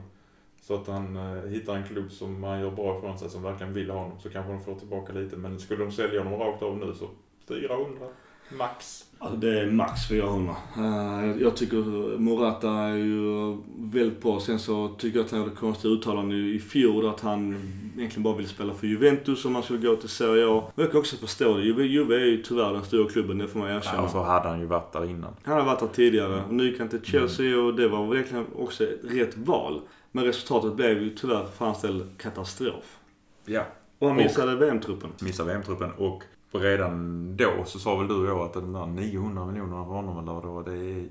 Så 0.61 0.75
att 0.75 0.87
han 0.87 1.15
eh, 1.15 1.49
hittar 1.49 1.75
en 1.75 1.87
klubb 1.87 2.11
som 2.11 2.43
han 2.43 2.59
gör 2.59 2.71
bra 2.71 2.97
ifrån 2.97 3.19
sig, 3.19 3.29
som 3.29 3.43
verkligen 3.43 3.73
vill 3.73 3.89
ha 3.89 3.99
honom. 3.99 4.19
Så 4.19 4.29
kanske 4.29 4.51
de 4.51 4.63
får 4.63 4.75
tillbaka 4.75 5.13
lite. 5.13 5.35
Men 5.35 5.59
skulle 5.59 5.83
de 5.83 5.91
sälja 5.91 6.23
honom 6.23 6.39
rakt 6.39 6.63
av 6.63 6.77
nu 6.77 6.93
så 6.93 7.09
400 7.47 8.07
max. 8.49 9.05
Alltså 9.19 9.37
det 9.37 9.59
är 9.59 9.71
max 9.71 10.07
400. 10.07 10.55
Eh, 10.77 11.41
jag 11.41 11.55
tycker 11.55 12.17
Morata 12.17 12.69
är 12.69 12.95
ju 12.95 13.57
väldigt 13.77 14.21
bra. 14.21 14.39
Sen 14.39 14.59
så 14.59 14.87
tycker 14.87 15.19
jag 15.19 15.25
att 15.25 15.31
han 15.31 15.39
gjorde 15.39 15.55
konstiga 15.55 15.93
uttalanden 15.93 16.55
i 16.55 16.59
fjol 16.59 17.09
att 17.09 17.21
han 17.21 17.55
egentligen 17.97 18.23
bara 18.23 18.35
ville 18.35 18.49
spela 18.49 18.73
för 18.73 18.87
Juventus 18.87 19.45
om 19.45 19.55
han 19.55 19.63
skulle 19.63 19.87
gå 19.87 19.95
till 19.95 20.09
Serie 20.09 20.47
A. 20.47 20.71
Och 20.75 20.83
jag 20.83 20.91
kan 20.91 20.99
också 20.99 21.17
förstå 21.17 21.57
det. 21.57 21.63
Juve, 21.63 21.83
Juve 21.83 22.15
är 22.15 22.25
ju 22.25 22.43
tyvärr 22.43 22.73
den 22.73 22.83
stora 22.83 23.09
klubben, 23.09 23.37
det 23.37 23.47
får 23.47 23.59
man 23.59 23.69
erkänna. 23.69 23.97
Ja, 23.97 24.03
och 24.03 24.09
så 24.09 24.23
hade 24.23 24.49
han 24.49 24.59
ju 24.59 24.65
varit 24.65 24.93
där 24.93 25.09
innan. 25.09 25.33
Han 25.43 25.57
har 25.57 25.65
varit 25.65 25.79
där 25.79 25.87
tidigare. 25.87 26.43
Och 26.43 26.53
nu 26.53 26.65
gick 26.65 26.79
han 26.79 26.89
till 26.89 27.01
Chelsea 27.03 27.59
och 27.59 27.75
det 27.75 27.87
var 27.87 28.05
verkligen 28.07 28.45
också 28.55 28.83
ett 28.83 28.99
rätt 29.03 29.37
val. 29.37 29.81
Men 30.11 30.25
resultatet 30.25 30.75
blev 30.75 31.01
ju 31.01 31.15
tyvärr 31.15 31.45
för 31.57 31.65
hans 31.65 31.81
del 31.81 32.05
katastrof. 32.17 32.97
Ja. 33.45 33.65
Och 33.99 34.07
han 34.07 34.17
missade 34.17 34.55
VM-truppen. 34.55 35.09
Missade 35.21 35.53
VM-truppen 35.53 35.91
och 35.91 36.23
redan 36.51 37.37
då 37.37 37.63
så 37.65 37.79
sa 37.79 37.97
väl 37.97 38.07
du 38.07 38.15
och 38.15 38.25
jag 38.27 38.39
att 38.39 38.53
de 38.53 38.73
där 38.73 38.85
900 38.85 39.45
miljonerna 39.45 39.85
för 39.85 39.91
honom 39.91 40.17
eller 40.17 40.41
då, 40.41 40.61
det 40.61 40.73
är 40.73 41.05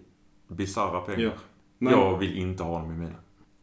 bisarra 0.48 1.00
pengar. 1.00 1.20
Ja. 1.20 1.32
Men 1.78 1.92
Jag 1.92 2.18
vill 2.18 2.38
inte 2.38 2.62
ha 2.62 2.78
dem 2.78 2.90
i 2.92 2.94
Milan. 2.94 3.14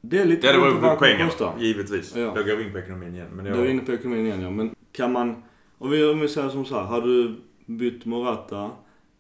det 0.02 0.20
är 0.20 0.26
lite 0.26 0.48
Ja, 0.48 0.54
det 0.54 0.60
var 0.60 0.72
vad 0.72 1.00
kostar. 1.28 1.54
Givetvis. 1.60 2.16
Ja. 2.16 2.34
Då 2.36 2.44
går 2.44 2.62
in 2.62 2.72
på 2.72 2.78
ekonomin 2.80 3.16
igen. 3.16 3.28
Men 3.32 3.46
jag, 3.46 3.58
Du 3.58 3.62
är 3.62 3.70
inne 3.70 3.82
på 3.82 3.92
ekonomin 3.92 4.26
igen 4.26 4.42
ja. 4.42 4.50
Men 4.50 4.76
kan 4.92 5.12
man, 5.12 5.44
om 5.78 5.90
vi, 5.90 6.06
om 6.12 6.20
vi 6.20 6.28
säger 6.28 6.50
som 6.50 6.66
så 6.66 6.76
här. 6.76 6.84
Har 6.84 7.02
du 7.02 7.42
bytt 7.66 8.06
Morata 8.06 8.72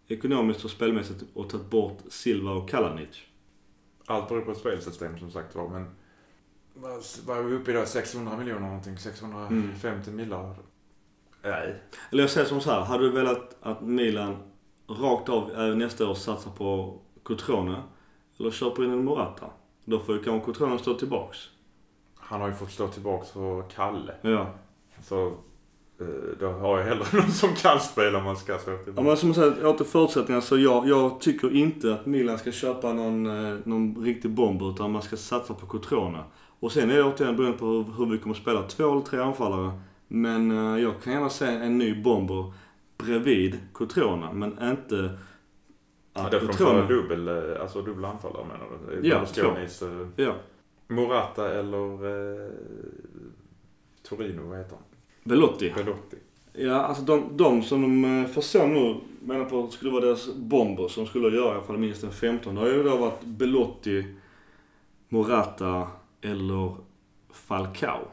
ekonomiskt 0.07 0.65
och 0.65 0.71
spelmässigt 0.71 1.23
och 1.33 1.49
tagit 1.49 1.69
bort 1.69 1.97
Silva 2.09 2.51
och 2.51 2.69
Kalanic? 2.69 3.21
Allt 4.05 4.29
beror 4.29 4.41
på 4.41 4.53
spelsystem 4.53 5.17
som 5.19 5.31
sagt 5.31 5.55
var. 5.55 5.69
Men 5.69 5.85
vad 6.73 7.03
vad 7.25 7.37
är 7.37 7.43
vi 7.43 7.55
uppe 7.55 7.71
i 7.71 7.73
då? 7.73 7.85
600 7.85 8.37
miljoner 8.37 8.67
någonting? 8.67 8.97
650 8.97 10.11
millar? 10.11 10.55
Nej. 11.43 11.81
Eller 12.11 12.23
jag 12.23 12.29
säger 12.29 12.47
som 12.47 12.61
så 12.61 12.71
här. 12.71 12.81
Hade 12.81 13.03
du 13.03 13.11
velat 13.11 13.57
att 13.61 13.81
Milan 13.81 14.35
rakt 14.89 15.29
av 15.29 15.51
även 15.51 15.77
nästa 15.77 16.09
år 16.09 16.13
satsar 16.13 16.51
på 16.51 16.99
Cotrone? 17.23 17.75
Eller 18.39 18.51
köper 18.51 18.83
in 18.83 18.91
en 18.91 19.03
Morata? 19.03 19.45
Då 19.85 19.99
får 19.99 20.15
ju 20.15 20.23
kanske 20.23 20.45
Cotrone 20.45 20.79
stå 20.79 20.93
tillbaks. 20.93 21.37
Han 22.15 22.41
har 22.41 22.47
ju 22.47 22.53
fått 22.53 22.71
stå 22.71 22.87
tillbaks 22.87 23.31
för 23.31 23.61
Kalle. 23.69 24.13
Ja. 24.21 24.49
Så 25.03 25.27
eh, 25.99 26.05
då 26.39 26.47
har 26.51 26.77
jag 26.79 26.85
hellre 26.85 27.05
någon 27.13 27.31
som 27.31 27.55
kan 27.55 27.79
spela 27.79 28.17
om 28.17 28.23
man 28.23 28.37
ska 28.37 28.57
stå 28.57 28.71
Ja, 28.71 28.77
tillbaks. 28.77 29.05
men 29.07 29.17
som 29.17 29.33
sagt, 29.33 29.63
åter 29.63 29.85
förutsättningar 29.85 30.41
så 30.41 30.57
jag, 30.57 30.87
jag 30.87 31.19
tycker 31.21 31.55
inte 31.55 31.93
att 31.93 32.05
Milan 32.05 32.37
ska 32.37 32.51
köpa 32.51 32.93
någon, 32.93 33.25
eh, 33.25 33.57
någon 33.63 34.03
riktig 34.03 34.31
bomb 34.31 34.61
utan 34.61 34.91
man 34.91 35.01
ska 35.01 35.17
satsa 35.17 35.53
på 35.53 35.65
Cotrone. 35.65 36.23
Och 36.59 36.71
sen 36.71 36.91
är 36.91 36.95
det 36.95 37.03
återigen 37.03 37.35
beroende 37.35 37.57
på 37.57 37.65
hur, 37.65 37.83
hur 37.97 38.05
vi 38.11 38.17
kommer 38.17 38.35
att 38.35 38.41
spela. 38.41 38.61
Två 38.63 38.91
eller 38.91 39.01
tre 39.01 39.19
anfallare. 39.19 39.79
Men 40.13 40.51
eh, 40.51 40.81
jag 40.81 41.01
kan 41.03 41.13
gärna 41.13 41.29
se 41.29 41.45
en 41.45 41.77
ny 41.77 42.01
bomber 42.01 42.53
bredvid 42.97 43.59
Cotrone, 43.73 44.33
men 44.33 44.69
inte 44.69 45.17
Ja, 46.13 46.23
får 46.23 46.47
de 46.47 46.53
köra 46.57 46.87
dubbel, 46.87 47.27
eh, 47.27 47.61
alltså 47.61 47.81
dubbla 47.81 48.07
anfallare 48.07 48.45
menar 48.45 49.01
du? 49.01 49.07
Ja, 49.07 49.25
eh, 49.81 50.25
Ja. 50.25 50.35
Morata 50.87 51.53
eller 51.59 51.93
eh, 52.45 52.51
Torino, 54.03 54.41
vad 54.49 54.57
heter 54.57 54.75
han? 54.75 54.83
Belotti. 55.23 55.73
Belotti. 55.75 56.17
Ja, 56.53 56.73
alltså 56.81 57.03
de, 57.03 57.37
de 57.37 57.63
som 57.63 57.81
de 57.81 58.21
eh, 58.21 58.27
förstår 58.27 58.67
nu 58.67 58.95
menar 59.19 59.45
på 59.45 59.67
skulle 59.67 59.91
vara 59.91 60.05
deras 60.05 60.35
bomber 60.35 60.87
som 60.87 61.05
skulle 61.05 61.35
göra 61.37 61.51
i 61.51 61.55
alla 61.55 61.63
fall 61.63 61.77
minst 61.77 62.03
en 62.03 62.11
15. 62.11 62.55
Det 62.55 62.61
har 62.61 62.67
ju 62.67 62.83
då 62.83 62.97
varit 62.97 63.23
Belotti, 63.23 64.15
Morata 65.09 65.87
eller 66.21 66.75
Falcao. 67.29 68.07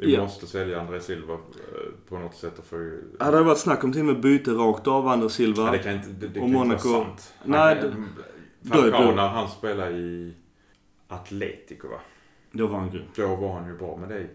Vi 0.00 0.14
Ja. 0.14 0.22
måste 0.22 0.46
sälja 0.46 0.80
André 0.80 1.00
Silva 1.00 1.34
eh, 1.34 1.38
på 2.08 2.18
något 2.18 2.34
sätt 2.34 2.58
och 2.58 2.64
få 2.64 2.76
ju... 2.76 3.02
Ja, 3.18 3.30
det 3.30 3.42
varit 3.42 3.58
snack 3.58 3.84
om 3.84 3.92
till 3.92 4.00
och 4.00 4.06
med 4.06 4.20
byte 4.20 4.50
rakt 4.50 4.86
av 4.86 5.08
André 5.08 5.28
Silva. 5.30 5.62
Ja, 5.66 5.70
det 5.72 5.78
kan 5.78 5.92
inte, 5.94 6.08
det, 6.08 6.26
det 6.28 6.40
Och 6.40 6.46
kan 6.46 6.56
Monaco- 6.56 6.72
inte 6.72 6.88
vara 6.88 7.04
sant. 7.04 7.34
Han 7.38 7.50
Nej, 7.50 7.76
då 8.60 8.78
är 8.78 8.82
Falcao 8.90 9.06
det- 9.10 9.14
när 9.14 9.28
han 9.28 9.48
spelade 9.48 9.90
i 9.90 10.34
Atletico 11.08 11.88
va? 11.88 11.98
Då 12.52 12.66
var 12.66 12.78
han 12.78 12.90
grym. 12.90 13.02
Då 13.16 13.36
var 13.36 13.52
han 13.60 13.68
ju 13.68 13.78
bra, 13.78 13.96
men 14.00 14.08
det 14.08 14.14
är 14.14 14.28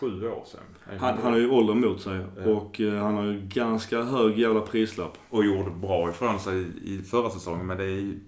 sju 0.00 0.28
år 0.28 0.44
sedan. 0.46 0.60
Han, 1.00 1.18
han 1.18 1.32
har 1.32 1.38
ju 1.38 1.50
åldern 1.50 1.80
mot 1.80 2.00
sig 2.00 2.20
och 2.46 2.80
eh, 2.80 2.94
han 3.02 3.14
har 3.14 3.24
ju 3.24 3.40
ganska 3.40 4.02
hög 4.02 4.38
jävla 4.38 4.60
prislapp. 4.60 5.18
Och 5.30 5.44
gjorde 5.44 5.70
bra 5.70 6.10
ifrån 6.10 6.40
sig 6.40 6.66
i 6.84 6.98
förra 7.02 7.30
säsongen, 7.30 7.66
men 7.66 7.76
det 7.78 7.84
är 7.84 7.88
ju... 7.88 8.20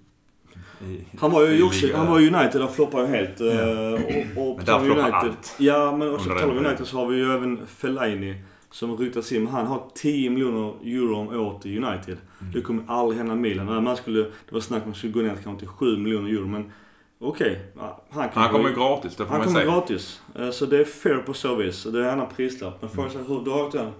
Han 1.18 1.30
var 1.30 1.46
ju 1.48 1.62
också, 1.62 1.86
han 1.96 2.06
var 2.06 2.16
United, 2.18 2.60
där 2.60 2.66
floppade 2.66 3.02
ju 3.02 3.08
helt. 3.16 3.40
Ja. 3.40 3.46
eh, 3.46 3.92
Och, 4.36 4.50
och 4.50 4.56
Men 4.56 4.64
där 4.66 4.78
floppar 4.80 5.00
United, 5.02 5.14
allt. 5.14 5.54
Ja, 5.58 5.96
men 5.96 6.14
också 6.14 6.30
på 6.30 6.38
United 6.50 6.86
så 6.86 6.96
har 6.96 7.06
vi 7.06 7.16
ju 7.16 7.32
även 7.34 7.66
Fellaini 7.66 8.34
som 8.70 8.96
ryktas 8.96 9.32
in. 9.32 9.46
Han 9.46 9.66
har 9.66 9.82
10 9.94 10.30
miljoner 10.30 10.74
euro 10.84 11.16
om 11.16 11.28
året 11.28 11.66
i 11.66 11.78
United. 11.78 12.16
Mm. 12.40 12.52
Det 12.52 12.60
kommer 12.60 12.82
aldrig 12.86 13.18
hända 13.18 13.34
Milan. 13.34 13.84
Man 13.84 13.96
skulle, 13.96 14.18
det 14.22 14.30
var 14.52 14.60
snack 14.60 14.82
om 14.84 14.90
att 14.90 14.96
skulle 14.96 15.12
gå 15.12 15.20
ner 15.20 15.36
kanske 15.44 15.58
till 15.58 15.68
7 15.68 15.96
miljoner 15.96 16.30
euro, 16.30 16.46
men 16.46 16.72
okej. 17.20 17.60
ja, 17.76 18.04
han 18.10 18.28
Han 18.32 18.52
kommer 18.52 18.70
gratis, 18.70 19.16
det 19.16 19.24
får 19.24 19.30
Han 19.30 19.38
man 19.38 19.46
kommer 19.46 19.60
säga. 19.60 19.72
gratis. 19.72 20.20
Eh, 20.38 20.50
Så 20.50 20.66
det 20.66 20.78
är 20.80 20.84
fair 20.84 21.16
på 21.18 21.34
så 21.34 21.54
vis. 21.54 21.84
Det 21.84 21.98
är 21.98 22.02
en 22.04 22.10
annan 22.10 22.26
prislapp. 22.36 22.76
Men 22.80 22.90
frågan 22.90 23.10
är 23.10 23.28
hur 23.28 23.44
du 23.44 23.50
har 23.50 23.70
den. 23.72 23.90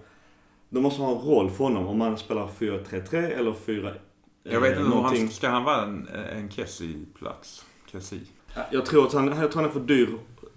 Då 0.70 0.81
måste 0.81 1.01
man 1.01 1.11
ha 1.11 1.20
en 1.20 1.26
roll 1.29 1.51
för 1.51 1.64
honom. 1.64 1.87
Om 1.87 1.99
man 1.99 2.16
spelar 2.18 2.49
4-3-3 2.59 3.16
eller 3.39 3.53
4 3.53 3.91
Jag 4.43 4.61
vet 4.61 4.72
eh, 4.72 4.78
inte, 4.78 4.91
någonting. 4.91 5.20
han, 5.22 5.30
ska 5.30 5.49
han 5.49 5.64
vara 5.64 5.82
en, 5.82 6.09
en 6.32 6.51
Kessie-plats? 6.51 7.64
Kessie? 7.93 8.20
Jag 8.70 8.86
tror 8.86 9.07
att 9.07 9.12
han, 9.12 9.26
jag 9.26 9.36
tror 9.53 9.62
han 9.62 9.64
är 9.70 9.74
för 9.74 9.80
dyr. 9.80 10.09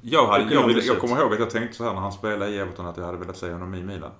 Jag, 0.01 0.27
hade, 0.27 0.43
jag, 0.43 0.51
Ekonomiskt 0.51 0.87
jag 0.87 0.99
kommer 0.99 1.21
ihåg 1.21 1.33
att 1.33 1.39
jag 1.39 1.49
tänkte 1.49 1.77
så 1.77 1.83
här 1.83 1.93
när 1.93 2.01
han 2.01 2.11
spelade 2.11 2.51
i 2.51 2.57
Everton 2.59 2.85
att 2.85 2.97
jag 2.97 3.05
hade 3.05 3.17
velat 3.17 3.37
se 3.37 3.51
honom 3.51 3.73
i 3.75 3.83
Milan. 3.83 4.11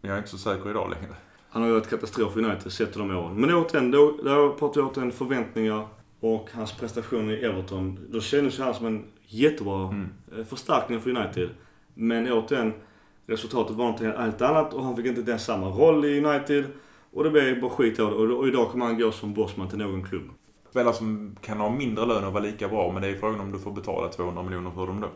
Men 0.00 0.08
jag 0.08 0.12
är 0.14 0.18
inte 0.18 0.30
så 0.30 0.38
säker 0.38 0.70
idag 0.70 0.90
längre. 0.90 1.14
Han 1.50 1.62
har 1.62 1.68
ju 1.68 1.74
varit 1.74 1.90
katastrof 1.90 2.36
i 2.36 2.40
United 2.40 2.72
sett 2.72 2.94
de 2.94 3.10
åren. 3.10 3.40
Men 3.40 3.54
återigen, 3.54 3.90
då, 3.90 4.18
då 4.24 4.56
pratar 4.58 4.80
vi 4.80 4.86
återigen 4.86 5.12
förväntningar 5.12 5.86
och 6.20 6.48
hans 6.54 6.72
prestationer 6.72 7.32
i 7.32 7.44
Everton. 7.44 7.98
Då 8.10 8.20
kändes 8.20 8.58
ju 8.58 8.62
han 8.62 8.74
som 8.74 8.86
en 8.86 9.04
jättebra 9.26 9.88
Mm. 9.88 10.08
eh, 10.38 10.44
förstärkning 10.44 11.00
för 11.00 11.10
United. 11.10 11.48
Men 11.94 12.32
återigen, 12.32 12.72
resultatet 13.26 13.76
var 13.76 13.90
något 13.90 14.00
helt 14.00 14.42
annat 14.42 14.74
och 14.74 14.84
han 14.84 14.96
fick 14.96 15.06
inte 15.06 15.30
ens 15.30 15.44
samma 15.44 15.66
roll 15.66 16.04
i 16.04 16.24
United. 16.24 16.64
Och 17.12 17.24
det 17.24 17.30
blev 17.30 17.60
bara 17.60 17.70
skit 17.70 18.00
av 18.00 18.10
det. 18.10 18.16
Och, 18.16 18.38
och 18.38 18.48
idag 18.48 18.70
kommer 18.70 18.86
han 18.86 18.98
gå 18.98 19.12
som 19.12 19.34
bossman 19.34 19.68
till 19.68 19.78
någon 19.78 20.04
klubb. 20.04 20.30
Spelare 20.70 20.94
som 20.94 21.36
kan 21.40 21.58
ha 21.58 21.70
mindre 21.70 22.06
lön 22.06 22.24
och 22.24 22.32
vara 22.32 22.44
lika 22.44 22.68
bra, 22.68 22.92
men 22.92 23.02
det 23.02 23.08
är 23.08 23.14
frågan 23.14 23.40
om 23.40 23.52
du 23.52 23.58
får 23.58 23.72
betala 23.72 24.08
200 24.08 24.42
miljoner 24.42 24.70
för 24.70 24.86
dem 24.86 25.00
då. 25.00 25.06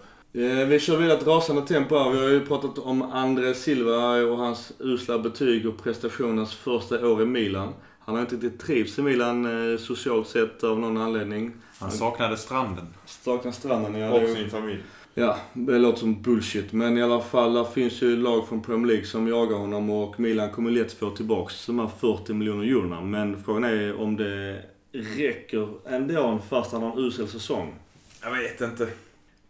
Eh, 0.40 0.66
vi 0.66 0.80
kör 0.80 0.96
vidare 0.96 1.18
ett 1.18 1.26
rasande 1.26 1.62
tempo 1.62 1.98
här. 1.98 2.10
Vi 2.10 2.18
har 2.18 2.28
ju 2.28 2.46
pratat 2.46 2.78
om 2.78 3.02
André 3.02 3.54
Silva 3.54 4.22
och 4.22 4.36
hans 4.36 4.72
usla 4.78 5.18
betyg 5.18 5.68
och 5.68 5.82
prestationens 5.82 6.54
första 6.54 7.08
år 7.08 7.22
i 7.22 7.26
Milan. 7.26 7.72
Han 7.98 8.14
har 8.14 8.22
inte 8.22 8.34
riktigt 8.34 8.60
trivts 8.60 8.98
i 8.98 9.02
Milan 9.02 9.72
eh, 9.72 9.78
socialt 9.78 10.28
sett 10.28 10.64
av 10.64 10.80
någon 10.80 10.96
anledning. 10.96 11.52
Han 11.78 11.90
saknade 11.90 12.36
stranden. 12.36 12.86
Saknar 13.06 13.52
stranden. 13.52 13.94
Ja, 13.94 14.10
Och 14.10 14.28
sin 14.28 14.50
familj. 14.50 14.82
Ja, 15.14 15.36
det 15.52 15.78
låter 15.78 15.98
som 15.98 16.22
bullshit. 16.22 16.72
Men 16.72 16.98
i 16.98 17.02
alla 17.02 17.20
fall, 17.20 17.54
där 17.54 17.64
finns 17.64 18.02
ju 18.02 18.16
lag 18.16 18.48
från 18.48 18.62
Premier 18.62 18.86
League 18.86 19.06
som 19.06 19.28
jagar 19.28 19.56
honom 19.56 19.90
och 19.90 20.20
Milan 20.20 20.50
kommer 20.50 20.70
lätt 20.70 20.92
få 20.92 21.10
tillbaks 21.10 21.66
de 21.66 21.78
här 21.78 21.90
40 22.00 22.34
miljoner 22.34 22.64
eurona. 22.64 23.00
Men 23.00 23.42
frågan 23.42 23.64
är 23.64 24.00
om 24.00 24.16
det 24.16 24.62
räcker 24.92 25.68
ändå 25.88 26.38
fast 26.48 26.72
han 26.72 26.82
har 26.82 26.92
en 26.92 26.98
usel 26.98 27.28
säsong. 27.28 27.74
Jag 28.22 28.30
vet 28.30 28.60
inte. 28.60 28.88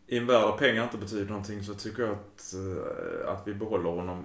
I 0.07 0.19
en 0.19 0.27
värld 0.27 0.43
där 0.43 0.53
pengar 0.53 0.83
inte 0.83 0.99
betyder 0.99 1.25
någonting 1.25 1.63
så 1.63 1.75
tycker 1.75 2.03
jag 2.03 2.13
att, 2.13 2.55
eh, 2.55 3.33
att 3.33 3.43
vi 3.47 3.55
behåller 3.55 3.91
honom. 3.91 4.25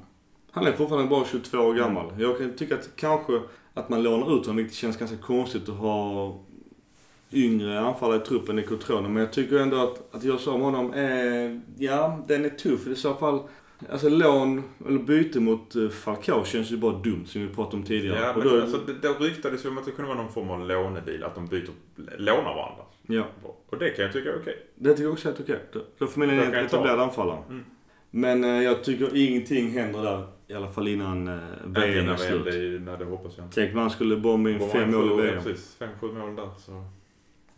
Han 0.52 0.68
är 0.68 0.72
fortfarande 0.72 1.10
bara 1.10 1.26
22 1.26 1.58
år 1.58 1.74
gammal. 1.74 2.14
Jag 2.18 2.38
kan 2.38 2.54
tycka 2.54 2.76
att 2.76 2.90
kanske 2.96 3.42
att 3.74 3.90
man 3.90 4.04
lånar 4.04 4.38
ut 4.38 4.46
honom, 4.46 4.56
vilket 4.56 4.76
känns 4.76 4.98
ganska 4.98 5.18
konstigt 5.18 5.70
att 5.70 5.76
ha 5.76 6.40
yngre 7.32 7.80
anfallare 7.80 8.17
i 8.17 8.25
truppen 8.25 8.59
i 8.59 8.63
Cotrone. 8.63 9.09
Men 9.09 9.23
jag 9.23 9.34
tycker 9.34 9.59
ändå 9.59 9.77
att, 9.77 10.15
att 10.15 10.23
göra 10.23 10.38
så 10.38 10.53
om 10.53 10.61
honom 10.61 10.93
är, 10.93 11.61
ja, 11.77 12.23
den 12.27 12.45
är 12.45 12.49
tuff. 12.49 12.88
I 12.88 12.95
så 12.95 13.13
fall, 13.13 13.39
alltså 13.91 14.09
lån 14.09 14.63
eller 14.88 14.99
byte 14.99 15.39
mot 15.39 15.75
eh, 15.75 15.89
Falcao 15.89 16.43
känns 16.45 16.71
ju 16.71 16.77
bara 16.77 16.93
dumt, 16.99 17.25
som 17.25 17.41
vi 17.47 17.53
pratade 17.53 17.77
om 17.77 17.84
tidigare. 17.84 18.19
Ja, 18.19 18.30
och 18.34 18.38
men 18.38 18.47
då, 18.47 18.61
alltså, 18.61 18.77
det, 18.77 18.93
det 19.01 19.09
ryktades 19.09 19.65
ju 19.65 19.69
om 19.69 19.77
att 19.77 19.86
det 19.86 19.91
kunde 19.91 20.09
vara 20.13 20.21
någon 20.23 20.32
form 20.34 20.49
av 20.49 20.67
lånedeal, 20.67 21.23
att 21.23 21.36
de 21.36 21.47
byter, 21.47 21.69
lånar 22.17 22.43
varandra. 22.55 22.84
ja, 23.07 23.27
Och 23.69 23.77
det 23.80 23.89
kan 23.89 24.03
jag 24.05 24.13
tycka 24.13 24.30
är 24.30 24.39
okej. 24.41 24.55
det 24.75 24.89
tycker 24.89 25.03
jag 25.03 25.11
också 25.13 25.27
är 25.27 25.32
helt 25.34 25.43
okej. 25.43 25.59
Då- 25.73 25.86
Då 25.97 26.07
får 26.07 26.21
kan 26.21 26.30
en 26.30 26.38
jag 26.38 26.51
ta. 26.53 26.59
etablerad 26.59 26.99
anfallare. 26.99 27.39
Mm. 27.49 27.63
Men 28.11 28.43
eh, 28.43 28.63
jag 28.63 28.84
tycker 28.84 29.17
ingenting 29.17 29.69
händer 29.71 30.03
där. 30.03 30.27
I 30.47 30.53
alla 30.53 30.67
fall 30.67 30.88
innan 30.88 31.27
eh, 31.27 31.34
VM 31.65 32.09
är 32.09 32.15
slut. 32.15 32.45
det, 32.45 32.51
nej, 32.91 32.95
det 32.99 33.05
hoppas 33.05 33.34
jag 33.38 33.45
inte. 33.45 33.55
Tänk 33.61 33.73
man 33.75 33.89
skulle 33.89 34.17
bomba 34.17 34.49
in 34.49 34.59
fem 34.69 34.91
mål 34.91 35.19
i 35.19 35.21
VM. 35.23 35.43
Precis, 35.43 35.75
fem, 35.80 35.89
sju 36.01 36.07
mål 36.07 36.36
där. 36.36 36.49
Så. 36.57 36.84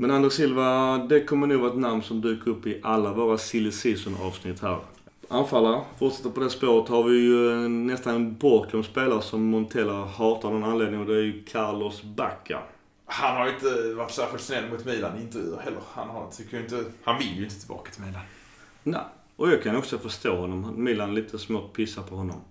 Men 0.01 0.11
Anders 0.11 0.33
Silva, 0.33 0.97
det 0.97 1.23
kommer 1.23 1.47
nog 1.47 1.61
vara 1.61 1.71
ett 1.71 1.77
namn 1.77 2.01
som 2.01 2.21
dyker 2.21 2.51
upp 2.51 2.67
i 2.67 2.79
alla 2.83 3.13
våra 3.13 3.37
silly 3.37 3.71
season 3.71 4.15
avsnitt 4.21 4.61
här. 4.61 4.79
Anfallare, 5.27 5.81
fortsätter 5.99 6.29
på 6.29 6.39
det 6.39 6.49
spåret, 6.49 6.89
har 6.89 7.03
vi 7.03 7.19
ju 7.19 7.51
eh, 7.51 7.69
nästan 7.69 8.15
en 8.15 8.37
bortglömd 8.37 8.85
spelare 8.85 9.21
som 9.21 9.43
Montella 9.43 10.05
hatar 10.05 10.49
av 10.49 10.53
någon 10.53 10.69
anledning 10.69 10.99
och 10.99 11.05
det 11.05 11.15
är 11.15 11.21
ju 11.21 11.43
Carlos 11.43 12.03
Bacca. 12.03 12.59
Han 13.05 13.37
har 13.37 13.47
ju 13.47 13.53
inte 13.53 13.93
varit 13.93 14.11
särskilt 14.11 14.43
snäll 14.43 14.69
mot 14.71 14.85
Milan 14.85 15.17
i 15.17 15.21
intervjuer 15.21 15.59
heller. 15.63 15.81
Han, 15.93 16.09
har, 16.09 16.27
tycker 16.31 16.57
ju 16.57 16.63
inte, 16.63 16.83
han 17.03 17.19
vill 17.19 17.37
ju 17.37 17.43
inte 17.43 17.59
tillbaka 17.59 17.91
till 17.91 18.03
Milan. 18.03 18.21
Nej. 18.83 19.01
Och 19.35 19.49
jag 19.49 19.63
kan 19.63 19.75
också 19.75 19.97
förstå 19.97 20.35
honom. 20.35 20.83
Milan 20.83 21.15
lite 21.15 21.39
smått 21.39 21.73
pissar 21.73 22.03
på 22.03 22.15
honom. 22.15 22.41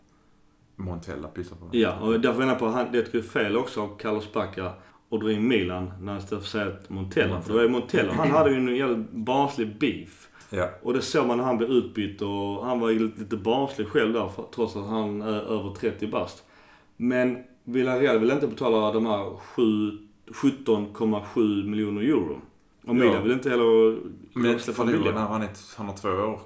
Montella 0.77 1.29
pissar 1.29 1.57
på 1.57 1.69
Ja, 1.73 1.99
och 1.99 2.21
därför 2.21 2.39
menar 2.39 2.53
jag 2.53 2.59
på 2.59 2.67
att 2.67 2.93
det 2.93 3.15
är 3.15 3.23
fel 3.23 3.57
också 3.57 3.83
av 3.83 3.99
Carlos 3.99 4.33
Bacca 4.33 4.73
att 5.11 5.21
dra 5.21 5.33
in 5.33 5.49
Milan 5.49 5.91
när 6.01 6.19
istället 6.19 6.45
för 6.45 6.51
säga 6.51 6.67
att 6.67 6.91
Montella. 6.91 7.41
För 7.43 7.53
då 7.53 7.59
är 7.59 7.69
Montella, 7.69 8.13
han 8.13 8.31
hade 8.31 8.51
ju 8.51 8.57
en 8.57 8.77
jävla 8.77 9.05
barnslig 9.11 9.79
beef. 9.79 10.27
Ja. 10.51 10.69
Och 10.83 10.93
det 10.93 11.03
såg 11.03 11.27
man 11.27 11.37
när 11.39 11.45
han 11.45 11.59
blev 11.59 11.71
utbytt 11.71 12.23
och 12.23 12.67
han 12.67 12.81
var 12.81 12.91
ju 12.91 12.99
lite, 13.19 13.37
barnslig 13.37 13.89
själv 13.89 14.13
där 14.13 14.31
trots 14.55 14.77
att 14.77 14.87
han 14.87 15.23
är 15.23 15.41
över 15.43 15.75
30 15.75 16.07
bast. 16.07 16.45
Men 16.97 17.39
Villarreal 17.65 18.19
vill 18.19 18.31
inte 18.31 18.47
betala 18.47 18.93
de 18.93 19.07
här 19.07 19.37
sju- 19.37 19.99
17,7 20.33 21.65
miljoner 21.69 22.03
euro. 22.03 22.41
Och 22.87 22.95
Milan 22.95 23.15
Ja. 23.15 23.21
vill 23.21 23.33
inte 23.33 23.51
heller 23.51 23.99
Men 24.33 24.59
släppa 24.59 24.77
förlora 24.77 24.97
billigare. 24.97 25.15
när 25.19 25.27
han, 25.27 25.43
är, 25.43 25.49
han 25.77 25.87
har 25.87 25.97
två 25.97 26.09
år 26.09 26.41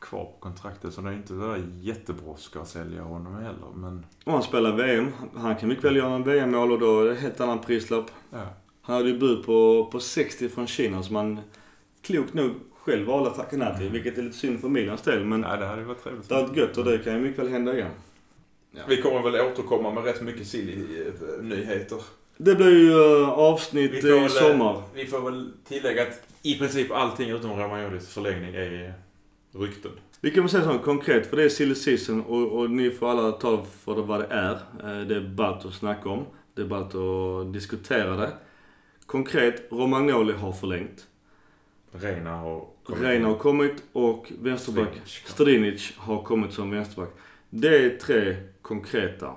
kvar 0.00 0.24
på 0.24 0.36
kontraktet 0.40 0.94
så 0.94 1.00
det 1.00 1.08
är 1.10 1.12
inte 1.14 1.28
så 1.28 1.34
där 1.34 1.62
jättebrådska 1.80 2.60
att 2.60 2.68
sälja 2.68 3.02
honom 3.02 3.34
heller. 3.34 3.68
Men 3.74 4.06
Om 4.24 4.32
han 4.32 4.42
spelar 4.42 4.76
VM, 4.76 5.08
han 5.36 5.56
kan 5.56 5.68
mycket 5.68 5.84
väl 5.84 5.96
göra 5.96 6.14
en 6.14 6.24
VM-mål 6.24 6.72
och 6.72 6.78
då 6.78 7.00
är 7.00 7.04
det 7.04 7.10
en 7.10 7.16
helt 7.16 7.40
annan 7.40 7.58
prislapp. 7.58 8.06
ja. 8.30 8.46
Han 8.82 8.96
hade 8.96 9.08
ju 9.08 9.18
bud 9.18 9.46
på, 9.46 9.88
på 9.92 10.00
60 10.00 10.48
från 10.48 10.66
Kina 10.66 11.02
som 11.02 11.16
han 11.16 11.40
klokt 12.02 12.34
nog 12.34 12.50
själv 12.82 13.06
valde 13.06 13.30
att 13.30 13.36
tacka 13.36 13.56
nej 13.56 13.78
till. 13.78 13.88
Vilket 13.90 14.18
är 14.18 14.22
lite 14.22 14.36
synd 14.36 14.60
för 14.60 14.68
Milans 14.68 15.02
del. 15.02 15.24
Men 15.24 15.40
Nej, 15.40 15.58
det 15.58 15.66
hade 15.66 15.82
varit 15.84 16.02
trevligt. 16.02 16.28
det 16.28 16.34
är 16.34 16.44
ett 16.44 16.56
gött 16.56 16.76
och 16.78 16.84
det 16.84 16.98
kan 16.98 17.12
ju 17.14 17.20
mycket 17.20 17.38
väl 17.44 17.48
hända 17.48 17.74
igen. 17.74 17.90
Vi 18.88 19.02
kommer 19.02 19.22
väl 19.30 19.40
återkomma 19.40 19.90
med 19.90 20.04
rätt 20.04 20.22
mycket 20.22 20.46
silly-nyheter. 20.46 21.98
Det 22.36 22.54
blir 22.54 22.78
ju 22.78 23.22
eh, 23.22 23.28
avsnitt 23.28 23.92
i 24.04 24.28
sommar. 24.28 24.82
Vi 24.94 25.06
får 25.06 25.20
väl 25.30 25.52
tillägga 25.68 26.02
att 26.02 26.22
i 26.42 26.58
princip 26.58 26.90
allting 26.92 27.30
utom 27.30 27.50
Romagnolis 27.50 28.08
förlängning 28.08 28.54
är 28.54 28.94
rykten. 29.52 29.90
Vi 30.20 30.30
kan 30.30 30.42
väl 30.42 30.50
säga 30.50 30.64
så 30.64 30.78
konkret, 30.78 31.26
för 31.26 31.36
det 31.36 31.44
är 31.44 31.48
silly 31.48 31.74
season 31.74 32.20
och, 32.24 32.52
och 32.58 32.70
ni 32.70 32.90
får 32.90 33.10
alla 33.10 33.32
ta 33.32 33.62
för 33.64 33.94
det 33.96 34.02
vad 34.02 34.20
det 34.20 34.26
är. 34.26 34.52
Eh, 34.52 35.06
Det 35.06 35.16
är 35.16 35.28
ballt 35.34 35.64
att 35.66 35.72
snacka 35.74 36.08
om. 36.08 36.24
Det 36.54 36.62
är 36.62 36.66
ballt 36.66 36.94
att 36.94 37.52
diskutera 37.52 38.16
det. 38.16 38.32
Konkret, 39.06 39.72
Romagnoli 39.72 40.32
har 40.32 40.52
förlängt. 40.52 41.06
Reina 41.92 42.36
har 42.36 42.66
kommit 42.84 43.02
Reina 43.02 43.28
har 43.28 43.34
kommit 43.34 43.82
och 43.92 44.32
vänsterback 44.40 45.00
Strinic. 45.04 45.92
Har 45.96 46.22
kommit 46.22 46.52
som 46.52 46.70
vänsterback. 46.70 47.10
Det 47.50 47.84
är 47.84 47.96
tre 47.96 48.36
konkreta 48.62 49.32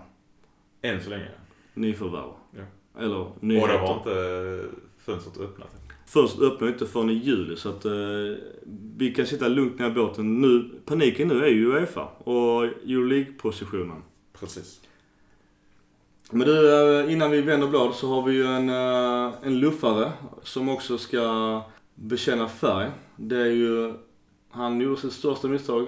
Än 0.81 1.01
så 1.03 1.09
länge. 1.09 1.27
nyförvärv. 1.73 2.29
Ja. 2.51 3.01
Eller 3.01 3.17
Och 3.17 3.35
det 3.39 3.45
nyheter. 3.47 3.79
var 3.79 3.97
inte 3.97 4.65
fönstret 4.97 5.37
öppnat. 5.37 5.75
Först 6.13 6.39
öppnar 6.39 6.67
inte 6.67 6.85
förrän 6.85 7.09
i 7.09 7.13
juli 7.13 7.55
så 7.55 7.69
att 7.69 7.85
eh, 7.85 7.91
vi 8.97 9.13
kan 9.15 9.25
sitta 9.25 9.47
lugnt 9.47 9.79
ner 9.79 9.87
i 9.87 9.93
båten. 9.93 10.41
Nu, 10.41 10.69
paniken 10.85 11.27
nu 11.27 11.43
är 11.45 11.49
ju 11.49 11.71
Uefa 11.71 12.07
och 12.17 12.63
Euroleague-positionen. 12.63 14.03
Precis. 14.39 14.81
Men 16.31 16.47
du, 16.47 16.73
eh, 16.99 17.13
innan 17.13 17.31
vi 17.31 17.41
vänder 17.41 17.67
blad 17.67 17.95
så 17.95 18.07
har 18.07 18.23
vi 18.23 18.33
ju 18.33 18.45
en, 18.45 18.69
eh, 18.69 19.33
en 19.41 19.59
luffare 19.59 20.11
som 20.43 20.69
också 20.69 20.97
ska 20.97 21.61
bekänna 21.95 22.47
färg. 22.47 22.91
Det 23.15 23.37
är 23.37 23.51
ju, 23.51 23.93
han 24.49 24.81
gjorde 24.81 25.01
sitt 25.01 25.13
största 25.13 25.47
misstag. 25.47 25.87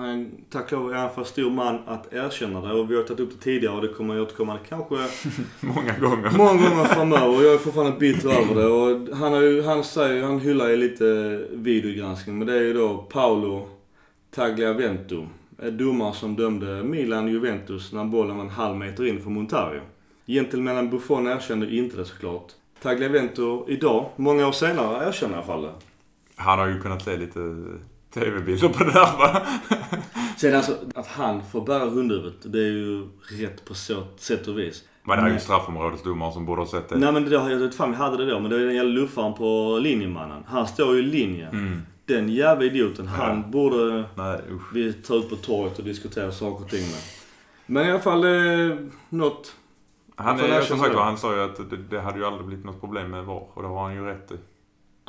Han, 0.00 0.30
tack 0.50 0.70
lov 0.70 0.92
är 0.92 0.96
han 0.96 1.14
för 1.14 1.24
stor 1.24 1.50
man 1.50 1.78
att 1.86 2.12
erkänna 2.12 2.60
det 2.60 2.72
och 2.72 2.90
vi 2.90 2.96
har 2.96 3.02
tagit 3.02 3.20
upp 3.20 3.30
det 3.30 3.44
tidigare 3.44 3.74
och 3.74 3.82
det 3.82 3.88
kommer 3.88 4.16
att 4.16 4.22
återkomma 4.22 4.58
kanske 4.68 4.94
Många 5.60 5.98
gånger. 5.98 6.30
många 6.36 6.70
gånger 6.70 6.84
framöver 6.84 7.36
och 7.36 7.42
jag 7.42 7.54
är 7.54 7.58
fortfarande 7.58 7.98
bitter 7.98 8.28
över 8.28 8.54
det. 8.54 8.66
Och 8.66 9.16
han, 9.16 9.32
har 9.32 9.40
ju, 9.40 9.62
han 9.62 9.84
säger, 9.84 10.22
han 10.22 10.40
hyllar 10.40 10.68
ju 10.68 10.76
lite 10.76 11.04
videogranskning 11.52 12.38
men 12.38 12.46
det 12.46 12.54
är 12.54 12.60
ju 12.62 12.72
då 12.72 12.96
Paolo 12.96 13.68
Tagliavento. 14.34 15.26
En 15.62 15.76
domare 15.76 16.14
som 16.14 16.36
dömde 16.36 16.82
Milan-Juventus 16.82 17.92
när 17.92 18.04
bollen 18.04 18.36
var 18.36 18.44
en 18.44 18.50
halv 18.50 18.76
meter 18.76 19.06
in 19.06 19.22
för 19.22 19.30
Montario. 19.30 19.80
Gentlemannen 20.26 20.90
Buffon 20.90 21.26
erkände 21.26 21.74
inte 21.76 21.96
det 21.96 22.04
såklart. 22.04 22.52
Tagliavento 22.82 23.64
idag, 23.68 24.10
många 24.16 24.46
år 24.46 24.52
senare, 24.52 25.08
erkänner 25.08 25.34
i 25.34 25.36
alla 25.36 25.46
fall 25.46 25.62
det. 25.62 25.72
Han 26.36 26.58
har 26.58 26.66
ju 26.66 26.80
kunnat 26.80 27.04
se 27.04 27.16
lite 27.16 27.64
tv-bilder 28.14 28.68
på 28.68 28.84
det 28.84 28.92
där 28.92 29.18
va? 29.18 29.42
Sen 30.36 30.54
alltså, 30.54 30.76
att 30.94 31.06
han 31.06 31.42
får 31.52 31.60
bära 31.60 31.84
hundhuvudet, 31.84 32.52
det 32.52 32.58
är 32.58 32.72
ju 32.72 33.08
rätt 33.40 33.64
på 33.64 33.74
så 33.74 34.02
sätt 34.16 34.48
och 34.48 34.58
vis. 34.58 34.84
Men 35.02 35.16
det 35.16 35.22
är 35.22 35.26
ju 35.26 35.32
Nej. 35.32 35.40
straffområdesdomare 35.40 36.32
som 36.32 36.46
borde 36.46 36.62
ha 36.62 36.68
sett 36.68 36.88
det. 36.88 36.98
Nej 36.98 37.12
men 37.12 37.24
det, 37.24 37.30
jag 37.30 37.56
vet 37.56 37.74
fan 37.74 37.90
vi 37.90 37.96
hade 37.96 38.16
det 38.16 38.30
då, 38.30 38.40
men 38.40 38.50
det 38.50 38.56
är 38.56 38.64
den 38.64 38.74
jävla 38.74 38.92
luffaren 38.92 39.34
på 39.34 39.78
linjemannen. 39.82 40.44
Han 40.46 40.66
står 40.66 40.94
ju 40.96 41.00
i 41.00 41.02
linje. 41.02 41.48
Mm. 41.48 41.82
Den 42.04 42.28
jävla 42.28 42.64
idioten, 42.64 43.06
han 43.06 43.50
borde 43.50 44.04
Nej 44.14 44.40
usch. 44.50 44.74
vi 44.74 44.92
ta 44.92 45.14
ut 45.14 45.30
på 45.30 45.36
torget 45.36 45.78
och 45.78 45.84
diskutera 45.84 46.32
saker 46.32 46.64
och 46.64 46.70
ting 46.70 46.80
med. 46.82 47.00
Men 47.66 47.86
i 47.86 47.90
alla 47.90 48.00
fall, 48.00 48.24
eh, 48.24 48.76
något. 49.08 49.54
Han, 50.16 50.40
är, 50.40 50.44
erkänna 50.44 50.62
som 50.62 50.78
sagt 50.78 50.94
han 50.94 51.18
sa 51.18 51.34
ju 51.34 51.40
att 51.40 51.70
det, 51.70 51.76
det 51.76 52.00
hade 52.00 52.18
ju 52.18 52.24
aldrig 52.24 52.46
blivit 52.46 52.64
något 52.64 52.80
problem 52.80 53.10
med 53.10 53.24
VAR. 53.24 53.44
Och 53.54 53.62
det 53.62 53.68
har 53.68 53.82
han 53.82 53.94
ju 53.94 54.04
rätt 54.04 54.32
i. 54.32 54.34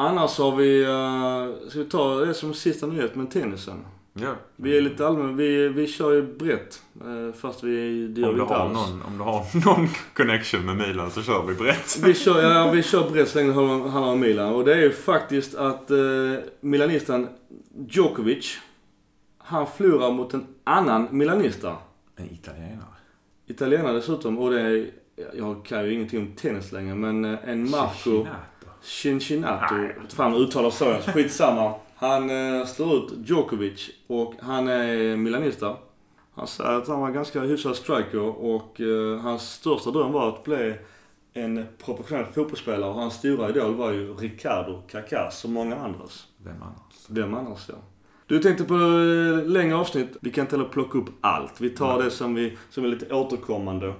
Annars 0.01 0.37
har 0.37 0.55
vi, 0.55 0.85
uh, 0.85 1.69
ska 1.69 1.79
vi 1.79 1.85
ta 1.85 2.15
det 2.15 2.33
som 2.33 2.53
sista 2.53 2.87
nyhet 2.87 3.15
med 3.15 3.31
tennisen? 3.31 3.85
Ja. 4.13 4.35
Vi 4.55 4.77
är 4.77 4.81
lite 4.81 5.07
allmänna, 5.07 5.31
vi, 5.31 5.67
vi 5.67 5.87
kör 5.87 6.13
ju 6.13 6.21
brett. 6.21 6.81
eh, 7.01 7.35
fast 7.35 7.63
vi, 7.63 8.07
det 8.07 8.21
gör 8.21 8.29
Om 8.29 8.35
vi 8.35 8.41
inte 8.41 8.55
alls. 8.55 8.73
någon, 8.73 9.01
om 9.01 9.17
du 9.17 9.23
har 9.23 9.65
någon 9.65 9.87
connection 10.13 10.65
med 10.65 10.77
Milan 10.77 11.11
så 11.11 11.21
kör 11.21 11.45
vi 11.47 11.53
brett. 11.53 11.99
Vi 12.03 12.13
kör, 12.13 12.41
ja, 12.41 12.71
vi 12.71 12.83
kör 12.83 13.09
brett 13.09 13.29
så 13.29 13.37
länge 13.37 13.49
det 13.49 13.89
handlar 13.89 14.11
om 14.11 14.19
Milan. 14.19 14.53
Och 14.53 14.65
det 14.65 14.73
är 14.73 14.79
ju 14.79 14.91
faktiskt 14.91 15.55
att 15.55 15.91
uh, 15.91 16.37
milanisten 16.59 17.27
Djokovic, 17.87 18.57
han 19.37 19.67
förlorar 19.67 20.11
mot 20.11 20.33
en 20.33 20.45
annan 20.63 21.07
milanista. 21.11 21.75
En 22.15 22.33
italienare. 22.33 22.95
Italienare 23.47 23.93
dessutom. 23.93 24.37
Och 24.37 24.51
det 24.51 24.61
är, 24.61 24.91
jag 25.33 25.65
kan 25.65 25.85
ju 25.85 25.93
ingenting 25.93 26.19
om 26.19 26.31
tennis 26.35 26.71
längre, 26.71 26.95
men 26.95 27.25
eh, 27.25 27.49
en 27.49 27.69
Marco 27.69 28.25
Cincinnati. 28.81 29.75
Nej. 29.75 29.95
Fan 30.09 30.35
uttalar 30.35 30.69
så 30.69 30.85
jag. 30.85 31.03
Skitsamma. 31.03 31.73
Han 31.95 32.29
eh, 32.29 32.65
slår 32.65 32.97
ut 32.97 33.13
Djokovic 33.25 33.89
och 34.07 34.33
han 34.39 34.67
är 34.67 35.17
milanista. 35.17 35.75
Han 36.33 36.47
säger 36.47 36.71
att 36.71 36.87
han 36.87 36.99
var 36.99 37.11
ganska 37.11 37.41
hyfsad 37.41 37.75
striker 37.75 38.19
och 38.25 38.81
eh, 38.81 39.19
hans 39.19 39.51
största 39.51 39.91
dröm 39.91 40.11
var 40.11 40.29
att 40.29 40.43
bli 40.43 40.75
en 41.33 41.65
professionell 41.85 42.25
fotbollsspelare 42.25 42.89
och 42.89 42.95
hans 42.95 43.13
stora 43.13 43.49
idol 43.49 43.75
var 43.75 43.91
ju 43.91 44.13
Ricardo 44.13 44.81
Kaká, 44.87 45.31
som 45.31 45.53
många 45.53 45.75
andras. 45.75 46.27
Vem 46.37 46.61
annars? 46.61 47.07
Vem 47.07 47.33
annars 47.33 47.69
ja. 47.69 47.75
Du 48.25 48.39
tänkte 48.39 48.63
på 48.63 48.73
eh, 48.73 49.47
längre 49.47 49.75
avsnitt. 49.75 50.17
Vi 50.21 50.31
kan 50.31 50.41
inte 50.41 50.55
heller 50.55 50.69
plocka 50.69 50.97
upp 50.97 51.09
allt. 51.21 51.61
Vi 51.61 51.69
tar 51.69 51.95
Nej. 51.95 52.05
det 52.05 52.11
som, 52.11 52.35
vi, 52.35 52.57
som 52.69 52.83
är 52.83 52.87
lite 52.87 53.13
återkommande 53.13 53.93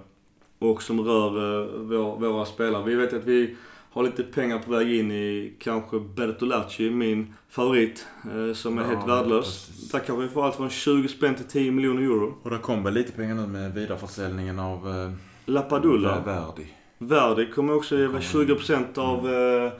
och 0.60 0.84
som 0.84 1.02
rör 1.02 1.28
eh, 1.28 1.68
vår, 1.82 2.20
våra 2.20 2.46
spelare. 2.46 2.84
Vi 2.86 2.96
vet 2.96 3.14
att 3.14 3.26
vi 3.26 3.56
har 3.92 4.04
lite 4.04 4.24
pengar 4.24 4.60
på 4.60 4.72
väg 4.72 4.94
in 4.96 5.12
i 5.12 5.54
kanske 5.60 6.00
Bertolacci, 6.00 6.90
min 6.90 7.34
favorit, 7.50 8.08
eh, 8.24 8.54
som 8.54 8.78
är 8.78 8.82
Ja, 8.82 8.88
helt 8.88 9.08
värdelös. 9.10 9.46
precis. 9.68 9.92
Där 9.92 10.00
kanske 10.00 10.24
vi 10.24 10.30
får 10.30 10.46
allt 10.46 10.56
från 10.56 10.70
20 10.70 11.08
spänn 11.08 11.36
till 11.36 11.46
10 11.46 11.72
miljoner 11.72 12.02
euro. 12.02 12.38
Och 12.44 12.50
det 12.50 12.58
kom 12.58 12.84
väl 12.84 12.94
lite 12.94 13.12
pengar 13.12 13.36
nu 13.36 13.48
med 13.48 13.74
vidareförsäljningen 13.74 14.60
av 14.60 14.90
eh, 14.90 15.12
Lapadula. 15.46 16.20
Verdi. 16.26 16.68
Verdi 16.98 17.46
kommer 17.52 17.76
också 17.76 17.98
ge 17.98 18.06
kommer- 18.08 18.20
20% 18.22 18.98
av 18.98 19.30
eh, 19.30 19.72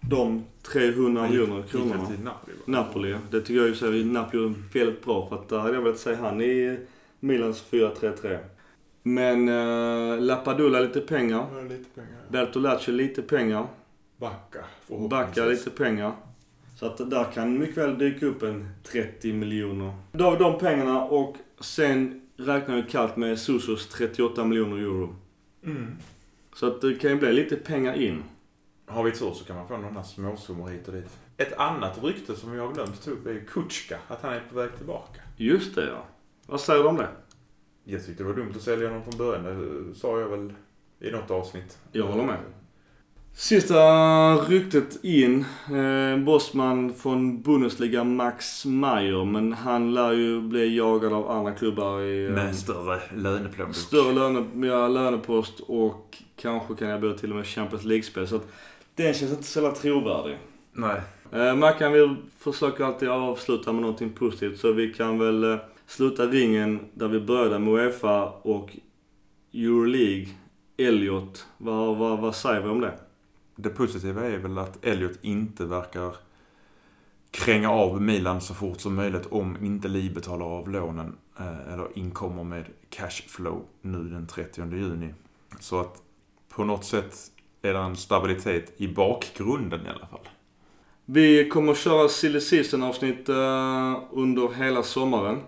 de 0.00 0.44
300 0.72 1.22
miljoner 1.22 1.62
kronorna. 1.62 2.06
till 2.06 2.18
Napoli? 2.24 2.56
Napoli, 2.64 3.16
det 3.30 3.40
tycker 3.40 3.60
jag 3.60 3.68
ju 3.68 3.74
så 3.74 3.90
Napoli 3.90 4.54
väldigt 4.74 5.04
bra 5.04 5.28
för 5.28 5.36
att 5.36 5.48
där 5.48 5.58
hade 5.58 5.74
jag 5.74 5.82
velat 5.82 5.98
se 5.98 6.14
han 6.14 6.40
i 6.40 6.78
Milans 7.20 7.64
4-3-3. 7.70 8.38
Men 9.06 9.48
uh, 9.48 10.20
Lapadula 10.20 10.80
lite 10.80 11.00
pengar. 11.00 11.46
Ja, 11.54 11.60
lite 11.60 11.90
pengar. 11.94 12.20
Bertolacci 12.28 12.92
lite 12.92 13.22
pengar. 13.22 13.66
Backa 14.16 14.64
Backa 15.10 15.44
lite 15.44 15.70
pengar. 15.70 16.12
Så 16.76 16.86
att 16.86 17.10
där 17.10 17.32
kan 17.32 17.58
mycket 17.58 17.76
väl 17.76 17.98
dyka 17.98 18.26
upp 18.26 18.42
en 18.42 18.68
30 18.82 19.32
miljoner. 19.32 19.92
Då 20.12 20.24
har 20.24 20.32
vi 20.32 20.38
de 20.38 20.58
pengarna 20.58 21.04
och 21.04 21.36
sen 21.60 22.28
räknar 22.36 22.76
vi 22.76 22.82
kallt 22.82 23.16
med 23.16 23.38
Susos 23.38 23.88
38 23.88 24.44
miljoner 24.44 24.76
euro. 24.76 25.16
Mm. 25.64 25.96
Så 26.54 26.66
att 26.66 26.80
det 26.80 26.94
kan 26.94 27.10
ju 27.10 27.16
bli 27.16 27.32
lite 27.32 27.56
pengar 27.56 27.94
in. 27.94 28.22
Har 28.86 29.02
vi 29.02 29.10
tur 29.10 29.32
så 29.32 29.44
kan 29.44 29.56
man 29.56 29.68
få 29.68 29.76
några 29.76 30.04
småsummor 30.04 30.68
hit 30.68 30.88
och 30.88 30.94
dit. 30.94 31.18
Ett 31.36 31.52
annat 31.52 32.04
rykte 32.04 32.36
som 32.36 32.52
vi 32.52 32.58
har 32.58 32.72
glömt 32.72 33.04
ta 33.04 33.10
upp 33.10 33.26
är 33.26 33.44
Kutschka. 33.48 33.98
Att 34.08 34.22
han 34.22 34.32
är 34.32 34.42
på 34.50 34.56
väg 34.56 34.76
tillbaka. 34.76 35.20
Just 35.36 35.74
det 35.74 35.86
ja. 35.86 36.04
Vad 36.46 36.60
säger 36.60 36.82
du 36.82 36.88
om 36.88 36.96
det? 36.96 37.08
Jag 37.88 38.06
tyckte 38.06 38.22
det 38.22 38.28
var 38.28 38.36
dumt 38.36 38.52
att 38.56 38.62
sälja 38.62 38.88
honom 38.88 39.02
från 39.04 39.18
början. 39.18 39.44
Det 39.88 39.94
sa 39.98 40.20
jag 40.20 40.28
väl 40.28 40.52
i 41.00 41.10
något 41.10 41.30
avsnitt. 41.30 41.78
Jag 41.92 42.04
håller 42.04 42.24
med. 42.24 42.36
Sista 43.34 43.76
ryktet 44.34 45.04
in. 45.04 45.44
Eh, 45.74 46.18
Bosman 46.24 46.94
från 46.94 47.42
Bundesliga 47.42 48.04
Max 48.04 48.64
Meyer. 48.64 49.24
Men 49.24 49.52
han 49.52 49.94
lär 49.94 50.12
ju 50.12 50.40
bli 50.40 50.76
jagad 50.76 51.12
av 51.12 51.30
andra 51.30 51.52
klubbar 51.52 52.00
i... 52.00 52.26
eh, 52.26 52.32
Med 52.32 52.56
större 52.56 53.00
löneplånbok. 53.16 53.76
Större 53.76 54.12
löne, 54.12 54.66
ja, 54.66 54.88
lönepost 54.88 55.60
och 55.60 56.18
kanske 56.36 56.74
kan 56.74 56.88
jag 56.88 57.00
bli 57.00 57.18
till 57.18 57.30
och 57.30 57.36
med 57.36 57.46
Champions 57.46 57.84
League-spel. 57.84 58.28
Så 58.28 58.36
att 58.36 58.48
den 58.94 59.14
känns 59.14 59.30
inte 59.32 59.42
så 59.42 59.60
jävla 59.60 59.74
trovärdig. 59.76 60.38
Nej. 60.72 61.00
Eh, 61.32 61.54
Mackan 61.54 61.92
vill 61.92 62.16
försöka 62.38 62.86
alltid 62.86 63.08
avsluta 63.08 63.72
med 63.72 63.82
någonting 63.82 64.10
positivt 64.10 64.60
så 64.60 64.72
vi 64.72 64.92
kan 64.94 65.18
väl 65.18 65.44
eh, 65.44 65.56
sluta 65.86 66.26
ringen 66.26 66.80
där 66.94 67.08
vi 67.08 67.20
började 67.20 67.58
med 67.58 67.74
Uefa 67.74 68.24
och 68.24 68.76
Euroleague. 69.54 70.28
Elliot, 70.78 71.46
vad, 71.58 71.96
vad, 71.96 72.18
vad 72.18 72.34
säger 72.34 72.60
vi 72.60 72.68
om 72.68 72.80
det? 72.80 72.94
Det 73.56 73.70
positiva 73.70 74.26
är 74.26 74.38
väl 74.38 74.58
att 74.58 74.84
Elliot 74.84 75.18
inte 75.22 75.64
verkar 75.64 76.16
kränga 77.30 77.70
av 77.70 78.02
Milan 78.02 78.40
så 78.40 78.54
fort 78.54 78.80
som 78.80 78.94
möjligt 78.94 79.26
om 79.26 79.64
inte 79.64 79.88
Li 79.88 80.10
betalar 80.10 80.46
av 80.46 80.70
lånen 80.70 81.16
eh, 81.38 81.72
eller 81.72 81.98
inkommer 81.98 82.44
med 82.44 82.64
cashflow 82.90 83.62
nu 83.82 84.04
den 84.04 84.26
30 84.26 84.76
juni. 84.76 85.14
Så 85.60 85.80
att 85.80 86.02
på 86.48 86.64
något 86.64 86.84
sätt 86.84 87.16
är 87.62 87.72
det 87.72 87.78
en 87.78 87.96
stabilitet 87.96 88.72
i 88.76 88.88
bakgrunden 88.88 89.86
i 89.86 89.88
alla 89.88 90.06
fall. 90.06 90.28
Vi 91.04 91.48
kommer 91.48 91.72
att 91.72 91.78
köra 91.78 92.08
silly 92.08 92.40
avsnitt 92.82 93.28
eh, 93.28 94.02
under 94.10 94.54
hela 94.54 94.82
sommaren. 94.82 95.40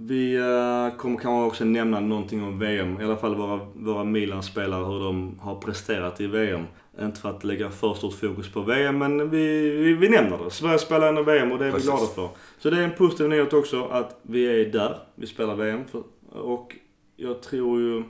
Vi 0.00 0.34
eh, 0.36 0.96
kommer 0.96 1.18
kanske 1.18 1.46
också 1.46 1.64
nämna 1.64 2.00
någonting 2.00 2.42
om 2.42 2.58
VM. 2.58 3.00
I 3.00 3.04
alla 3.04 3.16
fall 3.16 3.34
våra, 3.34 3.60
våra 3.74 4.04
Milan-spelare, 4.04 4.84
hur 4.84 5.04
de 5.04 5.38
har 5.40 5.54
presterat 5.54 6.20
i 6.20 6.26
VM. 6.26 6.64
Inte 7.00 7.20
för 7.20 7.30
att 7.30 7.44
lägga 7.44 7.70
för 7.70 7.94
stort 7.94 8.14
fokus 8.14 8.52
på 8.52 8.60
VM, 8.60 8.98
men 8.98 9.30
vi, 9.30 9.70
vi, 9.70 9.92
vi 9.92 10.08
nämner 10.08 10.38
det. 10.44 10.50
Sverige 10.50 10.78
spelar 10.78 11.08
ändå 11.08 11.22
VM 11.22 11.52
och 11.52 11.58
det 11.58 11.66
är 11.66 11.72
Precis. 11.72 11.88
vi 11.88 11.92
glada 11.92 12.06
för. 12.06 12.28
Så 12.58 12.70
det 12.70 12.78
är 12.78 12.82
en 12.82 12.94
positiv 12.94 13.28
nyhet 13.28 13.52
också 13.52 13.84
att 13.84 14.20
vi 14.22 14.60
är 14.60 14.72
där. 14.72 14.98
Vi 15.14 15.26
spelar 15.26 15.54
VM. 15.54 15.84
För, 15.92 16.02
och 16.30 16.76
jag 17.16 17.42
tror 17.42 17.80
ju 17.80 18.04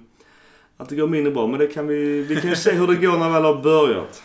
att 0.76 0.88
det 0.88 0.96
går 0.96 1.08
mindre 1.08 1.32
bra, 1.32 1.46
men 1.46 1.58
det 1.58 1.66
kan 1.66 1.86
vi, 1.86 2.22
vi 2.22 2.36
kan 2.36 2.50
ju 2.50 2.56
se 2.56 2.72
hur 2.72 2.86
det 2.86 2.94
går 2.94 3.18
när 3.18 3.26
vi 3.26 3.32
väl 3.32 3.44
har 3.44 3.62
börjat. 3.62 4.22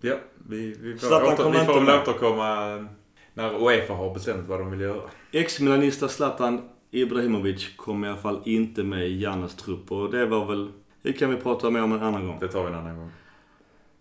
Ja, 0.00 0.14
vi, 0.48 0.76
vi 0.80 0.98
får, 0.98 1.06
Zlatan 1.06 1.46
åter, 1.46 1.60
vi 1.60 1.66
får 1.66 1.80
väl 1.80 2.00
återkomma 2.00 2.88
när 3.34 3.66
Uefa 3.66 3.94
har 3.94 4.14
bestämt 4.14 4.48
vad 4.48 4.60
de 4.60 4.70
vill 4.70 4.80
göra. 4.80 5.02
Ex-Milanista 5.32 6.08
Zlatan 6.08 6.60
Ibrahimovic 6.90 7.76
kom 7.76 8.04
i 8.04 8.08
alla 8.08 8.16
fall 8.16 8.40
inte 8.44 8.82
med 8.82 9.08
i 9.08 9.22
Jannes 9.22 9.54
trupp 9.54 9.92
och 9.92 10.10
det 10.10 10.26
var 10.26 10.46
väl... 10.46 10.70
Det 11.02 11.12
kan 11.12 11.30
vi 11.30 11.36
prata 11.36 11.70
mer 11.70 11.82
om 11.82 11.92
en 11.92 12.02
annan 12.02 12.26
gång. 12.26 12.38
Det 12.40 12.48
tar 12.48 12.62
vi 12.62 12.68
en 12.68 12.74
annan 12.74 12.96
gång. 12.96 13.10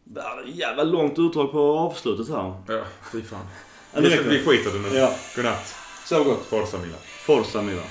Det 0.03 0.19
är 0.19 0.43
jävla 0.45 0.83
långt 0.83 1.19
utdrag 1.19 1.51
på 1.51 1.59
avslutet 1.59 2.29
här. 2.29 2.53
Ja, 2.67 2.83
fy 3.11 3.21
fan. 3.21 3.45
Vi, 3.93 4.43
skiter 4.45 4.69
i 4.69 4.73
det 4.73 4.89
nu. 4.89 4.97
Ja. 4.97 5.15
Godnatt. 5.35 5.75
Så 6.05 6.23
gott. 6.23 6.45
Forza 6.45 6.77
Milan. 6.77 6.99
Forza 7.25 7.61
Milan. 7.61 7.85